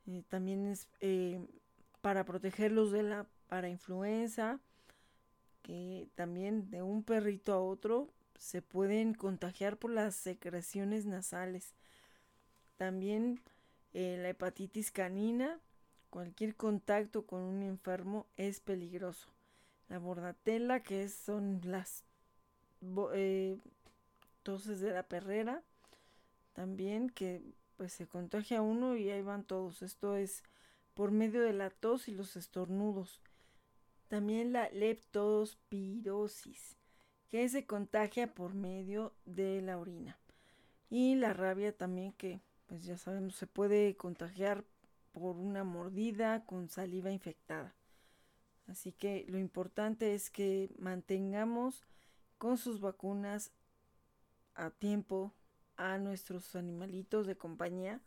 Eh, 0.07 0.23
también 0.29 0.67
es 0.67 0.89
eh, 1.01 1.41
para 2.01 2.25
protegerlos 2.25 2.91
de 2.93 3.03
la 3.03 3.27
parainfluenza, 3.49 4.61
que 5.63 6.09
también 6.15 6.71
de 6.71 6.83
un 6.83 7.03
perrito 7.03 7.53
a 7.53 7.61
otro 7.61 8.14
se 8.39 8.63
pueden 8.63 9.15
contagiar 9.15 9.77
por 9.77 9.91
las 9.91 10.15
secreciones 10.15 11.07
nasales. 11.07 11.75
También 12.77 13.41
eh, 13.93 14.19
la 14.21 14.31
hepatitis 14.31 14.91
canina, 14.91 15.61
cualquier 16.11 16.57
contacto 16.57 17.27
con 17.27 17.43
un 17.43 17.63
enfermo 17.63 18.27
es 18.37 18.61
peligroso. 18.61 19.29
La 19.89 19.99
bordatela, 19.99 20.83
que 20.83 21.09
son 21.09 21.61
las 21.65 22.05
toses 24.43 24.81
de 24.81 24.91
la 24.91 25.05
perrera, 25.05 25.63
también 26.53 27.11
que 27.11 27.43
pues 27.77 27.93
se 27.93 28.07
contagia 28.07 28.63
uno 28.63 28.97
y 28.97 29.11
ahí 29.11 29.23
van 29.23 29.45
todos. 29.45 29.83
Esto 29.83 30.17
es 30.17 30.43
por 30.95 31.11
medio 31.11 31.43
de 31.43 31.53
la 31.53 31.69
tos 31.71 32.09
y 32.09 32.13
los 32.13 32.37
estornudos. 32.37 33.21
También 34.09 34.53
la 34.53 34.71
leptospirosis, 34.71 36.77
que 37.35 37.49
se 37.49 37.67
contagia 37.67 38.33
por 38.33 38.55
medio 38.55 39.13
de 39.25 39.61
la 39.61 39.77
orina. 39.77 40.17
Y 40.89 41.17
la 41.17 41.33
rabia 41.33 41.77
también 41.77 42.13
que 42.13 42.41
pues 42.67 42.85
ya 42.85 42.97
sabemos 42.97 43.35
se 43.35 43.49
puede 43.49 43.97
contagiar 43.97 44.63
por 45.11 45.35
una 45.35 45.65
mordida 45.65 46.45
con 46.47 46.69
saliva 46.69 47.11
infectada. 47.11 47.75
Así 48.69 48.93
que 48.93 49.27
lo 49.27 49.41
importante 49.41 50.15
es 50.15 50.31
que 50.31 50.71
mantengamos 50.79 51.83
con 52.39 52.57
sus 52.57 52.81
vacunas 52.81 53.51
a 54.55 54.71
tiempo 54.71 55.33
a 55.77 55.99
nuestros 55.99 56.55
animalitos 56.55 57.27
de 57.27 57.35
compañía, 57.35 58.01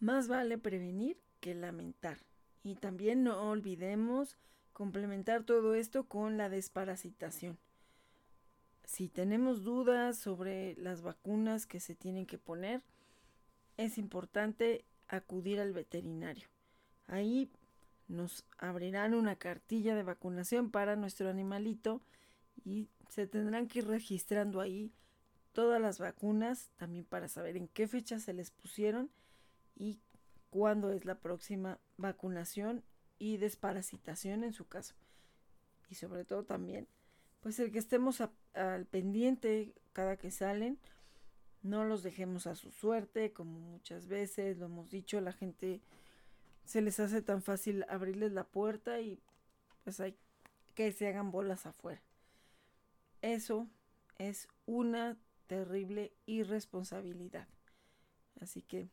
más 0.00 0.26
vale 0.26 0.58
prevenir 0.58 1.16
que 1.38 1.54
lamentar. 1.54 2.18
Y 2.64 2.74
también 2.74 3.22
no 3.22 3.40
olvidemos 3.48 4.36
complementar 4.72 5.44
todo 5.44 5.76
esto 5.76 6.08
con 6.08 6.38
la 6.38 6.48
desparasitación. 6.48 7.56
Si 8.84 9.08
tenemos 9.08 9.62
dudas 9.62 10.18
sobre 10.18 10.74
las 10.76 11.02
vacunas 11.02 11.66
que 11.66 11.80
se 11.80 11.94
tienen 11.94 12.26
que 12.26 12.38
poner, 12.38 12.82
es 13.76 13.98
importante 13.98 14.84
acudir 15.08 15.60
al 15.60 15.72
veterinario. 15.72 16.48
Ahí 17.06 17.50
nos 18.08 18.44
abrirán 18.58 19.14
una 19.14 19.36
cartilla 19.36 19.94
de 19.94 20.02
vacunación 20.02 20.70
para 20.70 20.96
nuestro 20.96 21.28
animalito 21.28 22.02
y 22.64 22.88
se 23.08 23.26
tendrán 23.26 23.68
que 23.68 23.80
ir 23.80 23.86
registrando 23.86 24.60
ahí 24.60 24.92
todas 25.52 25.80
las 25.80 25.98
vacunas, 25.98 26.70
también 26.76 27.04
para 27.04 27.28
saber 27.28 27.56
en 27.56 27.68
qué 27.68 27.88
fecha 27.88 28.18
se 28.18 28.32
les 28.32 28.50
pusieron 28.50 29.10
y 29.76 30.00
cuándo 30.50 30.92
es 30.92 31.04
la 31.04 31.20
próxima 31.20 31.78
vacunación 31.96 32.84
y 33.18 33.36
desparasitación 33.36 34.44
en 34.44 34.52
su 34.52 34.66
caso. 34.66 34.94
Y 35.88 35.96
sobre 35.96 36.24
todo 36.24 36.44
también, 36.44 36.88
pues 37.40 37.58
el 37.58 37.72
que 37.72 37.78
estemos 37.78 38.22
al 38.54 38.86
pendiente 38.86 39.74
cada 39.92 40.16
que 40.16 40.30
salen, 40.30 40.78
no 41.62 41.84
los 41.84 42.02
dejemos 42.02 42.46
a 42.46 42.54
su 42.54 42.70
suerte, 42.70 43.32
como 43.32 43.58
muchas 43.58 44.06
veces 44.06 44.58
lo 44.58 44.66
hemos 44.66 44.90
dicho, 44.90 45.20
la 45.20 45.32
gente 45.32 45.80
se 46.64 46.80
les 46.80 47.00
hace 47.00 47.22
tan 47.22 47.42
fácil 47.42 47.84
abrirles 47.88 48.32
la 48.32 48.44
puerta 48.44 49.00
y 49.00 49.20
pues 49.84 50.00
hay 50.00 50.16
que 50.74 50.92
se 50.92 51.08
hagan 51.08 51.30
bolas 51.30 51.66
afuera. 51.66 52.02
Eso 53.22 53.68
es 54.18 54.48
una 54.66 55.18
terrible 55.46 56.12
irresponsabilidad. 56.26 57.48
Así 58.40 58.62
que 58.62 58.88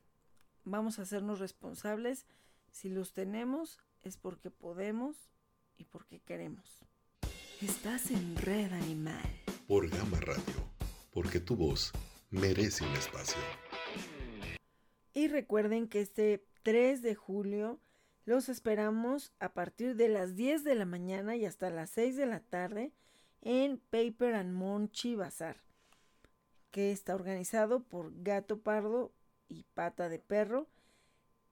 vamos 0.64 1.00
a 1.00 1.04
hacernos 1.04 1.40
responsables. 1.40 2.26
Si 2.72 2.90
los 2.90 3.14
tenemos 3.14 3.80
es 4.02 4.18
porque 4.18 4.52
podemos 4.52 5.30
y 5.78 5.86
porque 5.86 6.20
queremos. 6.20 6.87
Estás 7.62 8.12
en 8.12 8.36
Red 8.36 8.72
Animal. 8.72 9.42
Por 9.68 9.90
Gama 9.90 10.20
Radio, 10.20 10.70
porque 11.12 11.40
tu 11.40 11.56
voz 11.56 11.92
merece 12.30 12.86
un 12.86 12.92
espacio. 12.92 13.42
Y 15.16 15.28
recuerden 15.28 15.88
que 15.88 16.02
este 16.02 16.46
3 16.62 17.02
de 17.02 17.16
julio 17.16 17.80
los 18.26 18.48
esperamos 18.48 19.34
a 19.40 19.54
partir 19.54 19.96
de 19.96 20.08
las 20.08 20.36
10 20.36 20.66
de 20.66 20.76
la 20.76 20.86
mañana 20.86 21.36
y 21.36 21.46
hasta 21.46 21.72
las 21.72 21.90
6 21.90 22.16
de 22.16 22.28
la 22.28 22.42
tarde 22.42 22.92
en 23.42 23.80
Paper 23.90 24.36
and 24.36 24.54
Monchi 24.54 25.16
Bazar 25.16 25.58
que 26.70 26.92
está 26.92 27.16
organizado 27.16 27.82
por 27.82 28.12
Gato 28.22 28.60
Pardo 28.60 29.12
y 29.48 29.64
Pata 29.74 30.10
de 30.10 30.20
Perro 30.20 30.68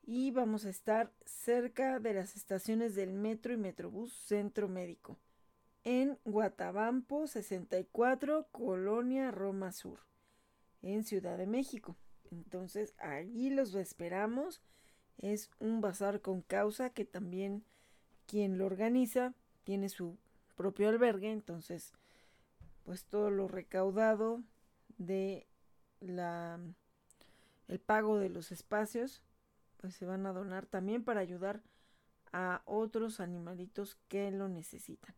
y 0.03 0.29
vamos 0.29 0.65
a 0.65 0.69
estar 0.69 1.11
cerca 1.25 1.99
de 1.99 2.13
las 2.13 2.35
estaciones 2.35 2.93
del 2.93 3.11
metro 3.11 3.53
y 3.53 3.57
metrobús 3.57 4.13
Centro 4.13 4.67
Médico 4.67 5.17
en 5.85 6.17
Guatabampo 6.25 7.27
64, 7.27 8.47
Colonia 8.51 9.31
Roma 9.31 9.71
Sur, 9.71 9.99
en 10.81 11.03
Ciudad 11.03 11.37
de 11.37 11.47
México. 11.47 11.95
Entonces 12.31 12.95
allí 12.97 13.51
los 13.51 13.73
esperamos. 13.75 14.61
Es 15.19 15.49
un 15.59 15.79
bazar 15.79 16.19
con 16.21 16.41
causa 16.41 16.89
que 16.89 17.05
también 17.05 17.63
quien 18.27 18.57
lo 18.57 18.65
organiza 18.65 19.33
tiene 19.63 19.87
su 19.87 20.17
propio 20.57 20.89
albergue, 20.89 21.31
entonces 21.31 21.93
pues 22.83 23.05
todo 23.05 23.29
lo 23.29 23.47
recaudado 23.47 24.41
de 24.97 25.47
la 26.01 26.59
el 27.67 27.79
pago 27.79 28.19
de 28.19 28.29
los 28.29 28.51
espacios 28.51 29.21
pues 29.77 29.95
se 29.95 30.05
van 30.05 30.25
a 30.25 30.33
donar 30.33 30.65
también 30.65 31.03
para 31.03 31.19
ayudar 31.19 31.61
a 32.31 32.61
otros 32.65 33.19
animalitos 33.19 33.97
que 34.07 34.31
lo 34.31 34.49
necesitan. 34.49 35.15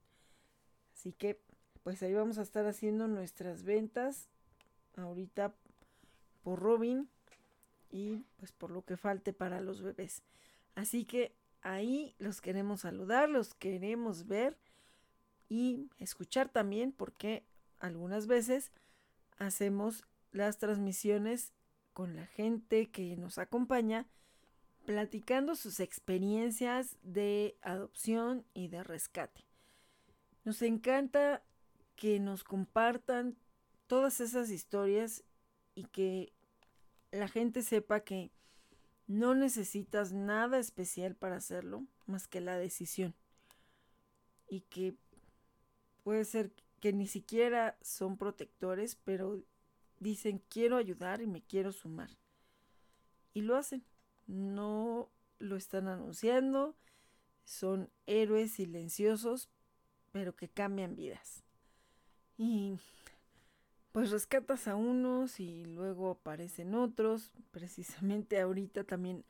Así 0.97 1.13
que 1.13 1.39
pues 1.83 2.01
ahí 2.01 2.13
vamos 2.13 2.39
a 2.39 2.41
estar 2.41 2.65
haciendo 2.65 3.07
nuestras 3.07 3.63
ventas 3.63 4.27
ahorita 4.95 5.53
por 6.43 6.59
Robin 6.59 7.07
y 7.91 8.23
pues 8.37 8.51
por 8.51 8.71
lo 8.71 8.83
que 8.83 8.97
falte 8.97 9.31
para 9.31 9.61
los 9.61 9.83
bebés. 9.83 10.23
Así 10.73 11.05
que 11.05 11.35
ahí 11.61 12.15
los 12.17 12.41
queremos 12.41 12.81
saludar, 12.81 13.29
los 13.29 13.53
queremos 13.53 14.25
ver 14.25 14.57
y 15.49 15.87
escuchar 15.99 16.49
también 16.49 16.91
porque 16.91 17.43
algunas 17.79 18.25
veces 18.25 18.71
hacemos 19.37 20.03
las 20.31 20.57
transmisiones 20.57 21.53
con 21.93 22.15
la 22.15 22.25
gente 22.25 22.89
que 22.89 23.15
nos 23.17 23.37
acompaña 23.37 24.07
platicando 24.85 25.55
sus 25.55 25.79
experiencias 25.79 26.97
de 27.03 27.55
adopción 27.61 28.45
y 28.55 28.69
de 28.69 28.83
rescate. 28.83 29.46
Nos 30.47 30.61
encanta 30.61 31.43
que 31.97 32.21
nos 32.21 32.45
compartan 32.45 33.35
todas 33.85 34.21
esas 34.21 34.49
historias 34.49 35.25
y 35.75 35.83
que 35.87 36.31
la 37.11 37.27
gente 37.27 37.61
sepa 37.63 37.99
que 37.99 38.31
no 39.07 39.35
necesitas 39.35 40.13
nada 40.13 40.57
especial 40.57 41.15
para 41.15 41.35
hacerlo 41.35 41.85
más 42.05 42.29
que 42.29 42.39
la 42.39 42.57
decisión. 42.57 43.13
Y 44.47 44.61
que 44.61 44.95
puede 46.05 46.23
ser 46.23 46.53
que 46.79 46.93
ni 46.93 47.07
siquiera 47.07 47.77
son 47.81 48.15
protectores, 48.15 48.95
pero 48.95 49.43
dicen 49.99 50.41
quiero 50.47 50.77
ayudar 50.77 51.21
y 51.21 51.27
me 51.27 51.41
quiero 51.41 51.73
sumar. 51.73 52.11
Y 53.33 53.41
lo 53.41 53.57
hacen. 53.57 53.83
No 54.27 55.11
lo 55.39 55.57
están 55.57 55.89
anunciando. 55.89 56.77
Son 57.43 57.89
héroes 58.05 58.53
silenciosos, 58.53 59.49
pero 60.11 60.35
que 60.35 60.47
cambian 60.47 60.95
vidas. 60.95 61.43
Y 62.37 62.77
pues 63.91 64.11
rescatas 64.11 64.67
a 64.67 64.75
unos 64.75 65.39
y 65.39 65.65
luego 65.65 66.11
aparecen 66.11 66.75
otros. 66.75 67.31
Precisamente 67.51 68.39
ahorita 68.39 68.83
también 68.83 69.25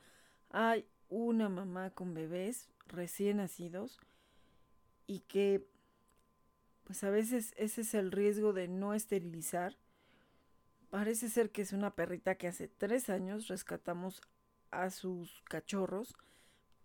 hay 0.49 0.85
una 1.09 1.49
mamá 1.49 1.89
con 1.91 2.13
bebés 2.13 2.69
recién 2.87 3.37
nacidos 3.37 3.99
y 5.07 5.21
que 5.21 5.65
pues 6.83 7.03
a 7.03 7.09
veces 7.09 7.53
ese 7.57 7.81
es 7.81 7.93
el 7.93 8.11
riesgo 8.11 8.53
de 8.53 8.67
no 8.67 8.93
esterilizar. 8.93 9.77
Parece 10.89 11.29
ser 11.29 11.51
que 11.51 11.61
es 11.61 11.73
una 11.73 11.95
perrita 11.95 12.35
que 12.35 12.47
hace 12.47 12.69
tres 12.69 13.09
años 13.09 13.47
rescatamos 13.47 14.21
a 14.71 14.89
sus 14.89 15.41
cachorros, 15.43 16.15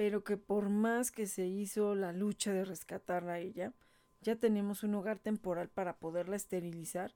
pero 0.03 0.25
que 0.25 0.37
por 0.37 0.69
más 0.69 1.13
que 1.13 1.29
se 1.29 1.47
hizo 1.47 1.95
la 1.95 2.13
lucha 2.13 2.53
de 2.53 2.65
rescatarla 2.65 3.35
a 3.35 3.39
ella, 3.39 3.73
ya 4.21 4.35
tenemos 4.35 4.83
un 4.83 4.97
hogar 4.97 5.21
temporal 5.21 5.69
para 5.69 6.01
poderla 6.01 6.35
esterilizar 6.35 7.15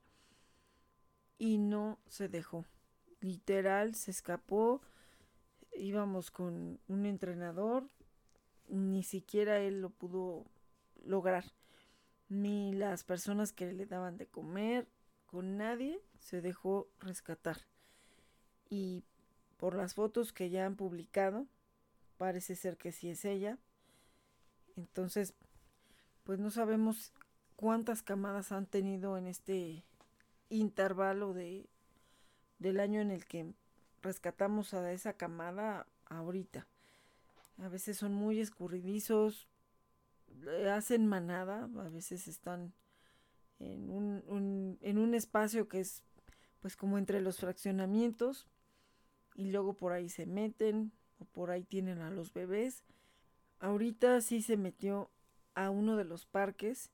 y 1.37 1.57
no 1.57 1.99
se 2.07 2.29
dejó. 2.29 2.63
Literal, 3.19 3.93
se 3.93 4.11
escapó. 4.11 4.81
Íbamos 5.73 6.31
con 6.31 6.79
un 6.87 7.05
entrenador. 7.05 7.89
Ni 8.69 9.03
siquiera 9.03 9.59
él 9.59 9.81
lo 9.81 9.89
pudo 9.89 10.45
lograr. 11.03 11.43
Ni 12.29 12.71
las 12.71 13.03
personas 13.03 13.51
que 13.51 13.73
le 13.73 13.85
daban 13.85 14.15
de 14.15 14.27
comer. 14.27 14.87
Con 15.25 15.57
nadie 15.57 15.99
se 16.19 16.39
dejó 16.39 16.87
rescatar. 17.01 17.57
Y 18.69 19.03
por 19.57 19.75
las 19.75 19.93
fotos 19.93 20.31
que 20.31 20.49
ya 20.49 20.65
han 20.65 20.77
publicado, 20.77 21.47
parece 22.17 22.55
ser 22.55 22.77
que 22.77 22.91
sí 22.91 23.09
es 23.09 23.25
ella. 23.25 23.57
Entonces, 24.75 25.33
pues 26.23 26.39
no 26.39 26.51
sabemos 26.51 27.13
cuántas 27.55 28.03
camadas 28.03 28.51
han 28.51 28.65
tenido 28.65 29.17
en 29.17 29.27
este 29.27 29.83
intervalo 30.49 31.33
de, 31.33 31.67
del 32.59 32.79
año 32.79 33.01
en 33.01 33.11
el 33.11 33.25
que 33.25 33.53
rescatamos 34.01 34.73
a 34.73 34.91
esa 34.91 35.13
camada 35.13 35.87
ahorita. 36.05 36.67
A 37.59 37.69
veces 37.69 37.97
son 37.97 38.13
muy 38.13 38.39
escurridizos, 38.39 39.47
hacen 40.71 41.07
manada, 41.07 41.63
a 41.63 41.89
veces 41.89 42.27
están 42.27 42.73
en 43.59 43.89
un, 43.89 44.77
en 44.81 44.97
un 44.99 45.13
espacio 45.15 45.67
que 45.67 45.79
es 45.79 46.03
pues 46.61 46.75
como 46.75 46.97
entre 46.97 47.21
los 47.21 47.37
fraccionamientos 47.37 48.47
y 49.35 49.51
luego 49.51 49.73
por 49.73 49.93
ahí 49.93 50.09
se 50.09 50.25
meten 50.25 50.91
o 51.19 51.25
por 51.25 51.51
ahí 51.51 51.63
tienen 51.63 52.01
a 52.01 52.09
los 52.09 52.33
bebés. 52.33 52.83
Ahorita 53.59 54.21
sí 54.21 54.41
se 54.41 54.57
metió 54.57 55.09
a 55.55 55.69
uno 55.69 55.97
de 55.97 56.05
los 56.05 56.25
parques 56.25 56.91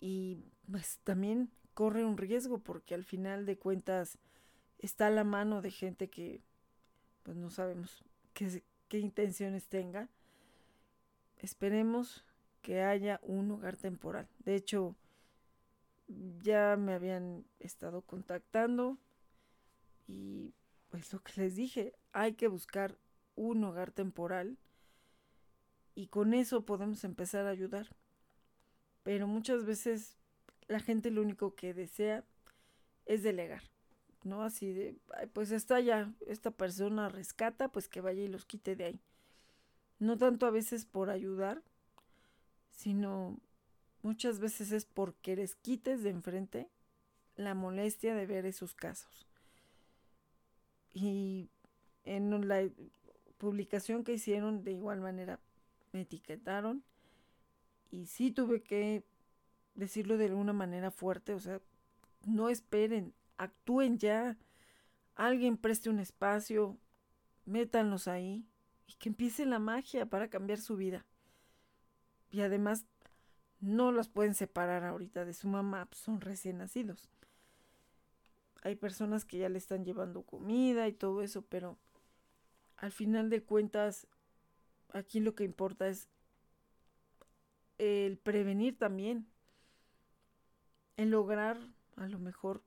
y 0.00 0.38
pues 0.70 0.98
también 1.04 1.50
corre 1.74 2.04
un 2.04 2.16
riesgo 2.16 2.58
porque 2.58 2.94
al 2.94 3.04
final 3.04 3.46
de 3.46 3.56
cuentas 3.56 4.18
está 4.78 5.06
a 5.06 5.10
la 5.10 5.24
mano 5.24 5.62
de 5.62 5.70
gente 5.70 6.08
que 6.08 6.40
pues 7.22 7.36
no 7.36 7.50
sabemos 7.50 8.04
qué, 8.32 8.98
intenciones 8.98 9.68
tenga. 9.68 10.08
Esperemos 11.36 12.24
que 12.62 12.82
haya 12.82 13.20
un 13.22 13.50
hogar 13.50 13.76
temporal. 13.76 14.28
De 14.40 14.54
hecho, 14.54 14.96
ya 16.42 16.76
me 16.76 16.94
habían 16.94 17.44
estado 17.60 18.02
contactando 18.02 18.98
y 20.06 20.54
pues 20.90 21.12
lo 21.12 21.22
que 21.22 21.42
les 21.42 21.54
dije, 21.54 21.92
hay 22.12 22.32
que 22.32 22.48
buscar 22.48 22.96
un 23.38 23.62
hogar 23.64 23.92
temporal 23.92 24.58
y 25.94 26.08
con 26.08 26.34
eso 26.34 26.64
podemos 26.64 27.04
empezar 27.04 27.46
a 27.46 27.50
ayudar. 27.50 27.88
Pero 29.02 29.26
muchas 29.26 29.64
veces 29.64 30.16
la 30.66 30.80
gente 30.80 31.10
lo 31.10 31.22
único 31.22 31.54
que 31.54 31.72
desea 31.72 32.24
es 33.06 33.22
delegar, 33.22 33.62
¿no? 34.24 34.42
Así 34.42 34.72
de, 34.72 34.96
pues 35.32 35.50
está 35.50 35.80
ya, 35.80 36.12
esta 36.26 36.50
persona 36.50 37.08
rescata, 37.08 37.68
pues 37.68 37.88
que 37.88 38.00
vaya 38.00 38.22
y 38.22 38.28
los 38.28 38.44
quite 38.44 38.76
de 38.76 38.84
ahí. 38.84 39.00
No 39.98 40.18
tanto 40.18 40.46
a 40.46 40.50
veces 40.50 40.84
por 40.84 41.10
ayudar, 41.10 41.62
sino 42.70 43.38
muchas 44.02 44.40
veces 44.40 44.72
es 44.72 44.84
porque 44.84 45.36
les 45.36 45.54
quites 45.54 46.02
de 46.02 46.10
enfrente 46.10 46.68
la 47.36 47.54
molestia 47.54 48.14
de 48.14 48.26
ver 48.26 48.46
esos 48.46 48.74
casos. 48.74 49.26
Y 50.92 51.50
en 52.04 52.48
la 52.48 52.68
publicación 53.38 54.04
que 54.04 54.14
hicieron, 54.14 54.64
de 54.64 54.72
igual 54.72 55.00
manera, 55.00 55.40
me 55.92 56.02
etiquetaron 56.02 56.82
y 57.90 58.06
sí 58.06 58.30
tuve 58.30 58.62
que 58.62 59.04
decirlo 59.74 60.18
de 60.18 60.26
alguna 60.26 60.52
manera 60.52 60.90
fuerte, 60.90 61.34
o 61.34 61.40
sea, 61.40 61.60
no 62.26 62.48
esperen, 62.48 63.14
actúen 63.36 63.98
ya, 63.98 64.36
alguien 65.14 65.56
preste 65.56 65.88
un 65.88 66.00
espacio, 66.00 66.76
métanlos 67.44 68.08
ahí 68.08 68.44
y 68.86 68.94
que 68.94 69.08
empiece 69.08 69.46
la 69.46 69.58
magia 69.58 70.06
para 70.06 70.28
cambiar 70.28 70.58
su 70.58 70.76
vida. 70.76 71.06
Y 72.30 72.42
además, 72.42 72.86
no 73.60 73.90
los 73.92 74.08
pueden 74.08 74.34
separar 74.34 74.84
ahorita 74.84 75.24
de 75.24 75.32
su 75.32 75.48
mamá, 75.48 75.86
pues, 75.86 76.00
son 76.00 76.20
recién 76.20 76.58
nacidos. 76.58 77.08
Hay 78.62 78.76
personas 78.76 79.24
que 79.24 79.38
ya 79.38 79.48
le 79.48 79.58
están 79.58 79.84
llevando 79.84 80.22
comida 80.22 80.88
y 80.88 80.92
todo 80.92 81.22
eso, 81.22 81.42
pero 81.42 81.78
al 82.78 82.92
final 82.92 83.28
de 83.28 83.42
cuentas, 83.42 84.06
aquí 84.92 85.20
lo 85.20 85.34
que 85.34 85.44
importa 85.44 85.88
es 85.88 86.08
el 87.76 88.18
prevenir 88.18 88.78
también 88.78 89.26
en 90.96 91.10
lograr 91.10 91.58
a 91.96 92.08
lo 92.08 92.18
mejor 92.18 92.62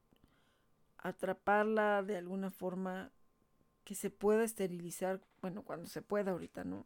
atraparla 0.97 2.03
de 2.03 2.17
alguna 2.17 2.49
forma 2.49 3.11
que 3.83 3.95
se 3.95 4.09
pueda 4.09 4.43
esterilizar, 4.43 5.21
bueno, 5.41 5.63
cuando 5.63 5.87
se 5.87 6.01
pueda 6.01 6.31
ahorita, 6.31 6.63
¿no? 6.63 6.85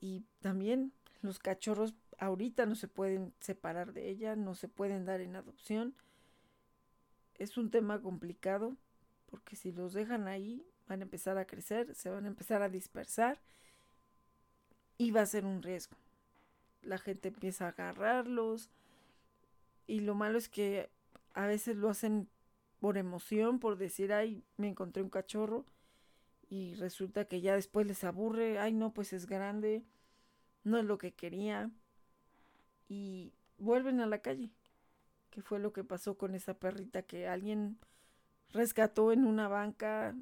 Y 0.00 0.24
también 0.40 0.92
los 1.22 1.38
cachorros 1.38 1.94
ahorita 2.18 2.66
no 2.66 2.74
se 2.74 2.88
pueden 2.88 3.32
separar 3.40 3.92
de 3.92 4.08
ella, 4.08 4.36
no 4.36 4.54
se 4.54 4.68
pueden 4.68 5.04
dar 5.04 5.20
en 5.20 5.36
adopción. 5.36 5.94
Es 7.34 7.56
un 7.56 7.70
tema 7.70 8.00
complicado 8.00 8.76
porque 9.26 9.56
si 9.56 9.72
los 9.72 9.92
dejan 9.92 10.28
ahí, 10.28 10.64
van 10.90 11.02
a 11.02 11.04
empezar 11.04 11.38
a 11.38 11.46
crecer, 11.46 11.94
se 11.94 12.10
van 12.10 12.24
a 12.24 12.28
empezar 12.28 12.62
a 12.62 12.68
dispersar 12.68 13.40
y 14.98 15.12
va 15.12 15.20
a 15.20 15.26
ser 15.26 15.44
un 15.46 15.62
riesgo. 15.62 15.96
La 16.82 16.98
gente 16.98 17.28
empieza 17.28 17.66
a 17.66 17.68
agarrarlos 17.68 18.70
y 19.86 20.00
lo 20.00 20.16
malo 20.16 20.36
es 20.36 20.48
que 20.48 20.90
a 21.32 21.46
veces 21.46 21.76
lo 21.76 21.90
hacen 21.90 22.28
por 22.80 22.98
emoción, 22.98 23.60
por 23.60 23.78
decir, 23.78 24.12
ay, 24.12 24.42
me 24.56 24.66
encontré 24.66 25.00
un 25.00 25.10
cachorro 25.10 25.64
y 26.48 26.74
resulta 26.74 27.24
que 27.26 27.40
ya 27.40 27.54
después 27.54 27.86
les 27.86 28.02
aburre, 28.02 28.58
ay, 28.58 28.72
no, 28.72 28.92
pues 28.92 29.12
es 29.12 29.26
grande, 29.26 29.84
no 30.64 30.76
es 30.76 30.84
lo 30.84 30.98
que 30.98 31.12
quería 31.12 31.70
y 32.88 33.32
vuelven 33.58 34.00
a 34.00 34.06
la 34.06 34.22
calle. 34.22 34.50
¿Qué 35.30 35.40
fue 35.40 35.60
lo 35.60 35.72
que 35.72 35.84
pasó 35.84 36.18
con 36.18 36.34
esa 36.34 36.54
perrita 36.54 37.02
que 37.02 37.28
alguien 37.28 37.78
rescató 38.48 39.12
en 39.12 39.24
una 39.24 39.46
banca 39.46 40.16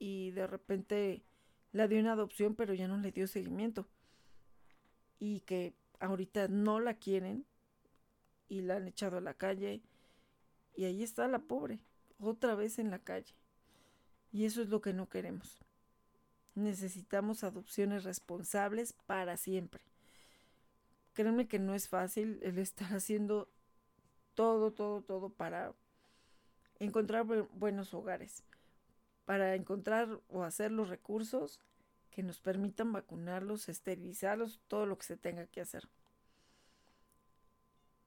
y 0.00 0.32
de 0.32 0.48
repente 0.48 1.22
la 1.70 1.86
dio 1.86 2.00
en 2.00 2.08
adopción, 2.08 2.56
pero 2.56 2.74
ya 2.74 2.88
no 2.88 2.96
le 2.96 3.12
dio 3.12 3.28
seguimiento? 3.28 3.86
Y 5.20 5.40
que 5.42 5.74
ahorita 6.00 6.48
no 6.48 6.80
la 6.80 6.94
quieren 6.94 7.46
y 8.48 8.62
la 8.62 8.76
han 8.76 8.88
echado 8.88 9.18
a 9.18 9.20
la 9.20 9.34
calle 9.34 9.82
y 10.74 10.86
ahí 10.86 11.02
está 11.02 11.28
la 11.28 11.38
pobre, 11.38 11.78
otra 12.18 12.54
vez 12.54 12.78
en 12.78 12.90
la 12.90 12.98
calle. 12.98 13.34
Y 14.32 14.46
eso 14.46 14.62
es 14.62 14.68
lo 14.68 14.80
que 14.80 14.92
no 14.92 15.08
queremos. 15.08 15.60
Necesitamos 16.54 17.44
adopciones 17.44 18.04
responsables 18.04 18.94
para 19.06 19.36
siempre. 19.36 19.82
Créanme 21.12 21.48
que 21.48 21.58
no 21.58 21.74
es 21.74 21.88
fácil 21.88 22.40
el 22.42 22.58
estar 22.58 22.88
haciendo 22.94 23.48
todo, 24.34 24.72
todo, 24.72 25.02
todo 25.02 25.28
para 25.28 25.74
encontrar 26.78 27.26
buenos 27.26 27.92
hogares, 27.92 28.42
para 29.30 29.54
encontrar 29.54 30.18
o 30.26 30.42
hacer 30.42 30.72
los 30.72 30.88
recursos 30.88 31.60
que 32.10 32.24
nos 32.24 32.40
permitan 32.40 32.92
vacunarlos, 32.92 33.68
esterilizarlos, 33.68 34.60
todo 34.66 34.86
lo 34.86 34.98
que 34.98 35.06
se 35.06 35.16
tenga 35.16 35.46
que 35.46 35.60
hacer. 35.60 35.88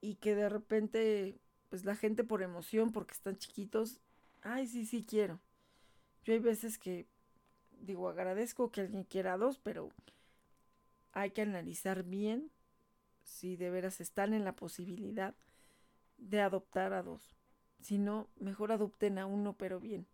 Y 0.02 0.16
que 0.16 0.36
de 0.36 0.50
repente, 0.50 1.40
pues 1.70 1.86
la 1.86 1.96
gente 1.96 2.26
por 2.26 2.42
emoción, 2.42 2.92
porque 2.92 3.14
están 3.14 3.38
chiquitos, 3.38 4.02
ay, 4.42 4.68
sí, 4.68 4.86
sí 4.86 5.06
quiero. 5.06 5.40
Yo 6.26 6.34
hay 6.34 6.40
veces 6.40 6.78
que 6.78 7.08
digo, 7.80 8.10
agradezco 8.10 8.70
que 8.70 8.82
alguien 8.82 9.06
quiera 9.06 9.38
dos, 9.38 9.58
pero 9.60 9.92
hay 11.14 11.32
que 11.32 11.44
analizar 11.44 12.04
bien 12.04 12.52
si 13.24 13.56
de 13.56 13.70
veras 13.70 14.02
están 14.02 14.34
en 14.34 14.44
la 14.44 14.58
posibilidad 14.58 15.36
de 16.18 16.42
adoptar 16.42 16.92
a 16.92 17.02
dos. 17.02 17.34
Si 17.80 17.98
no, 17.98 18.28
mejor 18.42 18.74
adopten 18.74 19.20
a 19.20 19.26
uno, 19.26 19.54
pero 19.54 19.80
bien. 19.80 20.06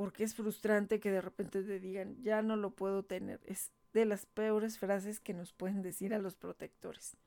Porque 0.00 0.24
es 0.24 0.34
frustrante 0.34 0.98
que 0.98 1.10
de 1.10 1.20
repente 1.20 1.62
te 1.62 1.78
digan, 1.78 2.16
ya 2.22 2.40
no 2.40 2.56
lo 2.56 2.70
puedo 2.70 3.02
tener. 3.02 3.38
Es 3.44 3.70
de 3.92 4.06
las 4.06 4.24
peores 4.24 4.78
frases 4.78 5.20
que 5.20 5.34
nos 5.34 5.52
pueden 5.52 5.82
decir 5.82 6.14
a 6.14 6.18
los 6.18 6.34
protectores. 6.34 7.18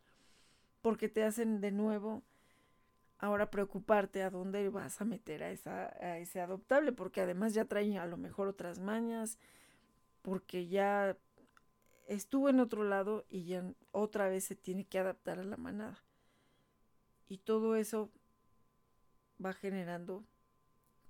Porque 0.81 1.07
te 1.07 1.23
hacen 1.23 1.61
de 1.61 1.69
nuevo 1.69 2.23
ahora 3.19 3.51
preocuparte 3.51 4.23
a 4.23 4.31
dónde 4.31 4.67
vas 4.69 4.99
a 4.99 5.05
meter 5.05 5.43
a, 5.43 5.51
esa, 5.51 5.95
a 6.03 6.17
ese 6.17 6.41
adoptable. 6.41 6.93
Porque 6.93 7.21
además 7.21 7.53
ya 7.53 7.65
traen 7.65 7.99
a 7.99 8.07
lo 8.07 8.17
mejor 8.17 8.47
otras 8.47 8.79
mañas. 8.79 9.37
Porque 10.23 10.67
ya 10.67 11.15
estuvo 12.07 12.49
en 12.49 12.59
otro 12.59 12.83
lado 12.83 13.23
y 13.29 13.43
ya 13.45 13.63
otra 13.91 14.29
vez 14.29 14.45
se 14.45 14.55
tiene 14.55 14.83
que 14.83 14.97
adaptar 14.97 15.37
a 15.37 15.43
la 15.43 15.57
manada. 15.57 16.03
Y 17.27 17.37
todo 17.37 17.75
eso 17.75 18.09
va 19.39 19.53
generando 19.53 20.23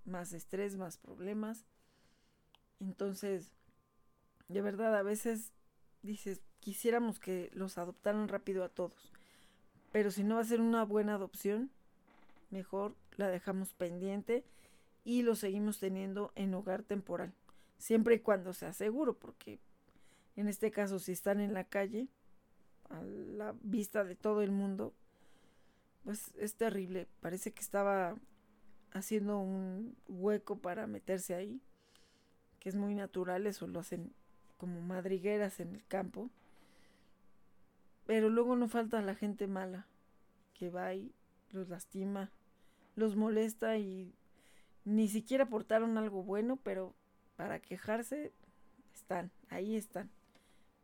más 0.06 0.34
estrés, 0.34 0.78
más 0.78 0.98
problemas. 0.98 1.66
Entonces, 2.80 3.52
de 4.48 4.62
verdad, 4.62 4.96
a 4.96 5.04
veces 5.04 5.52
dices, 6.02 6.42
quisiéramos 6.60 7.20
que 7.20 7.50
los 7.54 7.78
adoptaran 7.78 8.28
rápido 8.28 8.64
a 8.64 8.70
todos. 8.70 9.12
Pero 9.92 10.12
si 10.12 10.24
no 10.24 10.36
va 10.36 10.42
a 10.42 10.46
ser 10.46 10.62
una 10.62 10.84
buena 10.84 11.16
adopción, 11.16 11.72
mejor 12.50 12.96
la 13.18 13.30
dejamos 13.30 13.74
pendiente 13.74 14.44
y 15.04 15.22
lo 15.22 15.36
seguimos 15.36 15.80
teniendo 15.80 16.32
en 16.36 16.54
hogar 16.54 16.84
temporal. 16.84 17.34
Siempre 17.78 18.16
y 18.16 18.20
cuando 18.20 18.54
sea 18.54 18.74
seguro, 18.74 19.18
porque 19.18 19.60
en 20.36 20.48
este 20.48 20.72
caso 20.72 21.00
si 21.00 21.12
están 21.12 21.40
en 21.40 21.54
la 21.54 21.66
calle, 21.66 22.08
a 22.90 23.02
la 23.02 23.56
vista 23.62 24.04
de 24.04 24.16
todo 24.16 24.42
el 24.42 24.52
mundo, 24.52 24.94
pues 26.04 26.34
es 26.38 26.56
terrible. 26.56 27.08
Parece 27.22 27.52
que 27.52 27.62
estaba 27.62 28.16
haciendo 28.94 29.40
un 29.40 29.96
hueco 30.08 30.60
para 30.60 30.88
meterse 30.88 31.36
ahí, 31.36 31.62
que 32.60 32.70
es 32.70 32.76
muy 32.76 32.96
natural, 32.96 33.46
eso 33.48 33.68
lo 33.68 33.80
hacen 33.80 34.14
como 34.58 34.82
madrigueras 34.82 35.60
en 35.60 35.76
el 35.76 35.86
campo. 35.86 36.30
Pero 38.06 38.30
luego 38.30 38.56
no 38.56 38.68
falta 38.68 39.02
la 39.02 39.16
gente 39.16 39.48
mala, 39.48 39.88
que 40.54 40.70
va 40.70 40.94
y 40.94 41.12
los 41.52 41.70
lastima, 41.70 42.32
los 42.96 43.16
molesta 43.16 43.78
y 43.78 44.14
ni 44.86 45.08
siquiera 45.08 45.46
aportaron 45.46 45.98
algo 45.98 46.24
bueno, 46.24 46.58
pero 46.58 46.94
para 47.36 47.60
quejarse 47.60 48.32
están, 48.94 49.32
ahí 49.50 49.76
están, 49.76 50.10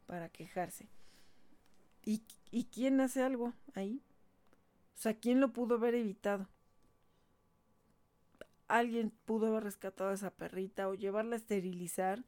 para 0.08 0.30
quejarse. 0.30 0.88
¿Y, 2.06 2.24
¿Y 2.52 2.66
quién 2.66 3.00
hace 3.02 3.22
algo 3.22 3.54
ahí? 3.76 4.02
O 4.96 5.02
sea, 5.02 5.14
¿quién 5.14 5.40
lo 5.40 5.54
pudo 5.54 5.76
haber 5.76 5.96
evitado? 5.96 6.48
Alguien 8.70 9.12
pudo 9.26 9.48
haber 9.48 9.64
rescatado 9.64 10.12
a 10.12 10.14
esa 10.14 10.30
perrita 10.30 10.88
o 10.88 10.94
llevarla 10.94 11.36
a 11.36 11.40
esterilizar. 11.40 12.24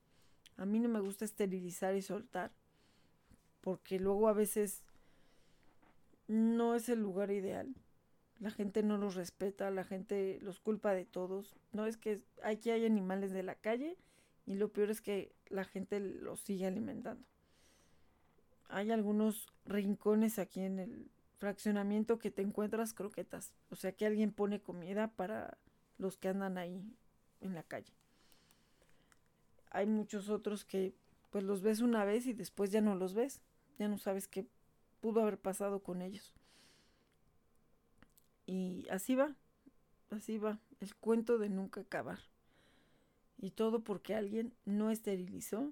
A 0.57 0.65
mí 0.65 0.79
no 0.79 0.89
me 0.89 0.99
gusta 0.99 1.23
esterilizar 1.23 1.95
y 1.95 2.01
soltar. 2.01 2.51
Porque 3.61 3.99
luego 3.99 4.27
a 4.27 4.33
veces 4.33 4.81
no 6.27 6.73
es 6.73 6.89
el 6.89 6.99
lugar 6.99 7.29
ideal. 7.29 7.75
La 8.39 8.49
gente 8.49 8.81
no 8.81 8.97
los 8.97 9.13
respeta, 9.13 9.69
la 9.69 9.83
gente 9.83 10.39
los 10.41 10.59
culpa 10.59 10.95
de 10.95 11.05
todos. 11.05 11.55
No 11.73 11.85
es 11.85 11.95
que 11.95 12.23
aquí 12.41 12.71
hay 12.71 12.87
animales 12.87 13.31
de 13.31 13.43
la 13.43 13.53
calle 13.53 13.95
y 14.47 14.55
lo 14.55 14.69
peor 14.69 14.89
es 14.89 14.99
que 14.99 15.35
la 15.49 15.63
gente 15.63 15.99
los 15.99 16.39
sigue 16.39 16.65
alimentando. 16.65 17.23
Hay 18.67 18.89
algunos 18.89 19.47
rincones 19.65 20.39
aquí 20.39 20.61
en 20.61 20.79
el 20.79 21.11
fraccionamiento 21.37 22.17
que 22.17 22.31
te 22.31 22.41
encuentras 22.41 22.95
croquetas. 22.95 23.53
O 23.69 23.75
sea 23.75 23.91
que 23.91 24.07
alguien 24.07 24.31
pone 24.31 24.59
comida 24.59 25.11
para 25.11 25.59
los 26.01 26.17
que 26.17 26.29
andan 26.29 26.57
ahí 26.57 26.83
en 27.41 27.53
la 27.53 27.63
calle. 27.63 27.93
Hay 29.69 29.85
muchos 29.85 30.29
otros 30.29 30.65
que 30.65 30.93
pues 31.29 31.43
los 31.43 31.61
ves 31.61 31.79
una 31.79 32.03
vez 32.03 32.25
y 32.25 32.33
después 32.33 32.71
ya 32.71 32.81
no 32.81 32.95
los 32.95 33.13
ves. 33.13 33.39
Ya 33.77 33.87
no 33.87 33.97
sabes 33.97 34.27
qué 34.27 34.47
pudo 34.99 35.21
haber 35.21 35.37
pasado 35.37 35.81
con 35.81 36.01
ellos. 36.01 36.33
Y 38.47 38.87
así 38.89 39.15
va, 39.15 39.35
así 40.09 40.39
va, 40.39 40.59
el 40.79 40.95
cuento 40.95 41.37
de 41.37 41.49
nunca 41.49 41.81
acabar. 41.81 42.19
Y 43.37 43.51
todo 43.51 43.83
porque 43.83 44.15
alguien 44.15 44.53
no 44.65 44.89
esterilizó 44.89 45.71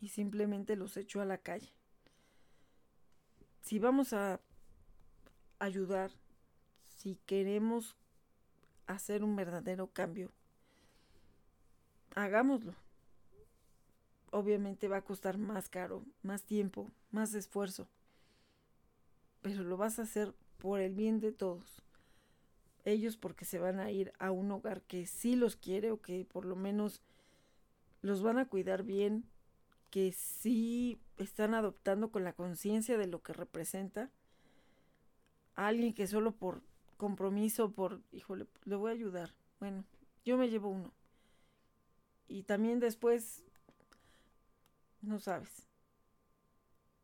y 0.00 0.08
simplemente 0.08 0.76
los 0.76 0.96
echó 0.96 1.20
a 1.20 1.24
la 1.24 1.38
calle. 1.38 1.72
Si 3.62 3.78
vamos 3.78 4.12
a 4.12 4.40
ayudar, 5.58 6.10
si 6.88 7.16
queremos 7.26 7.96
hacer 8.86 9.24
un 9.24 9.36
verdadero 9.36 9.88
cambio, 9.88 10.32
hagámoslo. 12.14 12.74
Obviamente 14.30 14.88
va 14.88 14.98
a 14.98 15.04
costar 15.04 15.38
más 15.38 15.68
caro, 15.68 16.04
más 16.22 16.44
tiempo, 16.44 16.90
más 17.10 17.34
esfuerzo, 17.34 17.88
pero 19.42 19.62
lo 19.62 19.76
vas 19.76 19.98
a 19.98 20.02
hacer 20.02 20.34
por 20.58 20.80
el 20.80 20.94
bien 20.94 21.20
de 21.20 21.32
todos. 21.32 21.82
Ellos 22.84 23.16
porque 23.16 23.44
se 23.44 23.58
van 23.58 23.80
a 23.80 23.90
ir 23.90 24.12
a 24.18 24.30
un 24.30 24.50
hogar 24.50 24.82
que 24.82 25.06
sí 25.06 25.36
los 25.36 25.56
quiere 25.56 25.90
o 25.90 26.00
que 26.00 26.24
por 26.24 26.44
lo 26.44 26.56
menos 26.56 27.02
los 28.02 28.22
van 28.22 28.38
a 28.38 28.48
cuidar 28.48 28.82
bien, 28.82 29.24
que 29.90 30.12
sí 30.12 31.00
están 31.16 31.54
adoptando 31.54 32.10
con 32.10 32.24
la 32.24 32.32
conciencia 32.32 32.98
de 32.98 33.06
lo 33.06 33.22
que 33.22 33.32
representa 33.32 34.10
alguien 35.56 35.94
que 35.94 36.06
solo 36.06 36.32
por 36.32 36.62
compromiso, 36.96 37.72
por, 37.72 38.02
híjole, 38.12 38.46
le 38.64 38.76
voy 38.76 38.90
a 38.90 38.94
ayudar. 38.94 39.34
Bueno, 39.60 39.84
yo 40.24 40.36
me 40.36 40.48
llevo 40.48 40.68
uno. 40.68 40.92
Y 42.28 42.42
también 42.42 42.80
después, 42.80 43.44
no 45.00 45.18
sabes. 45.18 45.66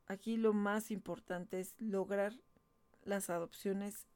Aquí 0.07 0.37
lo 0.37 0.53
más 0.53 0.91
importante 0.91 1.61
es 1.61 1.75
lograr 1.81 2.35
las 3.05 3.31
adopciones 3.31 4.07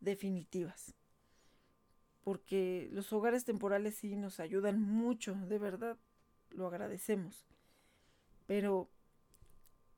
definitivas. 0.00 0.94
Porque 2.24 2.88
los 2.92 3.12
hogares 3.12 3.44
temporales 3.44 3.96
sí 3.96 4.16
nos 4.16 4.40
ayudan 4.40 4.80
mucho, 4.80 5.34
de 5.34 5.58
verdad, 5.58 5.98
lo 6.50 6.66
agradecemos. 6.66 7.46
Pero 8.46 8.88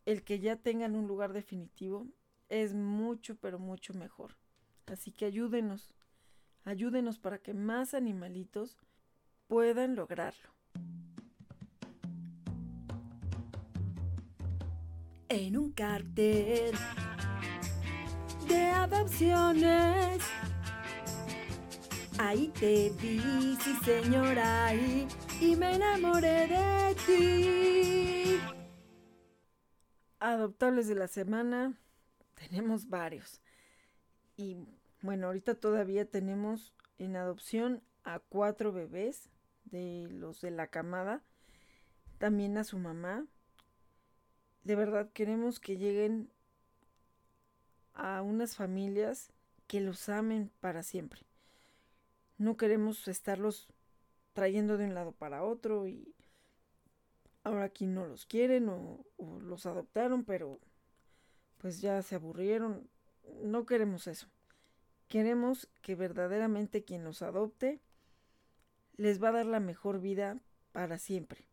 el 0.06 0.22
que 0.22 0.40
ya 0.40 0.56
tengan 0.56 0.96
un 0.96 1.06
lugar 1.06 1.32
definitivo 1.32 2.06
es 2.48 2.74
mucho, 2.74 3.36
pero 3.36 3.58
mucho 3.58 3.94
mejor. 3.94 4.36
Así 4.86 5.12
que 5.12 5.24
ayúdenos, 5.24 5.94
ayúdenos 6.64 7.18
para 7.18 7.38
que 7.38 7.54
más 7.54 7.94
animalitos 7.94 8.76
puedan 9.46 9.96
lograrlo. 9.96 10.50
En 15.28 15.56
un 15.56 15.72
cartel 15.72 16.74
de 18.46 18.66
adopciones, 18.66 20.22
ahí 22.18 22.48
te 22.48 22.90
vi, 22.90 23.56
sí 23.60 23.74
señora, 23.84 24.66
ahí, 24.66 25.08
y 25.40 25.56
me 25.56 25.74
enamoré 25.74 26.46
de 26.46 26.94
ti. 27.06 28.38
Adoptables 30.20 30.86
de 30.86 30.94
la 30.94 31.08
semana, 31.08 31.74
tenemos 32.34 32.88
varios. 32.88 33.40
Y 34.36 34.56
bueno, 35.02 35.26
ahorita 35.26 35.54
todavía 35.54 36.04
tenemos 36.04 36.72
en 36.98 37.16
adopción 37.16 37.82
a 38.04 38.18
cuatro 38.18 38.72
bebés 38.72 39.30
de 39.64 40.06
los 40.10 40.40
de 40.40 40.50
la 40.50 40.68
camada, 40.68 41.22
también 42.18 42.58
a 42.58 42.64
su 42.64 42.78
mamá. 42.78 43.26
De 44.62 44.76
verdad 44.76 45.10
queremos 45.12 45.60
que 45.60 45.76
lleguen 45.76 46.30
a 47.92 48.22
unas 48.22 48.56
familias 48.56 49.32
que 49.66 49.80
los 49.80 50.08
amen 50.08 50.50
para 50.60 50.82
siempre. 50.82 51.22
No 52.36 52.56
queremos 52.56 53.08
estarlos 53.08 53.68
trayendo 54.32 54.76
de 54.76 54.84
un 54.86 54.94
lado 54.94 55.12
para 55.12 55.44
otro 55.44 55.86
y 55.86 56.14
ahora 57.44 57.64
aquí 57.64 57.86
no 57.86 58.06
los 58.06 58.26
quieren 58.26 58.68
o, 58.68 59.04
los 59.40 59.66
adoptaron, 59.66 60.24
pero 60.24 60.58
pues 61.58 61.80
ya 61.80 62.02
se 62.02 62.16
aburrieron. 62.16 62.88
No 63.42 63.66
queremos 63.66 64.06
eso. 64.06 64.28
Queremos 65.08 65.68
que 65.82 65.94
verdaderamente 65.94 66.84
quien 66.84 67.04
los 67.04 67.22
adopte 67.22 67.80
les 68.96 69.22
va 69.22 69.28
a 69.28 69.32
dar 69.32 69.46
la 69.46 69.60
mejor 69.60 70.00
vida 70.00 70.38
para 70.72 70.98
siempre. 70.98 71.46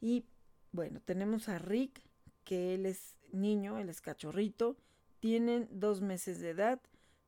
Y 0.00 0.24
bueno, 0.72 1.00
tenemos 1.04 1.48
a 1.48 1.58
Rick, 1.58 2.02
que 2.44 2.74
él 2.74 2.86
es 2.86 3.16
niño, 3.32 3.78
él 3.78 3.88
es 3.88 4.00
cachorrito, 4.00 4.76
tienen 5.20 5.68
dos 5.70 6.00
meses 6.00 6.40
de 6.40 6.50
edad, 6.50 6.80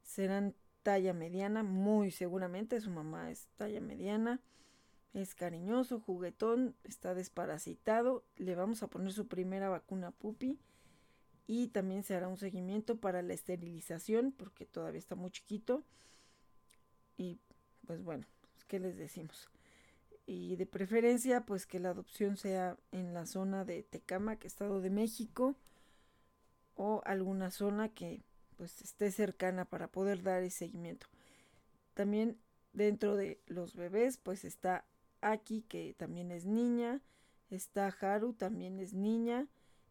serán 0.02 0.54
talla 0.82 1.12
mediana, 1.12 1.62
muy 1.62 2.10
seguramente, 2.10 2.80
su 2.80 2.90
mamá 2.90 3.30
es 3.30 3.48
talla 3.56 3.80
mediana, 3.80 4.40
es 5.12 5.34
cariñoso, 5.34 6.00
juguetón, 6.00 6.74
está 6.84 7.14
desparasitado, 7.14 8.24
le 8.36 8.54
vamos 8.54 8.82
a 8.82 8.88
poner 8.88 9.12
su 9.12 9.26
primera 9.26 9.68
vacuna 9.68 10.12
pupi 10.12 10.58
y 11.52 11.66
también 11.66 12.04
se 12.04 12.14
hará 12.14 12.28
un 12.28 12.36
seguimiento 12.36 13.00
para 13.00 13.22
la 13.22 13.34
esterilización 13.34 14.30
porque 14.30 14.66
todavía 14.66 15.00
está 15.00 15.16
muy 15.16 15.32
chiquito 15.32 15.82
y 17.16 17.40
pues 17.88 18.04
bueno, 18.04 18.24
¿qué 18.68 18.78
les 18.78 18.96
decimos? 18.96 19.48
Y 20.26 20.54
de 20.54 20.66
preferencia 20.66 21.44
pues 21.44 21.66
que 21.66 21.80
la 21.80 21.90
adopción 21.90 22.36
sea 22.36 22.76
en 22.92 23.14
la 23.14 23.26
zona 23.26 23.64
de 23.64 23.82
Tecamac, 23.82 24.44
Estado 24.44 24.80
de 24.80 24.90
México 24.90 25.56
o 26.76 27.02
alguna 27.04 27.50
zona 27.50 27.88
que 27.88 28.22
pues 28.56 28.80
esté 28.80 29.10
cercana 29.10 29.64
para 29.64 29.88
poder 29.88 30.22
dar 30.22 30.44
ese 30.44 30.58
seguimiento. 30.58 31.08
También 31.94 32.38
dentro 32.72 33.16
de 33.16 33.40
los 33.46 33.74
bebés 33.74 34.18
pues 34.18 34.44
está 34.44 34.84
Aki 35.20 35.62
que 35.62 35.96
también 35.98 36.30
es 36.30 36.44
niña, 36.44 37.02
está 37.48 37.88
Haru 37.88 38.34
también 38.34 38.78
es 38.78 38.94
niña 38.94 39.48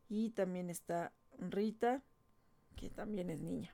y 0.07 0.29
también 0.29 0.69
está 0.69 1.11
Rita, 1.39 2.03
que 2.75 2.89
también 2.89 3.29
es 3.29 3.41
niña. 3.41 3.73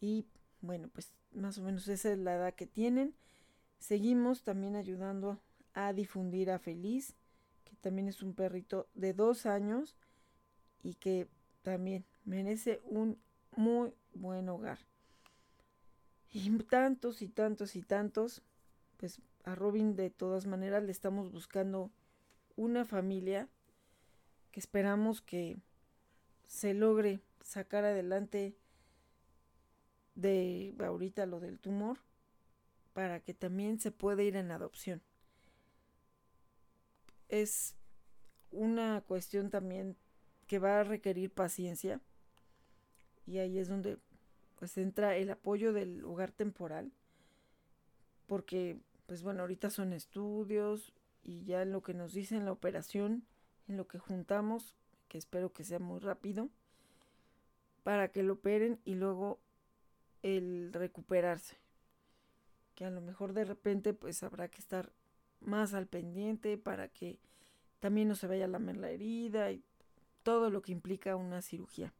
Y 0.00 0.26
bueno, 0.60 0.88
pues 0.88 1.14
más 1.32 1.58
o 1.58 1.62
menos 1.62 1.86
esa 1.88 2.12
es 2.12 2.18
la 2.18 2.34
edad 2.34 2.54
que 2.54 2.66
tienen. 2.66 3.14
Seguimos 3.78 4.42
también 4.42 4.76
ayudando 4.76 5.40
a 5.74 5.92
difundir 5.92 6.50
a 6.50 6.58
Feliz, 6.58 7.14
que 7.64 7.76
también 7.76 8.08
es 8.08 8.22
un 8.22 8.34
perrito 8.34 8.88
de 8.94 9.12
dos 9.12 9.46
años 9.46 9.96
y 10.82 10.94
que 10.94 11.28
también 11.62 12.04
merece 12.24 12.80
un 12.84 13.18
muy 13.54 13.92
buen 14.14 14.48
hogar. 14.48 14.78
Y 16.32 16.50
tantos 16.64 17.22
y 17.22 17.28
tantos 17.28 17.76
y 17.76 17.82
tantos, 17.82 18.42
pues 18.96 19.20
a 19.44 19.54
Robin 19.54 19.96
de 19.96 20.10
todas 20.10 20.46
maneras 20.46 20.82
le 20.82 20.92
estamos 20.92 21.32
buscando 21.32 21.90
una 22.56 22.84
familia 22.84 23.48
que 24.50 24.60
esperamos 24.60 25.20
que 25.20 25.58
se 26.46 26.74
logre 26.74 27.20
sacar 27.42 27.84
adelante 27.84 28.56
de 30.14 30.74
ahorita 30.78 31.26
lo 31.26 31.40
del 31.40 31.58
tumor 31.58 31.98
para 32.92 33.20
que 33.20 33.34
también 33.34 33.78
se 33.78 33.90
pueda 33.90 34.22
ir 34.22 34.36
en 34.36 34.50
adopción. 34.50 35.02
Es 37.28 37.74
una 38.50 39.02
cuestión 39.02 39.50
también 39.50 39.96
que 40.46 40.58
va 40.58 40.80
a 40.80 40.84
requerir 40.84 41.30
paciencia 41.30 42.00
y 43.26 43.38
ahí 43.38 43.58
es 43.58 43.68
donde 43.68 43.98
pues 44.58 44.78
entra 44.78 45.16
el 45.16 45.30
apoyo 45.30 45.72
del 45.72 46.04
hogar 46.04 46.32
temporal 46.32 46.92
porque 48.26 48.78
pues 49.06 49.22
bueno 49.22 49.42
ahorita 49.42 49.70
son 49.70 49.92
estudios 49.92 50.94
y 51.22 51.44
ya 51.44 51.64
lo 51.64 51.82
que 51.82 51.94
nos 51.94 52.12
dicen 52.14 52.44
la 52.44 52.52
operación 52.52 53.26
en 53.68 53.76
lo 53.76 53.88
que 53.88 53.98
juntamos 53.98 54.74
que 55.08 55.18
espero 55.18 55.52
que 55.52 55.64
sea 55.64 55.78
muy 55.78 56.00
rápido, 56.00 56.50
para 57.82 58.08
que 58.08 58.22
lo 58.22 58.34
operen 58.34 58.80
y 58.84 58.94
luego 58.94 59.38
el 60.22 60.72
recuperarse. 60.72 61.56
Que 62.74 62.84
a 62.84 62.90
lo 62.90 63.00
mejor 63.00 63.32
de 63.32 63.44
repente 63.44 63.94
pues 63.94 64.22
habrá 64.22 64.48
que 64.48 64.58
estar 64.58 64.92
más 65.40 65.74
al 65.74 65.86
pendiente 65.86 66.58
para 66.58 66.88
que 66.88 67.18
también 67.78 68.08
no 68.08 68.14
se 68.14 68.26
vaya 68.26 68.46
a 68.46 68.48
lamer 68.48 68.76
la 68.76 68.90
herida 68.90 69.52
y 69.52 69.62
todo 70.22 70.50
lo 70.50 70.62
que 70.62 70.72
implica 70.72 71.14
una 71.16 71.42
cirugía. 71.42 71.92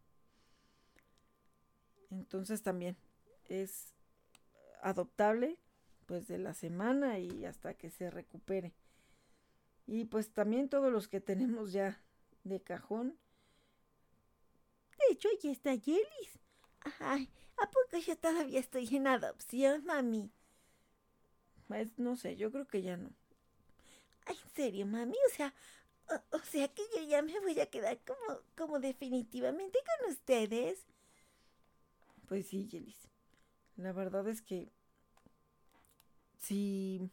Entonces 2.11 2.62
también 2.62 2.97
es 3.49 3.93
adoptable 4.83 5.59
pues 6.07 6.27
de 6.28 6.39
la 6.39 6.55
semana 6.55 7.19
y 7.19 7.45
hasta 7.45 7.74
que 7.74 7.91
se 7.91 8.11
recupere. 8.11 8.73
Y 9.87 10.07
pues 10.07 10.31
también 10.31 10.69
todos 10.69 10.93
los 10.93 11.09
que 11.09 11.20
tenemos 11.20 11.73
ya 11.73 12.01
de 12.48 12.60
cajón. 12.60 13.18
De 14.98 15.12
hecho, 15.12 15.28
ahí 15.28 15.51
está 15.51 15.74
Yelis. 15.74 16.39
Ay, 17.01 17.28
¿a 17.56 17.70
poco 17.70 17.98
yo 17.98 18.16
todavía 18.16 18.60
estoy 18.60 18.89
en 18.97 19.06
adopción, 19.06 19.85
mami? 19.85 20.31
Pues 21.68 21.98
no 21.98 22.16
sé, 22.16 22.36
yo 22.36 22.51
creo 22.52 22.66
que 22.66 22.82
ya 22.82 22.97
no. 22.97 23.10
Ay, 24.27 24.36
en 24.43 24.51
serio, 24.55 24.86
mami, 24.86 25.16
o 25.27 25.35
sea, 25.35 25.55
o, 26.31 26.39
sea 26.39 26.68
que 26.68 26.82
yo 26.94 27.02
ya 27.02 27.23
me 27.23 27.39
voy 27.40 27.59
a 27.60 27.66
quedar 27.66 27.98
como, 28.05 28.40
como 28.56 28.78
definitivamente 28.78 29.78
con 30.01 30.12
ustedes. 30.12 30.85
Pues 32.28 32.47
sí, 32.47 32.66
Yelis. 32.66 33.09
La 33.77 33.93
verdad 33.93 34.27
es 34.28 34.40
que 34.40 34.70
si, 36.39 37.10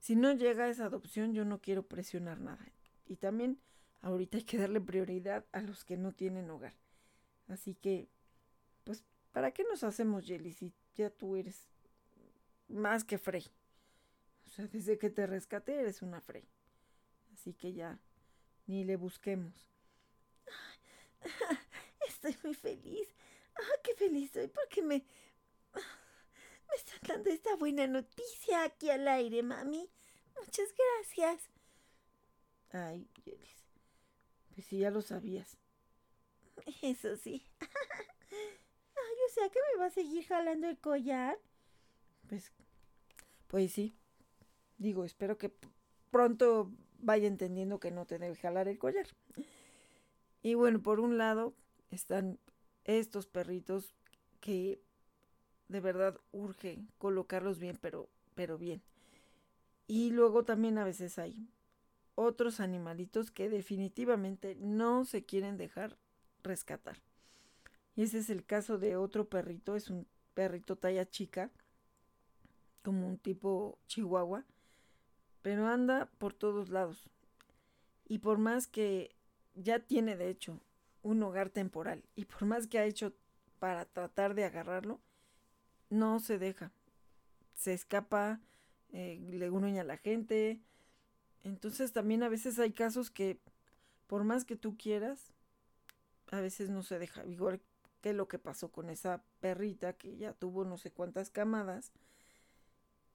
si 0.00 0.16
no 0.16 0.32
llega 0.32 0.68
esa 0.68 0.86
adopción, 0.86 1.34
yo 1.34 1.44
no 1.44 1.60
quiero 1.60 1.86
presionar 1.86 2.40
nada. 2.40 2.66
Y 3.06 3.16
también 3.16 3.60
ahorita 4.04 4.36
hay 4.36 4.44
que 4.44 4.58
darle 4.58 4.80
prioridad 4.80 5.46
a 5.52 5.62
los 5.62 5.84
que 5.84 5.96
no 5.96 6.12
tienen 6.12 6.50
hogar. 6.50 6.74
Así 7.48 7.74
que, 7.74 8.08
pues, 8.84 9.02
¿para 9.32 9.50
qué 9.52 9.64
nos 9.64 9.82
hacemos, 9.82 10.26
Jelly, 10.26 10.52
si 10.52 10.72
ya 10.94 11.08
tú 11.08 11.36
eres 11.36 11.68
más 12.68 13.02
que 13.02 13.16
Frey? 13.16 13.46
O 14.46 14.50
sea, 14.50 14.66
desde 14.66 14.98
que 14.98 15.08
te 15.08 15.26
rescaté 15.26 15.80
eres 15.80 16.02
una 16.02 16.20
Frey. 16.20 16.46
Así 17.32 17.54
que 17.54 17.72
ya, 17.72 17.98
ni 18.66 18.84
le 18.84 18.96
busquemos. 18.96 19.54
Estoy 22.06 22.36
muy 22.44 22.54
feliz. 22.54 23.08
Ah, 23.56 23.80
qué 23.82 23.94
feliz 23.94 24.32
soy 24.32 24.48
porque 24.48 24.82
me... 24.82 25.04
Me 26.68 26.76
están 26.76 26.98
dando 27.06 27.30
esta 27.30 27.56
buena 27.56 27.86
noticia 27.86 28.64
aquí 28.64 28.90
al 28.90 29.06
aire, 29.06 29.42
mami. 29.42 29.88
Muchas 30.40 30.68
gracias. 30.74 31.50
Ay, 32.72 33.06
Jelly. 33.24 33.63
Pues 34.54 34.66
sí, 34.66 34.78
ya 34.78 34.90
lo 34.90 35.02
sabías. 35.02 35.56
Eso 36.82 37.16
sí. 37.16 37.42
Ay, 37.60 39.16
o 39.28 39.32
sea 39.34 39.48
que 39.50 39.58
me 39.72 39.80
va 39.80 39.86
a 39.86 39.90
seguir 39.90 40.24
jalando 40.26 40.68
el 40.68 40.78
collar. 40.78 41.38
Pues, 42.28 42.52
pues 43.48 43.72
sí. 43.72 43.96
Digo, 44.78 45.04
espero 45.04 45.38
que 45.38 45.52
pronto 46.10 46.70
vaya 46.98 47.26
entendiendo 47.26 47.80
que 47.80 47.90
no 47.90 48.06
te 48.06 48.18
debe 48.18 48.36
jalar 48.36 48.68
el 48.68 48.78
collar. 48.78 49.06
Y 50.42 50.54
bueno, 50.54 50.80
por 50.82 51.00
un 51.00 51.18
lado 51.18 51.54
están 51.90 52.38
estos 52.84 53.26
perritos 53.26 53.94
que 54.40 54.80
de 55.68 55.80
verdad 55.80 56.20
urge 56.32 56.78
colocarlos 56.98 57.58
bien, 57.58 57.78
pero, 57.80 58.08
pero 58.34 58.58
bien. 58.58 58.82
Y 59.86 60.10
luego 60.10 60.44
también 60.44 60.78
a 60.78 60.84
veces 60.84 61.18
hay 61.18 61.48
otros 62.14 62.60
animalitos 62.60 63.30
que 63.30 63.48
definitivamente 63.48 64.56
no 64.60 65.04
se 65.04 65.24
quieren 65.24 65.56
dejar 65.56 65.98
rescatar. 66.42 67.00
Y 67.96 68.02
ese 68.02 68.18
es 68.18 68.30
el 68.30 68.44
caso 68.44 68.78
de 68.78 68.96
otro 68.96 69.28
perrito, 69.28 69.76
es 69.76 69.90
un 69.90 70.06
perrito 70.34 70.76
talla 70.76 71.08
chica, 71.08 71.50
como 72.82 73.06
un 73.06 73.18
tipo 73.18 73.78
chihuahua, 73.86 74.44
pero 75.42 75.66
anda 75.66 76.10
por 76.18 76.32
todos 76.32 76.68
lados. 76.68 77.08
Y 78.06 78.18
por 78.18 78.38
más 78.38 78.66
que 78.66 79.14
ya 79.54 79.78
tiene 79.78 80.16
de 80.16 80.28
hecho 80.28 80.60
un 81.02 81.22
hogar 81.22 81.50
temporal 81.50 82.02
y 82.14 82.24
por 82.24 82.44
más 82.44 82.66
que 82.66 82.78
ha 82.78 82.84
hecho 82.84 83.14
para 83.58 83.84
tratar 83.84 84.34
de 84.34 84.44
agarrarlo, 84.44 85.00
no 85.88 86.20
se 86.20 86.38
deja. 86.38 86.72
Se 87.54 87.72
escapa, 87.72 88.40
eh, 88.92 89.18
le 89.30 89.48
gruña 89.48 89.82
a 89.82 89.84
la 89.84 89.96
gente. 89.96 90.60
Entonces 91.44 91.92
también 91.92 92.22
a 92.22 92.28
veces 92.28 92.58
hay 92.58 92.72
casos 92.72 93.10
que 93.10 93.38
por 94.06 94.24
más 94.24 94.44
que 94.44 94.56
tú 94.56 94.76
quieras, 94.76 95.32
a 96.30 96.40
veces 96.40 96.70
no 96.70 96.82
se 96.82 96.98
deja. 96.98 97.24
Igual 97.26 97.60
que 98.00 98.12
lo 98.12 98.28
que 98.28 98.38
pasó 98.38 98.70
con 98.70 98.90
esa 98.90 99.22
perrita 99.40 99.92
que 99.92 100.16
ya 100.16 100.32
tuvo 100.32 100.64
no 100.64 100.76
sé 100.76 100.90
cuántas 100.90 101.30
camadas 101.30 101.92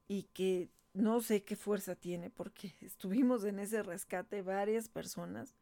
y 0.07 0.23
que 0.33 0.69
no 0.93 1.21
sé 1.21 1.43
qué 1.43 1.55
fuerza 1.55 1.95
tiene 1.95 2.29
porque 2.29 2.75
estuvimos 2.81 3.43
en 3.43 3.59
ese 3.59 3.83
rescate 3.83 4.41
varias 4.41 4.89
personas 4.89 5.55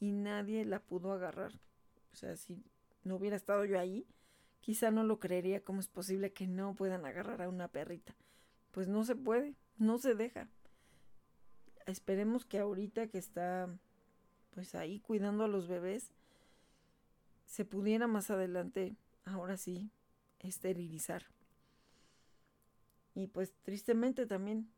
y 0.00 0.12
nadie 0.12 0.64
la 0.64 0.80
pudo 0.80 1.12
agarrar. 1.12 1.52
O 2.12 2.16
sea, 2.16 2.36
si 2.36 2.64
no 3.04 3.16
hubiera 3.16 3.36
estado 3.36 3.64
yo 3.64 3.78
ahí, 3.78 4.06
quizá 4.60 4.90
no 4.90 5.04
lo 5.04 5.18
creería 5.18 5.62
cómo 5.62 5.80
es 5.80 5.88
posible 5.88 6.32
que 6.32 6.46
no 6.46 6.74
puedan 6.74 7.04
agarrar 7.04 7.42
a 7.42 7.48
una 7.48 7.68
perrita. 7.68 8.14
Pues 8.70 8.88
no 8.88 9.04
se 9.04 9.16
puede, 9.16 9.54
no 9.76 9.98
se 9.98 10.14
deja. 10.14 10.48
Esperemos 11.88 12.44
que 12.44 12.58
ahorita 12.58 13.06
que 13.06 13.16
está 13.16 13.66
pues 14.50 14.74
ahí 14.74 15.00
cuidando 15.00 15.44
a 15.44 15.48
los 15.48 15.68
bebés, 15.68 16.12
se 17.46 17.64
pudiera 17.64 18.06
más 18.06 18.30
adelante, 18.30 18.94
ahora 19.24 19.56
sí, 19.56 19.90
esterilizar. 20.38 21.24
Y 23.14 23.28
pues 23.28 23.54
tristemente 23.62 24.26
también 24.26 24.68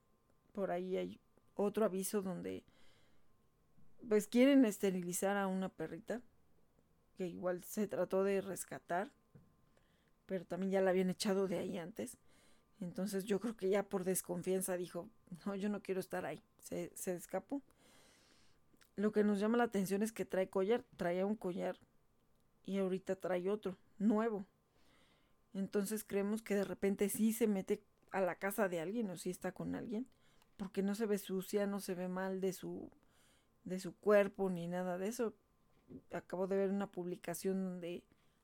por 0.53 0.71
ahí 0.71 0.97
hay 0.97 1.21
otro 1.57 1.85
aviso 1.85 2.23
donde 2.23 2.63
pues 4.09 4.29
quieren 4.29 4.65
esterilizar 4.65 5.37
a 5.37 5.49
una 5.49 5.69
perrita 5.69 6.23
que 7.17 7.27
igual 7.27 7.65
se 7.65 7.89
trató 7.89 8.23
de 8.23 8.41
rescatar, 8.41 9.11
pero 10.27 10.45
también 10.45 10.71
ya 10.71 10.81
la 10.81 10.91
habían 10.91 11.11
echado 11.11 11.49
de 11.49 11.59
ahí 11.59 11.77
antes. 11.77 12.17
Entonces 12.81 13.25
yo 13.25 13.41
creo 13.41 13.57
que 13.57 13.69
ya 13.69 13.83
por 13.83 14.05
desconfianza 14.05 14.77
dijo, 14.77 15.09
no, 15.45 15.55
yo 15.55 15.69
no 15.69 15.83
quiero 15.83 16.01
estar 16.01 16.25
ahí. 16.25 16.43
Se, 16.59 16.91
se 16.95 17.15
escapó. 17.15 17.63
Lo 18.97 19.13
que 19.13 19.25
nos 19.25 19.39
llama 19.39 19.59
la 19.59 19.65
atención 19.65 20.03
es 20.03 20.13
que 20.13 20.25
trae 20.25 20.49
collar, 20.49 20.85
traía 20.97 21.27
un 21.27 21.37
collar 21.37 21.79
y 22.65 22.79
ahorita 22.79 23.17
trae 23.17 23.51
otro, 23.51 23.77
nuevo. 23.99 24.47
Entonces 25.55 26.05
creemos 26.05 26.43
que 26.43 26.55
de 26.55 26.65
repente 26.65 27.09
sí 27.09 27.33
se 27.33 27.47
mete 27.47 27.83
a 28.11 28.21
la 28.21 28.35
casa 28.35 28.69
de 28.69 28.81
alguien 28.81 29.11
o 29.11 29.17
sí 29.17 29.31
está 29.31 29.53
con 29.53 29.75
alguien, 29.75 30.07
porque 30.57 30.83
no 30.83 30.95
se 30.95 31.07
ve 31.07 31.19
sucia, 31.19 31.67
no 31.67 31.81
se 31.81 31.95
ve 31.95 32.09
mal 32.09 32.41
de 32.41 32.53
su 32.53 32.91
de 33.65 33.79
su 33.79 33.95
cuerpo 33.95 34.49
ni 34.49 34.67
nada 34.67 34.97
de 34.97 35.09
eso 35.09 35.35
acabo 36.13 36.47
de 36.47 36.57
ver 36.57 36.71
una 36.71 36.91
publicación 36.91 37.63
donde 37.63 38.03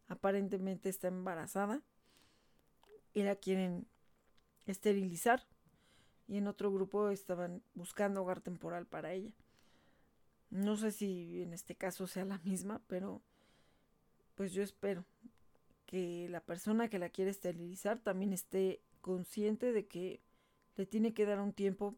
aparentemente 0.08 0.88
está 0.88 1.08
embarazada 1.08 1.82
y 3.14 3.22
la 3.22 3.36
quieren 3.36 3.86
esterilizar 4.66 5.46
y 6.28 6.38
en 6.38 6.48
otro 6.48 6.72
grupo 6.72 7.08
estaban 7.10 7.62
buscando 7.74 8.22
hogar 8.22 8.40
temporal 8.40 8.86
para 8.86 9.12
ella. 9.12 9.30
No 10.50 10.76
sé 10.76 10.92
si 10.92 11.42
en 11.42 11.52
este 11.52 11.74
caso 11.74 12.06
sea 12.06 12.24
la 12.24 12.38
misma, 12.38 12.80
pero 12.86 13.22
pues 14.34 14.52
yo 14.52 14.62
espero 14.62 15.04
que 15.86 16.28
la 16.28 16.40
persona 16.40 16.88
que 16.88 16.98
la 16.98 17.10
quiere 17.10 17.30
esterilizar 17.30 17.98
también 17.98 18.32
esté 18.32 18.80
consciente 19.00 19.72
de 19.72 19.86
que 19.86 20.20
le 20.76 20.86
tiene 20.86 21.14
que 21.14 21.26
dar 21.26 21.40
un 21.40 21.52
tiempo 21.52 21.96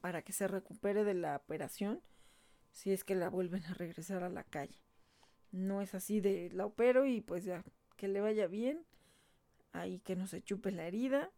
para 0.00 0.22
que 0.22 0.32
se 0.32 0.48
recupere 0.48 1.04
de 1.04 1.14
la 1.14 1.36
operación 1.36 2.00
si 2.72 2.92
es 2.92 3.04
que 3.04 3.14
la 3.14 3.30
vuelven 3.30 3.64
a 3.64 3.74
regresar 3.74 4.22
a 4.22 4.28
la 4.28 4.44
calle. 4.44 4.80
No 5.52 5.80
es 5.80 5.94
así 5.94 6.20
de 6.20 6.50
la 6.52 6.66
opero 6.66 7.06
y 7.06 7.20
pues 7.20 7.44
ya, 7.44 7.64
que 7.96 8.08
le 8.08 8.20
vaya 8.20 8.46
bien, 8.46 8.84
ahí 9.72 10.00
que 10.00 10.16
no 10.16 10.26
se 10.26 10.42
chupe 10.42 10.70
la 10.70 10.86
herida 10.86 11.30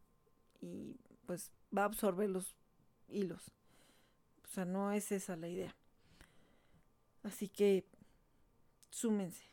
y 0.61 0.97
pues 1.27 1.51
va 1.77 1.83
a 1.83 1.87
absorber 1.87 2.31
los 2.31 2.55
hilos. 3.09 3.51
O 4.45 4.49
sea, 4.49 4.65
no 4.65 4.93
es 4.93 5.13
esa 5.13 5.37
la 5.37 5.49
idea. 5.49 5.75
Así 7.23 7.49
que 7.49 7.85
súmense, 8.91 9.45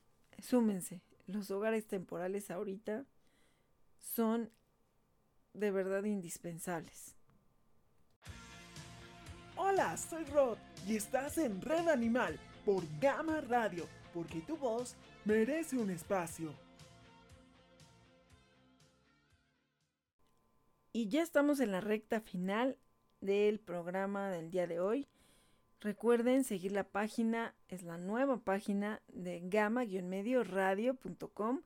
súmense. 0.41 1.01
Los 1.27 1.51
hogares 1.51 1.85
temporales 1.87 2.51
ahorita 2.51 3.05
son 3.99 4.51
de 5.53 5.71
verdad 5.71 6.03
indispensables. 6.03 7.15
Hola, 9.57 9.97
soy 9.97 10.23
Rod 10.25 10.57
y 10.87 10.95
estás 10.95 11.37
en 11.37 11.61
Red 11.61 11.87
Animal 11.87 12.39
por 12.65 12.83
Gama 12.99 13.41
Radio 13.41 13.87
porque 14.13 14.41
tu 14.41 14.55
voz 14.57 14.95
merece 15.25 15.77
un 15.77 15.89
espacio. 15.89 16.53
Y 20.95 21.09
ya 21.09 21.21
estamos 21.23 21.59
en 21.59 21.73
la 21.73 21.81
recta 21.81 22.21
final 22.21 22.77
del 23.19 23.59
programa 23.59 24.29
del 24.29 24.49
día 24.49 24.65
de 24.65 24.79
hoy. 24.79 25.09
Recuerden 25.81 26.45
seguir 26.45 26.71
la 26.71 26.85
página, 26.85 27.53
es 27.67 27.83
la 27.83 27.97
nueva 27.97 28.37
página 28.37 29.01
de 29.09 29.41
gama-medio-radio.com. 29.43 31.63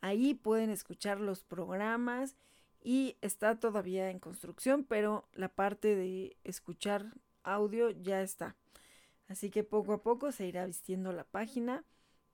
Ahí 0.00 0.32
pueden 0.32 0.70
escuchar 0.70 1.20
los 1.20 1.44
programas 1.44 2.36
y 2.82 3.18
está 3.20 3.60
todavía 3.60 4.08
en 4.08 4.18
construcción, 4.18 4.84
pero 4.84 5.28
la 5.34 5.50
parte 5.50 5.94
de 5.94 6.38
escuchar 6.42 7.12
audio 7.42 7.90
ya 7.90 8.22
está. 8.22 8.56
Así 9.28 9.50
que 9.50 9.62
poco 9.62 9.92
a 9.92 10.02
poco 10.02 10.32
se 10.32 10.46
irá 10.46 10.64
vistiendo 10.64 11.12
la 11.12 11.24
página 11.24 11.84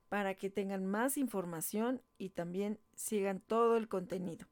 para 0.07 0.35
que 0.35 0.49
tengan 0.49 0.85
más 0.85 1.17
información 1.17 2.01
y 2.17 2.29
también 2.29 2.79
sigan 2.95 3.41
todo 3.41 3.75
el 3.75 3.89
contenido. 3.89 4.47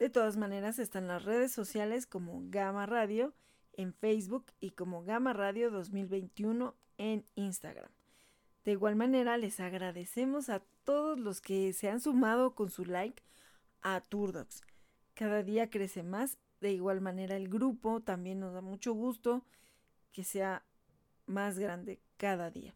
De 0.00 0.08
todas 0.08 0.38
maneras 0.38 0.78
están 0.78 1.08
las 1.08 1.26
redes 1.26 1.52
sociales 1.52 2.06
como 2.06 2.40
Gama 2.46 2.86
Radio 2.86 3.34
en 3.74 3.92
Facebook 3.92 4.46
y 4.58 4.70
como 4.70 5.04
Gama 5.04 5.34
Radio 5.34 5.70
2021 5.70 6.74
en 6.96 7.26
Instagram. 7.34 7.90
De 8.64 8.72
igual 8.72 8.96
manera 8.96 9.36
les 9.36 9.60
agradecemos 9.60 10.48
a 10.48 10.62
todos 10.84 11.20
los 11.20 11.42
que 11.42 11.74
se 11.74 11.90
han 11.90 12.00
sumado 12.00 12.54
con 12.54 12.70
su 12.70 12.86
like 12.86 13.22
a 13.82 14.00
Turdox. 14.00 14.62
Cada 15.12 15.42
día 15.42 15.68
crece 15.68 16.02
más. 16.02 16.38
De 16.62 16.72
igual 16.72 17.02
manera 17.02 17.36
el 17.36 17.50
grupo 17.50 18.00
también 18.00 18.40
nos 18.40 18.54
da 18.54 18.62
mucho 18.62 18.94
gusto 18.94 19.44
que 20.12 20.24
sea 20.24 20.64
más 21.26 21.58
grande 21.58 22.00
cada 22.16 22.50
día. 22.50 22.74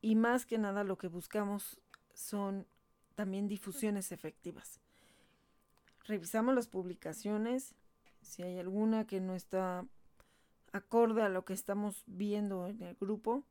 Y 0.00 0.16
más 0.16 0.46
que 0.46 0.56
nada 0.56 0.84
lo 0.84 0.96
que 0.96 1.08
buscamos 1.08 1.78
son 2.14 2.66
también 3.14 3.46
difusiones 3.46 4.10
efectivas. 4.10 4.80
Revisamos 6.04 6.54
las 6.54 6.66
publicaciones, 6.66 7.74
si 8.22 8.42
hay 8.42 8.58
alguna 8.58 9.06
que 9.06 9.20
no 9.20 9.34
está 9.34 9.84
acorde 10.72 11.22
a 11.22 11.28
lo 11.28 11.44
que 11.44 11.52
estamos 11.52 12.02
viendo 12.06 12.66
en 12.66 12.82
el 12.82 12.94
grupo, 12.94 13.44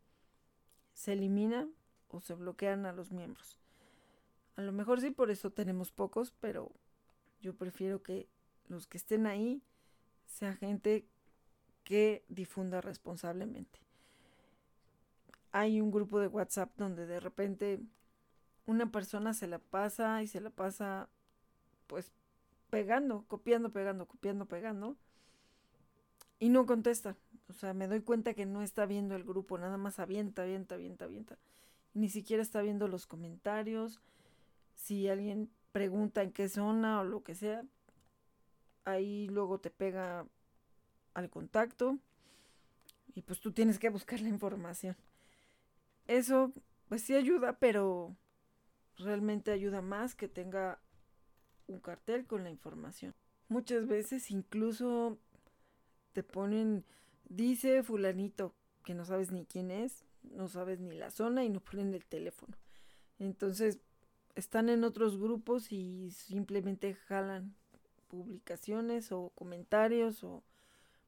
se 0.93 1.13
elimina 1.13 1.67
o 2.09 2.21
se 2.21 2.33
bloquean 2.33 2.85
a 2.85 2.91
los 2.91 3.11
miembros. 3.11 3.57
A 4.55 4.61
lo 4.61 4.71
mejor 4.71 4.99
sí, 4.99 5.11
por 5.11 5.31
eso 5.31 5.51
tenemos 5.51 5.91
pocos, 5.91 6.33
pero 6.39 6.71
yo 7.41 7.55
prefiero 7.55 8.03
que 8.03 8.27
los 8.67 8.87
que 8.87 8.97
estén 8.97 9.25
ahí 9.25 9.61
sea 10.25 10.55
gente 10.55 11.05
que 11.83 12.23
difunda 12.27 12.81
responsablemente 12.81 13.79
hay 15.51 15.81
un 15.81 15.91
grupo 15.91 16.19
de 16.19 16.27
WhatsApp 16.27 16.71
donde 16.77 17.05
de 17.05 17.19
repente 17.19 17.79
una 18.65 18.91
persona 18.91 19.33
se 19.33 19.47
la 19.47 19.59
pasa 19.59 20.21
y 20.21 20.27
se 20.27 20.41
la 20.41 20.49
pasa 20.49 21.09
pues 21.87 22.11
pegando, 22.69 23.25
copiando, 23.27 23.71
pegando, 23.71 24.07
copiando, 24.07 24.45
pegando 24.45 24.97
y 26.39 26.49
no 26.49 26.65
contesta. 26.65 27.15
O 27.47 27.53
sea, 27.53 27.73
me 27.73 27.87
doy 27.87 28.01
cuenta 28.01 28.33
que 28.33 28.45
no 28.45 28.61
está 28.61 28.85
viendo 28.85 29.15
el 29.15 29.23
grupo, 29.23 29.57
nada 29.57 29.77
más 29.77 29.99
avienta, 29.99 30.43
avienta, 30.43 30.75
avienta, 30.75 31.05
avienta. 31.05 31.37
Ni 31.93 32.09
siquiera 32.09 32.43
está 32.43 32.61
viendo 32.61 32.87
los 32.87 33.07
comentarios. 33.07 34.01
Si 34.75 35.09
alguien 35.09 35.49
pregunta 35.71 36.21
en 36.23 36.31
qué 36.31 36.47
zona 36.47 37.01
o 37.01 37.03
lo 37.03 37.23
que 37.23 37.35
sea, 37.35 37.63
ahí 38.85 39.27
luego 39.27 39.59
te 39.59 39.69
pega 39.69 40.25
al 41.13 41.29
contacto 41.29 41.97
y 43.15 43.23
pues 43.23 43.39
tú 43.39 43.51
tienes 43.51 43.79
que 43.79 43.89
buscar 43.89 44.21
la 44.21 44.29
información 44.29 44.95
eso 46.09 46.51
pues 46.89 47.03
sí 47.03 47.15
ayuda, 47.15 47.59
pero 47.59 48.15
realmente 48.97 49.51
ayuda 49.51 49.81
más 49.81 50.15
que 50.15 50.27
tenga 50.27 50.81
un 51.69 51.79
cartel 51.79 52.25
con 52.25 52.43
la 52.43 52.49
información. 52.49 53.13
Muchas 53.47 53.87
veces 53.87 54.29
incluso 54.31 55.17
te 56.13 56.23
ponen, 56.23 56.83
dice 57.29 57.83
fulanito, 57.83 58.53
que 58.83 58.93
no 58.93 59.05
sabes 59.05 59.31
ni 59.31 59.45
quién 59.45 59.71
es, 59.71 60.05
no 60.23 60.47
sabes 60.47 60.79
ni 60.79 60.93
la 60.93 61.11
zona 61.11 61.43
y 61.43 61.49
no 61.49 61.59
ponen 61.59 61.93
el 61.93 62.05
teléfono. 62.05 62.55
Entonces 63.19 63.79
están 64.35 64.69
en 64.69 64.83
otros 64.83 65.19
grupos 65.19 65.71
y 65.71 66.11
simplemente 66.11 66.93
jalan 66.95 67.55
publicaciones 68.07 69.11
o 69.11 69.31
comentarios 69.35 70.23
o 70.23 70.43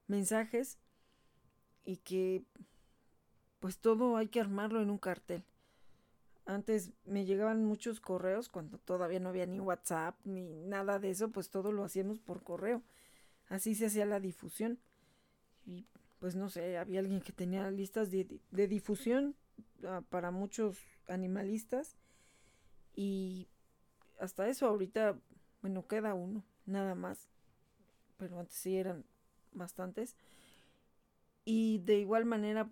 mensajes 0.06 0.78
y 1.84 1.96
que 1.96 2.44
pues 3.58 3.78
todo 3.78 4.16
hay 4.16 4.28
que 4.28 4.40
armarlo 4.40 4.80
en 4.80 4.90
un 4.90 4.98
cartel. 4.98 5.44
Antes 6.44 6.92
me 7.04 7.24
llegaban 7.24 7.64
muchos 7.64 8.00
correos 8.00 8.48
cuando 8.48 8.78
todavía 8.78 9.20
no 9.20 9.28
había 9.28 9.46
ni 9.46 9.60
WhatsApp 9.60 10.16
ni 10.24 10.42
nada 10.64 10.98
de 10.98 11.10
eso, 11.10 11.30
pues 11.30 11.50
todo 11.50 11.72
lo 11.72 11.84
hacíamos 11.84 12.18
por 12.18 12.42
correo. 12.42 12.82
Así 13.48 13.74
se 13.74 13.86
hacía 13.86 14.06
la 14.06 14.18
difusión. 14.18 14.78
Y 15.64 15.86
pues 16.18 16.34
no 16.34 16.48
sé, 16.48 16.78
había 16.78 17.00
alguien 17.00 17.20
que 17.20 17.32
tenía 17.32 17.70
listas 17.70 18.10
de, 18.10 18.40
de 18.50 18.68
difusión 18.68 19.36
ah, 19.84 20.02
para 20.08 20.30
muchos 20.30 20.78
animalistas 21.08 21.96
y 22.94 23.48
hasta 24.20 24.48
eso 24.48 24.66
ahorita, 24.66 25.18
bueno, 25.62 25.86
queda 25.86 26.14
uno, 26.14 26.44
nada 26.66 26.94
más. 26.94 27.28
Pero 28.18 28.38
antes 28.38 28.56
sí 28.56 28.76
eran 28.76 29.04
bastantes. 29.52 30.16
Y 31.44 31.78
de 31.80 31.98
igual 31.98 32.24
manera 32.24 32.70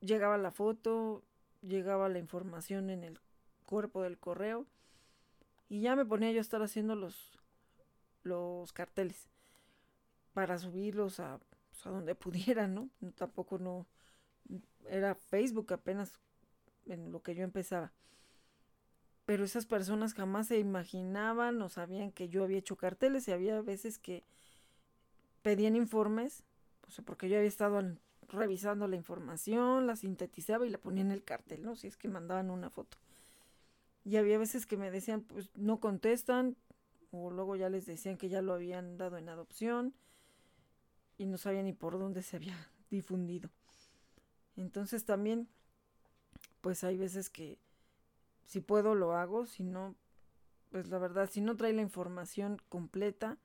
llegaba 0.00 0.38
la 0.38 0.50
foto, 0.50 1.24
llegaba 1.62 2.08
la 2.08 2.18
información 2.18 2.90
en 2.90 3.04
el 3.04 3.18
cuerpo 3.66 4.02
del 4.02 4.18
correo. 4.18 4.66
Y 5.68 5.80
ya 5.80 5.96
me 5.96 6.04
ponía 6.04 6.30
yo 6.32 6.38
a 6.38 6.42
estar 6.42 6.62
haciendo 6.62 6.94
los, 6.94 7.38
los 8.22 8.72
carteles 8.72 9.28
para 10.34 10.58
subirlos 10.58 11.20
a, 11.20 11.38
pues, 11.70 11.86
a 11.86 11.90
donde 11.90 12.14
pudiera, 12.16 12.68
¿no? 12.68 12.90
Tampoco 13.16 13.58
no 13.58 13.86
era 14.88 15.14
Facebook 15.14 15.72
apenas 15.72 16.12
en 16.86 17.12
lo 17.12 17.22
que 17.22 17.34
yo 17.34 17.44
empezaba 17.44 17.92
pero 19.24 19.44
esas 19.44 19.66
personas 19.66 20.14
jamás 20.14 20.48
se 20.48 20.58
imaginaban 20.58 21.60
o 21.62 21.68
sabían 21.68 22.12
que 22.12 22.28
yo 22.28 22.44
había 22.44 22.58
hecho 22.58 22.76
carteles 22.76 23.28
y 23.28 23.32
había 23.32 23.60
veces 23.62 23.98
que 23.98 24.24
pedían 25.42 25.76
informes, 25.76 26.44
o 26.86 26.90
sea, 26.90 27.04
porque 27.04 27.28
yo 27.28 27.36
había 27.36 27.48
estado 27.48 27.82
revisando 28.28 28.88
la 28.88 28.96
información, 28.96 29.86
la 29.86 29.96
sintetizaba 29.96 30.66
y 30.66 30.70
la 30.70 30.78
ponía 30.78 31.02
en 31.02 31.10
el 31.10 31.24
cartel, 31.24 31.62
¿no? 31.62 31.76
Si 31.76 31.86
es 31.86 31.96
que 31.96 32.08
mandaban 32.08 32.50
una 32.50 32.70
foto. 32.70 32.98
Y 34.04 34.16
había 34.16 34.38
veces 34.38 34.66
que 34.66 34.76
me 34.76 34.90
decían, 34.90 35.22
pues 35.22 35.50
no 35.54 35.78
contestan, 35.80 36.56
o 37.12 37.30
luego 37.30 37.56
ya 37.56 37.68
les 37.68 37.86
decían 37.86 38.16
que 38.16 38.28
ya 38.28 38.42
lo 38.42 38.54
habían 38.54 38.96
dado 38.96 39.18
en 39.18 39.28
adopción 39.28 39.94
y 41.18 41.26
no 41.26 41.38
sabían 41.38 41.66
ni 41.66 41.72
por 41.72 41.98
dónde 41.98 42.22
se 42.22 42.36
había 42.36 42.56
difundido. 42.90 43.50
Entonces 44.56 45.04
también, 45.04 45.48
pues 46.60 46.84
hay 46.84 46.96
veces 46.96 47.30
que 47.30 47.58
si 48.46 48.60
puedo 48.60 48.94
lo 48.94 49.14
hago, 49.14 49.46
si 49.46 49.62
no, 49.62 49.94
pues 50.70 50.88
la 50.88 50.98
verdad, 50.98 51.28
si 51.30 51.40
no 51.40 51.56
trae 51.56 51.72
la 51.72 51.82
información 51.82 52.60
completa, 52.68 53.38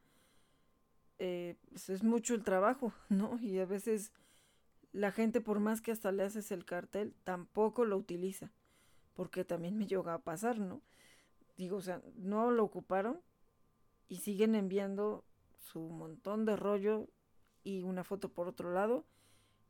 eh, 1.19 1.55
pues 1.69 1.89
es 1.89 2.03
mucho 2.03 2.35
el 2.35 2.43
trabajo, 2.43 2.93
¿no? 3.09 3.37
Y 3.41 3.59
a 3.59 3.65
veces 3.65 4.11
la 4.97 5.11
gente, 5.11 5.41
por 5.41 5.59
más 5.59 5.81
que 5.81 5.91
hasta 5.91 6.11
le 6.11 6.23
haces 6.23 6.51
el 6.51 6.65
cartel, 6.65 7.13
tampoco 7.23 7.85
lo 7.85 7.97
utiliza, 7.97 8.51
porque 9.13 9.45
también 9.45 9.77
me 9.77 9.87
llega 9.87 10.13
a 10.13 10.19
pasar, 10.19 10.59
¿no? 10.59 10.81
Digo, 11.57 11.77
o 11.77 11.81
sea, 11.81 12.01
no 12.15 12.51
lo 12.51 12.63
ocuparon 12.63 13.21
y 14.07 14.17
siguen 14.17 14.55
enviando 14.55 15.23
su 15.59 15.79
montón 15.79 16.45
de 16.45 16.55
rollo 16.55 17.07
y 17.63 17.81
una 17.81 18.03
foto 18.03 18.29
por 18.29 18.47
otro 18.47 18.71
lado, 18.73 19.05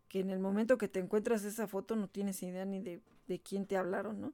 que 0.07 0.19
en 0.19 0.29
el 0.29 0.39
momento 0.39 0.77
que 0.77 0.87
te 0.87 0.99
encuentras 0.99 1.43
esa 1.43 1.67
foto 1.67 1.95
no 1.95 2.07
tienes 2.07 2.41
idea 2.43 2.65
ni 2.65 2.79
de, 2.79 3.01
de 3.27 3.39
quién 3.39 3.65
te 3.65 3.77
hablaron, 3.77 4.21
¿no? 4.21 4.33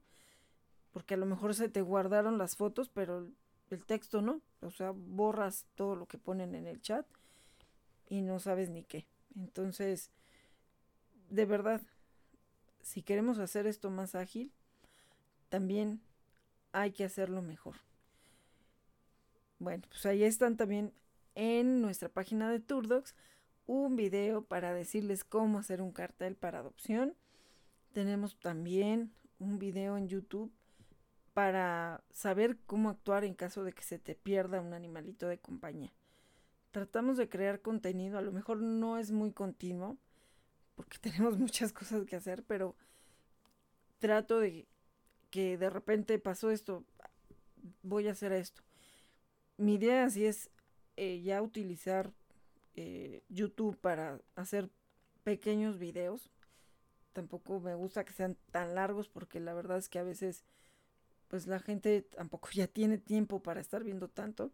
porque 0.93 1.15
a 1.15 1.17
lo 1.17 1.25
mejor 1.25 1.55
se 1.55 1.67
te 1.67 1.81
guardaron 1.81 2.37
las 2.37 2.55
fotos, 2.55 2.87
pero 2.87 3.27
el 3.71 3.85
texto 3.85 4.21
no, 4.21 4.41
o 4.61 4.69
sea, 4.69 4.91
borras 4.91 5.65
todo 5.73 5.95
lo 5.95 6.05
que 6.05 6.19
ponen 6.19 6.53
en 6.53 6.67
el 6.67 6.81
chat 6.81 7.05
y 8.07 8.21
no 8.21 8.39
sabes 8.39 8.69
ni 8.69 8.83
qué. 8.83 9.07
Entonces, 9.35 10.11
de 11.33 11.45
verdad, 11.45 11.81
si 12.83 13.01
queremos 13.01 13.39
hacer 13.39 13.65
esto 13.65 13.89
más 13.89 14.13
ágil, 14.13 14.51
también 15.49 15.99
hay 16.73 16.91
que 16.91 17.03
hacerlo 17.03 17.41
mejor. 17.41 17.77
Bueno, 19.57 19.83
pues 19.89 20.05
ahí 20.05 20.23
están 20.23 20.57
también 20.57 20.93
en 21.33 21.81
nuestra 21.81 22.07
página 22.07 22.51
de 22.51 22.59
Turdocs 22.59 23.15
un 23.65 23.95
video 23.95 24.45
para 24.45 24.75
decirles 24.75 25.23
cómo 25.23 25.57
hacer 25.57 25.81
un 25.81 25.91
cartel 25.91 26.35
para 26.35 26.59
adopción. 26.59 27.15
Tenemos 27.93 28.37
también 28.37 29.11
un 29.39 29.57
video 29.57 29.97
en 29.97 30.07
YouTube 30.07 30.53
para 31.33 32.03
saber 32.11 32.59
cómo 32.67 32.91
actuar 32.91 33.23
en 33.23 33.33
caso 33.33 33.63
de 33.63 33.73
que 33.73 33.81
se 33.81 33.97
te 33.97 34.13
pierda 34.13 34.61
un 34.61 34.73
animalito 34.73 35.27
de 35.27 35.39
compañía. 35.39 35.93
Tratamos 36.69 37.17
de 37.17 37.27
crear 37.27 37.61
contenido, 37.61 38.19
a 38.19 38.21
lo 38.21 38.31
mejor 38.31 38.61
no 38.61 38.99
es 38.99 39.11
muy 39.11 39.31
continuo, 39.31 39.97
porque 40.75 40.97
tenemos 41.01 41.37
muchas 41.37 41.71
cosas 41.73 42.05
que 42.05 42.15
hacer, 42.15 42.43
pero 42.43 42.75
trato 43.99 44.39
de 44.39 44.67
que 45.29 45.57
de 45.57 45.69
repente 45.69 46.19
pasó 46.19 46.51
esto, 46.51 46.83
voy 47.81 48.07
a 48.07 48.11
hacer 48.11 48.31
esto. 48.33 48.61
Mi 49.57 49.75
idea 49.75 50.05
así 50.05 50.25
es 50.25 50.49
eh, 50.97 51.21
ya 51.21 51.41
utilizar 51.41 52.11
eh, 52.75 53.23
YouTube 53.29 53.77
para 53.77 54.19
hacer 54.35 54.69
pequeños 55.23 55.79
videos. 55.79 56.29
Tampoco 57.13 57.59
me 57.59 57.75
gusta 57.75 58.03
que 58.03 58.13
sean 58.13 58.37
tan 58.51 58.75
largos 58.75 59.07
porque 59.07 59.39
la 59.39 59.53
verdad 59.53 59.77
es 59.77 59.89
que 59.89 59.99
a 59.99 60.03
veces 60.03 60.43
pues 61.27 61.47
la 61.47 61.59
gente 61.59 62.03
tampoco 62.03 62.49
ya 62.53 62.67
tiene 62.67 62.97
tiempo 62.97 63.41
para 63.41 63.61
estar 63.61 63.83
viendo 63.83 64.07
tanto. 64.07 64.51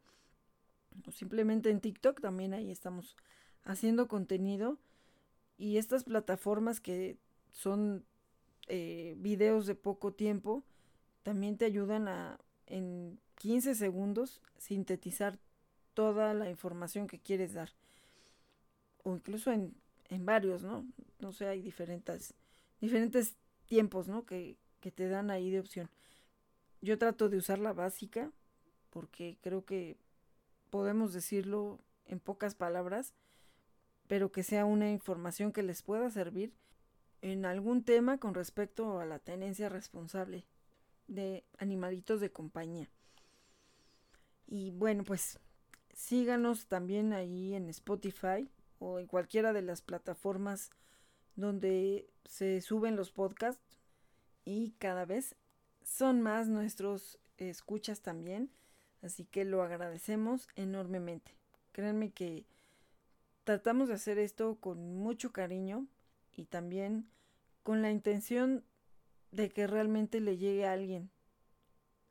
O 1.05 1.11
simplemente 1.11 1.69
en 1.69 1.81
TikTok 1.81 2.21
también 2.21 2.53
ahí 2.53 2.71
estamos 2.71 3.15
haciendo 3.63 4.07
contenido. 4.07 4.77
Y 5.59 5.77
estas 5.77 6.05
plataformas 6.05 6.79
que 6.79 7.17
son 7.51 8.05
eh, 8.67 9.13
videos 9.17 9.67
de 9.67 9.75
poco 9.75 10.13
tiempo, 10.13 10.63
también 11.21 11.57
te 11.57 11.65
ayudan 11.65 12.07
a 12.07 12.39
en 12.65 13.19
15 13.35 13.75
segundos 13.75 14.41
sintetizar 14.57 15.37
toda 15.93 16.33
la 16.33 16.49
información 16.49 17.07
que 17.07 17.19
quieres 17.19 17.53
dar. 17.53 17.71
O 19.03 19.13
incluso 19.13 19.51
en, 19.51 19.75
en 20.09 20.25
varios, 20.25 20.63
¿no? 20.63 20.85
No 21.19 21.33
sé, 21.33 21.47
hay 21.47 21.61
diferentes, 21.61 22.33
diferentes 22.79 23.35
tiempos, 23.65 24.07
¿no? 24.07 24.25
Que, 24.25 24.55
que 24.79 24.91
te 24.91 25.09
dan 25.09 25.29
ahí 25.29 25.51
de 25.51 25.59
opción. 25.59 25.89
Yo 26.81 26.97
trato 26.97 27.27
de 27.27 27.37
usar 27.37 27.59
la 27.59 27.73
básica 27.73 28.31
porque 28.91 29.37
creo 29.41 29.65
que 29.65 29.97
podemos 30.69 31.11
decirlo 31.13 31.79
en 32.05 32.19
pocas 32.19 32.55
palabras, 32.55 33.13
pero 34.09 34.31
que 34.31 34.41
sea 34.41 34.65
una 34.65 34.89
información 34.89 35.51
que 35.51 35.61
les 35.61 35.83
pueda 35.83 36.09
servir 36.09 36.51
en 37.21 37.45
algún 37.45 37.83
tema 37.83 38.17
con 38.17 38.33
respecto 38.33 38.99
a 38.99 39.05
la 39.05 39.19
tenencia 39.19 39.69
responsable 39.69 40.47
de 41.07 41.45
animalitos 41.59 42.19
de 42.19 42.31
compañía. 42.31 42.89
Y 44.47 44.71
bueno, 44.71 45.03
pues 45.03 45.39
síganos 45.93 46.65
también 46.65 47.13
ahí 47.13 47.53
en 47.53 47.69
Spotify 47.69 48.49
o 48.79 48.97
en 48.97 49.05
cualquiera 49.05 49.53
de 49.53 49.61
las 49.61 49.83
plataformas 49.83 50.71
donde 51.35 52.09
se 52.25 52.61
suben 52.61 52.95
los 52.95 53.11
podcasts 53.11 53.77
y 54.43 54.71
cada 54.79 55.05
vez 55.05 55.35
son 55.83 56.19
más 56.21 56.47
nuestros 56.47 57.19
escuchas 57.37 58.01
también, 58.01 58.49
así 59.03 59.25
que 59.25 59.45
lo 59.45 59.61
agradecemos 59.61 60.47
enormemente. 60.55 61.35
Créanme 61.73 62.09
que 62.09 62.47
tratamos 63.49 63.87
de 63.87 63.95
hacer 63.95 64.19
esto 64.19 64.59
con 64.59 64.93
mucho 64.93 65.33
cariño 65.33 65.87
y 66.35 66.45
también 66.45 67.09
con 67.63 67.81
la 67.81 67.89
intención 67.89 68.63
de 69.31 69.49
que 69.49 69.65
realmente 69.65 70.19
le 70.19 70.37
llegue 70.37 70.67
a 70.67 70.73
alguien 70.73 71.09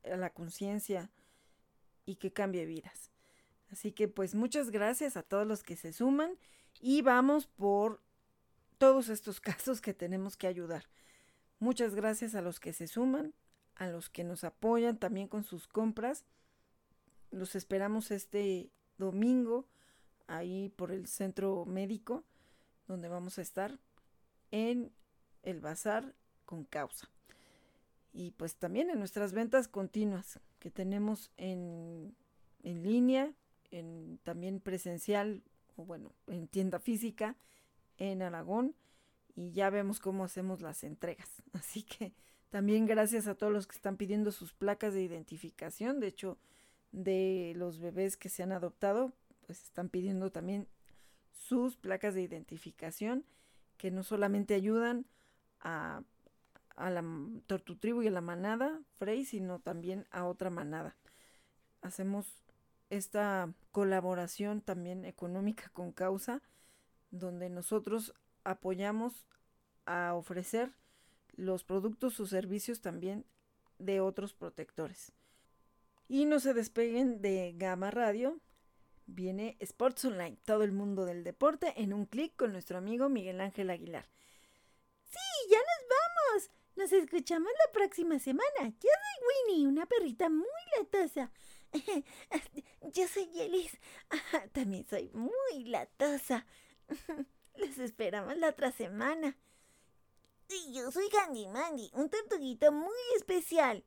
a 0.02 0.16
la 0.16 0.30
conciencia 0.30 1.12
y 2.04 2.16
que 2.16 2.32
cambie 2.32 2.66
vidas. 2.66 3.12
Así 3.70 3.92
que 3.92 4.08
pues 4.08 4.34
muchas 4.34 4.72
gracias 4.72 5.16
a 5.16 5.22
todos 5.22 5.46
los 5.46 5.62
que 5.62 5.76
se 5.76 5.92
suman 5.92 6.36
y 6.80 7.02
vamos 7.02 7.46
por 7.46 8.02
todos 8.76 9.08
estos 9.08 9.40
casos 9.40 9.80
que 9.80 9.94
tenemos 9.94 10.36
que 10.36 10.48
ayudar. 10.48 10.88
Muchas 11.60 11.94
gracias 11.94 12.34
a 12.34 12.42
los 12.42 12.58
que 12.58 12.72
se 12.72 12.88
suman, 12.88 13.32
a 13.76 13.86
los 13.86 14.10
que 14.10 14.24
nos 14.24 14.42
apoyan 14.42 14.98
también 14.98 15.28
con 15.28 15.44
sus 15.44 15.68
compras. 15.68 16.24
Los 17.30 17.54
esperamos 17.54 18.10
este 18.10 18.72
domingo 18.96 19.68
ahí 20.28 20.68
por 20.76 20.92
el 20.92 21.06
centro 21.06 21.64
médico 21.64 22.24
donde 22.86 23.08
vamos 23.08 23.38
a 23.38 23.42
estar 23.42 23.78
en 24.50 24.92
el 25.42 25.60
bazar 25.60 26.14
con 26.44 26.64
causa. 26.64 27.10
Y 28.12 28.30
pues 28.32 28.56
también 28.56 28.90
en 28.90 28.98
nuestras 28.98 29.32
ventas 29.32 29.68
continuas 29.68 30.40
que 30.58 30.70
tenemos 30.70 31.30
en, 31.36 32.14
en 32.62 32.82
línea, 32.82 33.32
en 33.70 34.18
también 34.22 34.60
presencial 34.60 35.42
o 35.76 35.84
bueno, 35.84 36.12
en 36.26 36.48
tienda 36.48 36.78
física 36.78 37.36
en 37.98 38.22
Aragón 38.22 38.74
y 39.34 39.52
ya 39.52 39.70
vemos 39.70 40.00
cómo 40.00 40.24
hacemos 40.24 40.60
las 40.60 40.82
entregas. 40.84 41.28
Así 41.52 41.82
que 41.82 42.12
también 42.50 42.86
gracias 42.86 43.26
a 43.26 43.34
todos 43.34 43.52
los 43.52 43.66
que 43.66 43.76
están 43.76 43.96
pidiendo 43.96 44.32
sus 44.32 44.52
placas 44.54 44.94
de 44.94 45.02
identificación. 45.02 46.00
De 46.00 46.08
hecho, 46.08 46.38
de 46.92 47.52
los 47.56 47.78
bebés 47.78 48.16
que 48.16 48.30
se 48.30 48.42
han 48.42 48.52
adoptado, 48.52 49.12
pues 49.48 49.64
están 49.64 49.88
pidiendo 49.88 50.30
también 50.30 50.68
sus 51.32 51.78
placas 51.78 52.12
de 52.14 52.20
identificación 52.20 53.24
que 53.78 53.90
no 53.90 54.02
solamente 54.02 54.52
ayudan 54.52 55.06
a, 55.60 56.02
a 56.76 56.90
la 56.90 57.02
Tortutribu 57.46 58.02
y 58.02 58.08
a 58.08 58.10
la 58.10 58.20
manada 58.20 58.78
Frey, 58.98 59.24
sino 59.24 59.58
también 59.58 60.06
a 60.10 60.26
otra 60.26 60.50
manada. 60.50 60.96
Hacemos 61.80 62.44
esta 62.90 63.50
colaboración 63.72 64.60
también 64.60 65.06
económica 65.06 65.70
con 65.72 65.92
causa, 65.92 66.42
donde 67.10 67.48
nosotros 67.48 68.12
apoyamos 68.44 69.26
a 69.86 70.12
ofrecer 70.14 70.74
los 71.36 71.64
productos 71.64 72.20
o 72.20 72.26
servicios 72.26 72.82
también 72.82 73.24
de 73.78 74.02
otros 74.02 74.34
protectores. 74.34 75.12
Y 76.06 76.26
no 76.26 76.38
se 76.38 76.52
despeguen 76.52 77.22
de 77.22 77.54
Gama 77.56 77.90
Radio. 77.90 78.42
Viene 79.10 79.56
Sports 79.60 80.04
Online, 80.04 80.36
todo 80.44 80.62
el 80.64 80.72
mundo 80.72 81.06
del 81.06 81.24
deporte 81.24 81.72
en 81.76 81.94
un 81.94 82.04
clic 82.04 82.36
con 82.36 82.52
nuestro 82.52 82.76
amigo 82.76 83.08
Miguel 83.08 83.40
Ángel 83.40 83.70
Aguilar. 83.70 84.06
Y 85.10 85.50
ya 85.50 85.58
nos 85.58 85.88
vamos. 85.88 86.50
Nos 86.76 86.92
escuchamos 86.92 87.50
la 87.66 87.72
próxima 87.72 88.18
semana. 88.18 88.60
Yo 88.60 88.68
soy 88.80 89.48
Winnie, 89.48 89.66
una 89.66 89.86
perrita 89.86 90.28
muy 90.28 90.46
latosa. 90.76 91.32
Yo 92.92 93.08
soy 93.08 93.30
Yelis. 93.30 93.78
También 94.52 94.86
soy 94.86 95.10
muy 95.14 95.64
latosa. 95.64 96.46
Los 97.56 97.78
esperamos 97.78 98.36
la 98.36 98.50
otra 98.50 98.72
semana. 98.72 99.36
Y 100.50 100.72
yo 100.72 100.90
soy 100.90 101.08
Candy 101.10 101.46
Mandy, 101.46 101.90
un 101.92 102.08
tortuguito 102.08 102.72
muy 102.72 102.96
especial. 103.16 103.84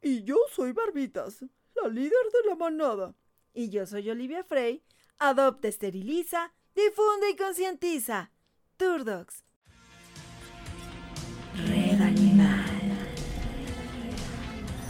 Y 0.00 0.22
yo 0.22 0.36
soy 0.50 0.72
Barbitas, 0.72 1.44
la 1.74 1.88
líder 1.88 2.12
de 2.32 2.48
la 2.48 2.54
manada. 2.54 3.14
Y 3.54 3.70
yo 3.70 3.86
soy 3.86 4.10
Olivia 4.10 4.42
Frey. 4.42 4.82
Adopta, 5.18 5.68
esteriliza, 5.68 6.52
difunde 6.74 7.30
y 7.30 7.36
concientiza. 7.36 8.32
Turdocs. 8.76 9.44
Red 11.68 12.00
Animal. 12.00 12.64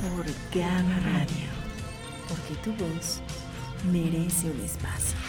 Por 0.00 0.24
Gama 0.58 1.00
Radio. 1.00 1.48
Porque 2.26 2.54
tu 2.64 2.72
voz 2.82 3.20
merece 3.92 4.50
un 4.50 4.60
espacio. 4.62 5.23